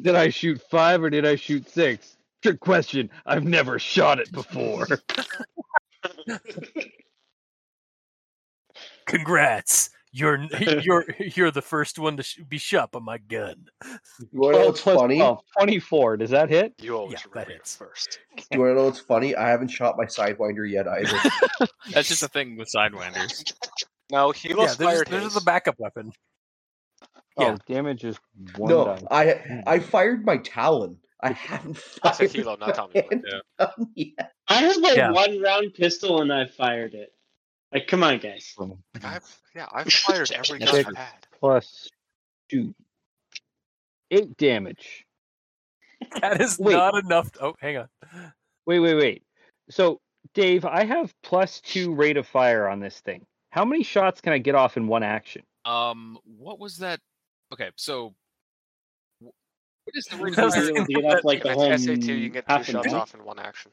[0.00, 2.16] Did I shoot five or did I shoot six?
[2.42, 3.10] Trick question.
[3.26, 4.86] I've never shot it before.
[9.06, 10.36] Congrats, you're
[10.82, 13.66] you're you're the first one to sh- be shot by my gun.
[14.18, 15.16] You want to know what's plus funny?
[15.18, 16.16] 12, 24.
[16.18, 16.72] Does that hit?
[16.80, 17.76] You always Yeah, that hits.
[17.76, 18.18] first.
[18.50, 19.34] You want to know what's funny?
[19.36, 21.18] I haven't shot my sidewinder yet either.
[21.92, 23.52] That's just a thing with sidewinders.
[24.10, 25.34] No, he yeah, lost there's, fired there's his.
[25.34, 26.12] the backup weapon.
[27.38, 27.56] Yeah.
[27.56, 28.16] Oh, damage is
[28.56, 29.02] one no, die.
[29.10, 30.98] I I fired my Talon.
[31.20, 32.92] I haven't I fired said Hilo, not Tommy.
[32.94, 33.08] my Boy.
[33.58, 34.32] handgun yet.
[34.48, 35.10] I have a Yeah.
[35.10, 37.12] one round pistol and I fired it.
[37.72, 38.54] Like, come on, guys.
[38.56, 38.70] Like,
[39.04, 41.26] I've, yeah, I've fired every gun I've had.
[41.40, 41.88] Plus
[42.48, 42.72] two.
[44.10, 45.04] Eight damage.
[46.20, 46.74] That is Wait.
[46.74, 47.30] not enough.
[47.40, 47.88] oh, hang on.
[48.66, 49.22] Wait, wait, wait.
[49.70, 50.00] So,
[50.34, 53.24] Dave, I have plus two rate of fire on this thing.
[53.50, 55.42] How many shots can I get off in one action?
[55.64, 57.00] Um, what was that?
[57.54, 58.14] Okay, so
[59.20, 59.32] what
[59.94, 60.84] is the That rate was of the- fire?
[60.88, 63.14] You get off like the If whole it's SA2, you get half two shots off
[63.14, 63.70] in one action.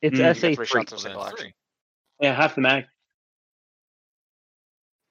[0.00, 0.66] It's Mm, you You SA get three three.
[0.66, 1.52] shots in single that action.
[2.20, 2.86] Yeah, half the mag.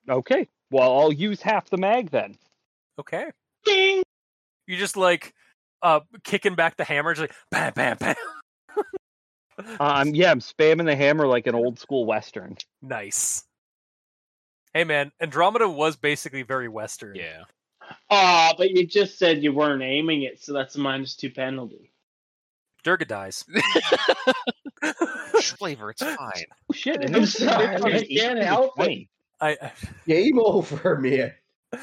[0.09, 0.47] Okay.
[0.71, 2.37] Well, I'll use half the mag then.
[2.99, 3.31] Okay,
[3.65, 4.01] Ding!
[4.67, 5.33] you just like
[5.81, 8.15] uh kicking back the hammer, just like bam, bam, bam.
[9.81, 12.55] Um, yeah, I'm spamming the hammer like an old school western.
[12.81, 13.43] nice.
[14.73, 17.15] Hey man, Andromeda was basically very western.
[17.15, 17.43] Yeah.
[18.11, 21.91] Aw, but you just said you weren't aiming it, so that's a minus two penalty.
[22.83, 23.45] Durga dies.
[25.57, 26.17] Flavor, it's fine.
[26.69, 27.03] Oh shit!
[27.15, 28.83] I'm sorry, I can't help it.
[28.83, 29.09] 20.
[29.41, 29.71] I
[30.07, 31.33] Game over, man.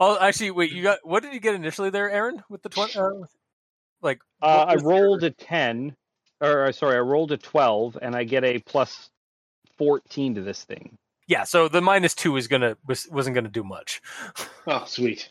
[0.00, 2.42] oh actually wait, you got what did you get initially there, Aaron?
[2.48, 3.10] With the twenty, uh,
[4.02, 5.96] like Uh, I was your- rolled a ten,
[6.40, 9.10] or uh, sorry, I rolled a twelve, and I get a plus
[9.76, 10.96] fourteen to this thing.
[11.30, 14.02] Yeah, so the minus two is gonna was, wasn't gonna do much.
[14.66, 15.28] Oh, sweet.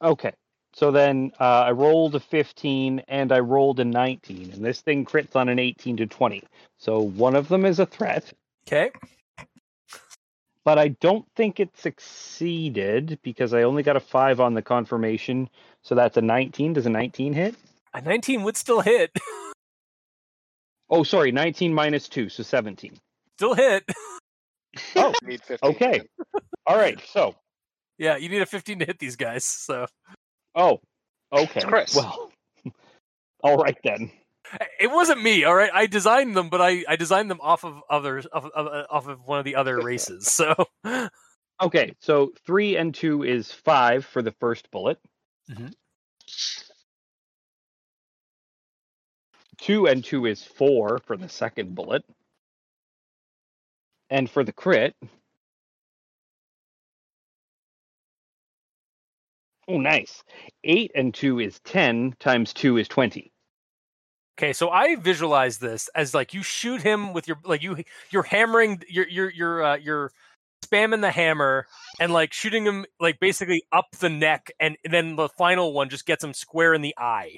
[0.00, 0.32] Okay,
[0.72, 5.04] so then uh, I rolled a fifteen and I rolled a nineteen, and this thing
[5.04, 6.42] crits on an eighteen to twenty.
[6.78, 8.32] So one of them is a threat,
[8.66, 8.90] Okay,
[10.64, 15.50] but I don't think it succeeded because I only got a five on the confirmation.
[15.82, 16.72] So that's a nineteen.
[16.72, 17.54] Does a nineteen hit?
[17.92, 19.10] a nineteen would still hit.
[20.90, 22.92] Oh, sorry, nineteen minus two, so seventeen.
[23.36, 23.84] still hit.
[24.96, 25.70] Oh, Need 15.
[25.70, 26.00] okay.
[26.66, 27.34] All right, so
[27.98, 29.44] Yeah, you need a fifteen to hit these guys.
[29.44, 29.86] So
[30.54, 30.80] oh,
[31.32, 31.60] okay.
[31.60, 31.94] Chris.
[31.94, 32.30] Well,
[33.42, 34.10] all right then.
[34.80, 35.44] it wasn't me.
[35.44, 38.86] All right, I designed them, but I I designed them off of others off of,
[38.90, 40.26] off of one of the other races.
[40.30, 40.54] So
[41.62, 44.98] Okay, so three and two is five for the first bullet.
[45.50, 45.72] Mhm.
[49.58, 52.04] Two and two is four for the second bullet.
[54.10, 54.94] And for the crit.
[59.66, 60.22] Oh, nice.
[60.62, 63.32] Eight and two is 10 times two is 20.
[64.36, 68.24] Okay, so I visualize this as like you shoot him with your like you you're
[68.24, 70.10] hammering you're you're you're uh, you're
[70.66, 71.66] spamming the hammer
[72.00, 76.04] and like shooting him like basically up the neck and then the final one just
[76.04, 77.36] gets him square in the eye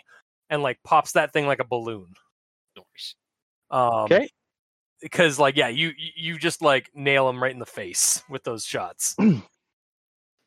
[0.49, 2.15] and like pops that thing like a balloon.
[2.77, 3.15] Nice.
[3.71, 4.31] Um, Okay.
[5.01, 8.65] Because like yeah, you you- just like nail him right in the face with those
[8.65, 9.17] shots.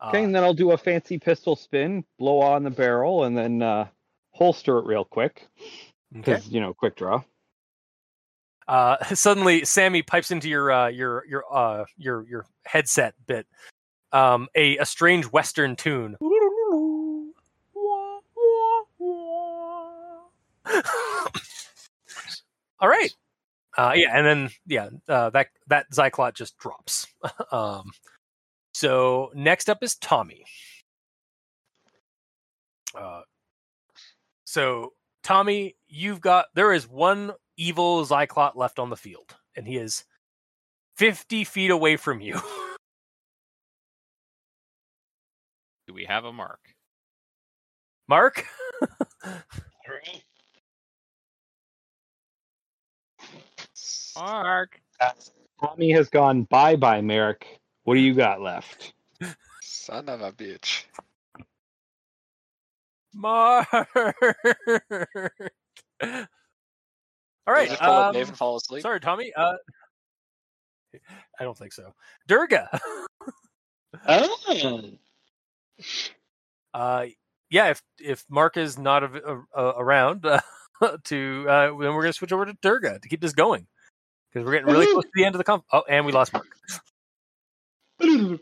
[0.01, 3.37] Okay, Uh, and then I'll do a fancy pistol spin, blow on the barrel, and
[3.37, 3.85] then uh,
[4.31, 5.45] holster it real quick.
[5.61, 6.21] okay.
[6.21, 7.21] Because, you know, quick draw.
[8.65, 13.45] Uh, suddenly, Sammy pipes into your uh, your your uh, your your headset bit
[14.13, 16.15] um, a a strange Western tune.
[22.79, 23.13] All right.
[23.79, 27.07] Uh, yeah, and then yeah, uh, that that Xyclot just drops.
[27.53, 27.91] um,
[28.73, 30.43] so next up is Tommy.
[32.93, 33.21] Uh,
[34.43, 34.91] so
[35.23, 40.03] Tommy, you've got there is one evil Xyclot left on the field, and he is
[40.97, 42.33] fifty feet away from you.
[45.87, 46.59] Do we have a mark?
[48.09, 48.45] Mark,
[54.15, 54.79] Mark.
[55.61, 57.43] Tommy has gone bye bye, Maerk.
[57.83, 58.93] What do you got left?
[59.61, 60.85] Son of a bitch.
[63.13, 63.67] Mark.
[67.47, 68.83] All Did just pull up um, Dave and fall asleep?
[68.83, 69.33] sorry, Tommy.
[69.35, 69.55] Uh,
[71.39, 71.93] I don't think so.
[72.27, 72.79] Durga.
[74.07, 74.81] Oh.
[76.73, 77.05] Uh,
[77.49, 80.39] yeah, if if Mark is not av- uh, uh, around uh,
[81.05, 83.65] to, uh, then we're gonna switch over to Durga to keep this going
[84.31, 85.63] because we're getting really close to the end of the comp.
[85.71, 86.47] Oh, and we lost Mark.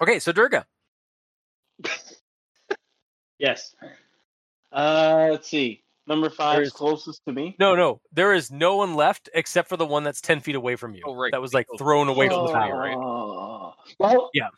[0.00, 0.64] Okay, so Durga.
[3.38, 3.74] yes.
[4.72, 5.82] Uh, let's see.
[6.06, 7.56] Number five There's- is closest to me.
[7.58, 10.76] No, no, there is no one left except for the one that's ten feet away
[10.76, 11.02] from you.
[11.04, 11.32] Oh, right.
[11.32, 12.78] That was like Oh, thrown away from the oh, tower.
[12.78, 12.96] right.
[12.96, 13.74] Oh.
[13.98, 14.48] Well, Yeah.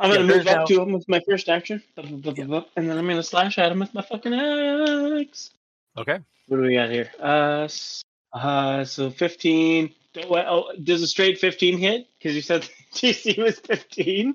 [0.00, 2.34] I'm gonna there's move up now- to him with my first action, and then
[2.76, 5.50] I'm gonna slash at him with my fucking axe.
[5.96, 6.18] Okay.
[6.48, 7.10] What do we got here?
[7.22, 9.94] Uh, s- uh so 15.
[10.30, 12.06] Oh, does a straight 15 hit?
[12.18, 12.62] Because you said
[12.94, 14.34] DC was 15.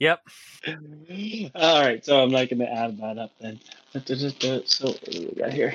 [0.00, 0.20] Yep.
[1.54, 3.60] All right, so I'm not gonna add that up then.
[3.92, 5.74] So what do we got here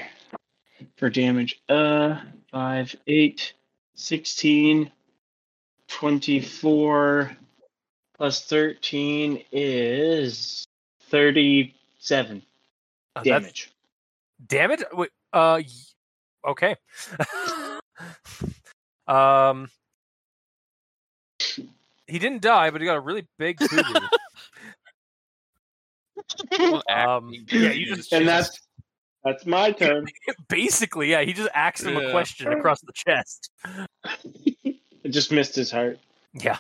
[0.98, 1.62] for damage?
[1.68, 3.54] Uh, 5, 8,
[3.96, 4.92] 16,
[5.88, 7.38] 24
[8.18, 10.66] plus 13 is
[11.10, 12.44] 37
[13.16, 13.72] Uh, damage.
[14.48, 14.84] Damn it.
[14.94, 15.62] Wait, uh,
[16.46, 16.76] okay.
[19.08, 19.70] um,
[22.08, 23.68] he didn't die, but he got a really big boo
[26.60, 28.60] Well, Um, yeah, you is just- And that's
[29.24, 30.06] that's my turn.
[30.50, 33.50] Basically, yeah, he just asked him a question across the chest.
[34.66, 35.98] It just missed his heart.
[36.34, 36.58] Yeah.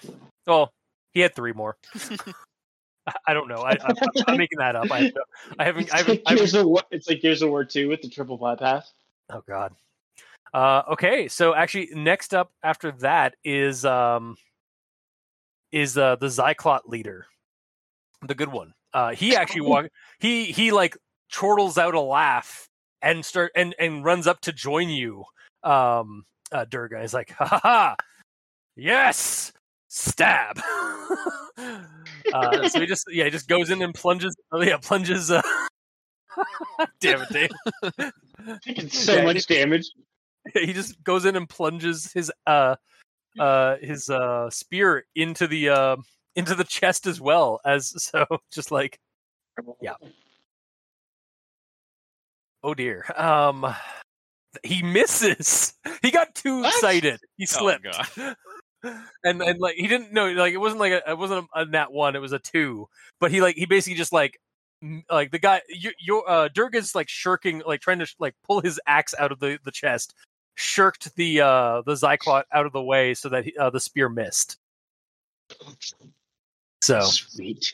[0.48, 0.70] Oh,
[1.14, 1.76] he had three more.
[3.06, 3.58] I- I don't know.
[3.58, 3.94] I, I,
[4.28, 4.90] I'm making that up.
[4.90, 5.24] I, have no-
[5.60, 5.84] I haven't.
[5.84, 6.82] It's I haven't, like I haven't Gears of War.
[6.90, 8.94] It's like Gears of War two with the triple bypass.
[9.30, 9.74] Oh God.
[10.54, 14.36] Uh, okay, so actually, next up after that is um
[15.72, 17.26] is uh the Xyclot leader,
[18.22, 18.74] the good one.
[18.94, 19.88] Uh, he actually walk.
[20.20, 20.96] He he like
[21.32, 22.70] chortles out a laugh
[23.02, 25.26] and start and and runs up to join you.
[25.64, 27.96] Um, uh, Durga is like, ha ha ha,
[28.76, 29.52] yes,
[29.88, 30.60] stab.
[31.58, 34.36] uh, so he just yeah, he just goes in and plunges.
[34.52, 35.32] Oh yeah, plunges.
[35.32, 35.42] Uh,
[37.00, 37.52] damn it, Dave.
[38.64, 39.92] Taking so Yeah, much damage.
[40.54, 42.76] he just goes in and plunges his uh
[43.40, 45.96] uh his uh spear into the uh
[46.36, 49.00] into the chest as well as so just like
[49.82, 49.94] Yeah.
[52.64, 53.74] oh dear um
[54.64, 56.76] he misses he got too What?
[56.76, 58.36] excited he Oh, slipped God.
[59.24, 61.66] and and like he didn't know like it wasn't like a, it wasn't a, a
[61.66, 62.88] nat one it was a two
[63.20, 64.53] but he like he basically just like m-
[65.10, 68.80] like the guy you, your uh Durga's like shirking like trying to like pull his
[68.86, 70.14] axe out of the the chest
[70.56, 74.10] shirked the uh the Xyclot out of the way so that he, uh, the spear
[74.10, 74.58] missed.
[76.82, 77.74] So Sweet.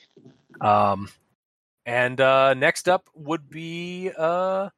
[0.61, 1.09] um
[1.85, 4.69] and uh next up would be uh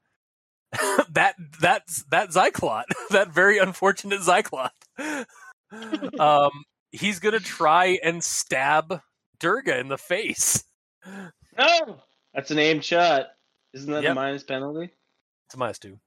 [1.09, 4.71] that that's that Xyclot that very unfortunate Xyclot.
[6.19, 9.01] Um he's gonna try and stab
[9.39, 10.65] Durga in the face.
[11.57, 12.01] No,
[12.33, 13.27] that's an aimed shot.
[13.73, 14.11] Isn't that Yep.
[14.11, 14.89] a minus penalty?
[15.47, 15.99] it's a minus two.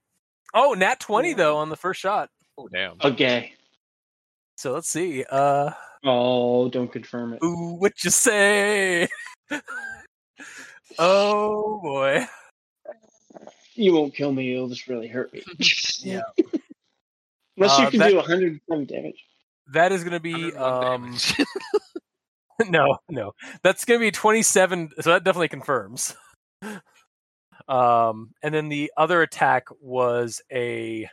[0.53, 2.29] Oh, nat 20 though on the first shot.
[2.57, 2.97] Oh damn.
[3.03, 3.53] Okay.
[4.57, 5.23] So let's see.
[5.29, 5.71] Uh
[6.03, 7.39] Oh, don't confirm it.
[7.43, 9.07] ooh, what you say?
[10.99, 12.25] oh boy.
[13.73, 14.53] You won't kill me.
[14.53, 15.43] It'll just really hurt me.
[15.99, 16.21] Yeah.
[17.57, 19.25] Unless you Uh, can that- do 107 damage.
[19.73, 21.33] That is gonna be um damage.
[22.69, 23.33] no, no.
[23.63, 26.15] That's gonna be 27, so that definitely confirms.
[27.67, 31.09] Um and then the other attack was a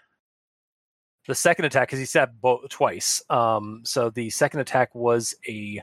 [1.27, 3.23] the second attack because he stabbed both twice.
[3.31, 5.83] Um so the second attack was a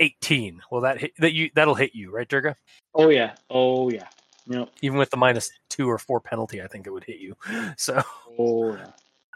[0.00, 0.60] 18.
[0.72, 2.56] Well that hit that you that'll hit you, right, Durga?
[2.94, 3.34] Oh yeah.
[3.48, 4.08] Oh yeah.
[4.46, 4.70] Yep.
[4.82, 7.36] even with the minus two or four penalty, I think it would hit you.
[7.76, 8.02] So,
[8.40, 8.90] Oh yeah.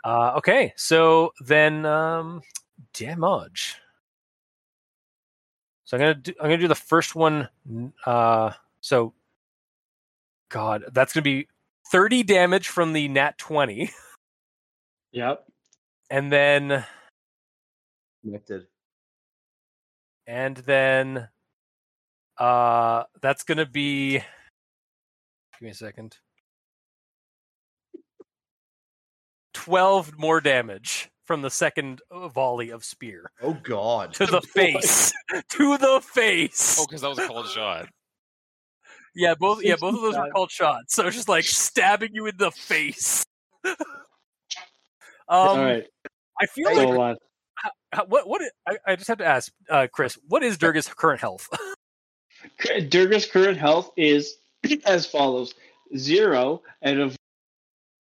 [0.05, 2.43] uh, okay, so then um,
[2.93, 3.77] damage.
[5.87, 7.49] So I'm gonna do, I'm gonna do the first one.
[8.05, 9.15] Uh, so,
[10.51, 11.49] God, that's gonna be
[11.93, 13.91] thirty damage from the nat twenty,
[15.13, 15.45] Yep.
[16.11, 16.85] and then
[18.23, 18.67] Connected.
[20.27, 21.29] and then
[22.39, 24.15] uh, that's gonna be.
[24.19, 26.19] Give me a second.
[29.55, 32.01] 12 more damage from the second
[32.33, 33.31] volley of spear.
[33.43, 34.15] Oh God.
[34.15, 35.13] to the face.
[35.51, 36.79] To the face.
[36.81, 37.89] Oh, because that was a cold shot.
[39.15, 40.33] yeah both yeah both of those were 65.
[40.33, 40.95] called shots.
[40.95, 43.25] So it's just like stabbing you in the face.
[45.29, 45.85] Um All right.
[46.41, 47.17] i feel So, like
[47.93, 51.21] how- what what I, I just have to ask uh chris what is durga's current
[51.21, 51.49] health?
[52.89, 54.37] Durga's current health is
[54.87, 55.55] as follows:
[55.97, 57.17] zero out of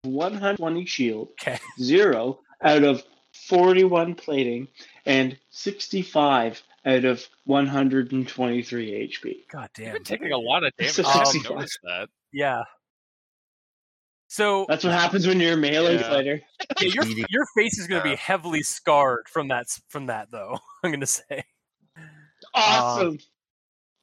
[0.05, 1.59] 120 shield, okay.
[1.79, 4.69] Zero out of 41 plating,
[5.07, 9.49] and 65 out of 123 HP.
[9.51, 9.93] God You've damn.
[9.95, 10.95] been taking a lot of damage.
[10.95, 11.57] So I didn't 65.
[11.57, 12.09] notice that.
[12.33, 12.63] Yeah.
[14.29, 16.09] So That's what happens when you're a melee Yeah.
[16.09, 16.41] fighter.
[16.81, 20.59] yeah, your your face is going to be heavily scarred from that from that though.
[20.85, 21.43] I'm going to say.
[22.55, 23.19] Awesome.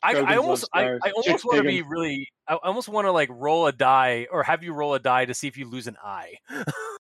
[0.04, 1.00] I, I almost I.
[1.04, 4.44] I almost want to be really I almost want to like roll a die or
[4.44, 6.36] have you roll a die to see if you lose an eye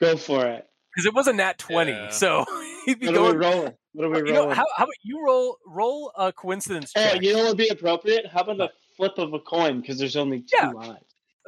[0.00, 0.66] Go for it.
[0.94, 1.92] because it was a nat twenty.
[1.92, 2.08] Yeah.
[2.10, 2.44] So
[2.86, 3.74] he'd be What are we rolling?
[3.92, 4.48] What are we You rolling?
[4.50, 7.22] know how, how about you roll roll a coincidence oh, check?
[7.22, 8.26] you know what would be appropriate?
[8.26, 9.80] How about a flip of a coin?
[9.80, 10.72] Because there's only two Yeah.
[10.78, 10.96] eyes.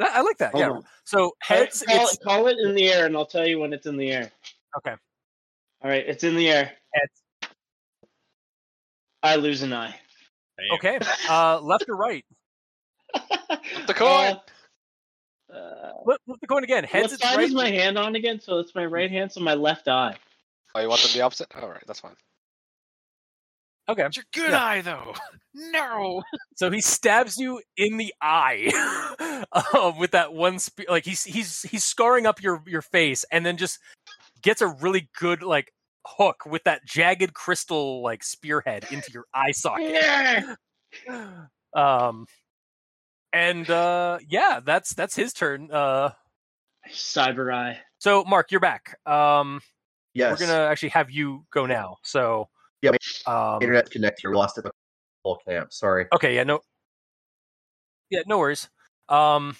[0.01, 0.53] I, I like that.
[0.53, 0.71] Hold yeah.
[0.71, 0.83] on.
[1.05, 1.83] So heads.
[1.87, 3.97] call, It's, it, call it in the air, and I'll tell you when it's in
[3.97, 4.31] the air.
[4.79, 4.95] Okay.
[5.83, 6.73] All right, it's in the air.
[6.93, 7.53] heads.
[9.23, 9.95] I lose an eye.
[10.59, 10.75] Damn.
[10.79, 10.99] Okay.
[11.29, 12.25] Uh, left or right?
[13.87, 14.33] The coin.
[14.33, 14.39] Uh,
[15.55, 16.85] uh, Flip, flip the coin again.
[16.85, 17.13] Heads.
[17.13, 17.45] what side right.
[17.47, 18.41] is my hand on again?
[18.41, 20.17] So it's my right hand, so my left eye.
[20.75, 21.49] Oh, you want them the opposite?
[21.61, 22.15] All right, that's fine.
[23.89, 24.05] Okay.
[24.05, 24.65] It's your good Yeah.
[24.65, 25.15] eye, though.
[25.55, 26.23] No.
[26.57, 28.73] So he stabs you in the eye
[29.75, 30.87] um, with that one spear.
[30.89, 33.79] Like he's he's he's scarring up your your face, and then just
[34.41, 35.71] gets a really good like
[36.07, 40.57] hook with that jagged crystal like spearhead into your eye socket.
[41.77, 42.25] um,
[43.33, 45.71] and uh, yeah, that's that's his turn.
[45.73, 46.11] Uh,
[46.91, 47.79] Cyber eye.
[47.99, 48.99] so Mark, you're back.
[49.07, 49.61] Um,
[50.15, 50.39] Yes.
[50.39, 51.97] we're gonna actually have you go now.
[52.03, 52.49] So
[52.83, 52.91] Yeah,
[53.27, 54.29] um, internet connected.
[54.29, 54.61] We lost it.
[54.61, 54.71] at the
[55.25, 55.73] whole camp.
[55.73, 56.07] Sorry.
[56.13, 56.61] Okay, yeah, no
[58.11, 58.69] Yeah, no worries.
[59.09, 59.57] Um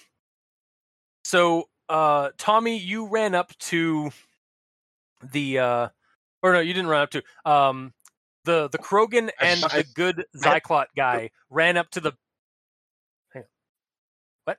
[1.25, 4.11] so uh Tommy, you ran up to
[5.33, 5.89] the uh
[6.43, 7.95] or no, you didn't run up to um
[8.45, 12.13] the the Krogan and shot- the good Xyclot guy ran up to the
[13.33, 13.49] Hang on.
[14.45, 14.59] What?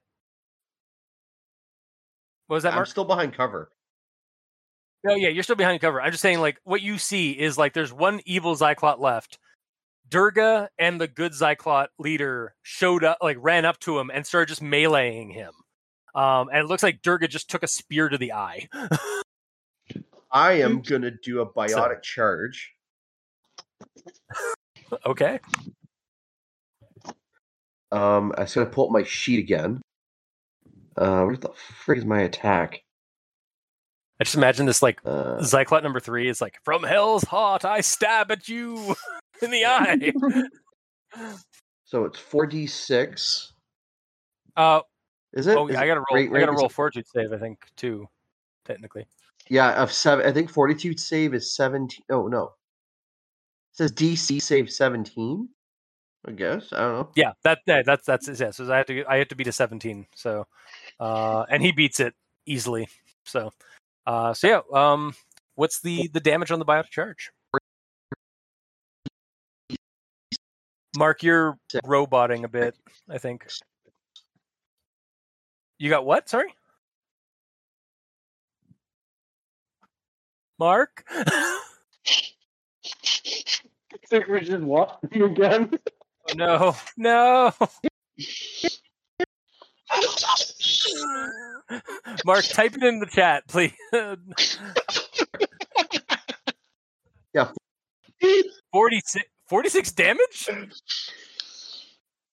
[2.54, 2.88] What was that, I'm Mark?
[2.88, 3.72] still behind cover.
[5.04, 6.00] No, yeah, you're still behind cover.
[6.00, 9.40] I'm just saying, like, what you see is like there's one evil Xyclot left.
[10.08, 14.50] Durga and the good Xyclot leader showed up, like, ran up to him and started
[14.50, 15.52] just meleeing him.
[16.14, 18.70] Um, and it looks like Durga just took a spear to the eye.
[20.32, 22.72] I am gonna do a biotic charge.
[25.08, 25.40] okay.
[27.92, 29.82] Um, I was gonna pull up my sheet again.
[30.98, 31.50] Uh, where the
[31.84, 32.84] frick is my attack?
[34.20, 37.82] I just imagine this, like, Uh, Xyclot number three is like, from hell's heart, I
[37.82, 38.96] stab at you
[39.42, 40.14] in the eye.
[41.86, 43.54] so it's four d six.
[44.56, 44.82] Uh,
[45.34, 45.58] Is it?
[45.58, 46.20] oh, Is yeah, I gotta roll.
[46.20, 48.08] I gotta roll fortitude save, I think, too,
[48.66, 49.06] technically.
[49.50, 50.26] Yeah, of seven.
[50.26, 52.06] I think fortitude save is seventeen.
[52.10, 52.52] Oh no, it
[53.78, 55.50] says DC save seventeen.
[56.26, 57.10] I guess I don't know.
[57.16, 58.52] Yeah, that, that that's that's yeah.
[58.52, 60.06] So I have to I have to beat a seventeen.
[60.16, 60.46] So,
[61.04, 62.14] uh, and he beats it
[62.46, 62.88] easily.
[63.26, 63.52] So,
[64.08, 64.62] uh, so yeah.
[64.74, 65.14] Um,
[65.56, 67.32] what's the the damage on the biotic charge?
[70.96, 72.76] Mark, you're roboting a bit.
[73.10, 73.46] I think.
[75.78, 76.30] You got what?
[76.30, 76.54] Sorry,
[80.58, 81.06] Mark.
[84.08, 85.72] think we're just walking again.
[86.30, 87.52] Oh, no, no.
[92.26, 93.74] Mark, type it in the chat, please.
[97.34, 97.50] Yeah.
[98.72, 100.50] 46, 46 damage?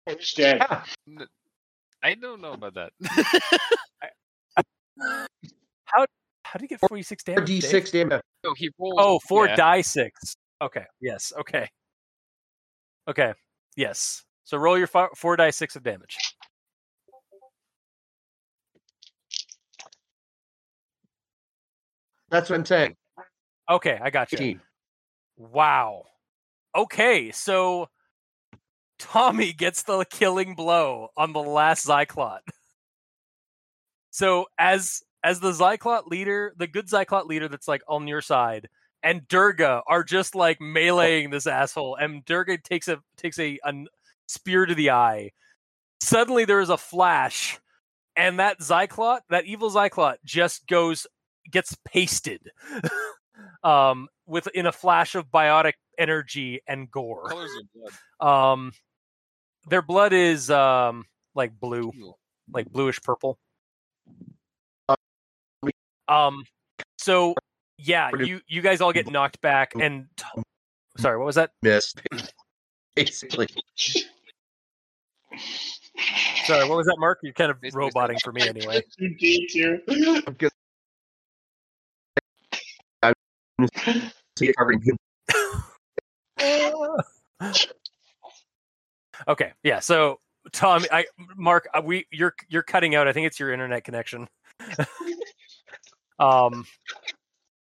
[0.06, 0.58] It's dead.
[0.58, 0.82] Yeah,
[2.02, 2.92] I don't know about that.
[5.86, 6.04] How
[6.44, 7.46] how do you get 46 four damage?
[7.46, 7.70] d Dave?
[7.70, 8.20] six damage.
[8.44, 8.94] no, he rolled.
[8.98, 9.56] Oh, four yeah.
[9.56, 10.34] die six.
[10.60, 10.84] Okay.
[11.00, 11.32] Yes.
[11.38, 11.68] Okay.
[13.08, 13.32] Okay.
[13.76, 14.24] Yes.
[14.44, 16.16] So roll your fi- four die six of damage.
[22.30, 22.96] That's what I'm saying.
[23.68, 24.38] Okay, I got you.
[24.38, 24.60] 15.
[25.36, 26.04] Wow.
[26.76, 27.88] Okay, so
[28.98, 32.40] Tommy gets the killing blow on the last Xyclot.
[34.10, 38.68] So as as the Xyclot leader, the good Xyclot leader that's like on your side,
[39.02, 43.72] and Durga are just like meleeing this asshole, and Durga takes a takes a, a
[44.26, 45.30] spear to the eye.
[46.02, 47.58] Suddenly there is a flash,
[48.16, 51.06] and that Xyclot, that evil Xyclot, just goes
[51.50, 52.40] gets pasted.
[53.64, 57.28] um with in a flash of biotic energy and gore.
[57.28, 58.28] Colors of blood.
[58.28, 58.72] Um
[59.68, 61.04] their blood is um
[61.34, 61.92] like blue,
[62.52, 63.38] like bluish purple.
[66.08, 66.44] Um
[66.98, 67.34] so
[67.78, 70.06] yeah, you you guys all get knocked back and
[70.98, 71.50] sorry, what was that?
[71.62, 71.94] Miss.
[72.94, 73.48] Basically.
[76.44, 77.20] Sorry, what was that, Mark?
[77.22, 78.82] You're kind of roboting for me anyway.
[78.98, 80.22] You did too.
[80.26, 80.50] I'm good.
[83.02, 83.49] So you're covered in goo.
[89.28, 89.80] Okay, yeah.
[89.80, 90.18] So
[90.52, 91.04] Tom, I
[91.36, 93.06] Mark, uh, we you're you're cutting out.
[93.06, 94.28] I think it's your internet connection.
[96.18, 96.64] um.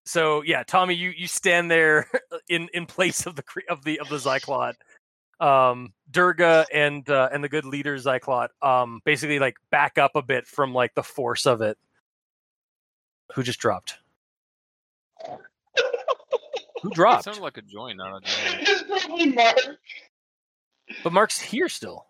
[0.07, 2.09] So yeah, Tommy, you you stand there
[2.49, 4.75] in in place of the of the of the Xyclot.
[5.41, 10.23] Um, Durga and uh, and the good leader Xyclot, um, basically like back up a
[10.23, 11.77] bit from like the force of it.
[13.35, 13.99] Who just dropped?
[16.85, 17.21] Who dropped?
[17.21, 18.59] It sounded like a join, not a join.
[18.61, 19.57] It's probably Marc.
[21.03, 22.07] But Marc's here still.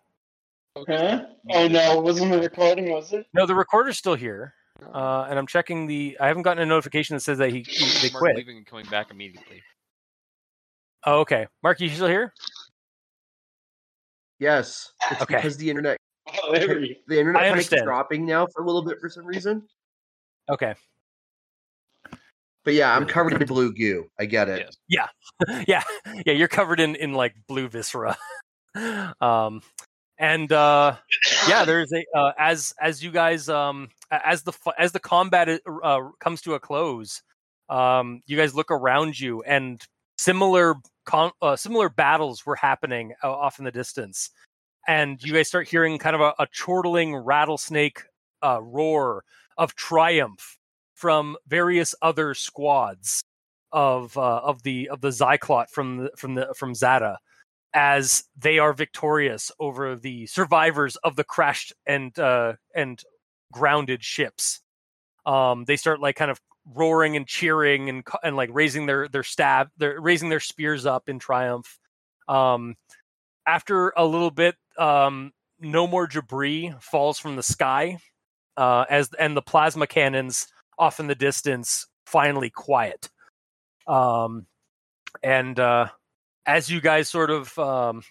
[0.77, 1.25] Huh?
[1.51, 3.25] Oh no, it wasn't the recording, was it?
[3.33, 4.53] No, the recorder's still here.
[4.93, 6.17] Uh, and I'm checking the.
[6.19, 8.35] I haven't gotten a notification that says that he, he they Marc quit.
[8.35, 9.63] leaving and coming back immediately.
[11.05, 11.47] Oh, okay.
[11.63, 12.33] Mark, you still here?
[14.39, 15.35] Yes, it's Okay.
[15.37, 15.97] because the internet
[16.43, 16.67] Oh, there
[17.07, 17.83] the internet I kind of understand.
[17.85, 19.63] dropping now for a little bit for some reason.
[20.49, 20.73] Okay.
[22.65, 24.09] But yeah, I'm covered in blue goo.
[24.19, 24.75] I get it.
[24.89, 25.07] Yes.
[25.67, 25.83] yeah,
[26.25, 26.33] yeah.
[26.33, 28.17] You're covered in in like blue viscera.
[29.21, 29.61] um,
[30.17, 30.95] and uh,
[31.47, 36.01] yeah, there's a uh, as as you guys um as the as the combat uh,
[36.19, 37.21] comes to a close,
[37.69, 39.81] um, you guys look around you and
[40.17, 44.31] similar con- uh, similar battles were happening uh, off in the distance,
[44.87, 48.01] and you guys start hearing kind of a, a chortling rattlesnake
[48.43, 49.23] uh, roar
[49.57, 50.57] of triumph
[51.05, 53.23] from various other squads
[53.71, 57.19] of uh, of the of the Xyclot from the, from the from Zata
[57.75, 63.03] as they are victorious over the survivors of the crashed and uh, and
[63.51, 64.61] grounded ships.
[65.27, 66.41] Um, they start like kind of
[66.73, 71.07] roaring and cheering and and like raising their their stab, they're raising their spears up
[71.07, 71.77] in triumph.
[72.27, 72.77] Um,
[73.45, 77.99] after a little bit, um, no more debris falls from the sky,
[78.57, 80.47] uh, as and the plasma cannons
[80.77, 83.09] off in the distance finally quiet.
[83.87, 84.47] Um,
[85.23, 85.87] and uh,
[86.45, 88.01] as you guys sort of um,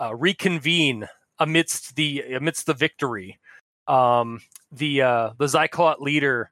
[0.00, 3.38] uh, reconvene amidst the amidst the victory,
[3.88, 6.50] um, the uh, the Xyclot leader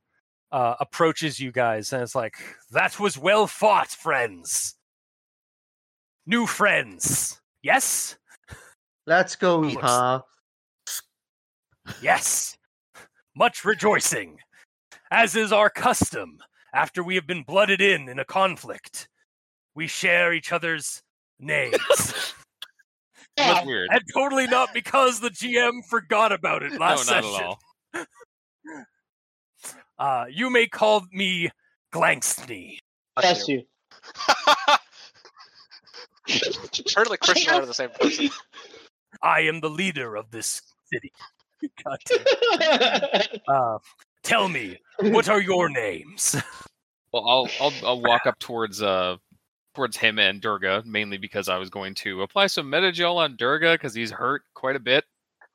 [0.52, 2.34] uh, approaches you guys and it's like,
[2.70, 4.74] "That was well fought, friends.
[6.26, 8.16] New friends, yes,
[9.10, 10.22] Let's go, huh?
[12.00, 12.56] yes.
[13.34, 14.38] Much rejoicing,
[15.10, 16.38] as is our custom
[16.74, 19.08] after we have been blooded in in a conflict.
[19.74, 21.02] We share each other's
[21.38, 21.76] names."
[23.36, 23.88] That's weird.
[23.90, 27.34] and totally not because the GM forgot about it No, last not session.
[27.40, 27.58] at all.
[29.98, 31.50] Uh, you may call me
[31.92, 32.78] Glanksney.
[33.16, 33.62] Bless you.
[36.88, 38.30] Turtle and Christian are the same person.
[39.22, 41.12] I am the leader of this city.
[41.84, 43.40] God damn.
[43.46, 43.78] Uh,
[44.30, 46.36] tell me, what are your names?
[47.12, 49.16] Well, I'll I'll I'll walk up towards uh
[49.74, 53.72] towards him and Durga mainly because I was going to apply some Medi-gel on Durga
[53.72, 55.04] because he's hurt quite a bit.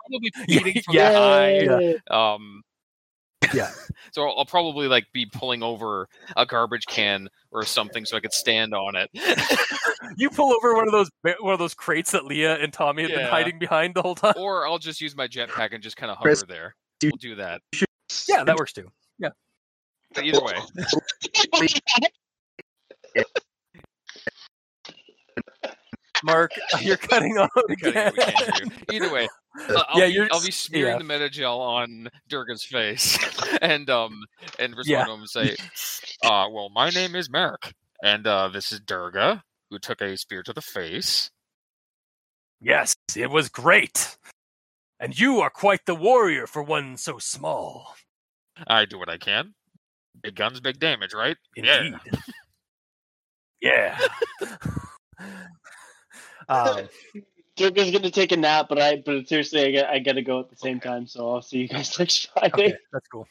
[0.09, 0.31] Probably
[0.63, 1.11] bleeding from Yeah.
[1.11, 2.33] the eye.
[2.33, 2.61] Um,
[3.53, 3.71] Yeah.
[4.13, 8.19] so I'll, I'll probably like be pulling over a garbage can or something so I
[8.19, 9.09] could stand on it.
[10.17, 13.11] You pull over one of those one of those crates that Lia and Tommy had
[13.11, 14.35] been hiding behind the whole time.
[14.37, 16.75] or I'll just use my jetpack and just kind of Chris, hover there.
[16.99, 17.61] do- We'll do that.
[18.27, 18.91] Yeah, that works too.
[19.19, 19.29] Yeah.
[20.13, 20.55] But either way,
[26.23, 26.51] Mark,
[26.81, 28.13] you're cutting off again.
[28.15, 28.71] we can't hear you.
[29.05, 29.27] Either way,
[29.69, 30.97] uh, I'll, Yeah, be, you're I'll be smearing yeah.
[30.97, 33.17] the Medi-gel on Durga's face
[33.61, 34.23] and um
[34.57, 35.05] and respond Yeah.
[35.05, 35.55] to him and say,
[36.23, 37.71] uh, well, my name is Maerk,
[38.03, 41.29] and uh, this is Durga, who took a spear to the face.
[42.61, 44.17] Yes, it was great.
[44.99, 47.95] And you are quite the warrior for one so small.
[48.67, 49.53] I do what I can.
[50.21, 51.37] Big guns, big damage, right?
[51.55, 51.95] Indeed.
[53.61, 53.99] Yeah.
[56.49, 56.87] um,
[57.55, 60.49] Durga's gonna take a nap, but I but seriously I got I gotta go at
[60.49, 62.77] the same time, so I'll see you guys next okay, Friday.
[62.91, 63.27] that's cool.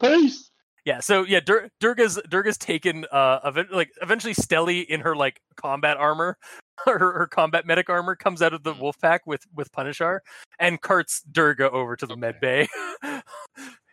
[0.00, 0.50] Peace.
[0.84, 5.40] Yeah, so yeah, Dur- Durga's Durga's taken uh event- like eventually Stelly in her like
[5.56, 6.38] combat armor,
[6.86, 8.80] her, her combat medic armor comes out of the Mhm.
[8.80, 10.20] wolf pack with with Punishar
[10.58, 12.68] and carts Durga over to the med bay.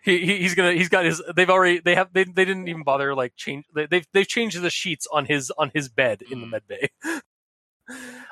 [0.04, 2.84] he, he he's gonna he's got his they've already they have they, they didn't even
[2.84, 6.40] bother like change they, they've they've changed the sheets on his on his bed in
[6.42, 6.52] the Mm.
[6.52, 6.90] med bay.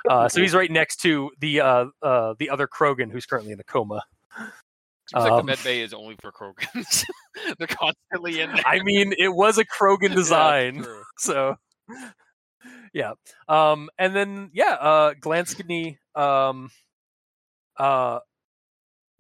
[0.10, 3.60] Uh, so he's right next to the uh, uh, the other Krogan who's currently in
[3.60, 4.02] a coma.
[4.36, 4.50] Seems
[5.14, 7.06] like Um, the med bay is only for Krogans.
[7.60, 8.64] They're constantly in there.
[8.66, 10.82] I mean, it was a Krogan design.
[10.84, 11.04] true.
[11.20, 11.56] so
[12.94, 13.14] yeah
[13.48, 16.70] um and then yeah uh Glanskny um
[17.78, 18.20] uh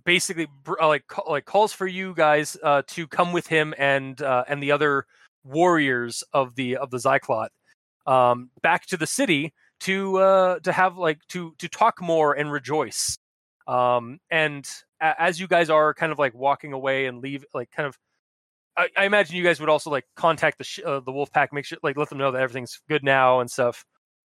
[0.05, 0.47] basically
[0.81, 4.61] uh, like like calls for you guys uh to come with him and uh and
[4.61, 5.05] the other
[5.43, 7.49] warriors of the of the Xyclot
[8.07, 12.51] um, back to the city to uh, to have like to to talk more and
[12.51, 13.17] rejoice.
[13.67, 14.67] Um, and
[15.01, 17.97] a- as you guys are kind of like walking away and leave, like kind of,
[18.75, 21.53] I, I imagine you guys would also like contact the sh- uh, the wolf pack,
[21.53, 23.85] make sure like let them know that everything's good now and stuff.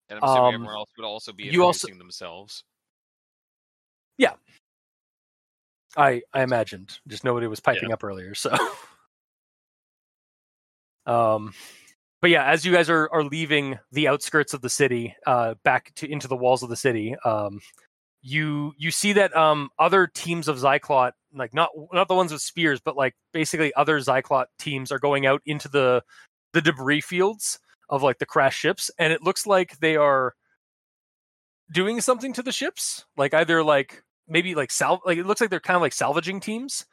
[0.09, 2.65] And I'm assuming Um, everyone else would also be you also- themselves.
[5.97, 8.51] I I imagined just nobody was piping up earlier, so.
[11.07, 11.55] um,
[12.21, 15.95] but yeah, as you guys are are leaving the outskirts of the city, uh, back
[15.97, 17.61] to into the walls of the city, um,
[18.25, 22.41] you you see that um other teams of Xyclot, like not not the ones with
[22.41, 26.03] spears, but like basically other Xyclot teams are going out into the
[26.55, 27.59] the debris fields
[27.91, 30.35] of like the crash ships, and it looks like they are
[31.71, 35.51] doing something to the ships, like either like maybe like sal like it looks like
[35.51, 36.87] they're kind of like salvaging teams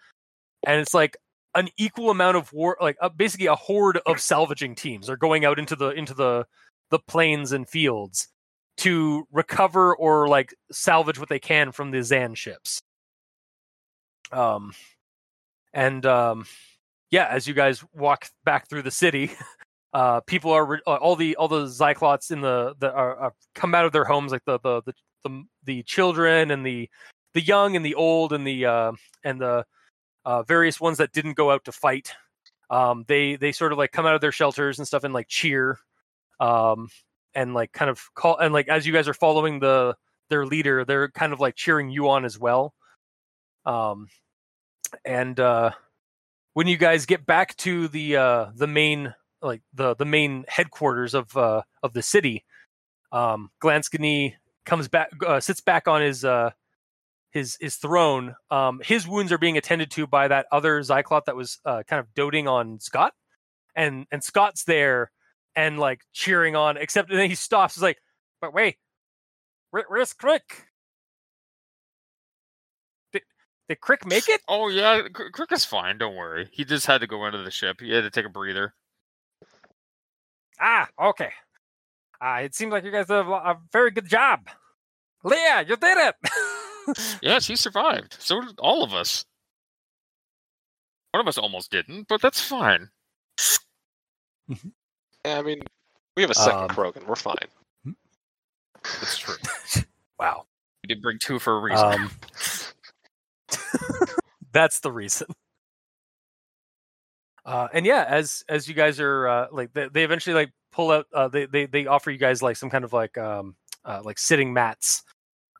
[0.68, 1.16] and it's like
[1.56, 5.45] an equal amount of war like uh, basically a horde of salvaging teams are going
[5.45, 6.45] out into the into the
[6.90, 8.27] the plains and fields
[8.82, 12.82] to recover or like salvage what they can from the Xann ships
[14.32, 14.74] um
[15.74, 16.45] and um
[17.10, 19.32] yeah as you guys walk back through the city
[19.93, 23.34] uh people are re- uh, all the all the Xyclots in the the are, are
[23.56, 24.93] come out of their homes like the the the
[25.24, 26.90] the, the children and the
[27.34, 28.92] the young and the old and the uh,
[29.24, 29.66] and the
[30.26, 32.14] uh, various ones that didn't go out to fight.
[32.69, 35.27] Um, they they sort of like come out of their shelters and stuff and like
[35.27, 35.80] cheer,
[36.40, 36.90] um,
[37.34, 39.95] and like kind of call and like as you guys are following the
[40.30, 42.74] their leader, they're kind of like cheering you on as well.
[43.66, 44.08] Um,
[45.06, 45.72] and uh,
[46.53, 51.14] when you guys get back to the uh, the main like the the main headquarters
[51.14, 52.45] of uh, of the city,
[53.11, 54.35] um, Glanskany
[54.66, 56.51] comes back, uh, sits back on his uh,
[57.32, 58.35] his his throne.
[58.50, 62.00] Um, his wounds are being attended to by that other Xyclot that was uh, kind
[62.00, 63.11] of doting on Xcott,
[63.76, 65.11] and and Xcott's there
[65.56, 66.78] and like cheering on.
[66.78, 67.76] Except then he stops.
[67.76, 67.98] He's like,
[68.42, 68.78] "But wait,
[69.72, 70.42] where, where's Krick?
[73.14, 73.24] Did
[73.70, 74.42] did Krick make it?
[74.48, 75.98] Oh yeah, Krick is fine.
[75.98, 76.50] Don't worry.
[76.52, 77.82] He just had to go into the ship.
[77.82, 78.74] He had to take a breather.
[80.60, 81.32] Ah, okay.
[82.24, 84.48] Uh, it seems like you guys did a, a very good job.
[85.24, 86.16] Lia, you did it.
[87.22, 88.18] Yes, he survived.
[88.20, 89.24] So did all of us.
[91.12, 92.90] One of us almost didn't, but that's fine.
[95.25, 95.61] Yeah, I mean,
[96.16, 97.06] we have a second Um, Krogan.
[97.06, 97.35] We're fine.
[98.83, 99.35] That's true.
[100.19, 100.45] wow.
[100.83, 101.88] We did bring two for a reason.
[101.88, 102.11] Um,
[104.51, 105.27] that's the reason.
[107.45, 110.91] Uh, and yeah, as as you guys are uh, like they, they eventually like pull
[110.91, 114.01] out uh, they, they they offer you guys like some kind of like um uh,
[114.03, 115.03] like sitting mats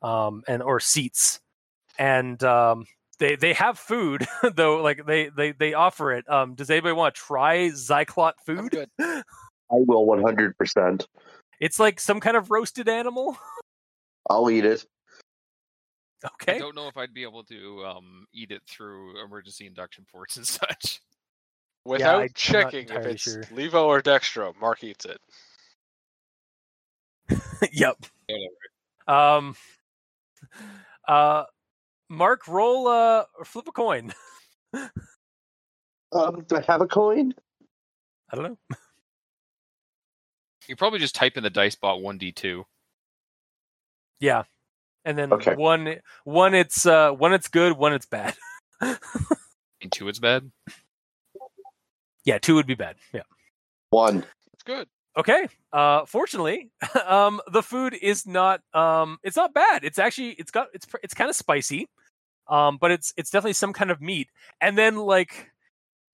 [0.02, 1.40] um and or seats
[1.98, 2.86] and um
[3.18, 7.14] they they have food though like they they they offer it um does anybody want
[7.14, 8.90] to try Xyclot food good.
[9.72, 11.06] I will 100%.
[11.60, 13.36] it's like some kind of roasted animal
[14.30, 14.84] I'll eat it.
[16.24, 16.54] Okay.
[16.54, 20.36] I don't know if I'd be able to um, eat it through emergency induction ports
[20.36, 21.00] and such.
[21.84, 23.42] Without I'm checking if it's sure.
[23.44, 25.20] Levo or Dextro, Marc eats it.
[27.72, 27.96] yep
[29.08, 29.56] Um.
[31.08, 31.44] Uh,
[32.08, 34.12] Marc, roll uh, or flip a coin.
[36.12, 37.34] Um, do I have a coin?
[38.30, 38.76] I don't know.
[40.68, 42.64] You probably just type in the dice bot one d two.
[44.20, 44.44] Yeah,
[45.04, 45.54] and then Okay.
[45.54, 48.34] one, one it's uh, one it's good, one it's bad.
[49.82, 50.48] And two, it's bad.
[52.24, 52.94] yeah, two would be bad.
[53.12, 53.22] Yeah.
[53.90, 54.24] One.
[54.54, 54.86] It's good.
[55.16, 55.48] Okay.
[55.72, 56.70] Uh, fortunately,
[57.04, 59.82] um, the food is not um, it's not bad.
[59.82, 61.88] It's actually it's got it's it's kind of spicy,
[62.48, 64.28] um, but it's it's definitely some kind of meat.
[64.60, 65.50] And then like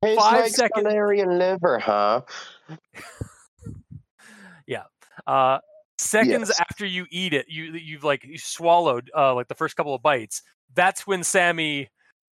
[0.02, 0.86] Tastes Five like seconds.
[0.90, 2.22] Liver, huh?
[5.28, 5.58] uh
[5.98, 6.60] seconds Yes.
[6.60, 10.02] after you eat it you you've like you swallowed uh like the first couple of
[10.02, 10.42] bites
[10.74, 11.88] that's when sammy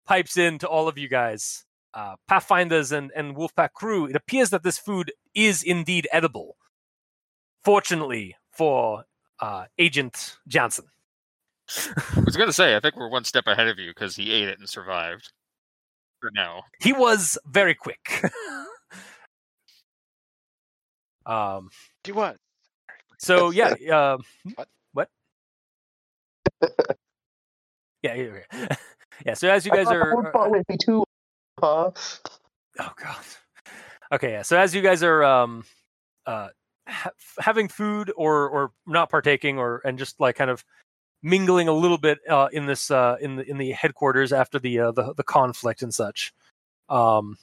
[0.08, 4.50] pipes in to all of you guys uh pathfinders and and wolfpack crew it appears
[4.52, 6.56] that this food is indeed edible
[7.64, 9.04] fortunately for
[9.40, 10.86] uh agent johnson
[12.16, 14.48] I was gonna say, I think we're one step ahead of you because he ate
[14.48, 15.32] it and survived.
[16.22, 18.22] For now, he was very quick
[21.26, 21.70] um
[22.04, 22.38] Do what?
[23.20, 24.24] So yeah, um,
[24.56, 24.68] What?
[24.94, 25.10] what?
[28.02, 28.68] yeah, yeah, yeah.
[29.26, 29.34] yeah.
[29.34, 31.04] So as you guys the are, with me too,
[31.60, 31.92] huh?
[32.80, 33.26] oh god.
[34.12, 34.42] Okay, yeah.
[34.44, 35.64] So as you guys are um,
[36.26, 36.50] uh,
[36.88, 40.64] ha- having food or or not partaking or and just like kind of
[41.24, 44.80] mingling a little bit uh, in this uh, in the in the headquarters after the
[44.80, 46.34] uh, the the conflict and such.
[46.88, 47.38] Um,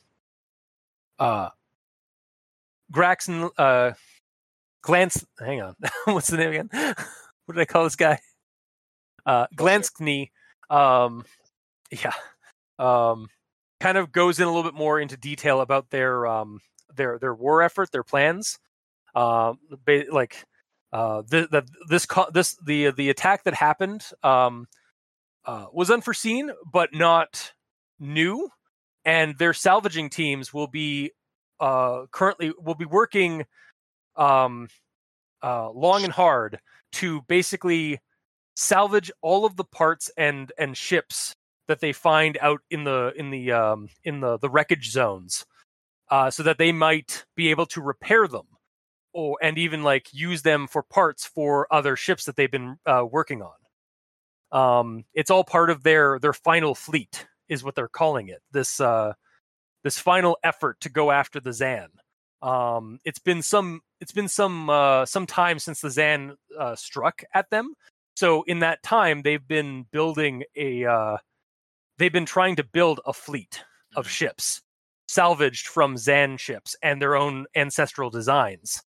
[1.18, 1.48] uh,
[2.92, 3.92] Grax and uh,
[4.82, 5.24] Glance.
[5.38, 6.70] Hang on, what's the name again?
[7.46, 8.18] what did I call this guy?
[9.24, 10.30] Uh, Glanskny.
[10.70, 11.24] Um,
[11.90, 12.12] yeah.
[12.78, 13.28] Um,
[13.80, 16.60] kind of goes in a little bit more into detail about their um
[16.94, 18.58] their their war effort, their plans.
[19.14, 20.44] Um, ba- like
[20.92, 24.66] uh, the, the this co- this the the attack that happened um
[25.44, 27.52] uh, was unforeseen but not
[28.00, 28.48] new,
[29.04, 31.12] and their salvaging teams will be
[31.60, 33.44] uh currently will be working
[34.16, 34.68] um
[35.42, 36.58] uh long and hard
[36.92, 37.98] to basically
[38.54, 41.34] salvage all of the parts and and ships
[41.68, 45.44] that they find out in the in the um in the the wreckage zones
[46.10, 48.46] uh so that they might be able to repair them
[49.14, 53.04] or and even like use them for parts for other ships that they've been uh,
[53.10, 54.58] working on.
[54.58, 58.80] Um it's all part of their their final fleet is what they're calling it this
[58.80, 59.12] uh
[59.84, 61.88] this final effort to go after the Xann
[62.42, 67.22] um it's been some it's been some uh some time since the Xann uh struck
[67.34, 67.74] at them
[68.16, 71.16] so in that time they've been building a uh
[71.98, 73.62] they've been trying to build a fleet
[73.96, 74.10] of Mhm.
[74.10, 74.62] ships
[75.08, 78.82] salvaged from Xann ships and their own ancestral designs.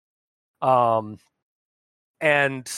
[0.63, 1.19] Um,
[2.21, 2.71] and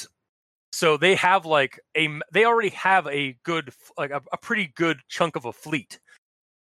[0.73, 4.99] so they have like a they already have a good like a, a pretty good
[5.09, 6.01] chunk of a fleet.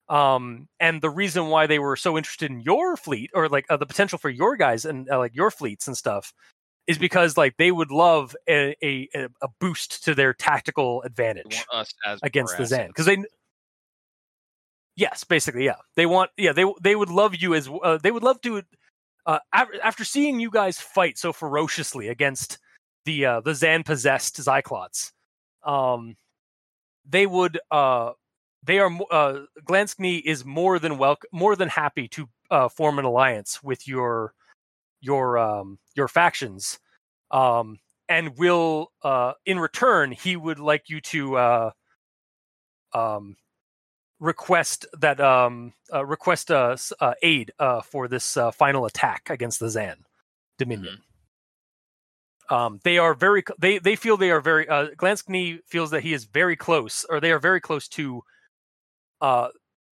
[0.09, 3.77] Um, and the reason why they were so interested in your fleet or like uh,
[3.77, 6.33] the potential for your guys and uh, like your fleets and stuff
[6.87, 11.65] is because like they would love a, a, a boost to their tactical advantage
[12.23, 13.17] against the Xann because they.
[14.97, 15.77] Yes, basically, yeah.
[15.97, 18.63] They want, yeah, they they would love you as uh, they would love to.
[19.27, 22.59] Uh, after, after seeing you guys fight so ferociously against
[23.07, 25.13] the uh, the Xann possessed Xyclots,
[25.65, 26.17] um,
[27.09, 28.13] they would uh,
[28.65, 33.05] they are uh, Glanskny is more than welcome, more than happy to uh, form an
[33.05, 34.35] alliance with your
[35.01, 36.79] your um, your factions,
[37.31, 37.79] um,
[38.09, 41.71] and will uh, in return he would like you to uh,
[42.93, 43.37] um,
[44.21, 49.61] request that um, uh, request uh, uh, aid uh, for this uh, final attack against
[49.61, 49.97] the Xann
[50.59, 51.03] Dominion.
[52.51, 53.43] Um, they are very.
[53.59, 54.69] They they feel they are very.
[54.69, 58.23] Uh, Glanskny feels that he is very close, or they are very close to
[59.21, 59.49] uh,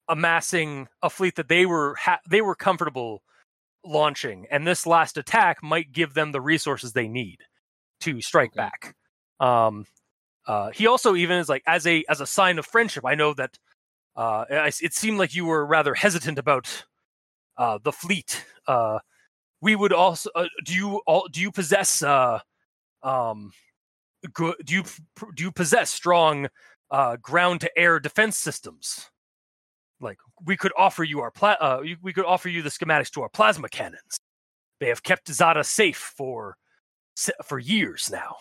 [0.09, 3.23] amassing a fleet that they were ha- they were comfortable
[3.85, 7.39] launching, and this last attack might give them the resources they need
[8.01, 8.57] to strike Okay.
[8.57, 8.97] back.
[9.41, 9.87] Um,
[10.47, 13.05] uh, he also even is like as a as a sign of friendship.
[13.07, 13.59] I know that
[14.17, 16.85] uh, I- it seemed like you were rather hesitant about
[17.59, 18.45] uh, the fleet.
[18.67, 18.99] Uh,
[19.63, 22.41] we would also uh, do you all do you possess uh,
[23.03, 23.53] um,
[24.35, 24.85] good do you
[25.37, 26.49] do you possess strong
[26.93, 29.12] uh, ground to air defense systems?
[30.03, 33.23] Like we could offer you our pla- uh, we could offer you the schematics to
[33.23, 34.19] our plasma cannons.
[34.81, 36.57] They have kept Zada safe for
[37.45, 38.37] for years now.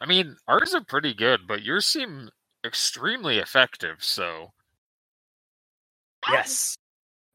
[0.00, 2.28] I mean, ours are pretty good, but yours seem
[2.64, 3.96] extremely effective.
[4.00, 4.52] So
[6.30, 6.76] Yes,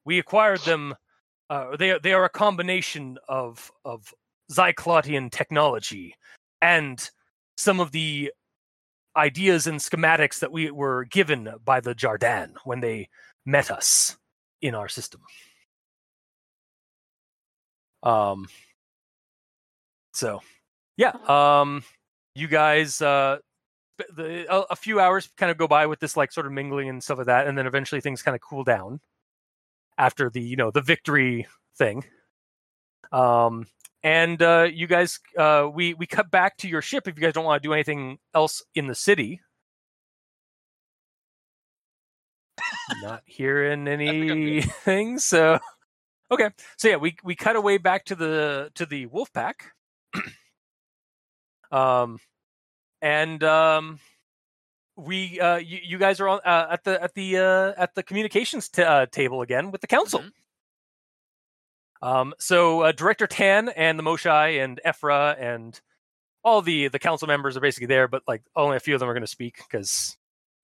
[0.05, 0.95] we acquired them.
[1.49, 4.13] Uh, they are they are a combination of of
[4.51, 6.15] Xyclotian technology
[6.61, 7.09] and
[7.57, 8.31] some of the
[9.15, 13.09] ideas and schematics that we were given by the Jardaan when they
[13.45, 14.17] met us
[14.61, 15.21] in our system.
[18.01, 18.47] Um.
[20.13, 20.41] So,
[20.97, 21.13] yeah.
[21.27, 21.83] Um.
[22.35, 23.01] You guys.
[23.01, 23.37] Uh.
[24.15, 26.89] The, a, a few hours kind of go by with this like sort of mingling
[26.89, 28.99] and stuff like that, and then eventually things kind of cool down
[29.97, 31.47] after the you know the victory
[31.77, 32.03] thing.
[33.11, 33.67] Um.
[34.05, 37.31] And uh, you guys, uh, we we cut back to your ship if you guys
[37.31, 39.39] don't want to do anything else in the city.
[43.01, 45.59] Not hearing anything, so
[46.31, 46.49] okay.
[46.77, 49.71] So yeah, we we cut away back to the to the wolf pack.
[51.71, 52.19] um,
[53.01, 53.99] and um,
[54.95, 58.03] we uh, you, you guys are on uh, at the at the uh, at the
[58.03, 60.21] communications t- uh, table again with the council.
[60.21, 60.31] Mhm.
[62.01, 65.79] Um, so uh, Director Tan and the Moshae and Ephra and
[66.43, 69.09] all the the council members are basically there, but like only a few of them
[69.09, 70.17] are going to speak because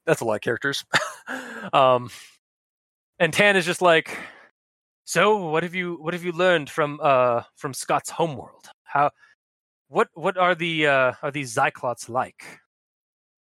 [0.06, 0.86] that's a lot of characters.
[1.74, 2.10] um,
[3.20, 4.18] and Tan is just like,
[5.06, 8.70] so what have you what have you learned from uh from Xcott's homeworld?
[8.84, 9.12] How
[9.88, 12.44] what what are the uh are these Xyclots like?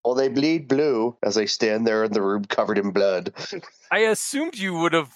[0.04, 3.34] Well, they bleed blue as they stand there in the room covered in blood.
[3.90, 5.12] I assumed you would have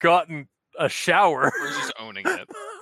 [0.00, 1.50] gotten a shower.
[1.60, 2.48] We're just owning it.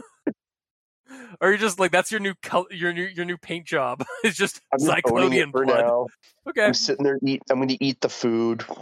[1.41, 4.05] or you're just like that's your new color, your new your new paint job.
[4.25, 5.81] it's just I'm just owning it Zyclonian for blood.
[5.81, 6.07] now.
[6.49, 6.65] Okay.
[6.65, 7.43] I'm sitting there eat.
[7.51, 8.65] I'm going to eat the food.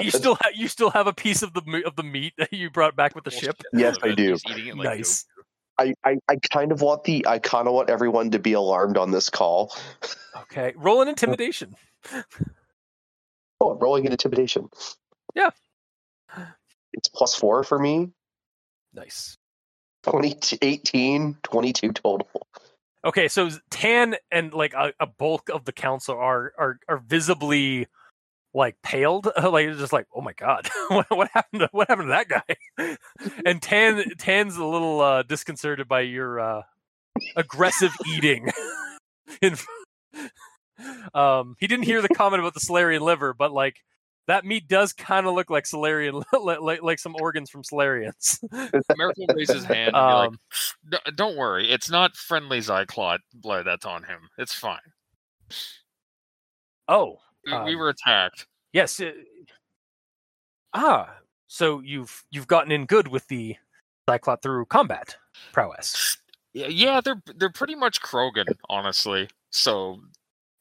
[0.00, 2.70] You still have you still have a piece of the of the meat that you
[2.70, 3.60] brought back with the ship.
[3.72, 4.34] Yes, I do.
[4.34, 5.26] It like nice.
[5.76, 8.96] I, I, I kind of want the I kind of want everyone to be alarmed
[8.96, 9.74] on this call.
[10.42, 11.74] Okay, roll an oh, intimidation.
[13.60, 14.68] Oh, I'm rolling an intimidation.
[15.34, 15.50] Yeah.
[16.92, 18.10] It's plus four for me.
[18.94, 19.36] Nice.
[20.04, 22.28] 20, 18, 22 total.
[23.04, 27.86] Okay, so Tan and like a, a bulk of the council are are are visibly
[28.52, 32.08] like paled, like it's just like oh my god, what, what happened to what happened
[32.08, 32.96] to that guy?
[33.46, 36.62] and Tan Tan's a little uh, disconcerted by your uh,
[37.36, 38.50] aggressive eating.
[39.40, 39.56] In,
[41.14, 43.76] um, he didn't hear the comment about the Salarian liver, but like
[44.26, 46.22] that meat does kind of look like Salarian,
[46.60, 48.38] like, like some organs from Salarians.
[48.52, 50.38] Maerk will raise his hand and Um,
[50.90, 54.20] D- don't worry, it's not friendly Xyclot blood that's on him.
[54.38, 54.78] It's fine.
[56.88, 58.46] oh, We, we Um, were attacked.
[58.72, 59.00] Yes.
[59.00, 59.12] uh,
[60.74, 61.16] ah,
[61.46, 63.56] so you've you've gotten in good with the
[64.08, 65.16] Xyclot through combat
[65.52, 66.16] prowess.
[66.52, 69.28] Yeah, yeah, they're they're pretty much Krogan, honestly.
[69.50, 70.00] So,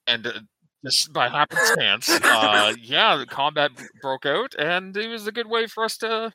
[0.08, 0.40] and uh,
[0.86, 5.48] just by happenstance, uh, yeah, the combat b- broke out, and it was a good
[5.48, 6.32] way for us to,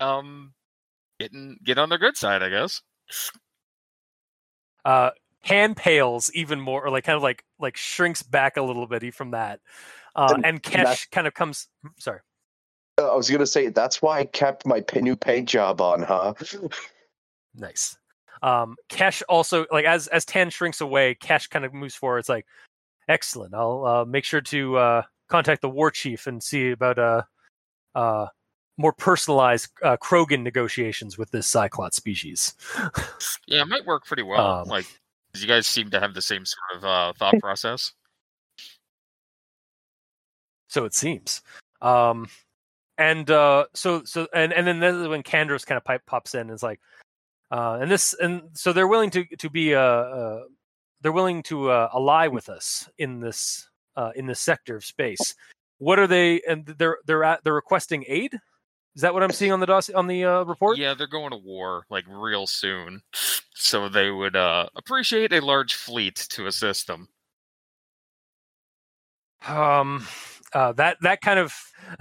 [0.00, 0.52] um,
[1.20, 2.82] get in, get on their good side, I guess.
[4.84, 5.10] Uh,
[5.42, 9.14] hand pales even more, or like kind of like like shrinks back a little bit
[9.14, 9.60] from that.
[10.16, 11.68] Uh, And and Kesh kind of comes.
[11.98, 12.20] Sorry.
[12.98, 16.34] Uh, I was gonna say that's why I kept my new paint job on, huh?
[17.54, 17.96] Nice.
[18.42, 22.18] Um, Kesh also like as as Tan shrinks away, Kesh kind of moves forward.
[22.18, 22.46] It's like,
[23.08, 23.54] excellent.
[23.54, 27.22] I'll uh, make sure to uh, contact the war chief and see about uh,
[27.94, 28.26] uh,
[28.76, 32.54] more personalized uh, Krogan negotiations with this Xyclot species.
[33.48, 34.62] Yeah, it might work pretty well.
[34.62, 34.86] Um, like,
[35.34, 37.92] you guys seem to have the same sort of uh, thought process.
[40.68, 41.42] so it seems.
[41.82, 42.28] Um,
[42.98, 46.34] and uh, so so and and then this is when Kandros kind of pipe pops
[46.34, 46.80] in and is like,
[47.50, 50.42] uh, and this and so they're willing to to be uh, uh
[51.02, 55.34] they're willing to uh, ally with us in this uh, in this sector of space.
[55.78, 56.40] What are they?
[56.48, 58.34] And they're they're at they're requesting aid.
[58.94, 60.78] Is that what I'm seeing on the doss on the uh, report?
[60.78, 63.02] Yeah, they're going to war like real soon,
[63.54, 67.08] so they would uh, appreciate a large fleet to assist them.
[69.48, 70.06] um
[70.54, 71.52] uh that that kind of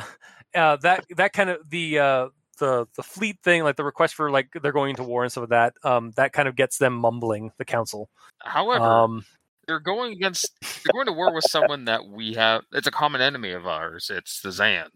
[0.55, 2.27] uh that that kind of the uh
[2.61, 5.49] the the fleet thing like the request for like they're going to war and stuff
[5.49, 8.09] like that um that kind of gets them mumbling the council.
[8.39, 9.25] However, um
[9.67, 13.19] they're going against they're going to war with someone that we have it's a common
[13.19, 14.89] enemy of ours it's the Xann.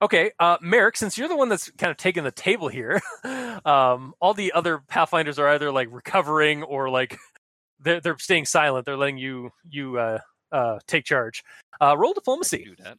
[0.00, 3.00] Okay uh Maerk since you're the one that's kind of taking the table here
[3.66, 7.18] um all the other pathfinders are either like recovering or like
[7.80, 10.18] they're they're staying silent they're letting you you uh
[10.50, 11.42] uh take charge.
[11.80, 12.64] Uh roll diplomacy.
[12.64, 12.96] Do that.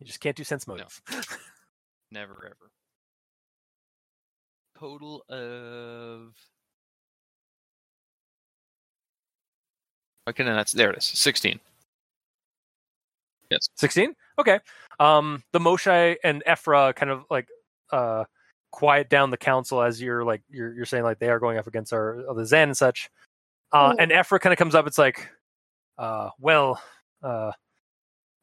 [0.00, 1.00] You just can't do sense motive
[2.10, 2.70] Never ever.
[4.78, 6.32] Total of.
[10.28, 10.90] Okay, no, that's there.
[10.90, 11.60] It is sixteen.
[13.50, 13.68] Yes.
[13.74, 14.60] 16 okay
[15.00, 17.48] um the Moshae and ephra kind of like
[17.90, 18.22] uh
[18.70, 21.66] quiet down the council as you're like you're, you're saying like they are going up
[21.66, 23.10] against our uh, the Xann and such
[23.72, 25.28] uh and ephra kind of comes up it's like
[25.98, 26.80] uh well
[27.24, 27.50] uh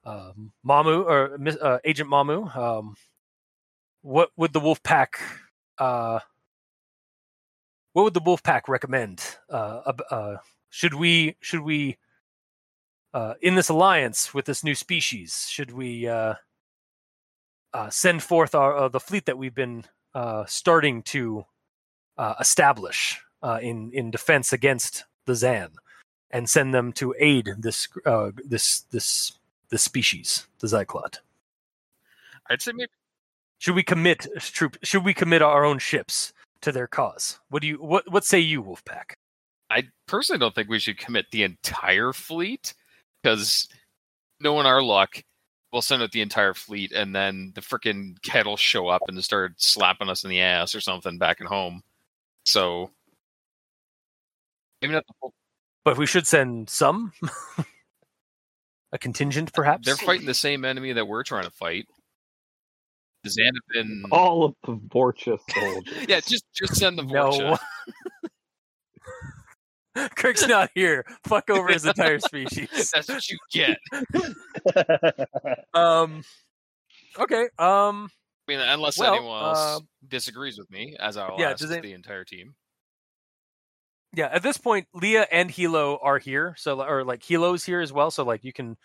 [0.07, 0.31] uh
[0.65, 2.95] mamu or uh, agent mamu um
[4.01, 5.19] what would the wolf pack
[5.77, 6.19] uh
[7.93, 10.37] what would the wolf pack recommend uh, uh
[10.69, 11.97] should we should we
[13.13, 16.35] uh, in this alliance with this new species, should we uh,
[17.89, 19.85] send forth our the fleet that we've been
[20.45, 21.45] starting to
[22.39, 23.19] establish
[23.61, 25.71] in in defense against the Xann,
[26.31, 27.87] and send them to aid this
[28.45, 29.36] this this
[29.69, 31.19] this species, the Xyclot?
[32.49, 32.91] i'd say maybe
[33.59, 34.77] Should we commit troop?
[34.83, 37.39] Should we commit our own ships to their cause?
[37.49, 39.13] What do you what what say you, Wolfpack?
[39.69, 42.73] I personally don't think we should commit the entire fleet
[43.21, 43.67] because
[44.39, 45.23] knowing our luck,
[45.73, 49.53] we'll send out the entire fleet and then the freaking kettle show up and start
[49.57, 51.81] slapping us in the ass or something back at home.
[52.45, 52.91] So
[54.81, 55.33] maybe not the whole.
[55.83, 57.13] But we should send some,
[58.97, 59.85] a contingent, perhaps.
[59.85, 61.85] They're fighting the same enemy that we're trying to fight.
[63.23, 64.01] The Xann.
[64.11, 65.93] All of the Vorcha soldiers.
[66.09, 67.29] Yeah, just just send the No.
[67.29, 67.59] Vorcha.
[70.15, 71.03] Krick's not here.
[71.25, 72.91] Fuck over his entire species.
[72.93, 73.77] That's what you get.
[75.73, 76.21] Um.
[77.17, 77.49] Okay.
[77.57, 78.09] Um.
[78.47, 81.71] I mean, unless Well, anyone else uh, disagrees with me, as I'll yeah, ask does
[81.71, 82.53] it- the entire team.
[84.15, 84.27] Yeah.
[84.31, 86.55] At this point, Lia and Hilo are here.
[86.57, 88.09] So, or like Hilo's here as well.
[88.11, 88.77] So, like, you can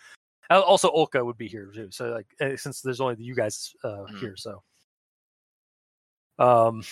[0.51, 1.89] Also, Olka would be here too.
[1.91, 4.19] So like, uh, since there's only you guys uh, Mhm.
[4.21, 4.63] here, so
[6.39, 6.83] um,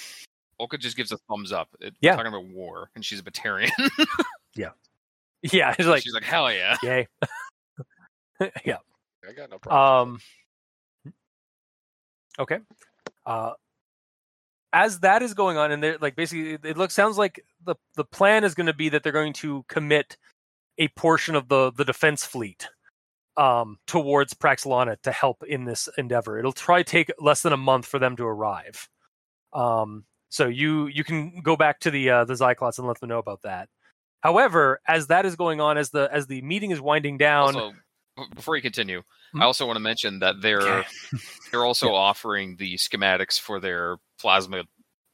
[0.61, 1.69] Olka just gives a thumbs up.
[1.81, 2.15] It, Yeah.
[2.17, 3.71] talking about war, and she's a Batarian.
[4.55, 4.71] yeah,
[5.43, 6.77] Yeah, it's like she's like, hell yeah.
[6.83, 7.07] yay,
[8.65, 8.79] yeah.
[9.29, 10.21] I got no problem.
[11.05, 11.13] Um.
[12.39, 12.61] Okay.
[13.27, 13.53] Uh,
[14.73, 18.05] as that is going on, and they're like basically, it looks sounds like the the
[18.05, 20.17] plan is going to be that they're going to commit
[20.79, 22.69] a portion of the the defense fleet
[23.37, 26.39] um towards Praxlana to help in this endeavor.
[26.39, 28.89] It'll try take less than a month for them to arrive.
[29.53, 30.05] Um.
[30.33, 33.19] So you you can go back to the uh, the Xyclots and let them know
[33.19, 33.69] about that.
[34.21, 37.73] However, as that is going on, as the as the meeting is winding down, Also,
[38.35, 39.43] before you continue, Hmm?
[39.43, 40.89] I also want to mention that they're Okay.
[41.53, 41.93] they're also Yeah.
[41.95, 44.65] offering the schematics for their plasma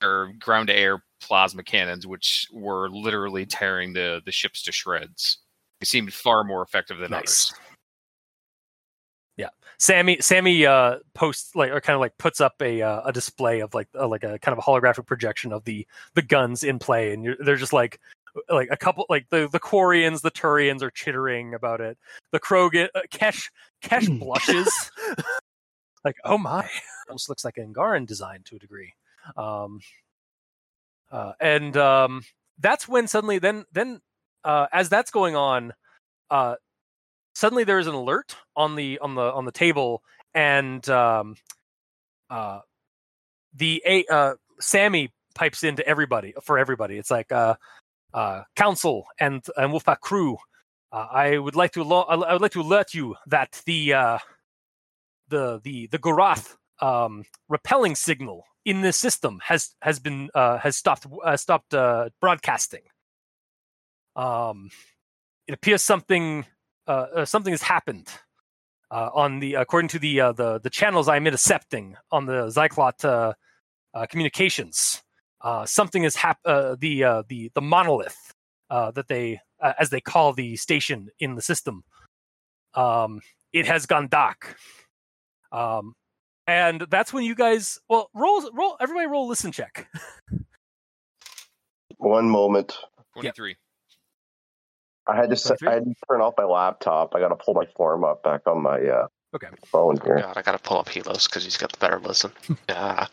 [0.02, 5.38] or ground to air plasma cannons, which were literally tearing the the ships to shreds.
[5.80, 7.50] They seemed far more effective than Nice.
[7.50, 7.52] others.
[9.36, 10.18] Yeah, Sammy.
[10.20, 13.74] Sammy uh, posts like or kind of like puts up a uh, a display of
[13.74, 17.12] like uh, like a kind of a holographic projection of the the guns in play,
[17.12, 18.00] and you're, they're just like
[18.48, 21.98] like a couple like the the Quarians, the Turians are chittering about it.
[22.32, 23.50] The Krogan, uh, Kesh
[23.82, 24.72] Kesh blushes,
[26.04, 26.68] like oh my,
[27.08, 28.94] almost looks like an Angaran design to a degree.
[29.36, 29.80] Um,
[31.10, 32.22] uh, and um,
[32.58, 34.00] that's when suddenly then then
[34.44, 35.72] uh, as that's going on,
[36.30, 36.56] uh,
[37.36, 40.02] suddenly there is an alert on the on the on the table
[40.34, 41.36] and um
[42.30, 42.60] uh
[43.54, 47.54] the a uh sammy pipes into everybody for everybody it's like uh
[48.16, 50.36] uh council and and wolfpack crew
[50.92, 54.18] uh, i would like to lo- i would like to alert you that the uh
[55.28, 60.76] the the the gorath um repelling signal in this system has has been uh has
[60.76, 62.82] stopped uh, stopped uh broadcasting
[64.16, 64.70] um
[65.46, 66.46] it appears something
[66.88, 68.08] uh, uh, something has happened
[68.90, 73.04] uh, on the according to the uh, the the channels I'm intercepting on the Xyclot
[73.04, 73.32] uh,
[73.94, 75.02] uh, communications.
[75.46, 78.34] Uh, something has hap- uh, the uh, the the monolith
[78.68, 81.84] uh, that they uh, as they call the station in the system.
[82.74, 83.20] Um,
[83.52, 84.56] it has gone dark.
[85.52, 85.92] Um,
[86.48, 89.86] and that's when you guys well roll roll everybody roll listen check.
[91.98, 92.76] One moment.
[93.12, 93.54] Twenty three.
[95.06, 97.14] I had to set, I had to turn off my laptop.
[97.14, 99.46] I got to pull my form up back on my uh, Okay.
[99.66, 100.22] phone here.
[100.22, 102.32] God, I gotta pull up Hilo's because he's got the better listen.
[102.68, 103.06] yeah.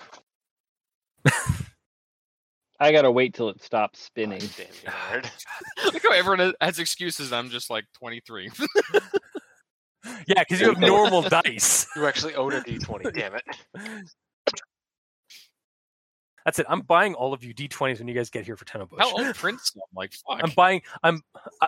[2.83, 4.39] I gotta wait till it stops spinning.
[4.39, 5.93] Damn you, nerd.
[5.93, 7.31] Look how everyone has excuses.
[7.31, 8.51] I'm just like twenty three.
[10.27, 11.87] Yeah, because you have normal dice.
[11.95, 13.13] You actually own a D20.
[13.13, 13.43] Damn it.
[16.43, 16.65] That's it.
[16.67, 18.99] I'm buying all of you d20s when you guys get here for ten a bush.
[18.99, 19.71] How old Prince?
[19.75, 20.41] I'm like, fuck.
[20.43, 20.81] I'm buying.
[21.03, 21.21] I'm
[21.61, 21.67] uh,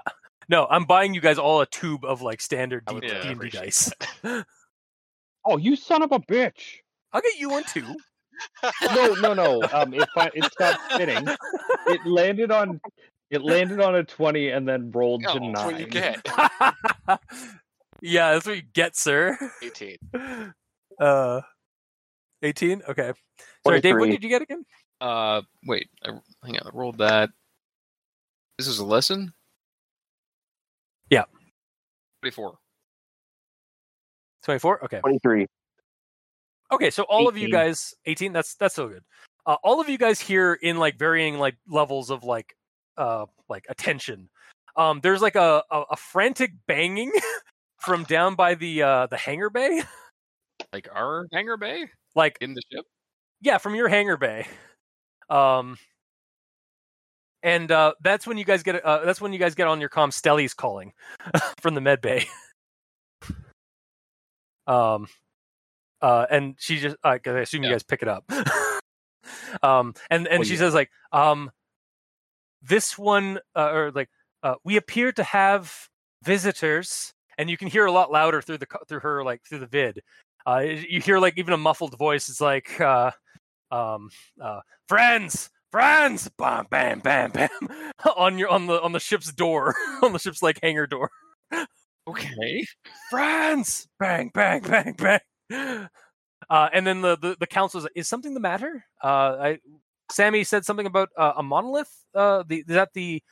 [0.49, 0.67] no.
[0.69, 3.27] I'm buying you guys all a tube of like standard I D would and really
[3.27, 4.43] D appreciate dice.
[5.45, 6.79] Oh, you son of a bitch!
[7.13, 7.95] I'll get you one too.
[8.95, 9.63] No, no, no.
[9.71, 11.27] Um, it fi- it stopped spinning.
[11.87, 12.79] It landed on
[13.31, 15.73] it landed on a twenty and then rolled Oh, to that's That's nine.
[15.73, 17.19] what you get.
[18.01, 19.37] yeah, that's what you get, sir.
[19.63, 19.97] 18.
[20.97, 21.41] Uh,
[22.41, 22.81] eighteen.
[22.87, 23.11] Okay.
[23.67, 23.97] Sorry, Dave.
[23.97, 24.63] What did you get again?
[25.01, 25.89] Uh, wait.
[26.05, 26.67] I, hang on.
[26.67, 27.31] I rolled that.
[28.57, 29.33] This is a lesson.
[31.09, 31.25] Yeah.
[32.21, 32.57] Twenty four.
[34.45, 34.85] Twenty-four.
[34.85, 34.99] Okay.
[35.01, 35.47] 23.
[36.71, 38.33] Okay, so all of you guys, eighteen.
[38.33, 39.03] That's that's so good.
[39.45, 42.55] Uh, all of you guys here in like varying like levels of like
[42.97, 44.29] uh like attention.
[44.75, 47.11] Um, there's like a a, a frantic banging
[47.79, 49.83] from down by the uh the hangar bay.
[50.73, 51.85] Like our hangar bay
[52.15, 52.85] Like in the ship.
[53.41, 54.47] yeah, from your hangar bay.
[55.29, 55.77] Um,
[57.43, 59.89] and uh, that's when you guys get uh, that's when you guys get on your
[59.89, 60.11] comm.
[60.11, 60.93] Stelly's calling
[61.61, 62.25] from the med bay.
[64.67, 65.07] um,
[66.01, 68.29] uh, and she just uh I assume you guys pick it up.
[69.63, 70.59] um, and and Oh, she yeah.
[70.59, 71.51] says like um,
[72.61, 74.09] this one uh, or like
[74.43, 75.89] uh, we appear to have
[76.23, 79.67] visitors, and you can hear a lot louder through the through her like through the
[79.67, 80.01] vid.
[80.45, 82.29] Uh, you hear like even a muffled voice.
[82.29, 83.11] It's like uh,
[83.71, 84.09] um,
[84.39, 87.49] uh, friends, friends, bam, bam, bam, bam,
[88.17, 91.09] on your on the on the ship's door, on the ship's like hangar door.
[92.07, 92.63] Okay.
[93.09, 95.19] Friends, bang, bang, bang, bang.
[95.51, 98.85] Uh, and then the, the the council is, is something the matter?
[99.03, 99.07] Uh,
[99.39, 99.59] I
[100.11, 101.91] Sammy said something about uh, a monolith.
[102.13, 103.23] Uh, the is that the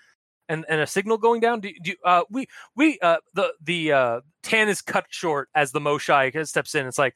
[0.50, 1.60] and and a signal going down?
[1.60, 5.80] Do, do uh we we uh the the uh tan is cut short as the
[5.80, 6.88] Moshae steps in.
[6.88, 7.16] It's like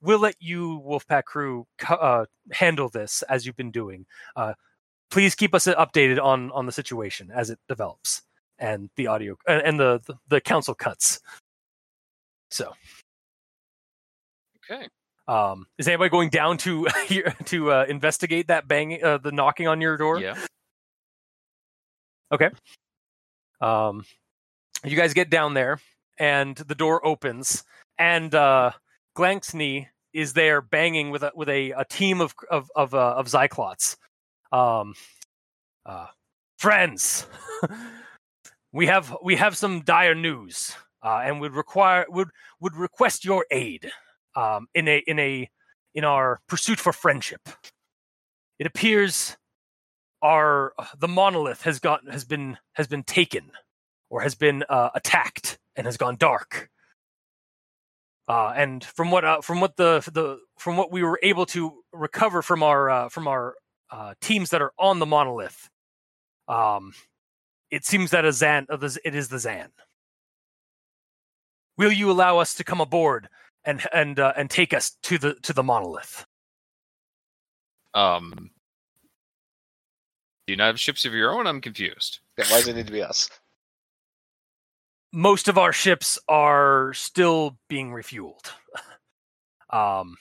[0.00, 4.04] we'll let you Wolfpack crew uh, handle this as you've been doing.
[4.34, 4.54] Uh,
[5.10, 8.22] please keep us updated on on the situation as it develops
[8.58, 11.20] and the audio and, the, the the council cuts.
[12.50, 12.72] So,
[14.72, 14.88] Okay.
[15.28, 16.86] um, is anybody going down to
[17.44, 20.20] to uh, investigate that bang, uh, the knocking on your door?
[20.20, 20.36] Yeah.
[22.30, 22.50] Okay.
[23.60, 24.04] Um,
[24.84, 25.78] you guys get down there,
[26.18, 27.64] and the door opens,
[27.98, 28.72] and uh,
[29.16, 33.26] Glanksney is there banging with a with a, a team of of of, uh, of
[33.26, 33.96] Xyclots.
[34.50, 34.94] Um,
[35.86, 36.06] uh,
[36.58, 37.26] friends,
[38.72, 42.28] we have we have some dire news, uh, and would require would
[42.60, 43.90] would request your aid
[44.34, 45.48] um, in a in a
[45.94, 47.48] in our pursuit for friendship.
[48.58, 49.36] It appears
[50.22, 53.50] our the monolith has got has been has been taken
[54.08, 56.68] or has been uh, attacked and has gone dark.
[58.28, 61.72] Uh, and from what uh, from what the the from what we were able to
[61.92, 63.54] recover from our uh, from our
[63.90, 65.68] uh, teams that are on the monolith,
[66.46, 66.92] um,
[67.70, 69.68] it seems that a Xann uh, it is the Xann.
[71.76, 73.28] Will you allow us to come aboard
[73.64, 76.24] and and uh, and take us to the to the monolith?
[77.94, 78.50] Um.
[80.46, 81.46] Do you not have ships of your own?
[81.46, 82.18] I'm confused.
[82.36, 83.30] Yeah, why does it need to be us?
[85.12, 88.50] most of our ships are still being refueled.
[89.70, 90.16] um,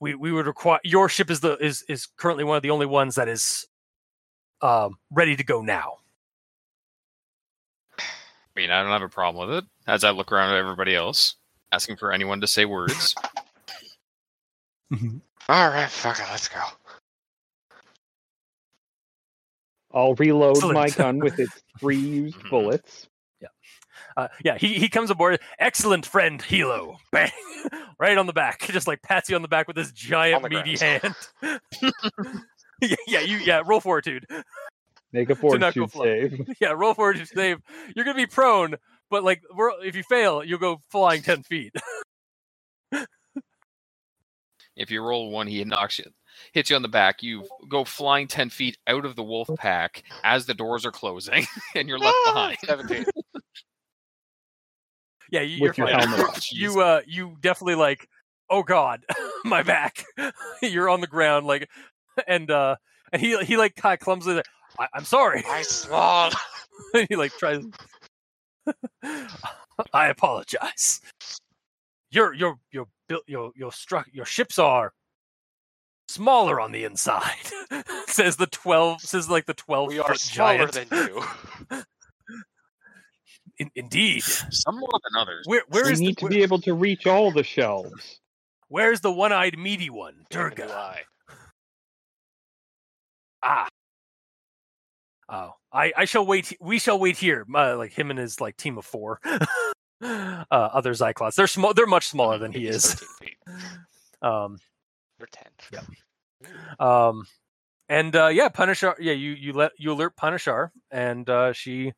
[0.00, 2.86] we we would require your ship is the is is currently one of the only
[2.86, 3.66] ones that is
[4.62, 5.94] um ready to go now.
[7.98, 9.64] I mean, I don't have a problem with it.
[9.86, 11.34] As I look around at everybody else,
[11.72, 13.14] asking for anyone to say words.
[15.48, 16.60] All right, fuck it, let's go.
[19.92, 22.50] I'll reload my gun with its three used Mhm.
[22.50, 23.06] bullets.
[24.16, 25.38] Uh, yeah, he he comes aboard.
[25.60, 26.96] Excellent friend, Hilo.
[27.12, 27.30] Bang,
[28.00, 28.66] right on the back.
[28.66, 31.14] Just like pats you on the back with his giant meaty ground.
[31.40, 31.60] hand.
[32.82, 33.62] yeah, yeah, you yeah.
[33.64, 34.26] Roll fortitude.
[35.12, 36.04] Make a not go fortitude fly.
[36.04, 36.48] save.
[36.60, 37.58] Yeah, roll fortitude save.
[37.94, 38.74] You're gonna be prone,
[39.10, 41.74] but like we're, if you fail, you'll go flying ten feet.
[44.76, 46.04] If you roll one, he knocks you,
[46.52, 47.20] hits you on the back.
[47.20, 51.44] You go flying ten feet out of the wolf pack as the doors are closing,
[51.74, 52.58] and you're left Ah, behind.
[52.64, 53.04] Seventeen.
[55.32, 56.08] Yeah, you, you're With your fine.
[56.08, 58.08] helmet you uh you definitely like
[58.48, 59.04] oh god
[59.44, 60.04] my back
[60.62, 61.68] you're on the ground like
[62.26, 62.76] and uh
[63.12, 64.46] and he he like kind of clumsily like,
[64.78, 66.32] I, i'm sorry I swallowed.
[66.94, 67.62] and he like tries
[69.92, 71.00] i apologize
[72.10, 74.92] your your your built your your struck your ships are
[76.08, 77.36] smaller on the inside
[78.06, 81.22] says the 12 says like the 12 We are foot smaller giant than you.
[83.58, 85.42] In, indeed Some more than others.
[85.46, 88.20] where where we is need the, to where- be able to reach all the shelves.
[88.68, 90.96] where's the one-eyed meaty one Neither durga
[93.42, 93.68] Ah.
[95.28, 96.56] Oh, I, I shall wait.
[96.60, 97.44] We shall wait here.
[97.54, 99.20] Uh, like him and his like team of four,
[100.02, 101.34] uh, other Xyclots.
[101.34, 101.74] They're small.
[101.74, 103.02] They're much smaller than he is.
[104.20, 104.58] Um,
[105.20, 105.46] You're ten.
[105.72, 106.48] Yeah.
[106.80, 107.24] um,
[107.88, 108.94] and uh, yeah, Punishar.
[108.98, 111.92] Yeah, you you let you alert Punishar, and uh, she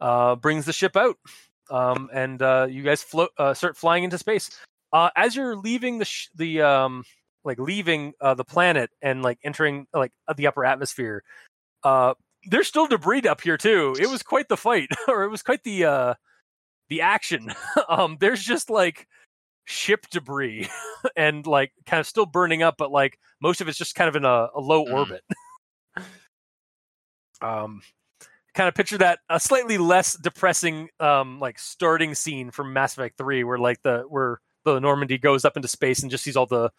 [0.00, 1.16] uh brings the ship out.
[1.70, 4.50] Um, and uh, you guys float, uh, start flying into space.
[4.92, 7.04] Uh, as you're leaving the sh- the um
[7.44, 11.22] like leaving uh, the planet and like entering like uh, the upper atmosphere,
[11.84, 12.14] uh,
[12.46, 13.94] there's still debris up here too.
[14.00, 16.14] It was quite the fight, or it was quite the uh
[16.88, 17.52] the action.
[17.88, 19.06] um, there's just like
[19.64, 20.68] ship debris
[21.16, 24.16] and like kind of still burning up, but like most of it's just kind of
[24.16, 24.92] in a, a low Mm.
[24.92, 25.22] orbit.
[27.42, 27.82] um,
[28.54, 33.16] kind of picture that a slightly less depressing um like starting scene from Mass Effect
[33.16, 36.46] Three, where like the where the Normandy goes up into space and just sees all
[36.46, 36.70] the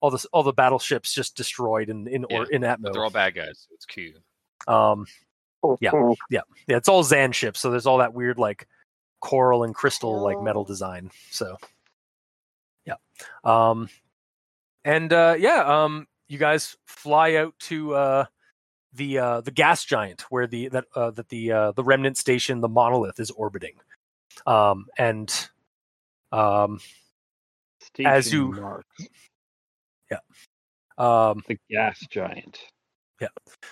[0.00, 3.34] all the all the battleships just destroyed in in or in But they're all bad
[3.34, 4.16] guys, it's cute.
[4.66, 5.06] Um,
[5.80, 5.90] Yeah.
[6.30, 6.76] yeah, yeah.
[6.76, 8.66] it's all Xann ships, so there's all that weird like
[9.20, 11.10] coral and crystal like metal design.
[11.30, 11.56] So
[12.86, 12.94] yeah.
[13.44, 13.88] Um
[14.84, 18.24] and uh yeah, um you guys fly out to uh
[18.92, 22.60] the uh the gas giant where the that uh that the uh the remnant station,
[22.60, 23.74] the monolith is orbiting.
[24.46, 25.28] Um and
[26.30, 26.78] um
[28.04, 28.86] As Station you- mark,
[30.96, 32.58] um the gas giant.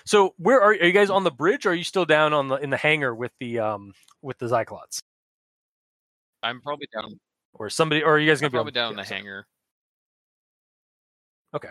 [0.05, 2.47] So where are, are you guys on the bridge or are you still down on
[2.47, 5.01] the in the hangar with the um with the Xyclots?
[6.43, 7.19] I'm probably down.
[7.53, 9.15] Or somebody or are you guys I'm gonna probably be on, down in the so-
[9.15, 9.45] hangar.
[11.55, 11.69] Okay.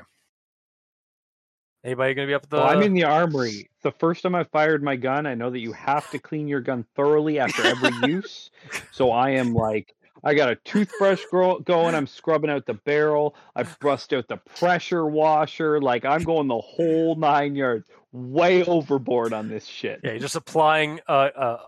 [1.84, 3.70] Anybody gonna be up at the Well, I'm in the armory.
[3.82, 6.60] The first time I fired my gun, I know that you have to clean your
[6.60, 8.50] gun thoroughly after every use.
[8.90, 11.94] So I am like, I got a toothbrush gro- going.
[11.94, 13.34] I'm scrubbing out the barrel.
[13.54, 15.80] I brushed out the pressure washer.
[15.80, 20.00] Like I'm going the whole nine yards, way overboard on this shit.
[20.02, 21.58] Yeah, you're just applying uh, uh,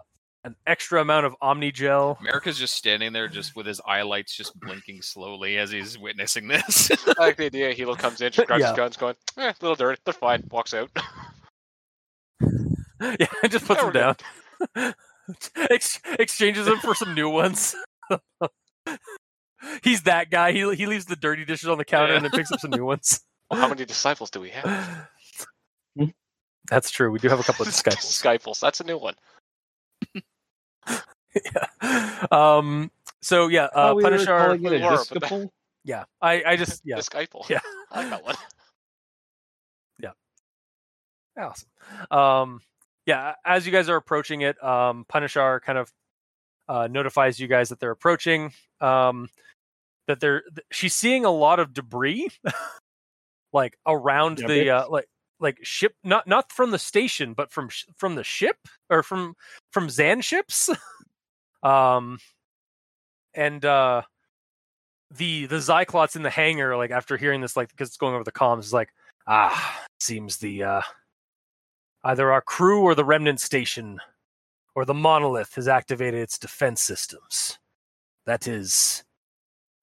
[0.44, 2.16] an extra amount of Omni Gel.
[2.20, 6.48] America's just standing there, just with his eye lights just blinking slowly as he's witnessing
[6.48, 6.90] this.
[7.06, 7.72] I like the idea.
[7.72, 8.68] Hilo comes in, just grabs Yeah.
[8.68, 10.00] his guns, going, eh, a little dirty.
[10.04, 10.44] They're fine.
[10.50, 10.90] Walks out.
[12.40, 14.16] yeah, just puts Yeah, them
[14.74, 14.94] down.
[15.70, 17.74] Ex- exchanges them for some new ones.
[19.82, 20.52] He's that guy.
[20.52, 22.16] He he leaves the dirty dishes on the counter Yeah.
[22.16, 23.20] and then picks up some new ones.
[23.50, 25.08] Well, how many disciples do we have?
[26.70, 27.10] That's true.
[27.10, 28.02] We do have a couple of disciples.
[28.06, 28.60] Disciples.
[28.60, 29.14] That's a new one.
[30.14, 32.26] yeah.
[32.30, 32.90] Um.
[33.22, 34.44] So yeah, uh, Oh, we were punish our.
[34.48, 35.52] calling it a we disciple?
[35.82, 36.96] Yeah, I I just yeah.
[36.96, 37.46] Disciple.
[37.48, 37.60] Yeah.
[37.90, 38.34] I like that one.
[39.98, 40.10] Yeah.
[41.42, 41.68] Awesome.
[42.10, 42.60] Um,
[43.06, 45.90] yeah, as you guys are approaching it, um, Punishar kind of
[46.68, 48.52] uh, notifies you guys that they're approaching.
[48.80, 49.28] Um,
[50.06, 52.28] that they're th- she's seeing a lot of debris,
[53.52, 55.06] like around Yeah, the uh, like
[55.40, 58.56] like ship, not not from the station, but from sh- from the ship
[58.90, 59.34] or from
[59.72, 60.70] from Xann ships.
[61.62, 62.18] um,
[63.34, 64.02] and uh,
[65.10, 68.24] the the Xyclots in the hangar, like after hearing this, like because it's going over
[68.24, 68.90] the comms, is like
[69.26, 70.82] ah, seems the uh
[72.04, 73.98] Either our crew or the remnant station
[74.78, 77.58] or the monolith has activated its defense systems.
[78.26, 79.02] That is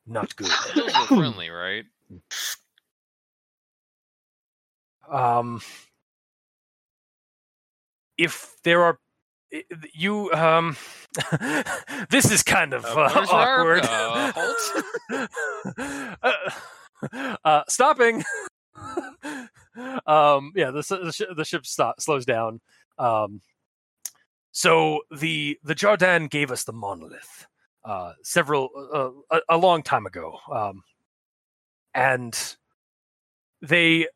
[0.08, 0.48] not good.
[0.74, 1.84] Those were friendly, right?
[5.12, 5.62] um
[8.18, 8.98] if there are
[9.94, 10.78] you um
[12.10, 15.28] this is kind of Uh, uh, awkward uh,
[16.24, 18.24] uh, uh, stopping
[20.08, 22.62] um yeah the, the, sh- the ship stop, slows down
[22.98, 23.42] um
[24.56, 27.48] so the the Jardaan gave us the monolith
[27.84, 30.82] uh several uh, a, a long time ago um
[31.94, 32.56] and
[33.62, 34.08] they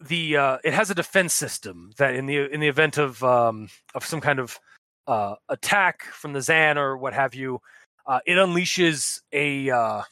[0.00, 3.68] the uh, it has a defense system that in the in the event of um,
[3.94, 4.58] of some kind of
[5.06, 7.60] uh, attack from the Xann or what have you,
[8.06, 10.02] uh, it unleashes a, uh,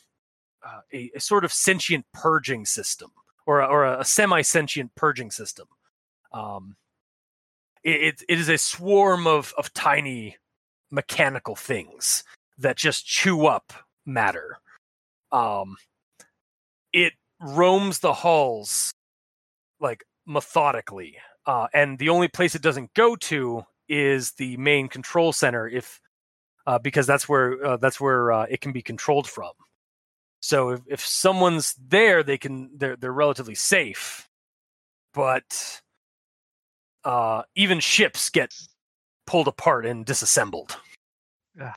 [0.67, 3.11] uh, a a sort of sentient purging system
[3.47, 5.69] or a, or a semi sentient purging system.
[6.33, 6.77] Um,
[7.91, 10.37] it, it is a swarm of of tiny
[10.91, 12.25] mechanical things
[12.59, 13.73] that just chew up
[14.05, 14.59] matter.
[15.33, 15.77] Um,
[16.93, 18.93] it roams the halls
[19.81, 21.17] like methodically.
[21.47, 26.01] Uh, and the only place it doesn't go to is the main control center if
[26.67, 29.53] uh, because that's where uh, that's where uh, it can be controlled from.
[30.41, 34.29] So if, if someone's there they can they're they're relatively safe.
[35.15, 35.81] But
[37.07, 38.53] uh, even ships get
[39.27, 40.77] pulled apart and disassembled
[41.59, 41.73] Yeah.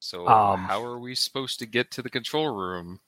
[0.00, 3.00] So Um, how are we supposed to get to the control room?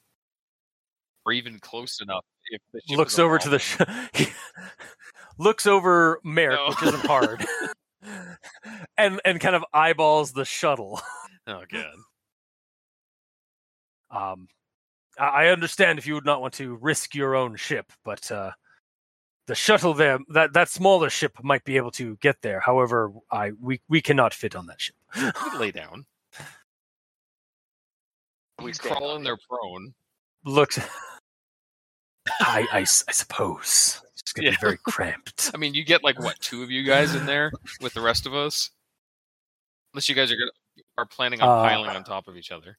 [1.27, 3.77] Or even close enough if the ship looks over to the sh-
[5.39, 6.69] looks over Maerk, No.
[6.69, 7.45] which isn't hard,
[8.97, 11.01] and and kind of eyeballs the shuttle.
[11.47, 11.95] Oh god.
[14.11, 14.49] Um,
[15.19, 18.53] I I understand if you would not want to risk your own ship, but uh,
[19.51, 22.61] the shuttle there, that that smaller ship might be able to get there.
[22.61, 24.95] However, I we we cannot fit on that ship.
[25.17, 26.07] You lay down.
[28.61, 29.93] We We crawl in there prone.
[30.45, 30.79] Looks,
[32.43, 34.57] i i suppose it's going to Yeah.
[34.57, 35.51] be very cramped.
[35.53, 38.27] I mean, you get like what two of you guys in there with the rest
[38.27, 38.71] of us,
[39.93, 40.53] unless you guys are gonna
[40.97, 42.79] are planning on Uh, piling on top of each other.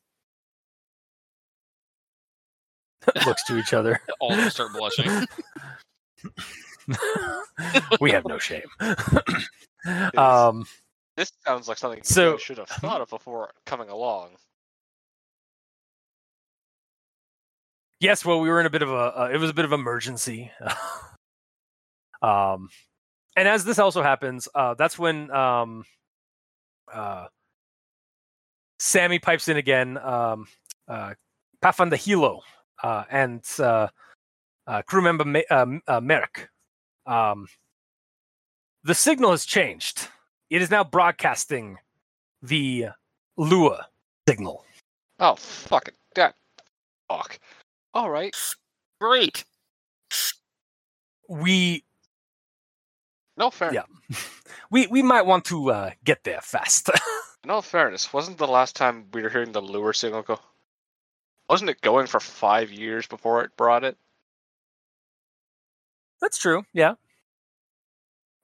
[3.26, 4.00] Looks to each other.
[4.22, 5.28] All of them start blushing.
[8.00, 8.64] We have no shame.
[10.18, 10.66] um,
[11.16, 14.32] This sounds like something So- you should have thought of before coming along.
[18.02, 18.94] yes, well, we were in a bit of a.
[19.22, 20.52] Uh, it was a bit of emergency.
[22.22, 22.68] um,
[23.38, 25.86] and as this also happens, uh, that's when um,
[26.92, 27.28] uh,
[28.80, 29.98] Sammy pipes in again.
[29.98, 30.48] Um,
[30.90, 31.14] uh,
[31.64, 32.42] Pafan the Hilo
[32.84, 33.88] uh, and uh,
[34.72, 36.48] uh, crew member Ma- uh, uh, Maerk.
[37.06, 37.48] Um,
[38.84, 40.08] the signal has changed.
[40.50, 41.78] It is now broadcasting
[42.42, 42.88] the
[43.38, 43.80] lure
[44.28, 44.64] signal.
[45.20, 45.96] Oh fuck it.
[46.16, 46.36] That
[47.10, 47.38] fuck.
[47.94, 48.36] All right.
[49.00, 49.44] Great.
[51.28, 51.84] We
[53.38, 53.74] No fair.
[53.74, 53.84] Yeah.
[54.72, 56.90] we we might want to uh, get there fast.
[57.44, 58.14] No fairness.
[58.14, 60.40] Wasn't the last time we were hearing the lure signal go?
[61.50, 63.98] Wasn't it going for five years before it brought it?
[66.22, 66.64] That's true.
[66.74, 66.94] Yeah.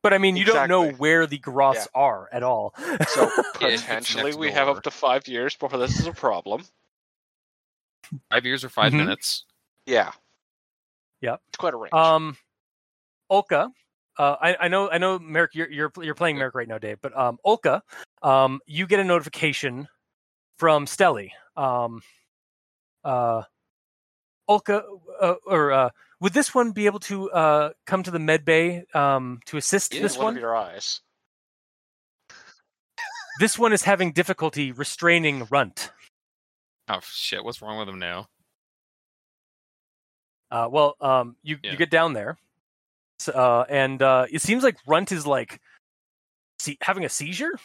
[0.04, 1.86] But I mean, you don't know where the Groths Yeah.
[1.96, 2.74] are at all.
[3.10, 6.64] So potentially we have up to five years before this is a problem.
[8.32, 8.98] Five years or 5 Mhm.
[8.98, 9.44] minutes.
[9.86, 10.12] Yeah.
[11.22, 11.38] Yeah.
[11.50, 11.94] It's quite a range.
[11.94, 12.38] um,
[13.30, 13.70] Olka,
[14.18, 17.00] uh, I, I know I know Maerk, you're you're you're playing Maerk right now, Dave.
[17.02, 17.82] But um, Olka,
[18.22, 19.90] um, you get a notification
[20.58, 21.32] from Stelly.
[21.58, 22.02] Um,
[23.04, 23.44] uh,
[24.50, 24.84] Olka,
[25.22, 25.90] uh, or uh,
[26.20, 29.94] would this one be able to uh, come to the med bay um, to assist
[29.94, 30.36] Yeah, this one one?
[30.36, 31.02] of your eyes.
[33.40, 35.92] This one is having difficulty restraining Runt.
[36.90, 37.44] Oh shit!
[37.44, 38.28] What's wrong with him now?
[40.50, 41.72] Uh, well, um, you Yeah.
[41.72, 42.38] you get down there,
[43.34, 45.60] uh, and uh, it seems like Runt is like
[46.60, 47.60] see, having a seizure,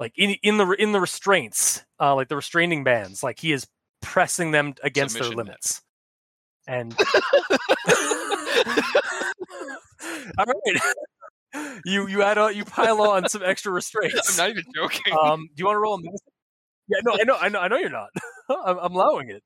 [0.00, 3.66] like in in the in the restraints, uh, like the restraining bands, like he is
[4.02, 5.46] pressing them against their Submission.
[5.46, 5.80] limits.
[6.66, 6.94] And
[10.38, 10.80] all right,
[11.84, 14.38] you you add on you pile on some extra restraints.
[14.38, 15.12] I'm not even joking.
[15.20, 16.28] Um, do you want to roll a medicine?
[16.88, 18.08] Yeah, no, I know, I know, I know you're not.
[18.48, 19.42] I'm, I'm allowing it.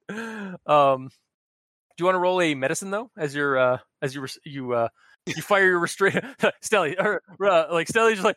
[0.67, 4.73] Um, do you want to roll a medicine though, as your uh, as you you
[4.73, 4.89] uh,
[5.27, 6.23] you fire your restraint,
[6.65, 8.37] Stelly, or uh, like Stelly, just like,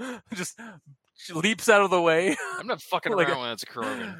[0.00, 0.58] "Ah!" just
[1.16, 2.36] she leaps out of the way.
[2.58, 4.16] I'm not fucking like around a- when it's a Krogan.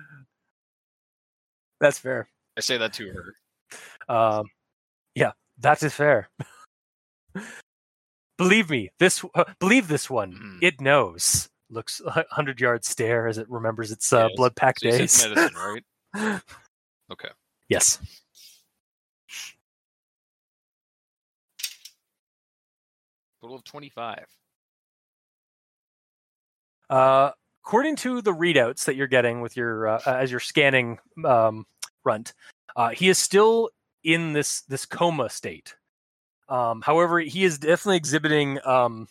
[1.81, 2.29] That's fair.
[2.57, 3.35] I say that to her.
[4.15, 4.47] Um,
[5.15, 6.29] yeah, that is fair.
[8.39, 10.33] believe me, this uh, believe this one.
[10.35, 10.59] Mhm.
[10.63, 11.49] It knows.
[11.71, 14.37] Looks a hundred yard stare as it remembers its uh, Yes.
[14.37, 15.19] blood pack So days.
[15.23, 16.43] medicine, right?
[17.11, 17.29] Okay.
[17.69, 17.99] yes.
[23.41, 24.27] Total of twenty-five.
[26.89, 27.31] Uh,
[27.65, 31.67] according to the readouts that you're getting with your uh, as you're scanning um,
[32.05, 32.33] Runt,
[32.77, 33.71] uh, he is still
[34.03, 35.75] in this this coma state.
[36.49, 39.09] Um, however, he is definitely exhibiting um,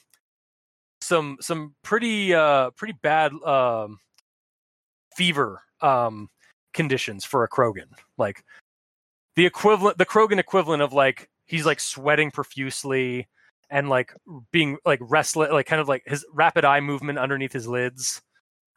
[1.01, 3.99] some some pretty uh, pretty bad um,
[5.15, 6.29] fever um,
[6.73, 7.89] conditions for a Krogan.
[8.17, 8.43] Like
[9.35, 13.27] the equivalent, the Krogan equivalent of like he's like sweating profusely
[13.69, 14.13] and like
[14.51, 18.03] being like restless, like kind of like his rapid eye movement underneath his lids.
[18.05, 18.21] Is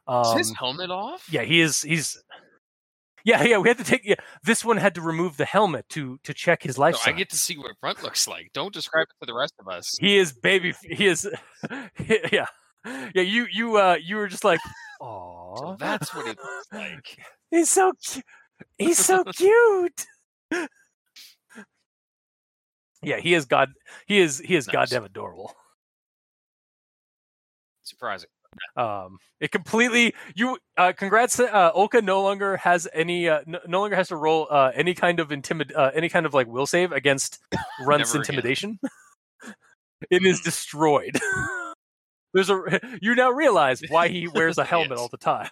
[0.07, 1.27] Um, his helmet off?
[1.31, 1.81] yeah, he is.
[1.81, 2.17] He's.
[3.27, 3.57] Yeah, yeah.
[3.57, 4.05] We had to take.
[4.05, 4.15] Yeah,
[4.45, 6.95] this one had to remove the helmet to to check his life.
[6.95, 8.51] So I get to see what front looks like.
[8.53, 9.97] Don't describe it to the rest of us.
[9.99, 10.73] He is baby.
[10.81, 11.29] He is.
[12.07, 12.45] yeah,
[12.85, 13.21] yeah.
[13.21, 14.61] You you uh you were just like,
[15.01, 17.17] oh, So that's what it looks like.
[17.51, 18.25] He's so cute.
[18.77, 20.05] He's so cute.
[23.03, 23.71] yeah, he is god.
[24.05, 24.73] He is he is Nice.
[24.73, 25.53] goddamn adorable.
[27.83, 28.29] Surprising.
[28.75, 30.57] Um, it completely you.
[30.77, 31.39] Uh, congrats.
[31.39, 33.29] Uh, Olka no longer has any.
[33.29, 35.71] Uh, no, no longer has to roll uh, any kind of intimid.
[35.75, 37.39] Uh, any kind of like will save against
[37.87, 38.05] again.
[38.15, 38.79] intimidation.
[40.09, 41.19] it is destroyed.
[42.33, 42.61] There's a.
[43.01, 44.99] You now realize why he wears a helmet Yes.
[44.99, 45.49] all the time.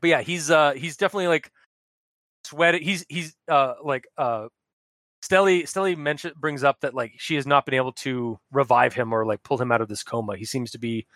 [0.00, 1.50] But yeah, he's uh he's definitely like
[2.44, 2.82] sweating.
[2.82, 4.48] He's he's uh like uh.
[5.22, 9.12] Stelly Stelly mention brings up that like she has not been able to revive him
[9.12, 10.36] or like pull him out of this coma.
[10.36, 11.06] He seems to be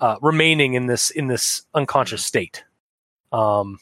[0.00, 2.64] uh, remaining in this in this unconscious state.
[3.32, 3.78] Um.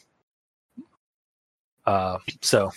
[1.85, 2.19] Uh.
[2.41, 2.71] So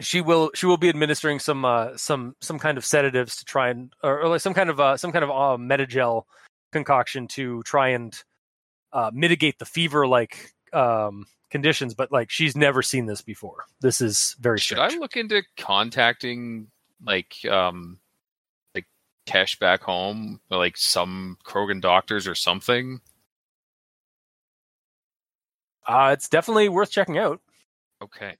[0.00, 3.70] she will she will be administering some uh some some kind of sedatives to try
[3.70, 6.26] and or, or like some kind of uh some kind of uh, Medi-gel
[6.72, 8.22] concoction to try and
[8.92, 14.00] uh mitigate the fever like um conditions but like she's never seen this before this
[14.00, 16.68] is very Should strange I look into contacting
[17.04, 17.98] like um
[18.74, 18.86] like
[19.26, 23.00] Kesh back home, or, like some Krogan doctors or something?
[25.86, 27.40] uh it's definitely worth checking out
[28.02, 28.36] Okay.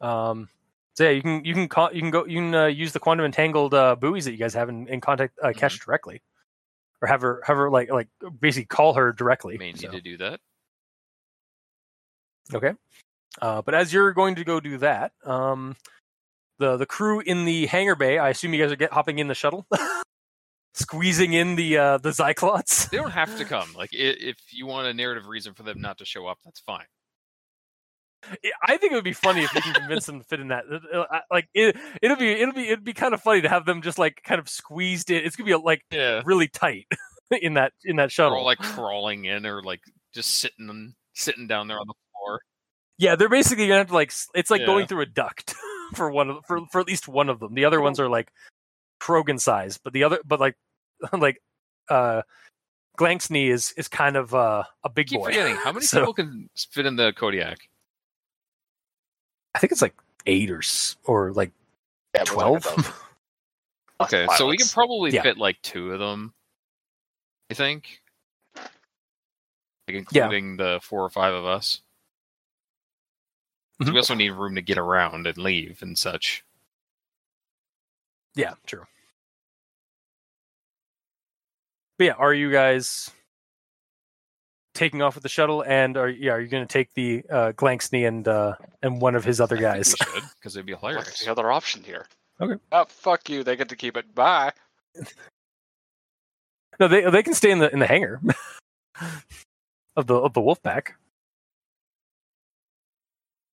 [0.00, 0.48] Um,
[0.94, 3.00] so yeah, you can you can call you can go you can uh, use the
[3.00, 6.22] quantum entangled uh, buoys that you guys have in, in contact uh, Kesh directly,
[7.02, 8.08] or have her have her like like
[8.40, 9.58] basically call her directly.
[9.58, 10.40] May need to do that.
[12.54, 12.72] Okay.
[13.42, 15.76] Uh, but as you're going to go do that, um,
[16.58, 19.28] the the crew in the hangar bay, I assume you guys are get hopping in
[19.28, 19.66] the shuttle,
[20.74, 22.88] squeezing in the uh, the Xyclots.
[22.90, 23.68] They don't have to come.
[23.76, 26.86] Like if you want a narrative reason for them not to show up, that's fine.
[28.66, 30.64] I think it would be funny if you can convince them to fit in that.
[31.30, 33.98] Like it, it'll be it'll be it'd be kind of funny to have them just
[33.98, 35.24] like kind of squeezed in.
[35.24, 36.22] It's gonna be like Yeah.
[36.24, 36.86] really tight
[37.30, 38.38] in that in that shuttle.
[38.38, 39.80] all like crawling in or like
[40.12, 42.02] just sitting sitting down there on the floor.
[42.98, 44.66] Yeah, they're basically gonna have to like it's like Yeah.
[44.66, 45.54] going through a duct
[45.94, 47.54] for one of for for at least one of them.
[47.54, 48.32] The other ones are like
[49.00, 50.56] Krogan size, but the other but like
[51.12, 51.40] like
[51.88, 52.22] uh
[52.98, 55.26] Glanksney is is kind of uh, a big keep boy.
[55.26, 57.58] forgetting how many So- people can fit in the Kodiak.
[59.54, 59.94] I think it's like
[60.26, 60.62] eight or
[61.04, 61.50] or like
[62.14, 62.64] Yeah, twelve.
[62.64, 62.92] about lots
[64.00, 65.22] Okay, so we can probably Yeah.
[65.22, 66.32] fit like two of them.
[67.50, 68.02] I think,
[68.56, 68.66] like
[69.88, 71.80] including the four or five of us.
[73.78, 73.92] 'Cause Mhm.
[73.92, 76.42] We also need room to get around and leave and such.
[78.34, 78.86] Yeah, true.
[81.98, 83.10] But yeah, are you guys
[84.74, 85.62] taking off with the shuttle?
[85.66, 89.14] And are yeah, are you going to take the uh, Glanksney and uh, and one
[89.14, 89.94] of his other guys?
[89.94, 91.24] Because it'd be What's hilarious.
[91.24, 92.06] the other option here?
[92.40, 92.60] Okay.
[92.72, 93.42] Oh, fuck you.
[93.44, 94.14] They get to keep it.
[94.14, 94.52] Bye.
[96.80, 98.20] no, they they can stay in the in the hangar
[99.96, 100.96] of the of the wolf pack.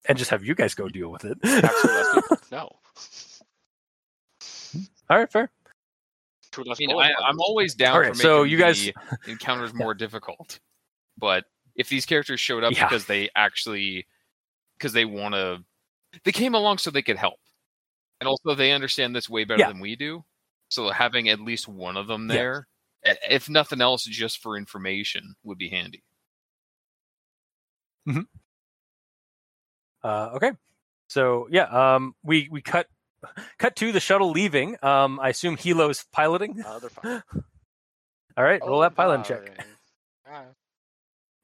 [0.08, 1.38] And just have you guys go deal with it.
[1.44, 2.38] Have two less people.
[2.52, 2.72] No.
[5.10, 5.50] All right, fair.
[6.58, 8.94] I mean, I, I'm always down Alright, for so you guys- the
[9.32, 10.60] encounters more difficult.
[11.18, 12.86] But if these characters showed up Yeah.
[12.88, 14.06] because they actually,
[14.78, 15.64] because they want to,
[16.24, 17.40] they came along so they could help,
[18.20, 19.70] and also they understand this way better Yeah.
[19.70, 20.24] than we do.
[20.70, 22.68] So having at least one of them there,
[23.06, 26.04] i- if nothing else, just for information, would be handy.
[28.08, 28.22] Mm-hmm.
[30.04, 30.52] Uh, okay.
[31.08, 32.88] So yeah, um, we we cut
[33.58, 34.78] cut to the shuttle leaving.
[34.84, 36.64] Um, I assume Hilo's piloting.
[36.66, 37.24] Uh, they're fine.
[38.38, 39.64] All right, roll that piloting check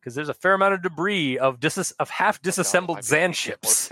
[0.02, 3.92] because there's a fair amount of debris of dis- of half disassembled Xann ships.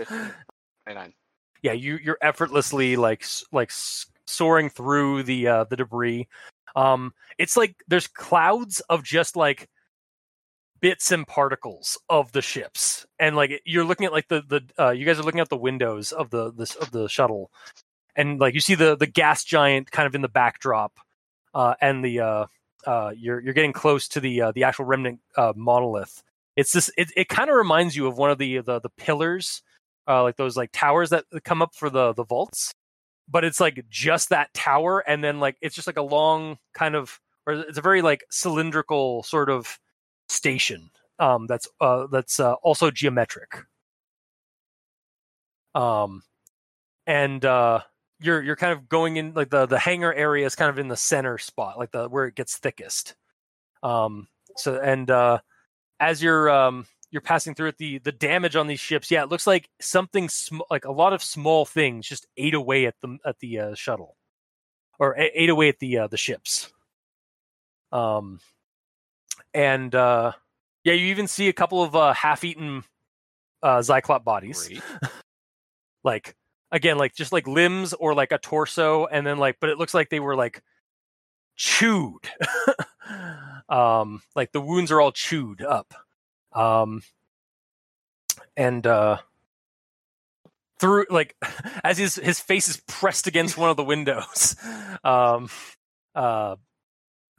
[1.62, 3.72] yeah, you you're effortlessly like like
[4.26, 6.28] soaring through the uh, the debris.
[6.76, 9.70] Um, it's like there's clouds of just like
[10.80, 14.92] bits and particles of the ships, and like you're looking at like the the uh,
[14.92, 17.52] you guys are looking at the windows of the this of the shuttle,
[18.16, 21.00] and like you see the the gas giant kind of in the backdrop,
[21.54, 22.46] uh, and the uh,
[22.86, 26.24] uh, you're you're getting close to the uh, the actual remnant uh, monolith.
[26.56, 26.92] It's this.
[26.98, 29.62] It, it kind of reminds you of one of the the the pillars
[30.08, 32.74] uh, like those like towers that come up for the the vaults,
[33.28, 36.96] but it's like just that tower, and then like it's just like a long kind
[36.96, 39.78] of, or it's a very like cylindrical sort of
[40.30, 40.90] station.
[41.20, 43.64] Um, that's uh that's uh, also geometric.
[45.74, 46.24] Um,
[47.06, 47.82] and uh,
[48.20, 50.88] you're you're kind of going in like the the hangar area is kind of in
[50.88, 53.16] the center spot, like the where it gets thickest.
[53.84, 55.40] Um, so and uh,
[56.00, 59.30] as you're um you're passing through it, the the damage on these ships, yeah, it
[59.30, 63.18] looks like something sm- like a lot of small things just ate away at the
[63.26, 64.18] at the uh, shuttle,
[65.00, 66.72] or ate away at the uh, the ships.
[67.92, 68.40] Um,
[69.54, 70.34] and uh,
[70.84, 72.84] yeah, you even see a couple of uh, half-eaten
[73.64, 74.70] uh, Xyclot bodies,
[76.04, 76.36] like
[76.72, 79.94] again, like just like limbs or like a torso, and then like, but it looks
[79.94, 80.62] like they were like
[81.56, 82.30] chewed.
[83.70, 85.94] um, like the wounds are all chewed up.
[86.54, 87.02] Um,
[88.56, 89.18] and uh,
[90.80, 91.36] through like
[91.84, 94.56] as his his face is pressed against one of the windows,
[95.04, 95.50] um,
[96.16, 96.56] uh,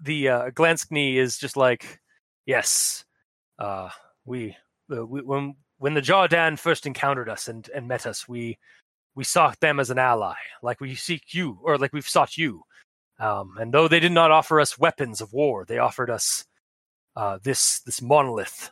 [0.02, 2.00] the uh, Glanskny is just like,
[2.46, 3.04] yes,
[3.58, 3.90] uh,
[4.24, 4.56] we,
[4.92, 8.58] uh, we when when the Jardaan first encountered us and and met us, we
[9.14, 12.62] we sought them as an ally, like we seek you, or like we've sought you.
[13.18, 16.44] Um, and though they did not offer us weapons of war, they offered us
[17.16, 18.70] uh, this this monolith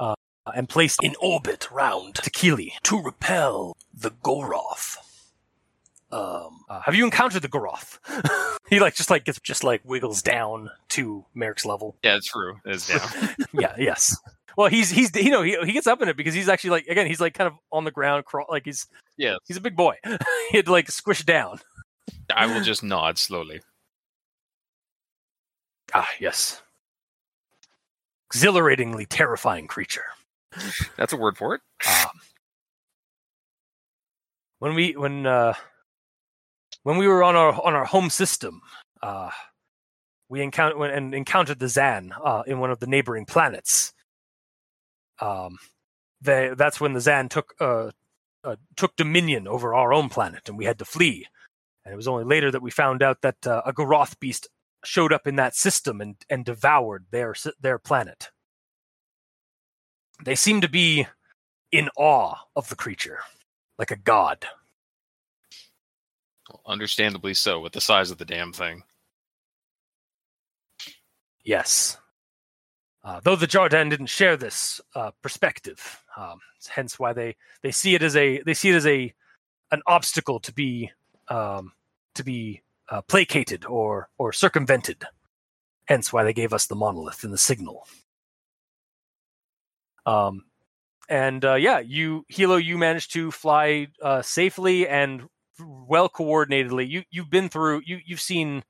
[0.00, 0.14] uh,
[0.54, 4.96] and placed in orbit round Tekili to repel the Goroth.
[6.12, 7.98] Um, uh, have you encountered the Garoth?
[8.68, 11.96] he like just like gets just like wiggles down to Maerk's level.
[12.02, 12.56] Yeah, it's true.
[12.66, 13.30] It's down.
[13.54, 14.16] yeah, yes.
[14.56, 16.86] Well, he's he's you know he he gets up in it because he's actually like
[16.86, 19.74] again he's like kind of on the ground crawl like he's yeah, he's a big
[19.74, 19.94] boy.
[20.04, 21.60] he had to like squish down.
[22.34, 23.62] I will just nod slowly.
[25.94, 26.60] Ah, yes.
[28.30, 30.04] Exhilaratingly terrifying creature.
[30.96, 31.60] That's a word for it.
[31.86, 32.20] Um,
[34.58, 35.54] when we when uh,
[36.82, 38.60] when we were on our on our home system,
[39.02, 39.30] uh,
[40.28, 43.92] we encountered and encountered the Xann uh, in one of the neighboring planets.
[45.20, 45.58] Um,
[46.20, 47.90] they, that's when the Xann took uh,
[48.44, 51.26] uh, took dominion over our own planet, and we had to flee.
[51.84, 54.48] And it was only later that we found out that uh, a Garoth beast
[54.84, 58.30] showed up in that system and, and devoured their their planet.
[60.24, 61.06] They seem to be
[61.72, 63.20] in awe of the creature,
[63.78, 64.46] like a god.
[66.66, 68.82] Understandably so, with the size of the damn thing.
[71.44, 71.98] Yes.
[73.04, 77.94] Uh, though the Jardaan didn't share this uh, perspective, um, hence why they, they see
[77.94, 79.12] it as a they see it as a
[79.72, 80.92] an obstacle to be
[81.28, 81.72] um,
[82.14, 85.04] to be uh, placated or or circumvented.
[85.86, 87.86] Hence why they gave us the monolith and the signal.
[90.06, 90.44] Um,
[91.08, 95.28] and uh, yeah, you Hilo, you managed to fly uh, safely and
[95.66, 96.88] well coordinatedly.
[96.88, 98.64] You you've been through you you've seen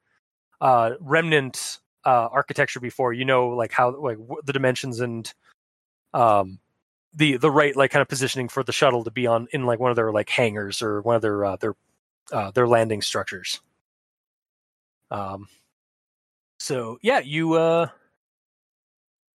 [0.60, 3.12] uh, remnant uh, architecture before.
[3.12, 5.32] You know, like how like the dimensions and
[6.14, 6.58] um,
[7.14, 9.78] the the right like kind of positioning for the shuttle to be on in like
[9.78, 11.74] one of their like hangars or one of their uh, their
[12.32, 13.60] uh, their landing structures.
[15.10, 15.48] Um,
[16.58, 17.88] so yeah, you uh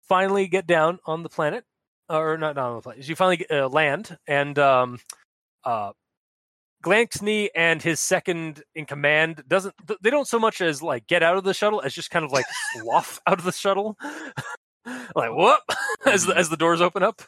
[0.07, 1.65] finally get down on the planet,
[2.09, 3.07] or not down on the planet.
[3.07, 4.99] You finally uh, land, and um,
[5.63, 5.91] uh,
[6.83, 11.37] Glanksney and his second in command doesn't they don't so much as like get out
[11.37, 13.97] of the shuttle as just kind of like slough out of the shuttle,
[15.15, 15.61] like whoop
[16.05, 17.21] as the, as the doors open up.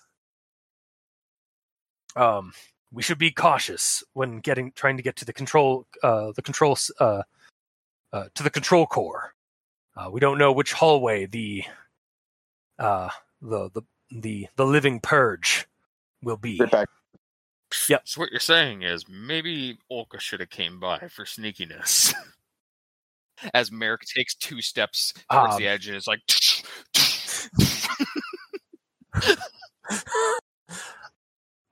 [2.15, 2.53] Um,
[2.91, 6.77] we should be cautious when getting trying to get to the control uh the control
[6.99, 7.23] uh,
[8.13, 9.33] uh to the control core.
[9.95, 11.63] Uh, we don't know which hallway the
[12.77, 13.09] uh
[13.41, 15.65] the the the the living purge
[16.21, 16.59] will be.
[16.71, 16.87] Right.
[17.89, 18.01] Yep.
[18.07, 22.13] So what you're saying is maybe Olka should have came by for sneakiness.
[23.53, 26.19] As Maerk takes two steps towards Um, the edge and is like,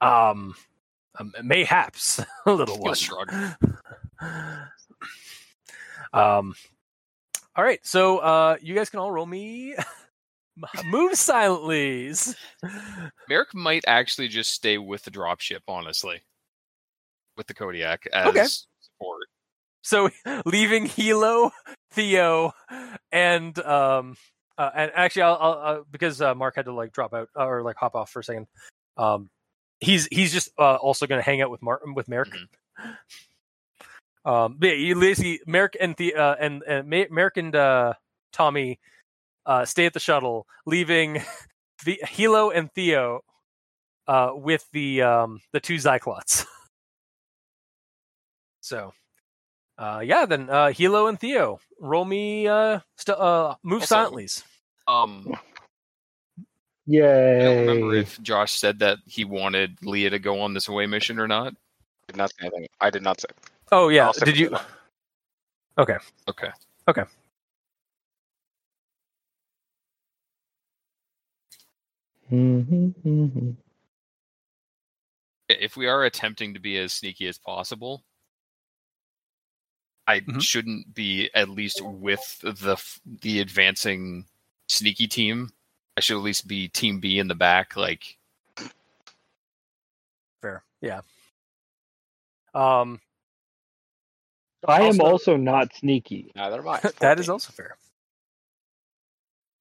[0.01, 0.55] um,
[1.19, 2.95] um, mayhaps a little one.
[2.95, 3.31] shrug.
[6.13, 6.53] um,
[7.55, 9.75] all right, so uh, you guys can all roll me.
[10.85, 12.11] Move silently.
[13.29, 16.21] Maerk might actually just stay with the dropship, honestly,
[17.35, 18.45] with the Kodiak as Okay.
[18.81, 19.27] support.
[19.83, 20.09] So
[20.45, 21.51] leaving Hilo,
[21.91, 22.53] Theo,
[23.11, 24.17] and um,
[24.57, 27.61] uh, and actually, I'll, I'll uh, because uh, Marc had to like drop out or
[27.61, 28.47] like hop off for a second.
[28.97, 29.29] Um,
[29.79, 32.33] he's he's just uh, also going to hang out with Martin with Maerk.
[34.25, 37.93] Um, but yeah, Maerk and the uh, and and Maerk and uh,
[38.33, 38.79] Tommy
[39.47, 41.23] uh, stay at the shuttle, leaving
[41.85, 43.21] the Hilo and Theo
[44.07, 46.45] uh, with the um, the two Xyclots.
[48.61, 48.93] so,
[49.77, 54.27] uh, yeah, then uh, Hilo and Theo, roll me uh, st- uh, move Also- silently.
[54.87, 55.33] Um,
[56.85, 57.37] Yeah.
[57.41, 60.85] I don't remember if Josh said that he wanted Lia to go on this away
[60.85, 61.53] mission or not.
[61.53, 62.67] I did not say anything.
[62.79, 63.27] I did not say.
[63.73, 64.55] Oh yeah, did you?
[65.77, 65.97] Okay.
[66.29, 66.49] Okay,
[66.87, 67.03] Okay.
[75.49, 78.03] If we are attempting to be as sneaky as possible,
[80.05, 80.41] I Mhm.
[80.41, 84.27] shouldn't be at least with the the advancing
[84.67, 85.51] sneaky team.
[85.95, 87.75] I should at least be team B in the back.
[87.75, 88.17] Like,
[90.41, 91.01] fair, yeah.
[92.53, 93.01] Um,
[94.67, 96.31] I am Also- also not sneaky.
[96.35, 96.79] Neither am I.
[96.99, 97.77] that is also fair.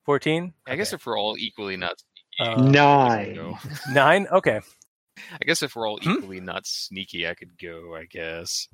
[0.05, 0.55] Fourteen.
[0.67, 2.06] I guess if we're all equally not sneaky,
[2.39, 3.57] Uh, Nine.
[3.91, 4.27] nine.
[4.31, 4.61] Okay.
[5.33, 6.11] I guess if we're all Hmm?
[6.11, 7.95] equally not sneaky, I could go.
[7.97, 8.69] I guess.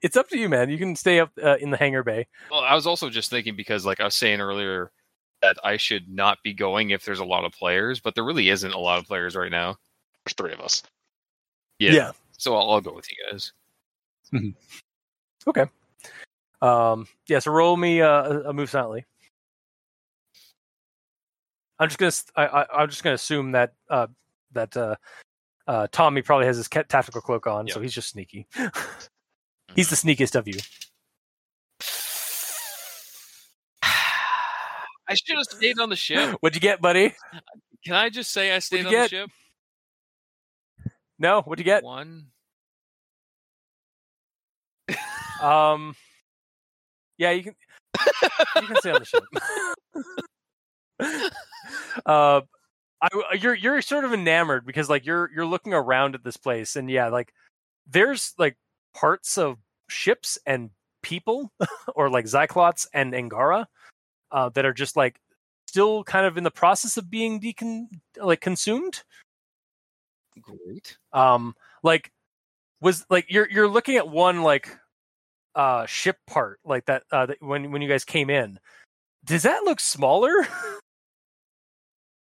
[0.00, 0.70] It's up to you, man.
[0.70, 2.26] You can stay up uh, in the hangar bay.
[2.50, 4.90] Well, I was also just thinking because, like I was saying earlier,
[5.42, 8.48] that I should not be going if there's a lot of players, but there really
[8.48, 9.76] isn't a lot of players right now.
[10.24, 10.82] There's three of us.
[11.78, 11.92] Yeah.
[11.92, 12.12] yeah.
[12.38, 13.52] So I'll, I'll go with you guys.
[15.46, 15.66] Okay.
[16.62, 17.38] Um, yeah.
[17.38, 19.04] So roll me uh, a, a move silently.
[21.78, 22.66] I'm just gonna.
[22.72, 24.06] I'm just gonna assume that uh,
[24.52, 24.96] that uh,
[25.66, 28.46] uh, Tommy probably has his tactical cloak on, so he's just sneaky.
[29.74, 30.54] he's the sneakiest of you.
[35.08, 36.36] I should have stayed on the ship.
[36.40, 37.14] What'd you get, buddy?
[37.84, 39.10] Can I just say I stayed on get?
[39.10, 39.30] the ship?
[41.18, 41.42] No.
[41.42, 41.82] What'd you get?
[41.82, 42.26] One.
[45.40, 45.96] Um.
[47.18, 47.54] Yeah, you can.
[48.56, 49.24] you can stay on the ship.
[52.06, 52.40] uh,
[53.00, 56.76] I, you're you're sort of enamored because like you're you're looking around at this place
[56.76, 57.32] and yeah, like
[57.86, 58.56] there's like
[58.94, 59.58] parts of
[59.88, 60.70] ships and
[61.02, 61.52] people
[61.94, 63.68] or like Xyclots and Angara
[64.32, 65.20] uh, that are just like
[65.68, 67.86] still kind of in the process of being decon
[68.20, 69.02] like consumed.
[70.40, 70.96] Great.
[71.12, 72.10] Um, like
[72.80, 74.68] was like you're you're looking at one like
[75.54, 78.58] uh ship part like that uh that when when you guys came in.
[79.24, 80.32] Does that look smaller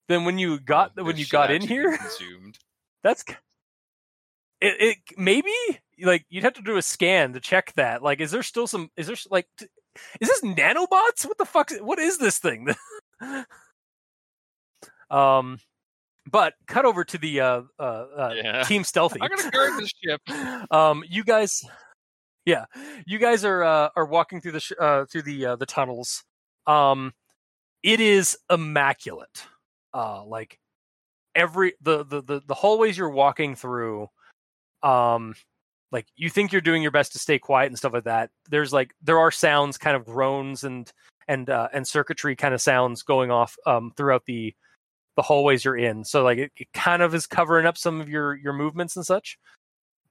[0.09, 1.97] than when you got Oh, when you got in here?
[1.97, 2.57] Consumed.
[3.03, 3.23] That's
[4.59, 5.53] it, it maybe
[6.01, 8.03] like you'd have to do a scan to check that.
[8.03, 8.89] Like, is there still some?
[8.97, 9.47] Is there like,
[10.19, 11.25] is this nanobots?
[11.25, 11.71] What the fuck?
[11.79, 12.67] What is this thing?
[15.09, 15.59] um,
[16.29, 18.63] but cut over to the uh uh, uh Yeah.
[18.63, 19.19] team stealthy.
[19.21, 20.21] I'm gonna guard this ship.
[20.71, 21.63] um, you guys,
[22.45, 22.65] yeah,
[23.05, 26.23] you guys are uh, are walking through the sh- uh, through the uh, the tunnels.
[26.67, 27.13] Um,
[27.81, 29.45] it is immaculate.
[29.93, 30.59] Uh, like
[31.35, 34.07] every the, the the the hallways you're walking through,
[34.83, 35.35] um,
[35.91, 38.29] like you think you're doing your best to stay quiet and stuff like that.
[38.49, 40.91] There's like there are sounds, kind of groans and
[41.27, 44.53] and uh, and circuitry kind of sounds going off um throughout the
[45.15, 46.03] the hallways you're in.
[46.05, 49.05] So like it, it kind of is covering up some of your your movements and
[49.05, 49.37] such.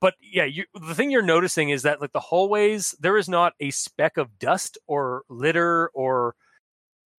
[0.01, 3.55] But yeah, you, the thing you're noticing is that like the hallways, there is not
[3.59, 6.37] a speck of dust or litter or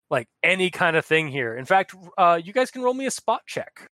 [0.09, 1.55] like any kind of thing here.
[1.57, 3.87] In fact, uh, you guys can roll me a spot check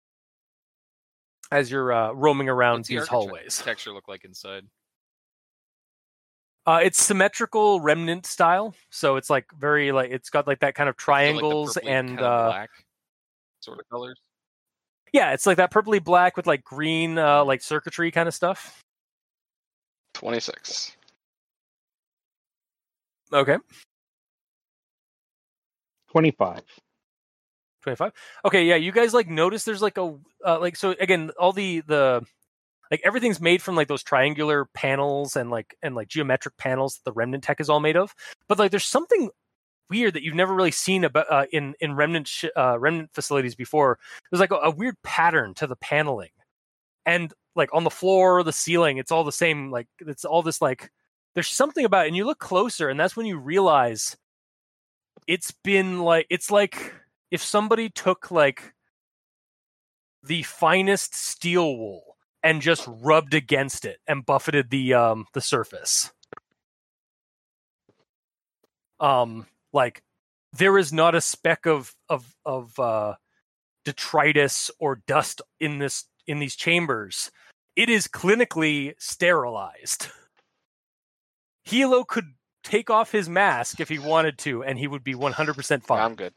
[1.52, 3.62] as you're uh, roaming around What's these architect- hallways.
[3.64, 4.64] Texture look like inside.
[6.68, 10.90] Uh, it's symmetrical remnant style, so it's like very like it's got like that kind
[10.90, 12.70] of I feel like triangles and kinda uh, black
[13.60, 14.20] sort of colors.
[15.14, 18.82] yeah, it's like that purpley black with like green uh, like circuitry kind of stuff.
[20.16, 20.98] 26.
[23.32, 23.58] Okay,
[26.16, 26.62] 25.
[27.84, 28.14] 25
[28.44, 31.82] okay yeah you guys like notice there's like a uh, like so again all the
[31.82, 32.26] the
[32.92, 37.04] like everything's made from like those triangular panels and like and like geometric panels that
[37.06, 38.14] the remnant tech is all made of.
[38.48, 39.30] But like there's something
[39.90, 43.56] weird that you've never really seen about uh, in in remnant sh- uh, remnant facilities
[43.56, 44.00] before.
[44.32, 46.30] There's like a, a weird pattern to the paneling.
[47.06, 50.62] And like on the floor the ceiling it's all the same like it's all this
[50.62, 50.92] like
[51.36, 54.18] there's something about it and you look closer and that's when you realize
[55.28, 56.94] it's been like it's like
[57.32, 58.74] if somebody took like
[60.24, 66.12] the finest steel wool and just rubbed against it and buffeted the um the surface.
[69.00, 70.04] Um like
[70.54, 73.16] there is not a speck of of of uh
[73.84, 77.32] detritus or dust in this in these chambers.
[77.76, 80.08] It is clinically sterilized.
[81.64, 85.84] Hilo could take off his mask if he wanted to and he would be 100%
[85.84, 86.34] fine I'm good.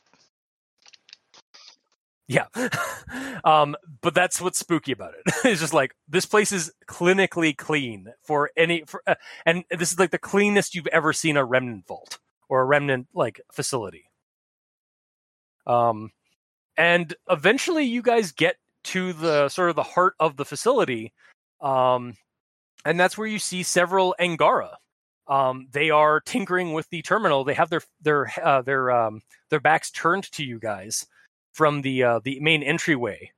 [2.28, 2.46] yeah.
[3.44, 5.34] um, but that's what's spooky about it.
[5.44, 9.14] it's just like this place is clinically clean for any for, uh,
[9.46, 13.08] and this is like the cleanest you've ever seen a remnant vault or a remnant
[13.14, 14.04] like facility.
[15.66, 16.10] Um
[16.76, 21.12] and eventually you guys get to the sort of the heart of the facility.
[21.60, 22.14] Um
[22.84, 24.78] and that's where you see several Angara.
[25.28, 27.44] Um, they are tinkering with the terminal.
[27.44, 31.06] They have their their uh, their um, their backs turned to you guys
[31.52, 33.30] from the uh, the main entryway.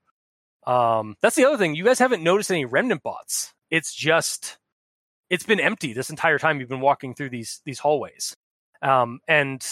[0.66, 1.74] Um, that's the other thing.
[1.74, 3.52] You guys haven't noticed any remnant bots.
[3.70, 4.58] It's just
[5.30, 8.36] it's been empty this entire time you've been walking through these these hallways.
[8.82, 9.64] Um, and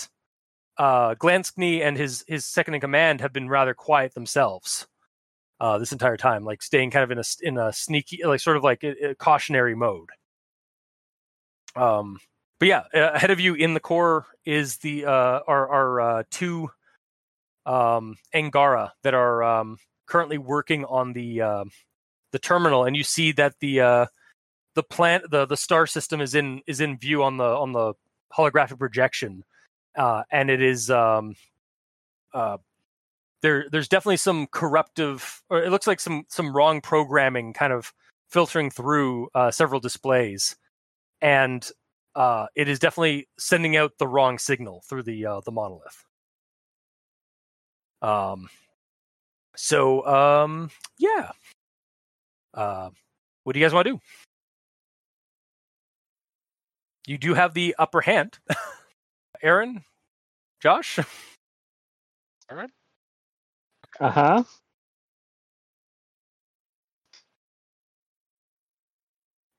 [0.78, 4.86] uh, Glanskny and his his second in command have been rather quiet themselves
[5.60, 8.56] uh, this entire time, like staying kind of in a in a sneaky, like sort
[8.56, 10.08] of like a, a cautionary mode.
[11.76, 12.18] Um,
[12.58, 16.70] but yeah, ahead of you in the core is the uh, are are uh, two
[17.66, 21.64] um, Angara that are um, currently working on the uh,
[22.32, 24.06] the terminal, and you see that the uh,
[24.74, 27.94] the plant the the star system is in is in view on the on the
[28.36, 29.44] holographic projection,
[29.96, 31.34] uh, and it is um,
[32.34, 32.56] uh,
[33.42, 33.66] there.
[33.70, 37.92] There's definitely some corruptive, or it looks like some some wrong programming kind of
[38.28, 40.56] filtering through uh, several displays,
[41.20, 41.68] and
[42.14, 46.04] uh, it is definitely sending out the wrong signal through the uh, the monolith.
[48.02, 48.48] Um,
[49.56, 51.30] so um, yeah.
[52.54, 52.90] Uh,
[53.44, 54.00] what do you guys want to do?
[57.06, 58.38] You do have the upper hand,
[59.42, 59.84] Aaron,
[60.60, 60.98] Josh.
[62.50, 62.70] Aaron.
[64.00, 64.44] Uh huh.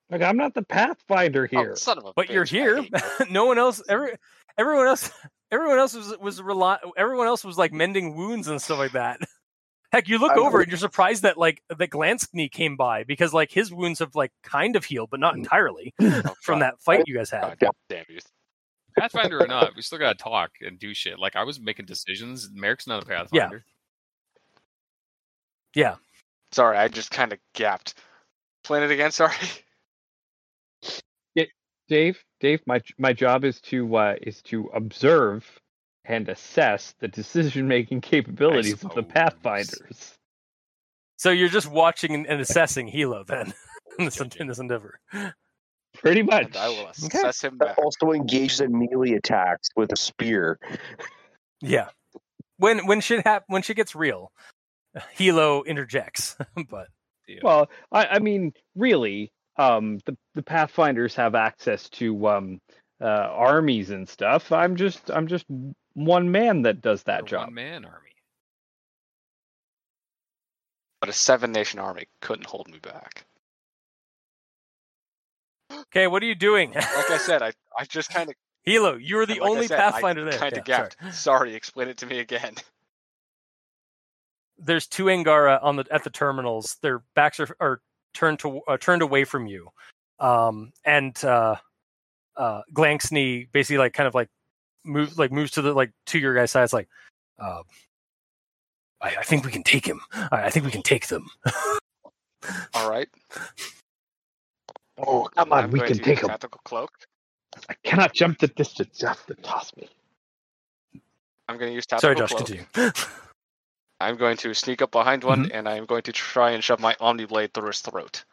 [0.09, 1.71] Like I'm not the pathfinder oh, here.
[1.73, 2.83] Oh, son of a but you're here.
[3.29, 3.81] no one else.
[3.87, 4.13] Every
[4.57, 5.11] everyone else.
[5.51, 6.77] Everyone else was was rely.
[6.95, 9.19] Everyone else was like mending wounds and stuff like that.
[9.91, 13.33] Heck, you look I'm- over and you're surprised that like that Glanskny came by because
[13.33, 15.39] like his wounds have like kind of healed, but not mm.
[15.39, 17.57] entirely Oh, from that fight you guys oh, had.
[17.57, 18.19] God damn you.
[18.95, 21.17] Pathfinder or not, we still gotta talk and do shit.
[21.17, 22.51] Like I was making decisions.
[22.53, 23.63] Maerk's not a Pathfinder.
[25.73, 25.95] Yeah.
[26.51, 27.95] Sorry, I just kind of gapped.
[28.63, 29.33] Playing it again, sorry.
[31.89, 35.59] Dave, Dave, my my job is to uh, is to observe
[36.05, 39.03] and assess the decision making capabilities of the.
[39.03, 40.13] Pathfinders.
[41.17, 43.53] So you're just watching and, and assessing Hilo then
[43.99, 44.99] in this in this endeavor.
[45.95, 46.45] Pretty much.
[46.45, 47.77] And I will assess him back.
[47.79, 50.59] Also engages in melee attacks with a spear.
[51.59, 51.89] Yeah.
[52.57, 54.31] When when shit hap- when shit gets real,
[55.13, 56.37] Hilo interjects.
[56.69, 56.87] but
[57.27, 57.39] Yeah.
[57.41, 62.59] Well, I, I mean, really, um, the the Pathfinders have access to um,
[63.01, 64.51] uh, armies and stuff.
[64.51, 65.45] I'm just I'm just
[65.93, 67.47] one man that does that job.
[67.47, 68.11] One man army.
[71.01, 73.25] But a seven nation army couldn't hold me back.
[75.71, 76.71] okay, what are you doing?
[76.73, 80.37] Like I said, I, I just kind of Hilo, you're the only Pathfinder there.
[80.39, 80.89] Kind Yeah, of sorry.
[80.89, 80.95] gapped.
[81.15, 81.55] Sorry.
[81.55, 82.55] explain it to me again.
[84.57, 86.77] there's two Angara on the at the terminals.
[86.81, 87.81] Their backs are, are
[88.13, 89.69] turned to uh, turned away from you,
[90.19, 91.55] um, and uh,
[92.37, 94.29] uh, Glanksney basically like kind of like
[94.85, 96.63] move like moves to the like to your guys' side.
[96.63, 96.87] It's like,
[97.39, 97.63] uh,
[99.01, 100.01] I, I think we can take him.
[100.13, 101.27] I, I think we can take them.
[102.73, 103.09] All right.
[104.97, 106.29] Oh, come on, I'm we can take him.
[106.29, 106.91] Tactical cloak.
[107.69, 109.01] I cannot jump the distance.
[109.01, 109.89] You have to toss me.
[111.47, 112.47] I'm going to use Sorry, tactical Josh.
[112.47, 112.67] cloak.
[112.73, 112.91] Continue.
[114.01, 115.55] I'm going to sneak up behind one, Mm-hmm.
[115.57, 118.23] and I'm going to try and shove my Omni Blade through his throat.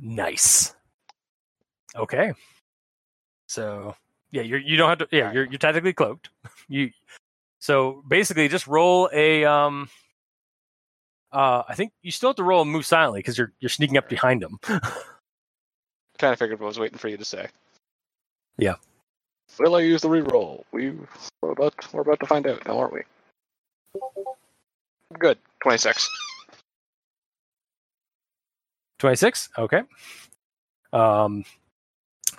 [0.00, 0.74] Nice.
[1.96, 2.32] Okay.
[3.48, 3.94] So
[4.30, 5.08] yeah, you're you don't have to.
[5.16, 6.30] Yeah, you're you're technically cloaked.
[6.66, 6.90] You
[7.60, 9.88] so basically just roll a um.
[11.30, 13.98] Uh, I think you still have to roll and move silently because you're you're sneaking
[13.98, 14.58] up behind him.
[16.18, 17.48] Kind of figured what I was waiting for you to say.
[18.56, 18.76] Yeah.
[19.58, 20.64] Will I use the reroll?
[20.72, 20.94] We
[21.42, 23.02] we're about we're about to find out now, aren't we?
[25.18, 25.38] Good.
[25.62, 26.08] Twenty six.
[28.98, 29.48] Twenty six.
[29.58, 29.82] Okay.
[30.92, 31.44] Um.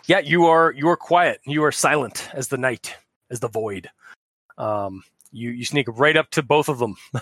[0.08, 1.42] Yeah, you are you are quiet.
[1.46, 2.96] You are silent as the night,
[3.30, 3.90] as the void.
[4.58, 5.04] Um.
[5.32, 6.96] You you sneak right up to both of them.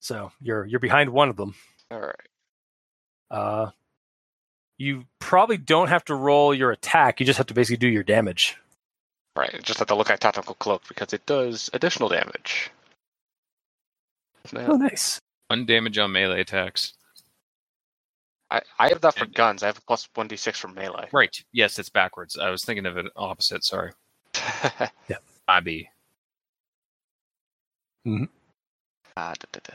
[0.00, 1.54] so you're you're behind one of them.
[1.90, 2.14] All right.
[3.30, 3.70] Uh,
[4.78, 7.20] you probably don't have to roll your attack.
[7.20, 8.56] You just have to basically do your damage.
[9.36, 9.62] Right.
[9.62, 12.70] Just have to look at tactical cloak because it does additional damage.
[14.54, 15.18] Oh, nice.
[15.48, 16.94] One damage on melee attacks.
[18.50, 19.62] I, I have that for guns.
[19.62, 21.08] I have a plus one d six for melee.
[21.12, 21.42] Right.
[21.52, 22.36] Yes, it's backwards.
[22.36, 23.64] I was thinking of it opposite.
[23.64, 23.92] Sorry.
[25.08, 25.16] Yeah,
[25.48, 25.88] I be.
[29.16, 29.74] Ah, da, da, da.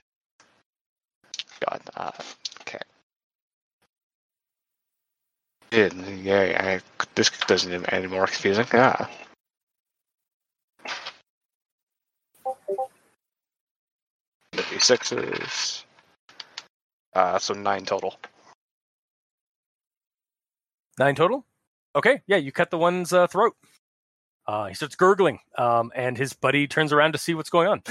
[1.59, 1.81] God.
[1.95, 2.11] Uh,
[2.61, 2.79] okay.
[5.71, 8.65] Yeah, yeah, I, this doesn't get any more confusing.
[8.73, 9.09] Ah.
[14.75, 15.83] The d6s.
[17.13, 18.15] Uh, so nine total.
[20.99, 21.45] Nine total.
[21.95, 23.55] Okay, yeah, you cut the one's uh, throat.
[24.45, 27.83] Uh, he starts gurgling, um, and his buddy turns around to see what's going on.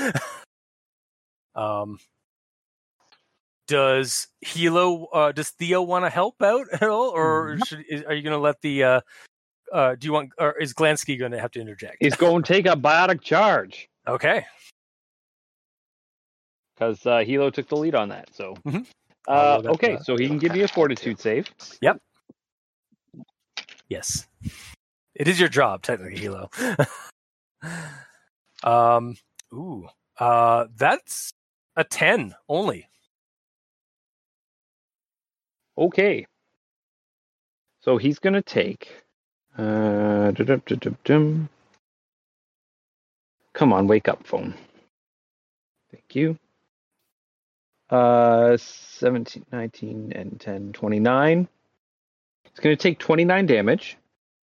[1.54, 1.98] um,
[3.66, 8.12] does Hilo, uh, does Theo want to help out at all, or should, is, are
[8.12, 8.84] you going to let the?
[8.84, 9.00] Uh,
[9.72, 11.96] uh, do you want, or is Glansky going to have to interject?
[12.00, 14.44] He's going to take a biotic charge Okay,
[16.74, 18.34] because uh, Hilo took the lead on that.
[18.34, 18.86] So, Mhm.
[19.26, 21.48] Uh, that okay, so he can give me a fortitude save.
[21.80, 21.98] Yep.
[23.88, 24.26] Yes,
[25.14, 26.50] it is your job technically, Hilo.
[28.64, 29.16] um,
[29.52, 29.88] ooh,
[30.18, 31.32] uh, that's
[31.76, 32.86] a ten only.
[35.78, 36.26] Okay.
[37.80, 38.88] So he's going to take.
[39.56, 40.32] Uh.
[43.52, 44.54] Come on, wake up, phone.
[45.90, 46.38] Thank you.
[47.94, 51.48] Uh, 17, 19, and 10, 29.
[52.46, 53.96] It's going to take 29 damage.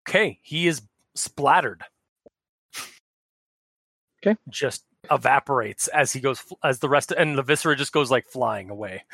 [0.08, 0.84] Okay, he is
[1.16, 1.84] splattered.
[4.24, 4.38] Okay.
[4.48, 8.70] Just evaporates as he goes, as the rest, and the viscera just goes like flying
[8.70, 9.04] away.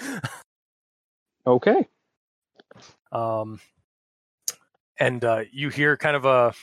[1.48, 1.88] Okay.
[3.14, 3.62] Um,
[5.00, 6.54] and uh, you hear kind of a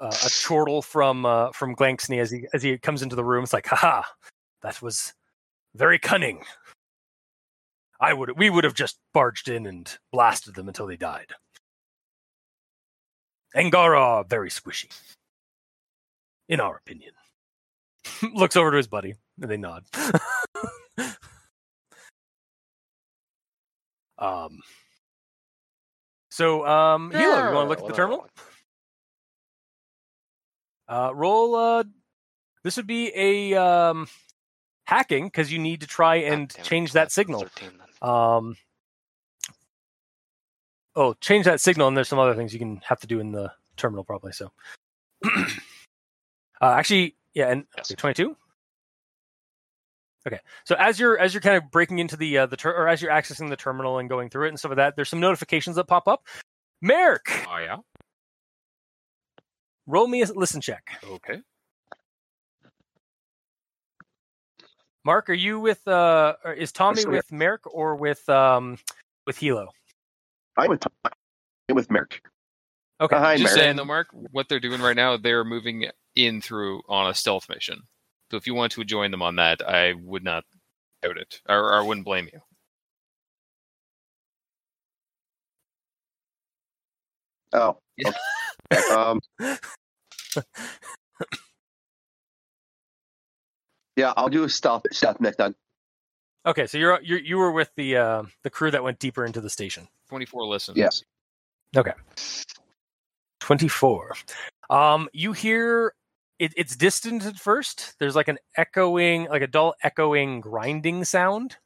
[0.00, 3.44] a, a chortle from uh, from Glanksney as he as he comes into the room.
[3.44, 4.02] It's like, haha,
[4.62, 5.12] that was
[5.76, 6.42] very cunning.
[8.04, 11.28] I would we would have just barged in and blasted them until they died.
[13.56, 14.90] Angara are very squishy.
[16.46, 17.12] In our opinion.
[18.34, 19.84] Looks over to his buddy and they nod.
[24.18, 24.60] um
[26.30, 28.28] so um yeah, Hilo, you wanna look at the terminal?
[30.86, 31.84] Uh roll uh
[32.64, 34.08] this would be a um
[34.84, 37.40] hacking because you need to try and change that signal.
[37.40, 37.70] 13,
[38.04, 38.56] um,
[40.94, 43.32] oh, change that signal, and there's some other things you can have to do in
[43.32, 44.32] the terminal, probably.
[44.32, 44.52] So,
[45.24, 45.40] uh,
[46.60, 47.64] actually, yeah, and
[47.96, 48.36] twenty-two.
[50.26, 52.88] Okay, so as you're as you're kind of breaking into the uh, the ter- or
[52.88, 55.20] as you're accessing the terminal and going through it and stuff like that, there's some
[55.20, 56.26] notifications that pop up.
[56.84, 57.76] Maerk, Oh yeah.
[59.86, 60.82] roll me a listen check.
[61.04, 61.40] Okay.
[65.04, 68.78] Marc, are you with uh, or is Tommy Yes, with Maerk or with um
[69.26, 69.68] with Hilo?
[70.56, 72.20] I'm with, I'm with Maerk.
[73.00, 73.54] Okay, Hi, Just Maerk.
[73.54, 77.48] saying though, Marc, what they're doing right now, they're moving in through on a stealth
[77.48, 77.82] mission.
[78.30, 80.44] So if you want to join them on that, I would not
[81.02, 82.40] doubt it, or, or I wouldn't blame you.
[87.52, 87.76] Oh,
[88.72, 88.94] okay.
[88.94, 89.20] um,
[93.96, 95.54] Yeah, I'll do a stealth stealth mech then.
[96.46, 99.40] Okay, so you're you you were with the uh, the crew that went deeper into
[99.40, 99.88] the station.
[100.08, 100.78] 24 listens.
[100.78, 100.90] Yeah.
[103.40, 104.14] Twenty four.
[104.70, 105.94] Um, you hear
[106.38, 107.94] it, it's distant at first.
[107.98, 111.56] There's like an echoing, like a dull echoing grinding sound,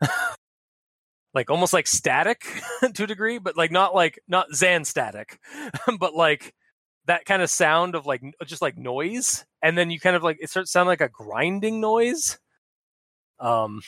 [1.34, 2.44] like almost like static
[2.94, 5.38] to a degree, but like not like not Xann static,
[5.98, 6.54] but like
[7.06, 10.38] that kind of sound of like just like noise, and then you kind of like
[10.40, 12.38] it starts sounding like a grinding noise.
[13.40, 13.80] Um,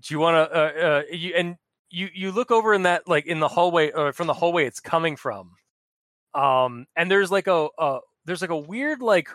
[0.00, 0.56] do you want to?
[0.56, 1.56] Uh, uh, you and
[1.90, 4.80] you you look over in that like in the hallway or from the hallway it's
[4.80, 5.52] coming from
[6.34, 9.28] um and there's like a, a there's like a weird like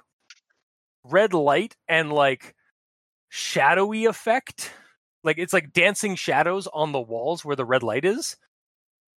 [1.03, 2.55] red light and like
[3.29, 4.71] shadowy effect
[5.23, 8.35] like it's like dancing shadows on the walls where the red light is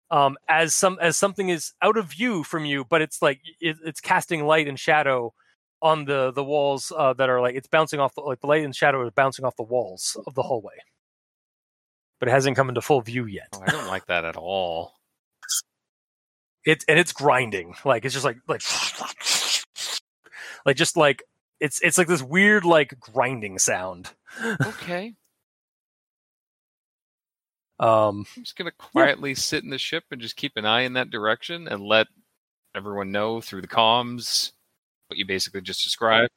[0.09, 3.77] um as some as something is out of view from you but it's like it,
[3.85, 5.31] it's casting light and shadow
[5.81, 8.64] on the the walls uh, that are like it's bouncing off the like the light
[8.64, 10.75] and shadow is bouncing off the walls of the hallway.
[12.19, 13.49] But it hasn't come into full view yet.
[13.53, 14.93] Oh, I don't like that at all.
[16.65, 17.75] it's and it's grinding.
[17.85, 18.61] Like it's just like like
[20.65, 21.23] like just like
[21.59, 24.11] it's it's like this weird like grinding sound.
[24.43, 25.14] Okay.
[27.80, 30.93] um I'm just gonna quietly sit in the ship and just keep an eye in
[30.93, 32.07] that direction and let
[32.75, 34.53] everyone know through the comms
[35.08, 36.30] what you basically just described.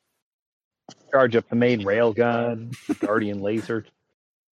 [1.10, 3.84] Charge up the main railgun, guardian laser.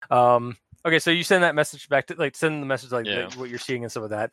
[0.09, 3.25] um okay so you send that message back to like send the message like Yeah.
[3.25, 4.31] like, what you're seeing and some of that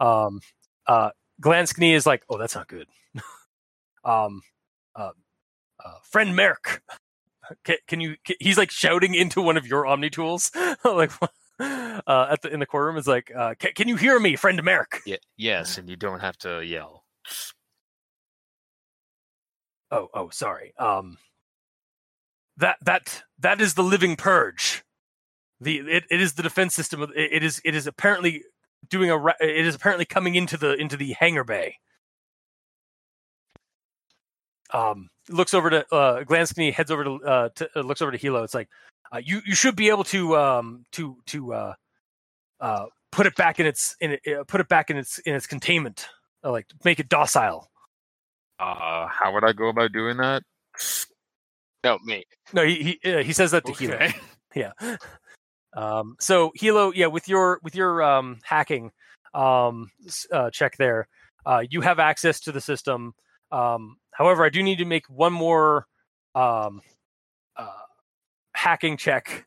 [0.00, 0.40] um
[0.86, 1.10] uh
[1.42, 2.86] Glanskny is like oh that's not good
[4.04, 4.40] um
[4.94, 5.10] uh,
[5.84, 6.80] uh friend Maerk
[7.64, 10.50] can, can you can, he's like shouting into one of your omni tools
[10.84, 11.10] like
[11.60, 14.60] uh at the in the courtroom is like uh can, can you hear me friend
[14.62, 17.04] Maerk Yeah, yes, and you don't have to yell.
[19.90, 20.74] Oh, oh, sorry.
[20.78, 21.18] Um,
[22.58, 24.84] that that that is the living purge.
[25.60, 27.02] The it, it is the defense system.
[27.02, 28.44] It, it is it is apparently
[28.88, 29.26] doing a.
[29.40, 31.76] It is apparently coming into the into the hangar bay.
[34.72, 38.18] Um, looks over to uh, Glanskny, heads over to, uh, to uh, looks over to
[38.18, 38.42] Hilo.
[38.42, 38.68] It's like
[39.12, 41.74] uh, you you should be able to um to to uh
[42.60, 45.34] uh put it back in its in it, uh, put it back in its in
[45.34, 46.08] its containment.
[46.44, 47.70] Uh, like make it docile.
[48.58, 50.42] Uh, how would I go about doing that?
[51.84, 52.24] No, me.
[52.52, 53.98] No, he he, uh, he says that to Hilo.
[54.54, 54.72] Yeah
[55.74, 58.90] um so hilo yeah with your with your um hacking
[59.34, 59.90] um
[60.32, 61.08] uh, check there
[61.46, 63.14] uh you have access to the system
[63.52, 65.86] um however i do need to make one more
[66.34, 66.80] um
[67.56, 67.70] uh
[68.54, 69.46] hacking check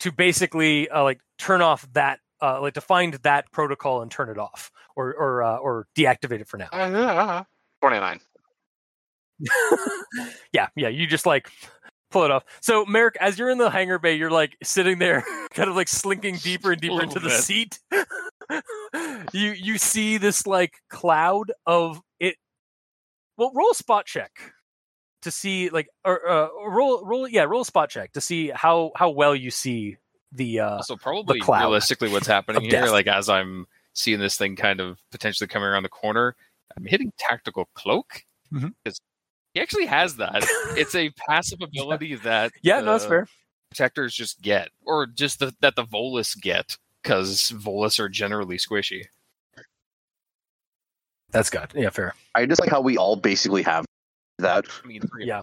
[0.00, 4.28] to basically uh, like turn off that uh like to find that protocol and turn
[4.28, 6.68] it off or or uh, or deactivate it for now
[7.80, 8.20] 29.
[10.52, 10.88] yeah, yeah.
[10.88, 11.50] You just like
[12.10, 12.44] pull it off.
[12.60, 15.88] So, Maerk, as you're in the hangar bay, you're like sitting there, kind of like
[15.88, 17.78] slinking deeper and deeper into the seat.
[19.32, 22.36] you you see this like cloud of it.
[23.36, 24.30] Well, roll a spot check
[25.22, 28.92] to see like or uh, roll roll yeah roll a spot check to see how
[28.94, 29.96] how well you see
[30.32, 32.90] the uh Also, probably cloud realistically, what's happening here, death.
[32.90, 36.36] like as I'm seeing this thing kind of potentially coming around the corner,
[36.76, 38.22] I'm hitting tactical cloak
[38.52, 38.72] Mhm.
[38.84, 38.98] because
[39.54, 40.44] he actually has that.
[40.76, 43.26] it's a passive ability that yeah no that's fair
[43.70, 49.04] protectors just get, or just the, that the Volus get, because Volus are generally squishy.
[51.30, 53.84] that's good yeah fair I just like how we all basically have
[54.38, 54.66] that.
[54.84, 55.42] I mean, Yeah.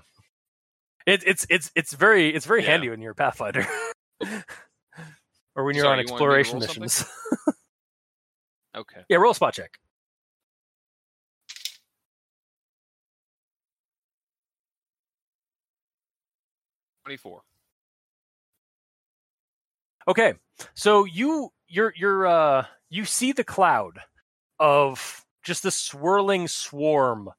[1.06, 2.70] it, it's it's it's very it's very Yeah.
[2.72, 3.66] handy when you're a pathfinder
[5.56, 6.84] or when you're Sorry, on you wanted me to exploration roll something?
[6.84, 7.06] missions
[8.76, 9.02] Okay.
[9.10, 9.72] yeah roll a spot check
[17.04, 17.42] 24.
[20.08, 20.34] Okay,
[20.74, 24.00] so you you're you're uh you see the cloud
[24.60, 27.30] of just this swirling swarm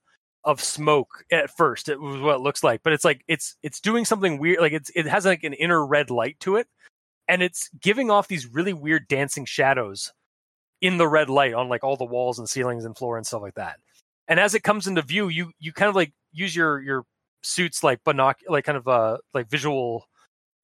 [0.44, 1.88] of smoke at first.
[1.88, 4.60] It was what it looks like, but it's like it's it's doing something weird.
[4.60, 6.66] Like it's it has like an inner red light to it,
[7.28, 10.12] and it's giving off these really weird dancing shadows
[10.80, 13.42] in the red light on like all the walls and ceilings and floor and stuff
[13.42, 13.78] like that.
[14.28, 17.04] And as it comes into view, you you kind of like use your your
[17.44, 20.06] suits like binoc like kind of uh like visual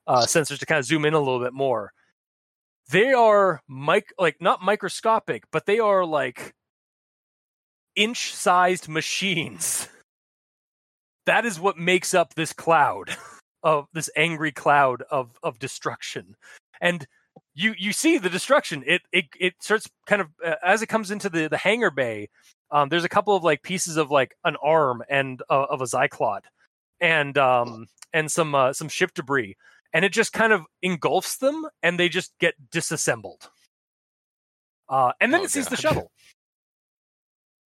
[0.06, 1.92] uh, sensors to kind of zoom in a little bit more.
[2.90, 6.54] They are mic like not microscopic, but they are like
[7.94, 9.88] inch-sized machines.
[11.26, 13.16] That is what makes up this cloud
[13.62, 16.34] of this angry cloud of of destruction.
[16.80, 17.06] And
[17.54, 18.82] you you see the destruction.
[18.84, 22.30] It it it starts kind of uh, as it comes into the the hangar bay.
[22.72, 25.84] Um, there's a couple of like pieces of like an arm and uh, of a
[25.84, 26.42] Xyclot
[27.00, 29.56] and um and some uh, some ship debris,
[29.92, 33.50] and it just kind of engulfs them, and they just get disassembled.
[34.88, 36.10] Uh, and then Oh, it sees the shuttle.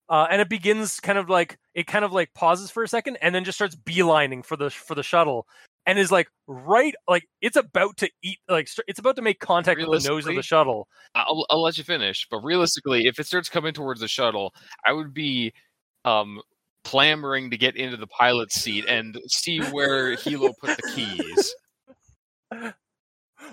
[0.09, 3.17] Uh, and it begins kind of like it kind of like pauses for a second
[3.23, 5.47] and then just starts beelining for the for the shuttle
[5.87, 9.79] and is like right like it's about to eat like it's about to make contact
[9.79, 13.27] with the nose of the shuttle I'll, I'll let you finish, but realistically, if it
[13.27, 14.53] starts coming towards the shuttle,
[14.85, 15.53] I would be
[16.05, 16.41] um
[16.85, 21.55] clamoring to get into the pilot's seat and see where Hilo put the keys.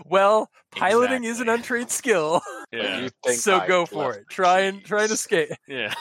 [0.05, 2.41] well piloting is an untrained skill
[2.71, 5.19] Yeah, you think so I go for it the try and try and keys?
[5.19, 5.93] escape yeah.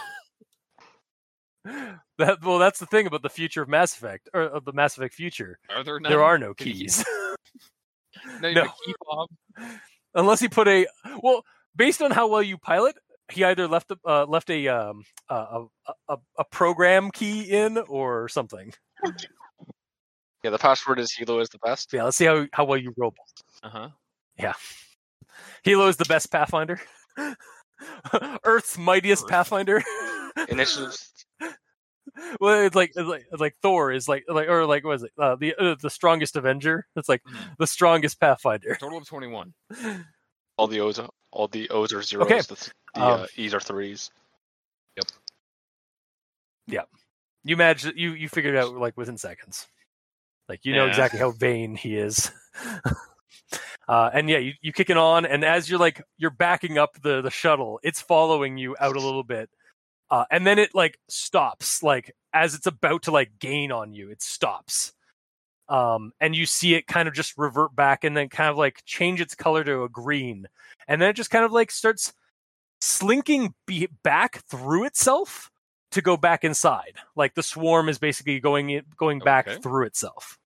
[2.19, 4.97] that well that's the thing about the future of mass effect or of the mass
[4.97, 6.11] effect future Are there none?
[6.11, 7.05] there are no Keys.
[7.05, 7.05] keys
[8.41, 8.65] No, No.
[8.65, 8.73] no.
[8.85, 9.67] key
[10.15, 10.87] unless he put a
[11.23, 11.43] well
[11.77, 12.97] based on how well you pilot
[13.31, 17.79] he either left a uh, left a um a, a a a program key in
[17.89, 18.73] or something
[20.45, 21.93] Yeah, the password is Hilo is the best.
[21.93, 23.15] yeah let's see how how well you roll
[23.65, 23.89] Uh huh.
[24.39, 24.53] Yeah,
[25.65, 26.81] Hilo is the best pathfinder
[28.45, 29.31] earth's mightiest Earth.
[29.31, 29.83] pathfinder
[30.49, 30.97] Initiative.
[32.41, 35.03] well it's like it's like it's like thor is like like or like what is
[35.03, 37.57] it uh, the uh, the strongest avenger it's like Mhm.
[37.59, 39.53] the strongest pathfinder Total of twenty-one.
[40.59, 42.27] All the O's, are- all the O's are zeros.
[42.27, 42.41] Okay.
[42.41, 44.11] The, the Um, uh, E's are threes.
[44.97, 45.07] Yep.
[46.69, 46.83] Yeah,
[47.47, 49.69] you managed you you figured it out like within seconds
[50.49, 52.31] like you know exactly how vain he is
[53.89, 57.01] uh and yeah you, you kick it on and as you're like you're backing up
[57.03, 59.49] the the shuttle it's following you out a little bit
[60.11, 64.11] uh and then it like stops like as it's about to like gain on you
[64.11, 64.93] it stops
[65.69, 68.83] um and you see it kind of just revert back and then kind of like
[68.85, 70.47] change its color to a green
[70.89, 72.13] and then it just kind of like starts
[72.81, 75.51] slinking be- back through itself
[75.93, 76.95] to go back inside.
[77.17, 79.61] Like the swarm is basically going in, going back Okay.
[79.63, 80.39] through itself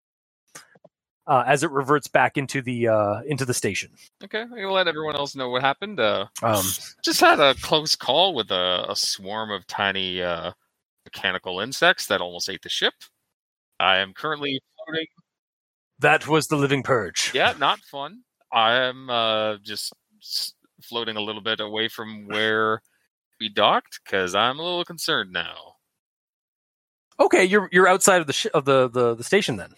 [1.27, 3.91] uh, as it reverts back into the uh, into the station.
[4.25, 6.01] Okay, I'll let everyone else know what happened.
[6.01, 6.65] Uh, Um,
[7.05, 10.53] just had a close call with a, a swarm of tiny uh,
[11.05, 12.95] mechanical insects that almost ate the ship.
[13.81, 15.07] I am currently floating.
[16.01, 17.31] that was the living purge.
[17.35, 18.23] Yeah, not fun.
[18.53, 19.93] I am uh, just
[20.83, 22.83] floating a little bit away from where
[23.41, 25.77] we docked because I'm a little concerned now.
[27.19, 29.71] Okay, you're you're outside of the sh- of the, the the station then.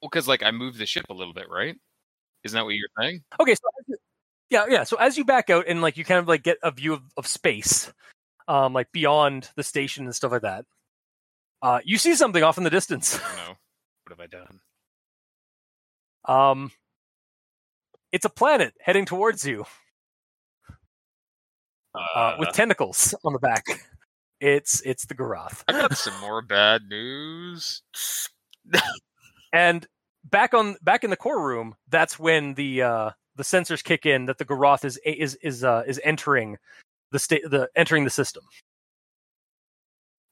[0.00, 1.76] Well, because like I moved the ship a little bit, right?
[2.44, 3.22] Isn't that what you're saying?
[3.40, 3.96] Okay, so
[4.50, 4.84] yeah, yeah.
[4.84, 7.02] So as you back out and like you kind of like get a view of,
[7.16, 7.92] of space,
[8.48, 10.64] um, like beyond the station and stuff like that,
[11.62, 13.18] uh, you see something off in the distance.
[13.18, 13.54] Oh no,
[14.04, 14.60] what have I done?
[16.24, 16.72] Um,
[18.12, 19.64] it's a planet heading towards you.
[21.94, 23.64] uh, with tentacles on the back.
[24.40, 25.62] It's it's the Garoth.
[25.68, 27.82] I got some more bad news.
[29.52, 29.86] And
[30.24, 34.26] back on back in the core room, that's when the uh, the sensors kick in
[34.26, 36.56] that the Garoth is is is uh, is entering
[37.10, 38.42] the state the entering the system.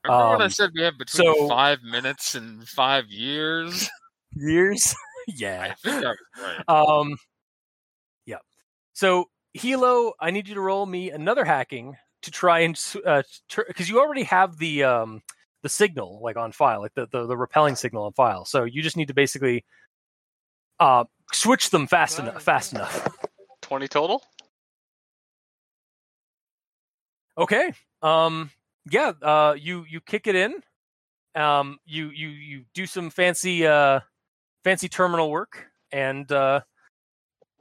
[0.05, 3.89] Remember when I Um, said we have between so- five minutes and five years?
[4.33, 4.95] Years,
[5.29, 5.75] yeah.
[5.85, 6.69] I was right.
[6.69, 7.17] Um,
[8.27, 8.37] yeah.
[8.93, 12.79] So Hilo, I need you to roll me another hacking to try and
[13.49, 15.21] because you already have the um
[15.63, 18.45] the signal like on file, like the, the the repelling signal on file.
[18.45, 19.65] So you just need to basically
[20.79, 22.41] uh switch them fast enough.
[22.43, 23.09] Fast enough.
[23.63, 24.23] Twenty total.
[27.37, 27.73] Okay.
[28.01, 28.51] Um.
[28.91, 29.13] Yeah.
[29.23, 29.55] Uh.
[29.59, 30.55] You you kick it in.
[31.35, 31.79] Um.
[31.87, 34.01] You you you do some fancy uh
[34.65, 36.63] fancy terminal work and uh,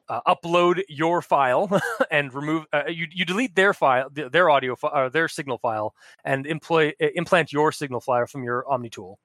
[0.07, 1.69] uh upload your file
[2.11, 2.65] and remove.
[2.73, 5.93] Uh, you you delete their file, their audio, fi- or their signal file,
[6.25, 9.19] and employ implant your signal file from your Omni tool,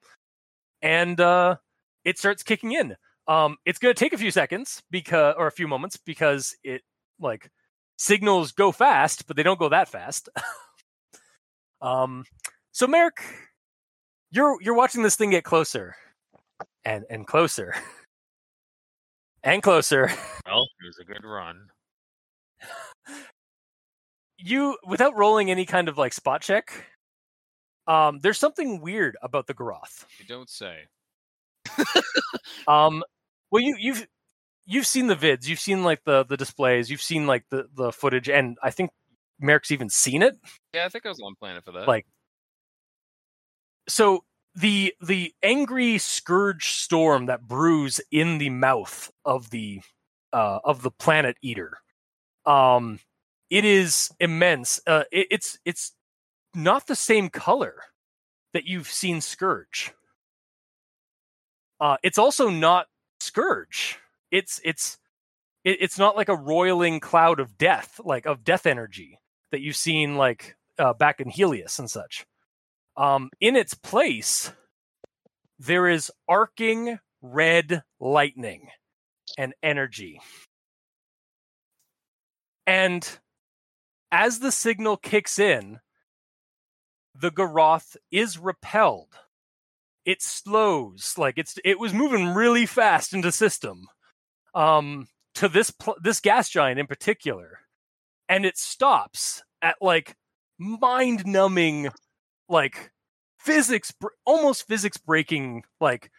[0.81, 1.57] and uh,
[2.05, 2.95] it starts kicking in.
[3.27, 3.57] Um.
[3.65, 6.83] It's gonna take a few seconds because or a few moments because it
[7.19, 7.51] like
[7.97, 10.29] signals go fast, but they don't go that fast.
[11.81, 12.25] um,
[12.71, 13.21] so Maerk,
[14.31, 15.95] you're you're watching this thing get closer
[16.83, 17.73] and and closer
[19.43, 20.11] and closer.
[20.45, 21.67] Well, it was a good run.
[24.37, 26.71] You without rolling any kind of like spot check.
[27.87, 30.05] Um, there's something weird about the Garoth.
[30.19, 30.85] You don't say.
[32.67, 33.03] Um,
[33.51, 34.07] well, you you've
[34.65, 37.91] you've seen the vids, you've seen like the the displays, you've seen like the the
[37.91, 38.91] footage, and I think
[39.41, 40.37] Maerk's even seen it.
[40.73, 41.87] Yeah, I think I was on planet for that.
[41.87, 42.07] Like-
[43.87, 44.23] so
[44.55, 49.81] the the angry scourge storm that brews in the mouth of the
[50.33, 51.77] uh of the planet eater
[52.45, 52.99] um
[53.49, 55.93] it is immense uh it, it's it's
[56.55, 57.75] not the same color
[58.53, 59.93] that you've seen scourge
[61.79, 62.87] Uh, it's also not
[63.19, 63.97] Scourge.
[64.31, 64.97] It's it's
[65.63, 69.19] it's not like a roiling cloud of death, like of death energy
[69.51, 72.25] that you've seen like uh, back in Helios and such.
[72.97, 74.51] Um, in its place,
[75.59, 78.69] there is arcing red lightning
[79.37, 80.19] and energy.
[82.67, 83.07] And
[84.11, 85.79] as the signal kicks in,
[87.13, 89.13] the Garoth is repelled.
[90.05, 93.87] It slows, like it's it was moving really fast into system,
[94.53, 97.59] um, to this pl- this gas giant in particular,
[98.29, 100.15] and it stops at like
[100.57, 101.89] mind numbing,
[102.49, 102.91] like
[103.39, 103.93] physics,
[104.25, 106.11] almost physics breaking, like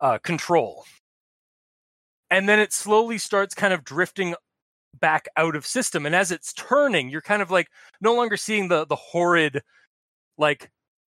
[0.00, 0.84] uh, control,
[2.30, 4.34] and then it slowly starts kind of drifting
[5.00, 7.66] back out of system and as it's turning you're kind of like
[8.00, 9.60] no longer seeing the the horrid
[10.38, 10.70] like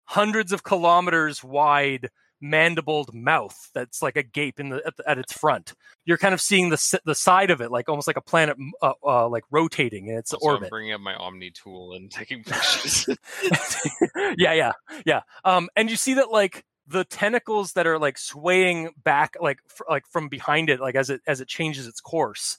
[0.05, 2.09] hundreds of kilometers wide
[2.45, 5.73] mandibled mouth that's like a gape in the at, the, at its front
[6.05, 8.93] you're kind of seeing the the side of it like almost like a planet uh,
[9.05, 12.45] uh, like rotating in its So I'm orbit bringing up my Omni tool and taking
[12.45, 13.09] pictures.
[14.37, 14.73] yeah, yeah,
[15.05, 15.21] yeah.
[15.45, 19.85] Um, and you see that like the tentacles that are like swaying back, like fr-
[19.89, 22.59] like from behind it, like as it as it changes its course,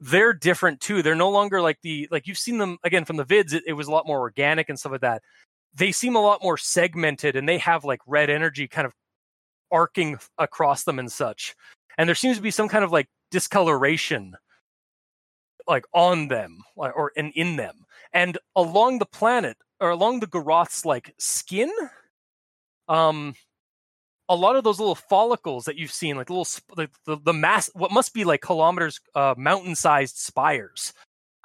[0.00, 1.02] they're different too.
[1.02, 3.52] They're no longer like the like you've seen them again from the vids.
[3.52, 5.22] It, it was a lot more organic and stuff like that.
[5.74, 8.92] They seem a lot more segmented, and they have like red energy kind of
[9.74, 11.54] arcing across them and such.
[11.98, 14.36] And there seems to be some kind of like discoloration
[15.66, 20.26] like on them like, or and in them and along the planet or along the
[20.26, 21.70] Garoth's like skin,
[22.88, 23.34] um,
[24.28, 26.46] a lot of those little follicles that you've seen, like little
[26.76, 30.94] the, the the mass, what must be like kilometers, uh, mountain-sized spires,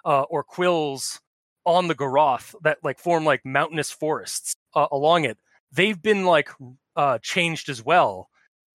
[0.06, 1.20] uh, or quills
[1.66, 5.38] on the Garoth that like form like mountainous forests uh, along it.
[5.72, 6.50] They've been like
[7.00, 8.28] uh, changed as well.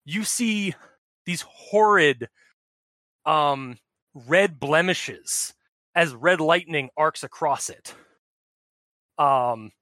[0.06, 0.74] You see
[1.26, 2.30] these horrid,
[3.26, 3.76] um,
[4.14, 5.52] red blemishes
[5.94, 7.94] as red lightning arcs across it.
[9.18, 9.72] Um,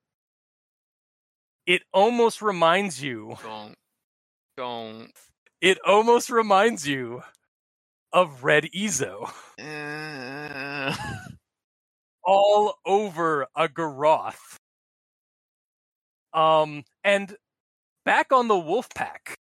[1.67, 3.37] it almost reminds you.
[3.45, 3.77] don't,
[4.57, 5.13] don't.
[5.61, 7.23] It almost reminds you
[8.13, 9.31] of Red Eezo
[9.61, 10.97] Eh.
[12.25, 14.57] all over a Garoth.
[16.35, 17.37] Um, and
[18.05, 19.37] back on the wolf pack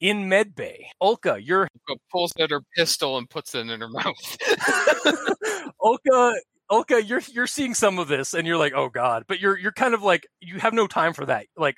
[0.00, 4.38] in Medbay, Olka, you're Go pulls out her pistol and puts it in her mouth.
[5.82, 6.34] Olka,
[6.70, 9.72] Olka, you're you're seeing some of this, and you're like, oh god, but you're you're
[9.72, 11.46] kind of like you have no time for that.
[11.56, 11.76] Like,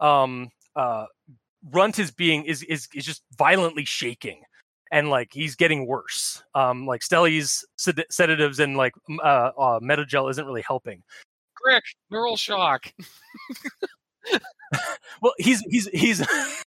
[0.00, 1.06] um, uh,
[1.70, 4.42] Runt is being is is is just violently shaking,
[4.90, 6.42] and like he's getting worse.
[6.54, 11.02] Um, like Stelly's sed- sedatives and like uh, uh Medi-gel isn't really helping.
[11.62, 12.92] Krick, neural shock.
[15.22, 16.26] Well, he's he's he's.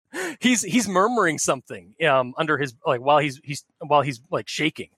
[0.42, 4.90] He's he's murmuring something um under his like while he's he's while he's like shaking.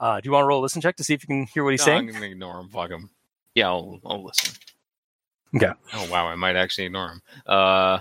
[0.00, 1.62] Uh, do you want to roll a listen check to see if you can hear
[1.62, 2.08] what he's No, saying?
[2.08, 2.68] I'm gonna ignore him.
[2.70, 3.10] Fuck him.
[3.54, 4.54] Yeah, I'll, I'll listen.
[5.54, 5.70] Okay.
[5.94, 7.22] Oh wow, I might actually ignore him.
[7.46, 8.00] Uh,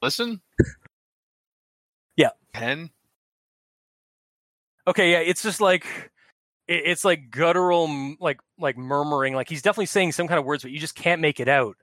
[0.00, 0.40] listen.
[2.16, 2.30] Yeah.
[2.52, 2.90] Pen.
[4.86, 5.84] Okay, yeah, it's just like
[6.68, 9.34] it, it's like guttural, like like murmuring.
[9.34, 11.76] Like he's definitely saying some kind of words, but you just can't make it out.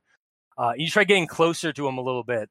[0.58, 2.50] Uh, you try getting closer to him a little bit,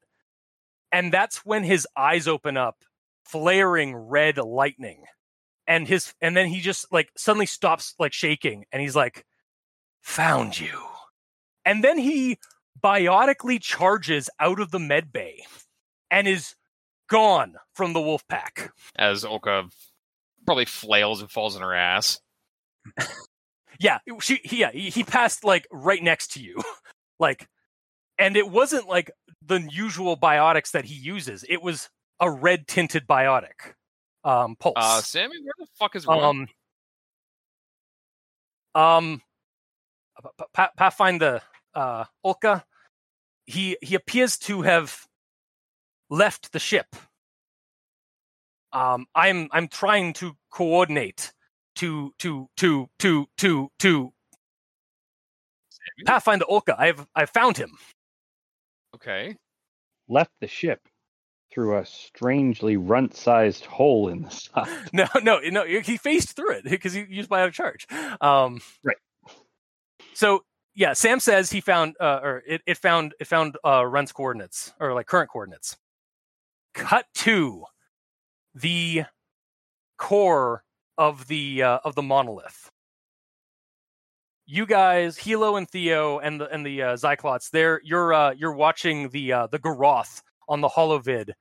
[0.91, 2.83] and that's when his eyes open up,
[3.25, 5.03] flaring red lightning,
[5.67, 9.25] and his and then he just like suddenly stops like shaking, and he's like,
[10.01, 10.87] "Found you,"
[11.65, 12.37] and then he
[12.83, 15.45] biotically charges out of the med bay,
[16.11, 16.55] and is
[17.09, 18.71] gone from the wolf pack.
[18.95, 19.71] As Olka
[20.45, 22.19] probably flails and falls on her ass.
[23.79, 26.61] Yeah, she yeah, he, he passed like right next to you.
[27.19, 27.47] like
[28.17, 29.11] and it wasn't like
[29.45, 31.43] the usual biotics that he uses.
[31.47, 33.73] It was a red tinted biotic.
[34.23, 34.73] Um pulse.
[34.77, 36.47] Uh, Sammy, where the fuck is um
[38.75, 39.21] um
[40.37, 41.41] Pa- Pa- Pathfind the
[41.75, 42.63] uh Olka
[43.45, 45.05] he he appears to have
[46.09, 46.95] left the ship.
[48.71, 51.33] Um I'm I'm trying to coordinate
[51.75, 54.13] to to to to to to?
[56.05, 56.79] Pathfinder Olka.
[56.79, 57.77] I've I've found him.
[58.95, 59.35] Okay.
[60.07, 60.79] Left the ship
[61.53, 64.67] through a strangely runt-sized hole in the side.
[64.93, 65.65] No, no, no.
[65.65, 67.85] He faced through it because he used biotic charge.
[68.21, 68.97] Um, Right.
[70.13, 70.43] So
[70.75, 74.73] yeah, Sam says he found, uh, or it, it found it found uh, Run's coordinates
[74.79, 75.77] or like current coordinates.
[76.73, 77.65] Cut to
[78.55, 79.03] the
[79.97, 80.63] core
[80.97, 82.71] of the uh, of the monolith.
[84.45, 88.53] You guys, Hilo and Theo, and the and the uh, Xyclots, they're you're uh, you're
[88.53, 91.31] watching the uh, the Garoth on the holovid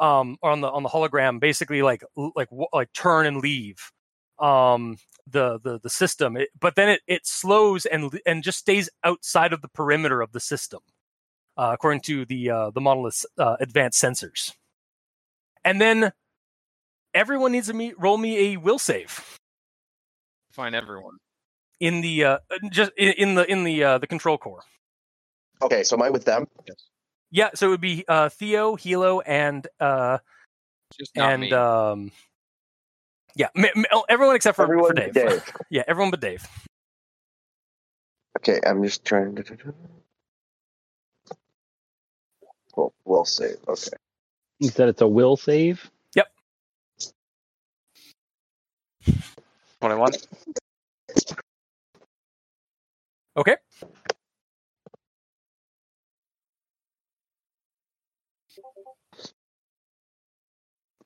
[0.00, 2.02] um, or on the on the hologram, basically like
[2.34, 3.92] like like turn and leave
[4.38, 6.36] um, the the the system.
[6.36, 10.32] It, but then it it slows and and just stays outside of the perimeter of
[10.32, 10.80] the system,
[11.58, 14.52] uh, according to the uh, the monolith's uh, advanced sensors.
[15.62, 16.12] And then
[17.12, 19.36] everyone needs to me roll me a will save
[20.56, 21.18] Find everyone.
[21.80, 22.38] In the uh,
[22.70, 24.62] just in, in the in the uh, the control core.
[25.62, 26.46] Okay, so am I with them?
[26.66, 26.76] Yes.
[27.30, 30.18] Yeah, so it would be uh, Theo, Hilo, and uh,
[30.98, 31.52] Just not and me.
[31.52, 32.12] um,
[33.34, 35.14] yeah, m- m- everyone except for, Everyone for Dave.
[35.14, 35.44] Dave.
[35.70, 36.46] yeah, everyone but Dave.
[38.38, 39.74] Okay, I'm just trying to.
[42.76, 43.56] Well, we'll save.
[43.66, 43.96] Okay.
[44.58, 45.90] You said it's a will save.
[46.14, 46.28] Yep.
[49.80, 50.12] 21.
[53.36, 53.56] Okay.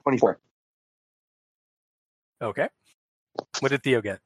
[0.02, 0.38] Twenty-four.
[2.40, 2.68] Okay.
[3.60, 4.20] What did Theo get?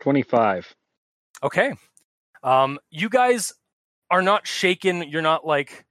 [0.00, 0.74] Twenty-five.
[1.42, 1.72] Okay.
[2.42, 3.52] Um, you guys
[4.10, 5.02] are not shaken.
[5.08, 5.86] You're not like,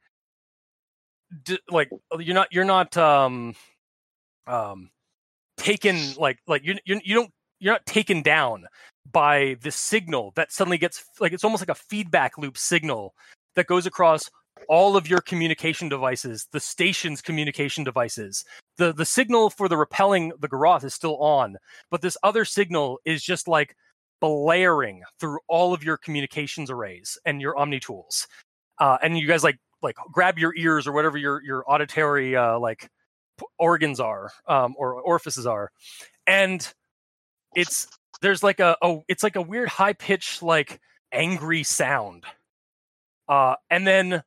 [1.44, 3.56] d- like you're not you're not um,
[4.46, 4.92] um,
[5.58, 7.32] taken like like you you you don't
[7.64, 8.66] you're not taken down
[9.12, 13.14] by this signal that suddenly gets like it's almost like a feedback loop signal
[13.56, 14.30] that goes across
[14.70, 18.44] all of your communication devices, the station's communication devices.
[18.78, 21.58] The the signal for the repelling the Garoth is still on,
[21.90, 23.76] but this other signal is just like
[24.20, 28.26] blaring through all of your communications arrays and your omni tools
[28.80, 32.58] uh, and you guys like like grab your ears or whatever your your auditory uh,
[32.58, 32.90] like
[33.60, 35.72] organs are um, or orifices are
[36.26, 36.74] and
[37.56, 37.88] it's
[38.22, 40.80] there's like a, a it's like a weird high pitched like
[41.12, 42.24] angry sound.
[43.28, 44.24] Uh, and then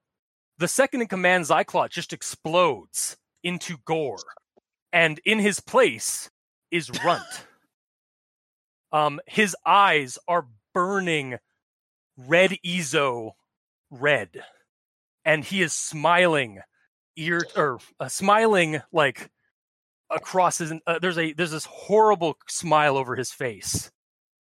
[0.59, 4.19] the second in command Xyclot just explodes into gore.
[4.93, 6.31] And in his place
[6.71, 7.25] is runt.
[8.93, 11.39] Um his eyes are burning
[12.17, 13.33] red eezo
[13.91, 14.45] red.
[15.25, 16.61] And he is smiling
[17.17, 19.29] ear or uh, smiling like
[20.11, 23.91] across his uh, there's a there's this horrible smile over his face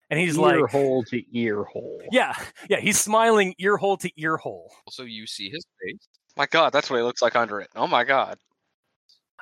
[0.09, 2.01] and he's ear like hole to ear hole.
[2.11, 2.33] yeah
[2.69, 6.07] yeah he's smiling ear hole to ear hole so you see his face.
[6.37, 7.69] My god, that's what he looks like under it.
[7.75, 8.37] Oh my god.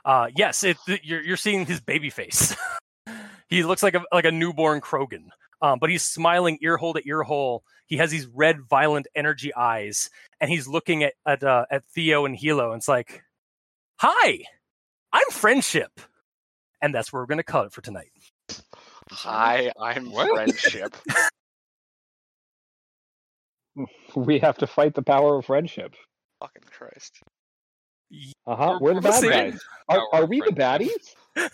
[0.05, 2.55] uh yes it you're you're seeing his baby face
[3.49, 5.27] he looks like a like a newborn krogan
[5.61, 9.53] um but he's smiling ear hole to ear hole he has these red violent energy
[9.55, 13.23] eyes and he's looking at at uh, at theo and hilo and it's like
[13.97, 14.39] hi
[15.13, 15.99] i'm friendship
[16.81, 18.11] and that's where we're gonna cut it for tonight
[19.11, 20.29] Hi, I'm What?
[20.35, 20.95] friendship.
[24.15, 25.95] We have to fight the power of friendship.
[26.41, 27.19] Fucking Christ.
[28.45, 28.77] Uh huh.
[28.81, 29.59] We're- We're the bad guys.
[29.87, 31.15] Are, are we the baddies?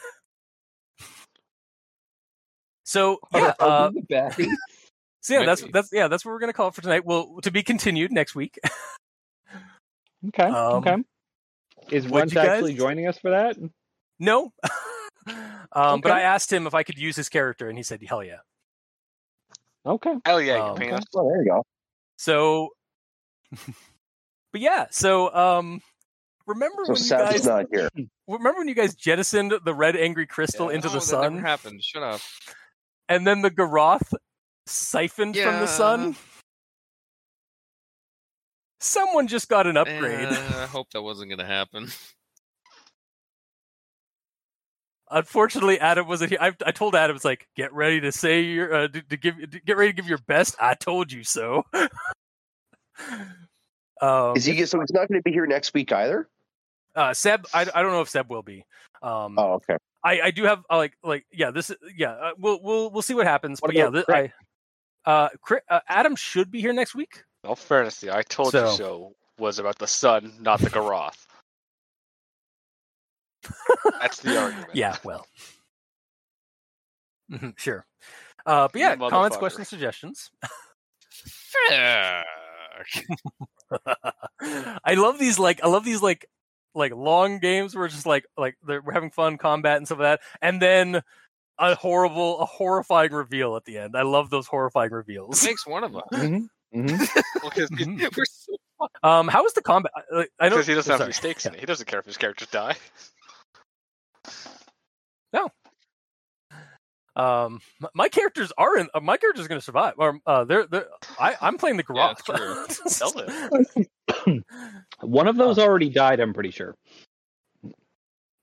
[2.83, 4.55] so Are, yeah are uh, we the baddies?
[5.21, 7.51] so yeah that's that's yeah that's what we're gonna call it for tonight well to
[7.51, 8.57] be continued next week
[10.29, 10.43] Okay.
[10.43, 10.95] Um, okay.
[11.91, 13.57] Is what'd Runt guys- actually joining us for that?
[14.19, 14.51] no
[15.73, 18.23] um but i asked him if i could use his character and he said hell
[18.23, 18.37] yeah
[19.87, 20.15] Okay.
[20.25, 21.03] Hell yeah, Um, you penis.
[21.15, 21.63] Oh, there you go.
[22.17, 22.69] So,
[23.51, 25.79] but yeah, so um,
[26.47, 27.89] remember So when you guys not here.
[28.27, 31.47] remember when you guys jettisoned the red angry crystal into Oh, the that sun, never
[31.47, 31.83] happened.
[31.83, 32.19] Shut up.
[33.09, 34.11] and then the Garoth
[34.65, 36.15] siphoned from the sun?
[38.85, 40.27] Someone just got an upgrade.
[40.29, 41.87] Eh, I hope that wasn't going to happen.
[45.09, 46.39] Unfortunately, Adam wasn't here.
[46.41, 49.37] I, I told Adam, "It's like get ready to say your uh, to, to give
[49.51, 51.63] to get ready to give your best." I told you so.
[54.01, 54.65] um, Is he?
[54.65, 56.27] So he's not going to be here next week either.
[56.95, 58.65] uh, Seb, I, I don't know if Seb will be.
[59.01, 59.77] Um, Oh, okay.
[60.03, 63.15] I, I do have uh, like like yeah this yeah uh, we'll we'll we'll see
[63.15, 64.31] what happens What but yeah about this, I
[65.09, 68.51] uh, Chri- uh Adam should be here next week No fairness, to you, I told
[68.51, 71.27] So- you so was about the sun, not the Garoth.
[74.01, 74.69] That's the argument.
[74.73, 75.25] yeah well
[77.31, 77.85] Mhm, sure
[78.45, 80.29] uh but yeah comments questions suggestions
[84.83, 86.25] I love these like I love these like
[86.73, 89.99] like long games where it's just like like they're, we're having fun combat and stuff
[89.99, 91.01] like that and then
[91.57, 95.65] a horrible a horrifying reveal at the end I love those horrifying It reveals makes
[95.65, 96.01] one of them.
[96.13, 96.45] Mm-hmm.
[96.73, 96.95] Mm-hmm.
[97.41, 97.99] Well, because Mhm.
[98.17, 98.55] We're so
[99.03, 101.07] um how was the combat I, I know he doesn't have sorry.
[101.09, 101.59] mistakes in it.
[101.59, 102.75] He doesn't care if his characters die.
[105.33, 105.49] No.
[107.15, 107.61] Um,
[107.93, 108.89] my characters are in.
[108.93, 109.93] Uh, my characters are going to survive.
[109.97, 110.87] Or uh, they're, they're
[111.19, 111.83] I, I'm playing the
[114.27, 114.37] Yeah,
[115.01, 116.75] One of those already died, I'm pretty sure.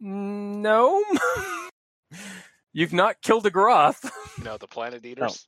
[0.01, 1.05] No.
[2.73, 4.11] You've not killed a Groth.
[4.43, 5.47] No, the Planet Eaters.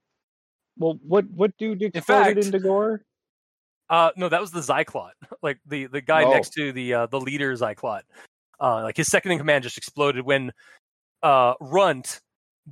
[0.76, 2.04] Well, what what dude exploded
[2.36, 3.02] fact- into gore?
[3.90, 5.10] Uh, no, that was the Xyclot,
[5.42, 6.30] like the the guy Oh.
[6.32, 8.02] next to the uh, the leader Xyclot.
[8.60, 10.52] Uh, like his second in command just exploded when
[11.22, 12.20] uh, Runt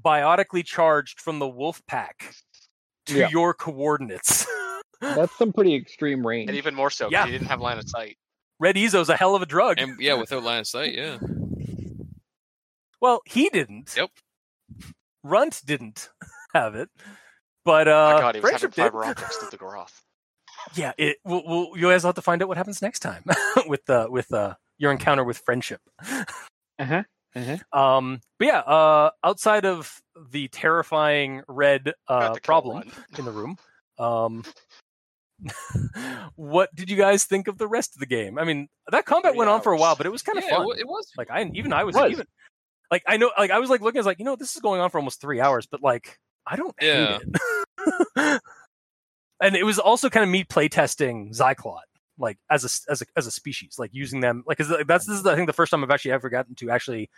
[0.04, 2.34] biotically charged from the wolf pack
[3.06, 3.28] to Yeah.
[3.30, 4.46] your coordinates.
[5.00, 6.48] That's some pretty extreme range.
[6.48, 7.26] And even more so, 'cause Yeah.
[7.26, 8.16] he didn't have line of sight.
[8.60, 9.78] Red Eezo's a hell of a drug.
[9.80, 11.18] And yeah, without line of sight, yeah.
[13.00, 13.94] well, he didn't.
[13.96, 14.10] Yep.
[15.24, 16.08] Runt didn't
[16.54, 16.88] have it,
[17.64, 18.82] but Oh uh, my god, he was having Friendship did.
[18.82, 20.02] fiber optics to the Groth.
[20.76, 21.16] Yeah, it.
[21.24, 23.24] We'll, we'll, you guys will have to find out what happens next time
[23.66, 25.80] with uh, with uh, your encounter with friendship.
[26.78, 27.02] Uh-huh.
[27.72, 33.56] Um, but yeah, uh, outside of the terrifying red uh, problem in the room,
[33.98, 34.44] um,
[36.36, 38.38] what did you guys think of the rest of the game?
[38.38, 40.44] I mean, that combat Three went on for a while, but it was kind of
[40.44, 40.66] yeah, fun.
[40.72, 41.10] It, it was.
[41.16, 42.12] Like I even I was, Was.
[42.12, 42.26] even
[42.90, 44.60] like I know like I was like looking, I was like, you know, this is
[44.60, 47.18] going on for almost three hours, but like I don't Yeah.
[47.18, 47.28] hate
[48.16, 48.42] it.
[49.40, 51.80] and it was also kind of me playtesting Xyclot,
[52.18, 54.86] like as a s- as a as a species, like using them like 'cause, like,
[54.86, 57.10] that's this is I think the first time I've actually ever gotten to actually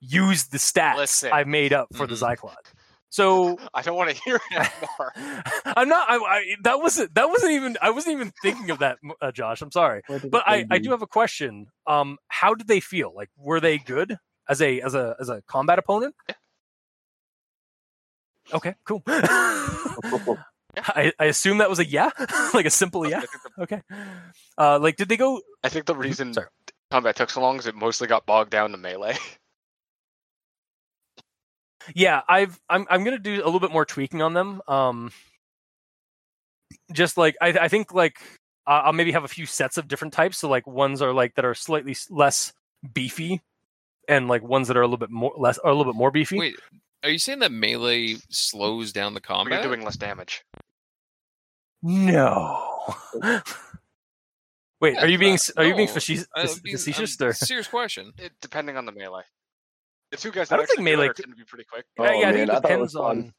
[0.00, 1.30] use the stats Listen.
[1.32, 2.36] I've made up for the Mhm.
[2.36, 2.72] Xyclot.
[3.10, 5.12] So I don't want to hear it anymore.
[5.64, 6.10] I'm not.
[6.10, 9.62] I, I that wasn't that wasn't even I wasn't even thinking of that, uh, Josh.
[9.62, 11.66] I'm sorry but I, I do have a question.
[11.86, 13.12] Um, how did they feel?
[13.14, 14.16] Like, were they good
[14.48, 16.14] as a as a as a combat opponent?
[18.52, 19.02] Okay, cool.
[20.76, 22.10] I, I assume that was a yeah,
[22.54, 23.22] like a simple yeah.
[23.58, 23.82] Okay.
[24.58, 25.40] Uh, like, did they go?
[25.62, 26.46] I think the reason Sorry.
[26.90, 29.16] combat took so long is it mostly got bogged down to melee.
[31.94, 34.62] Yeah, I've I'm I'm gonna do a little bit more tweaking on them.
[34.66, 35.12] Um,
[36.92, 38.18] just like I I think like
[38.66, 40.38] uh, I'll maybe have a few sets of different types.
[40.38, 42.52] So like ones are like that are slightly less
[42.94, 43.42] beefy,
[44.08, 46.10] and like ones that are a little bit more less are a little bit more
[46.10, 46.38] beefy.
[46.38, 46.56] Wait,
[47.04, 49.62] are you saying that melee slows down the But combat?
[49.62, 50.42] You're doing less damage.
[51.82, 52.94] No.
[54.80, 57.28] Wait, Yeah, are you being uh, are you being no, facetious, I mean, facetious um,
[57.28, 57.32] or?
[57.34, 58.12] serious question.
[58.18, 59.22] It, depending on the melee.
[60.10, 61.38] The two guys I that don't think actually do melee it are could- tend to
[61.38, 61.84] be pretty quick.
[61.98, 63.18] Oh, yeah, yeah, I think man, I it thought it depends was fun.
[63.18, 63.34] on.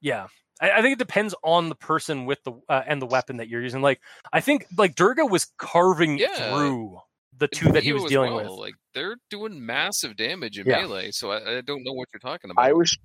[0.00, 0.26] Yeah,
[0.60, 3.48] I, I think it depends on the person with the uh, and the weapon that
[3.48, 3.80] you're using.
[3.82, 4.00] Like,
[4.32, 6.34] I think like Durga was carving Yeah.
[6.56, 6.98] through
[7.38, 8.58] the two that he Theo was dealing well, with.
[8.58, 10.82] Like they're doing massive damage in Yeah.
[10.82, 12.64] melee, so I, I don't know what you're talking about.
[12.64, 12.96] I was.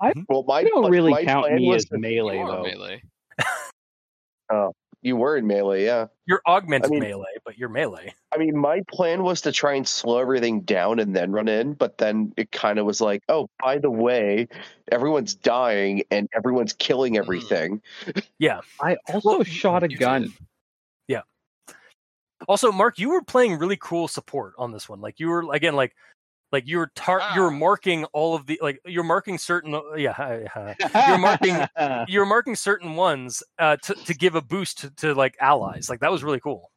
[0.00, 0.22] I- mm-hmm.
[0.28, 2.62] well, my I don't pl- really my count me as melee you though.
[2.62, 3.02] melee.
[4.50, 6.06] Oh, you were in melee, yeah.
[6.26, 8.14] You're augmented I mean- melee, but you're melee.
[8.32, 11.74] I mean, my plan was to try and slow everything down and then run in,
[11.74, 14.48] but then it kind of was like, oh, by the way,
[14.90, 17.20] everyone's dying and everyone's killing hmm.
[17.20, 17.82] everything.
[18.38, 20.22] Yeah, I also Well, shot a gun.
[20.22, 20.32] did.
[22.48, 25.00] Also, Marc, you were playing really cool support on this one.
[25.00, 25.94] Like you were again, like
[26.52, 27.58] like you were tar- you were Ah.
[27.58, 30.12] marking all of the like you're marking certain yeah.
[30.12, 30.74] uh,
[31.08, 31.66] You're marking-
[32.08, 35.88] you're marking certain ones uh, to to give a boost to, to like allies.
[35.88, 36.70] Like that was really cool.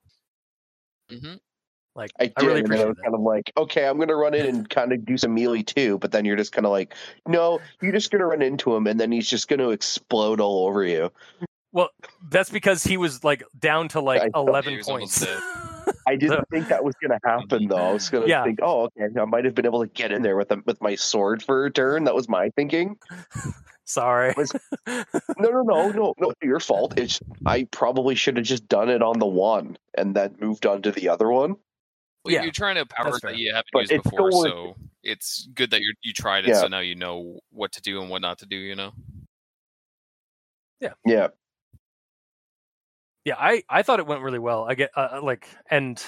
[1.12, 1.36] Mm-hmm.
[1.96, 3.04] Like I did, I really and then I appreciate was that.
[3.04, 5.64] kind of like, okay, I'm going to run in and kind of do some melee
[5.64, 6.94] too, but then you're just kind of like,
[7.28, 10.40] no, you're just going to run into him, and then he's just going to explode
[10.40, 11.12] all over you.
[11.74, 11.90] Well,
[12.30, 15.26] that's because he was like down to like thought he eleven points.
[16.08, 17.78] I didn't think that was going to happen, though.
[17.78, 18.44] I was going to Yeah.
[18.44, 20.82] think, oh, okay, I might have been able to get in there with a, with
[20.82, 22.04] my sword for a turn.
[22.06, 22.98] That was my thinking.
[23.86, 24.34] Sorry.
[24.36, 24.52] Was-
[24.88, 26.34] No, no, no, no, no.
[26.42, 26.98] Your fault.
[26.98, 30.82] It's I probably should have just done it on the one and then moved on
[30.82, 31.56] to the other one.
[32.26, 33.32] Well, Yeah, you're trying to power that's fair.
[33.32, 36.46] that you haven't But used it's before, still so it's good that you you tried
[36.46, 36.50] it.
[36.50, 36.62] Yeah.
[36.62, 38.58] So now you know what to do and what not to do.
[38.58, 38.92] You know.
[40.82, 41.28] Yeah, yeah,
[43.38, 44.66] I I thought it went really well.
[44.70, 46.02] I get uh, like and.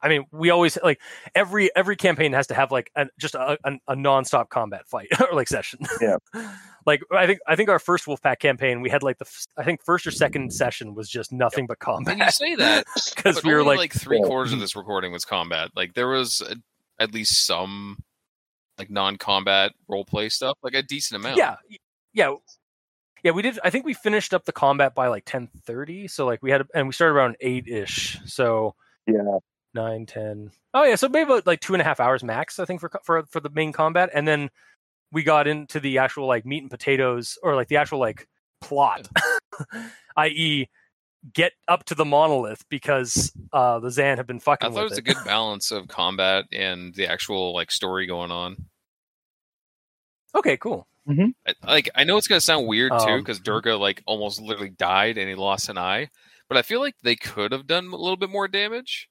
[0.00, 1.00] I mean, we always like
[1.34, 5.08] every every campaign has to have like an, just a, a, a nonstop combat fight
[5.20, 5.80] or like session.
[6.00, 6.18] Yeah.
[6.86, 9.64] like I think I think our first Wolfpack campaign, we had like the f- I
[9.64, 13.34] think first or second session was just nothing but And you combat say that because
[13.34, 14.26] but we were only, like, three Yeah.
[14.26, 15.70] quarters of this recording was combat.
[15.74, 16.54] Like there was a,
[17.02, 17.98] at least some
[18.78, 21.38] like non-combat role play stuff, like a decent amount.
[21.38, 21.56] yeah
[22.12, 22.34] yeah
[23.22, 26.42] yeah we did i think we finished up the combat by like 10.30 so like
[26.42, 28.74] we had and we started around 8ish so
[29.06, 29.38] yeah.
[29.74, 32.64] 9 10 oh yeah so maybe about like two and a half hours max i
[32.64, 34.50] think for for for the main combat and then
[35.12, 38.26] we got into the actual like meat and potatoes or like the actual like
[38.60, 39.08] plot
[40.16, 40.68] i.e
[41.32, 44.90] get up to the monolith because uh the Xann have been fucking I thought it
[44.90, 44.98] was it.
[44.98, 48.56] a good balance of combat and the actual like story going on.
[50.34, 50.86] okay cool
[51.46, 54.70] I- Like I know it's gonna sound weird too Um, because Durga like almost literally
[54.70, 56.08] died and he lost an eye,
[56.48, 59.08] but I feel like they could have done a little bit more damage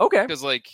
[0.00, 0.22] Okay.
[0.22, 0.66] because like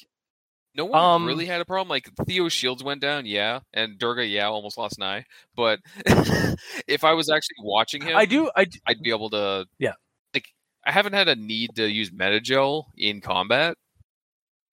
[0.75, 1.89] no one Um, really had a problem.
[1.89, 5.25] Like Theo's shields went down, yeah, and Durga, yeah, almost lost an eye.
[5.57, 5.81] But
[6.87, 8.51] if I was actually watching him, I do.
[8.55, 9.67] I d- I'd be able to.
[9.81, 9.95] Yeah.
[10.33, 10.47] Like
[10.87, 13.77] I haven't had a need to use Medi-gel in combat.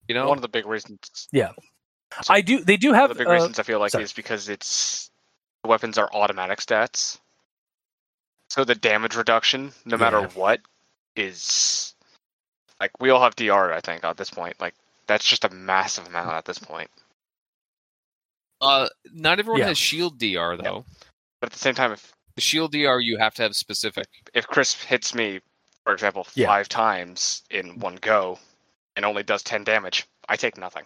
[0.07, 0.99] You know, One of the big reasons.
[2.29, 2.63] I do.
[2.63, 3.09] They do have.
[3.09, 4.03] the big uh, reasons I feel like sorry.
[4.03, 5.09] is because it's
[5.63, 7.19] the weapons are automatic stats.
[8.49, 10.61] So the damage reduction, no matter what,
[11.15, 11.93] is
[12.79, 13.73] like we all have DR.
[13.73, 14.73] I think at this point, like
[15.07, 16.89] that's just a massive amount at this point.
[18.61, 19.67] uh, not everyone Yeah.
[19.67, 20.85] has shield DR though.
[21.41, 24.07] But at the same time, if The shield DR you have to have specific.
[24.33, 25.41] if Chris hits me,
[25.83, 26.47] for example, Yeah.
[26.47, 28.39] five times in one go,
[28.95, 30.85] and only does ten damage, I take nothing.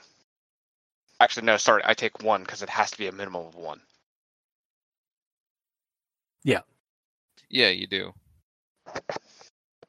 [1.22, 3.80] Actually, no, sorry, I take one because it has to be a minimum of one.
[6.44, 6.62] Yeah,
[7.48, 8.12] Yeah, you do.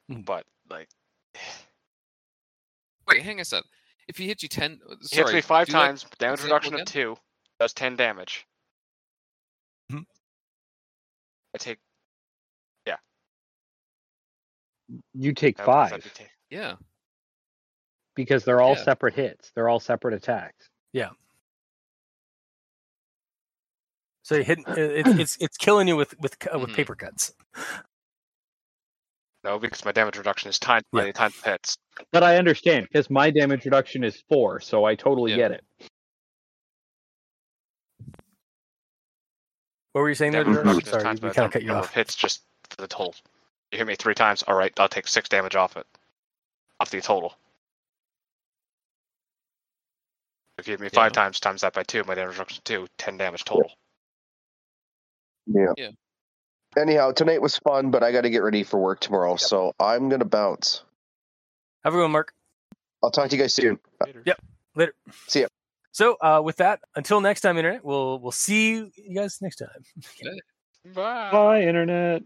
[0.07, 0.89] But like,
[3.07, 3.63] Wait, hang on a sec.
[4.07, 6.75] If he hits you ten, he sorry, hits me five do that times, damage reduction
[6.75, 7.17] of two,
[7.59, 8.45] does ten damage.
[9.91, 10.05] Mhm.
[11.55, 11.79] I take
[12.85, 12.97] Yeah.
[15.15, 16.11] You take that five be
[16.51, 16.75] Yeah,
[18.13, 18.83] because they're all Yeah.
[18.83, 19.51] separate hits.
[19.55, 20.69] They're all separate attacks.
[24.23, 26.75] So you hit, it, it's it's killing you with with uh, with Mhm.
[26.75, 27.33] paper cuts.
[29.43, 31.07] No, because my damage reduction is times by Yeah.
[31.07, 31.77] the time hits.
[32.13, 35.37] But I understand because my damage reduction is four, so I totally Yeah.
[35.37, 35.65] get it.
[39.91, 40.43] What were you saying there?
[40.45, 40.71] Damage Jordan?
[40.71, 41.93] reduction is Sorry, times we by the kind of cut you off.
[41.93, 43.15] hits just for the total.
[43.71, 45.85] You hit me three times, all right, I'll take six damage off it,
[46.79, 47.35] off the total.
[50.57, 51.23] If you hit me five Yeah.
[51.23, 53.71] times, times that by two, my damage reduction is two, 10 damage total.
[55.47, 55.73] Yeah.
[55.77, 55.89] Yeah.
[56.77, 60.09] Anyhow, tonight was fun, but I got to get ready for work tomorrow, so I'm
[60.09, 60.83] gonna bounce.
[61.83, 62.33] Have a good one, Marc.
[63.03, 63.77] I'll talk to you guys soon.
[64.25, 64.41] Yep.
[64.75, 64.95] Later.
[65.27, 65.47] See ya.
[65.91, 69.69] So uh, with that, until next time, internet, we'll we'll see you guys next time.
[70.95, 71.31] Bye.
[71.31, 72.23] Bye, internet.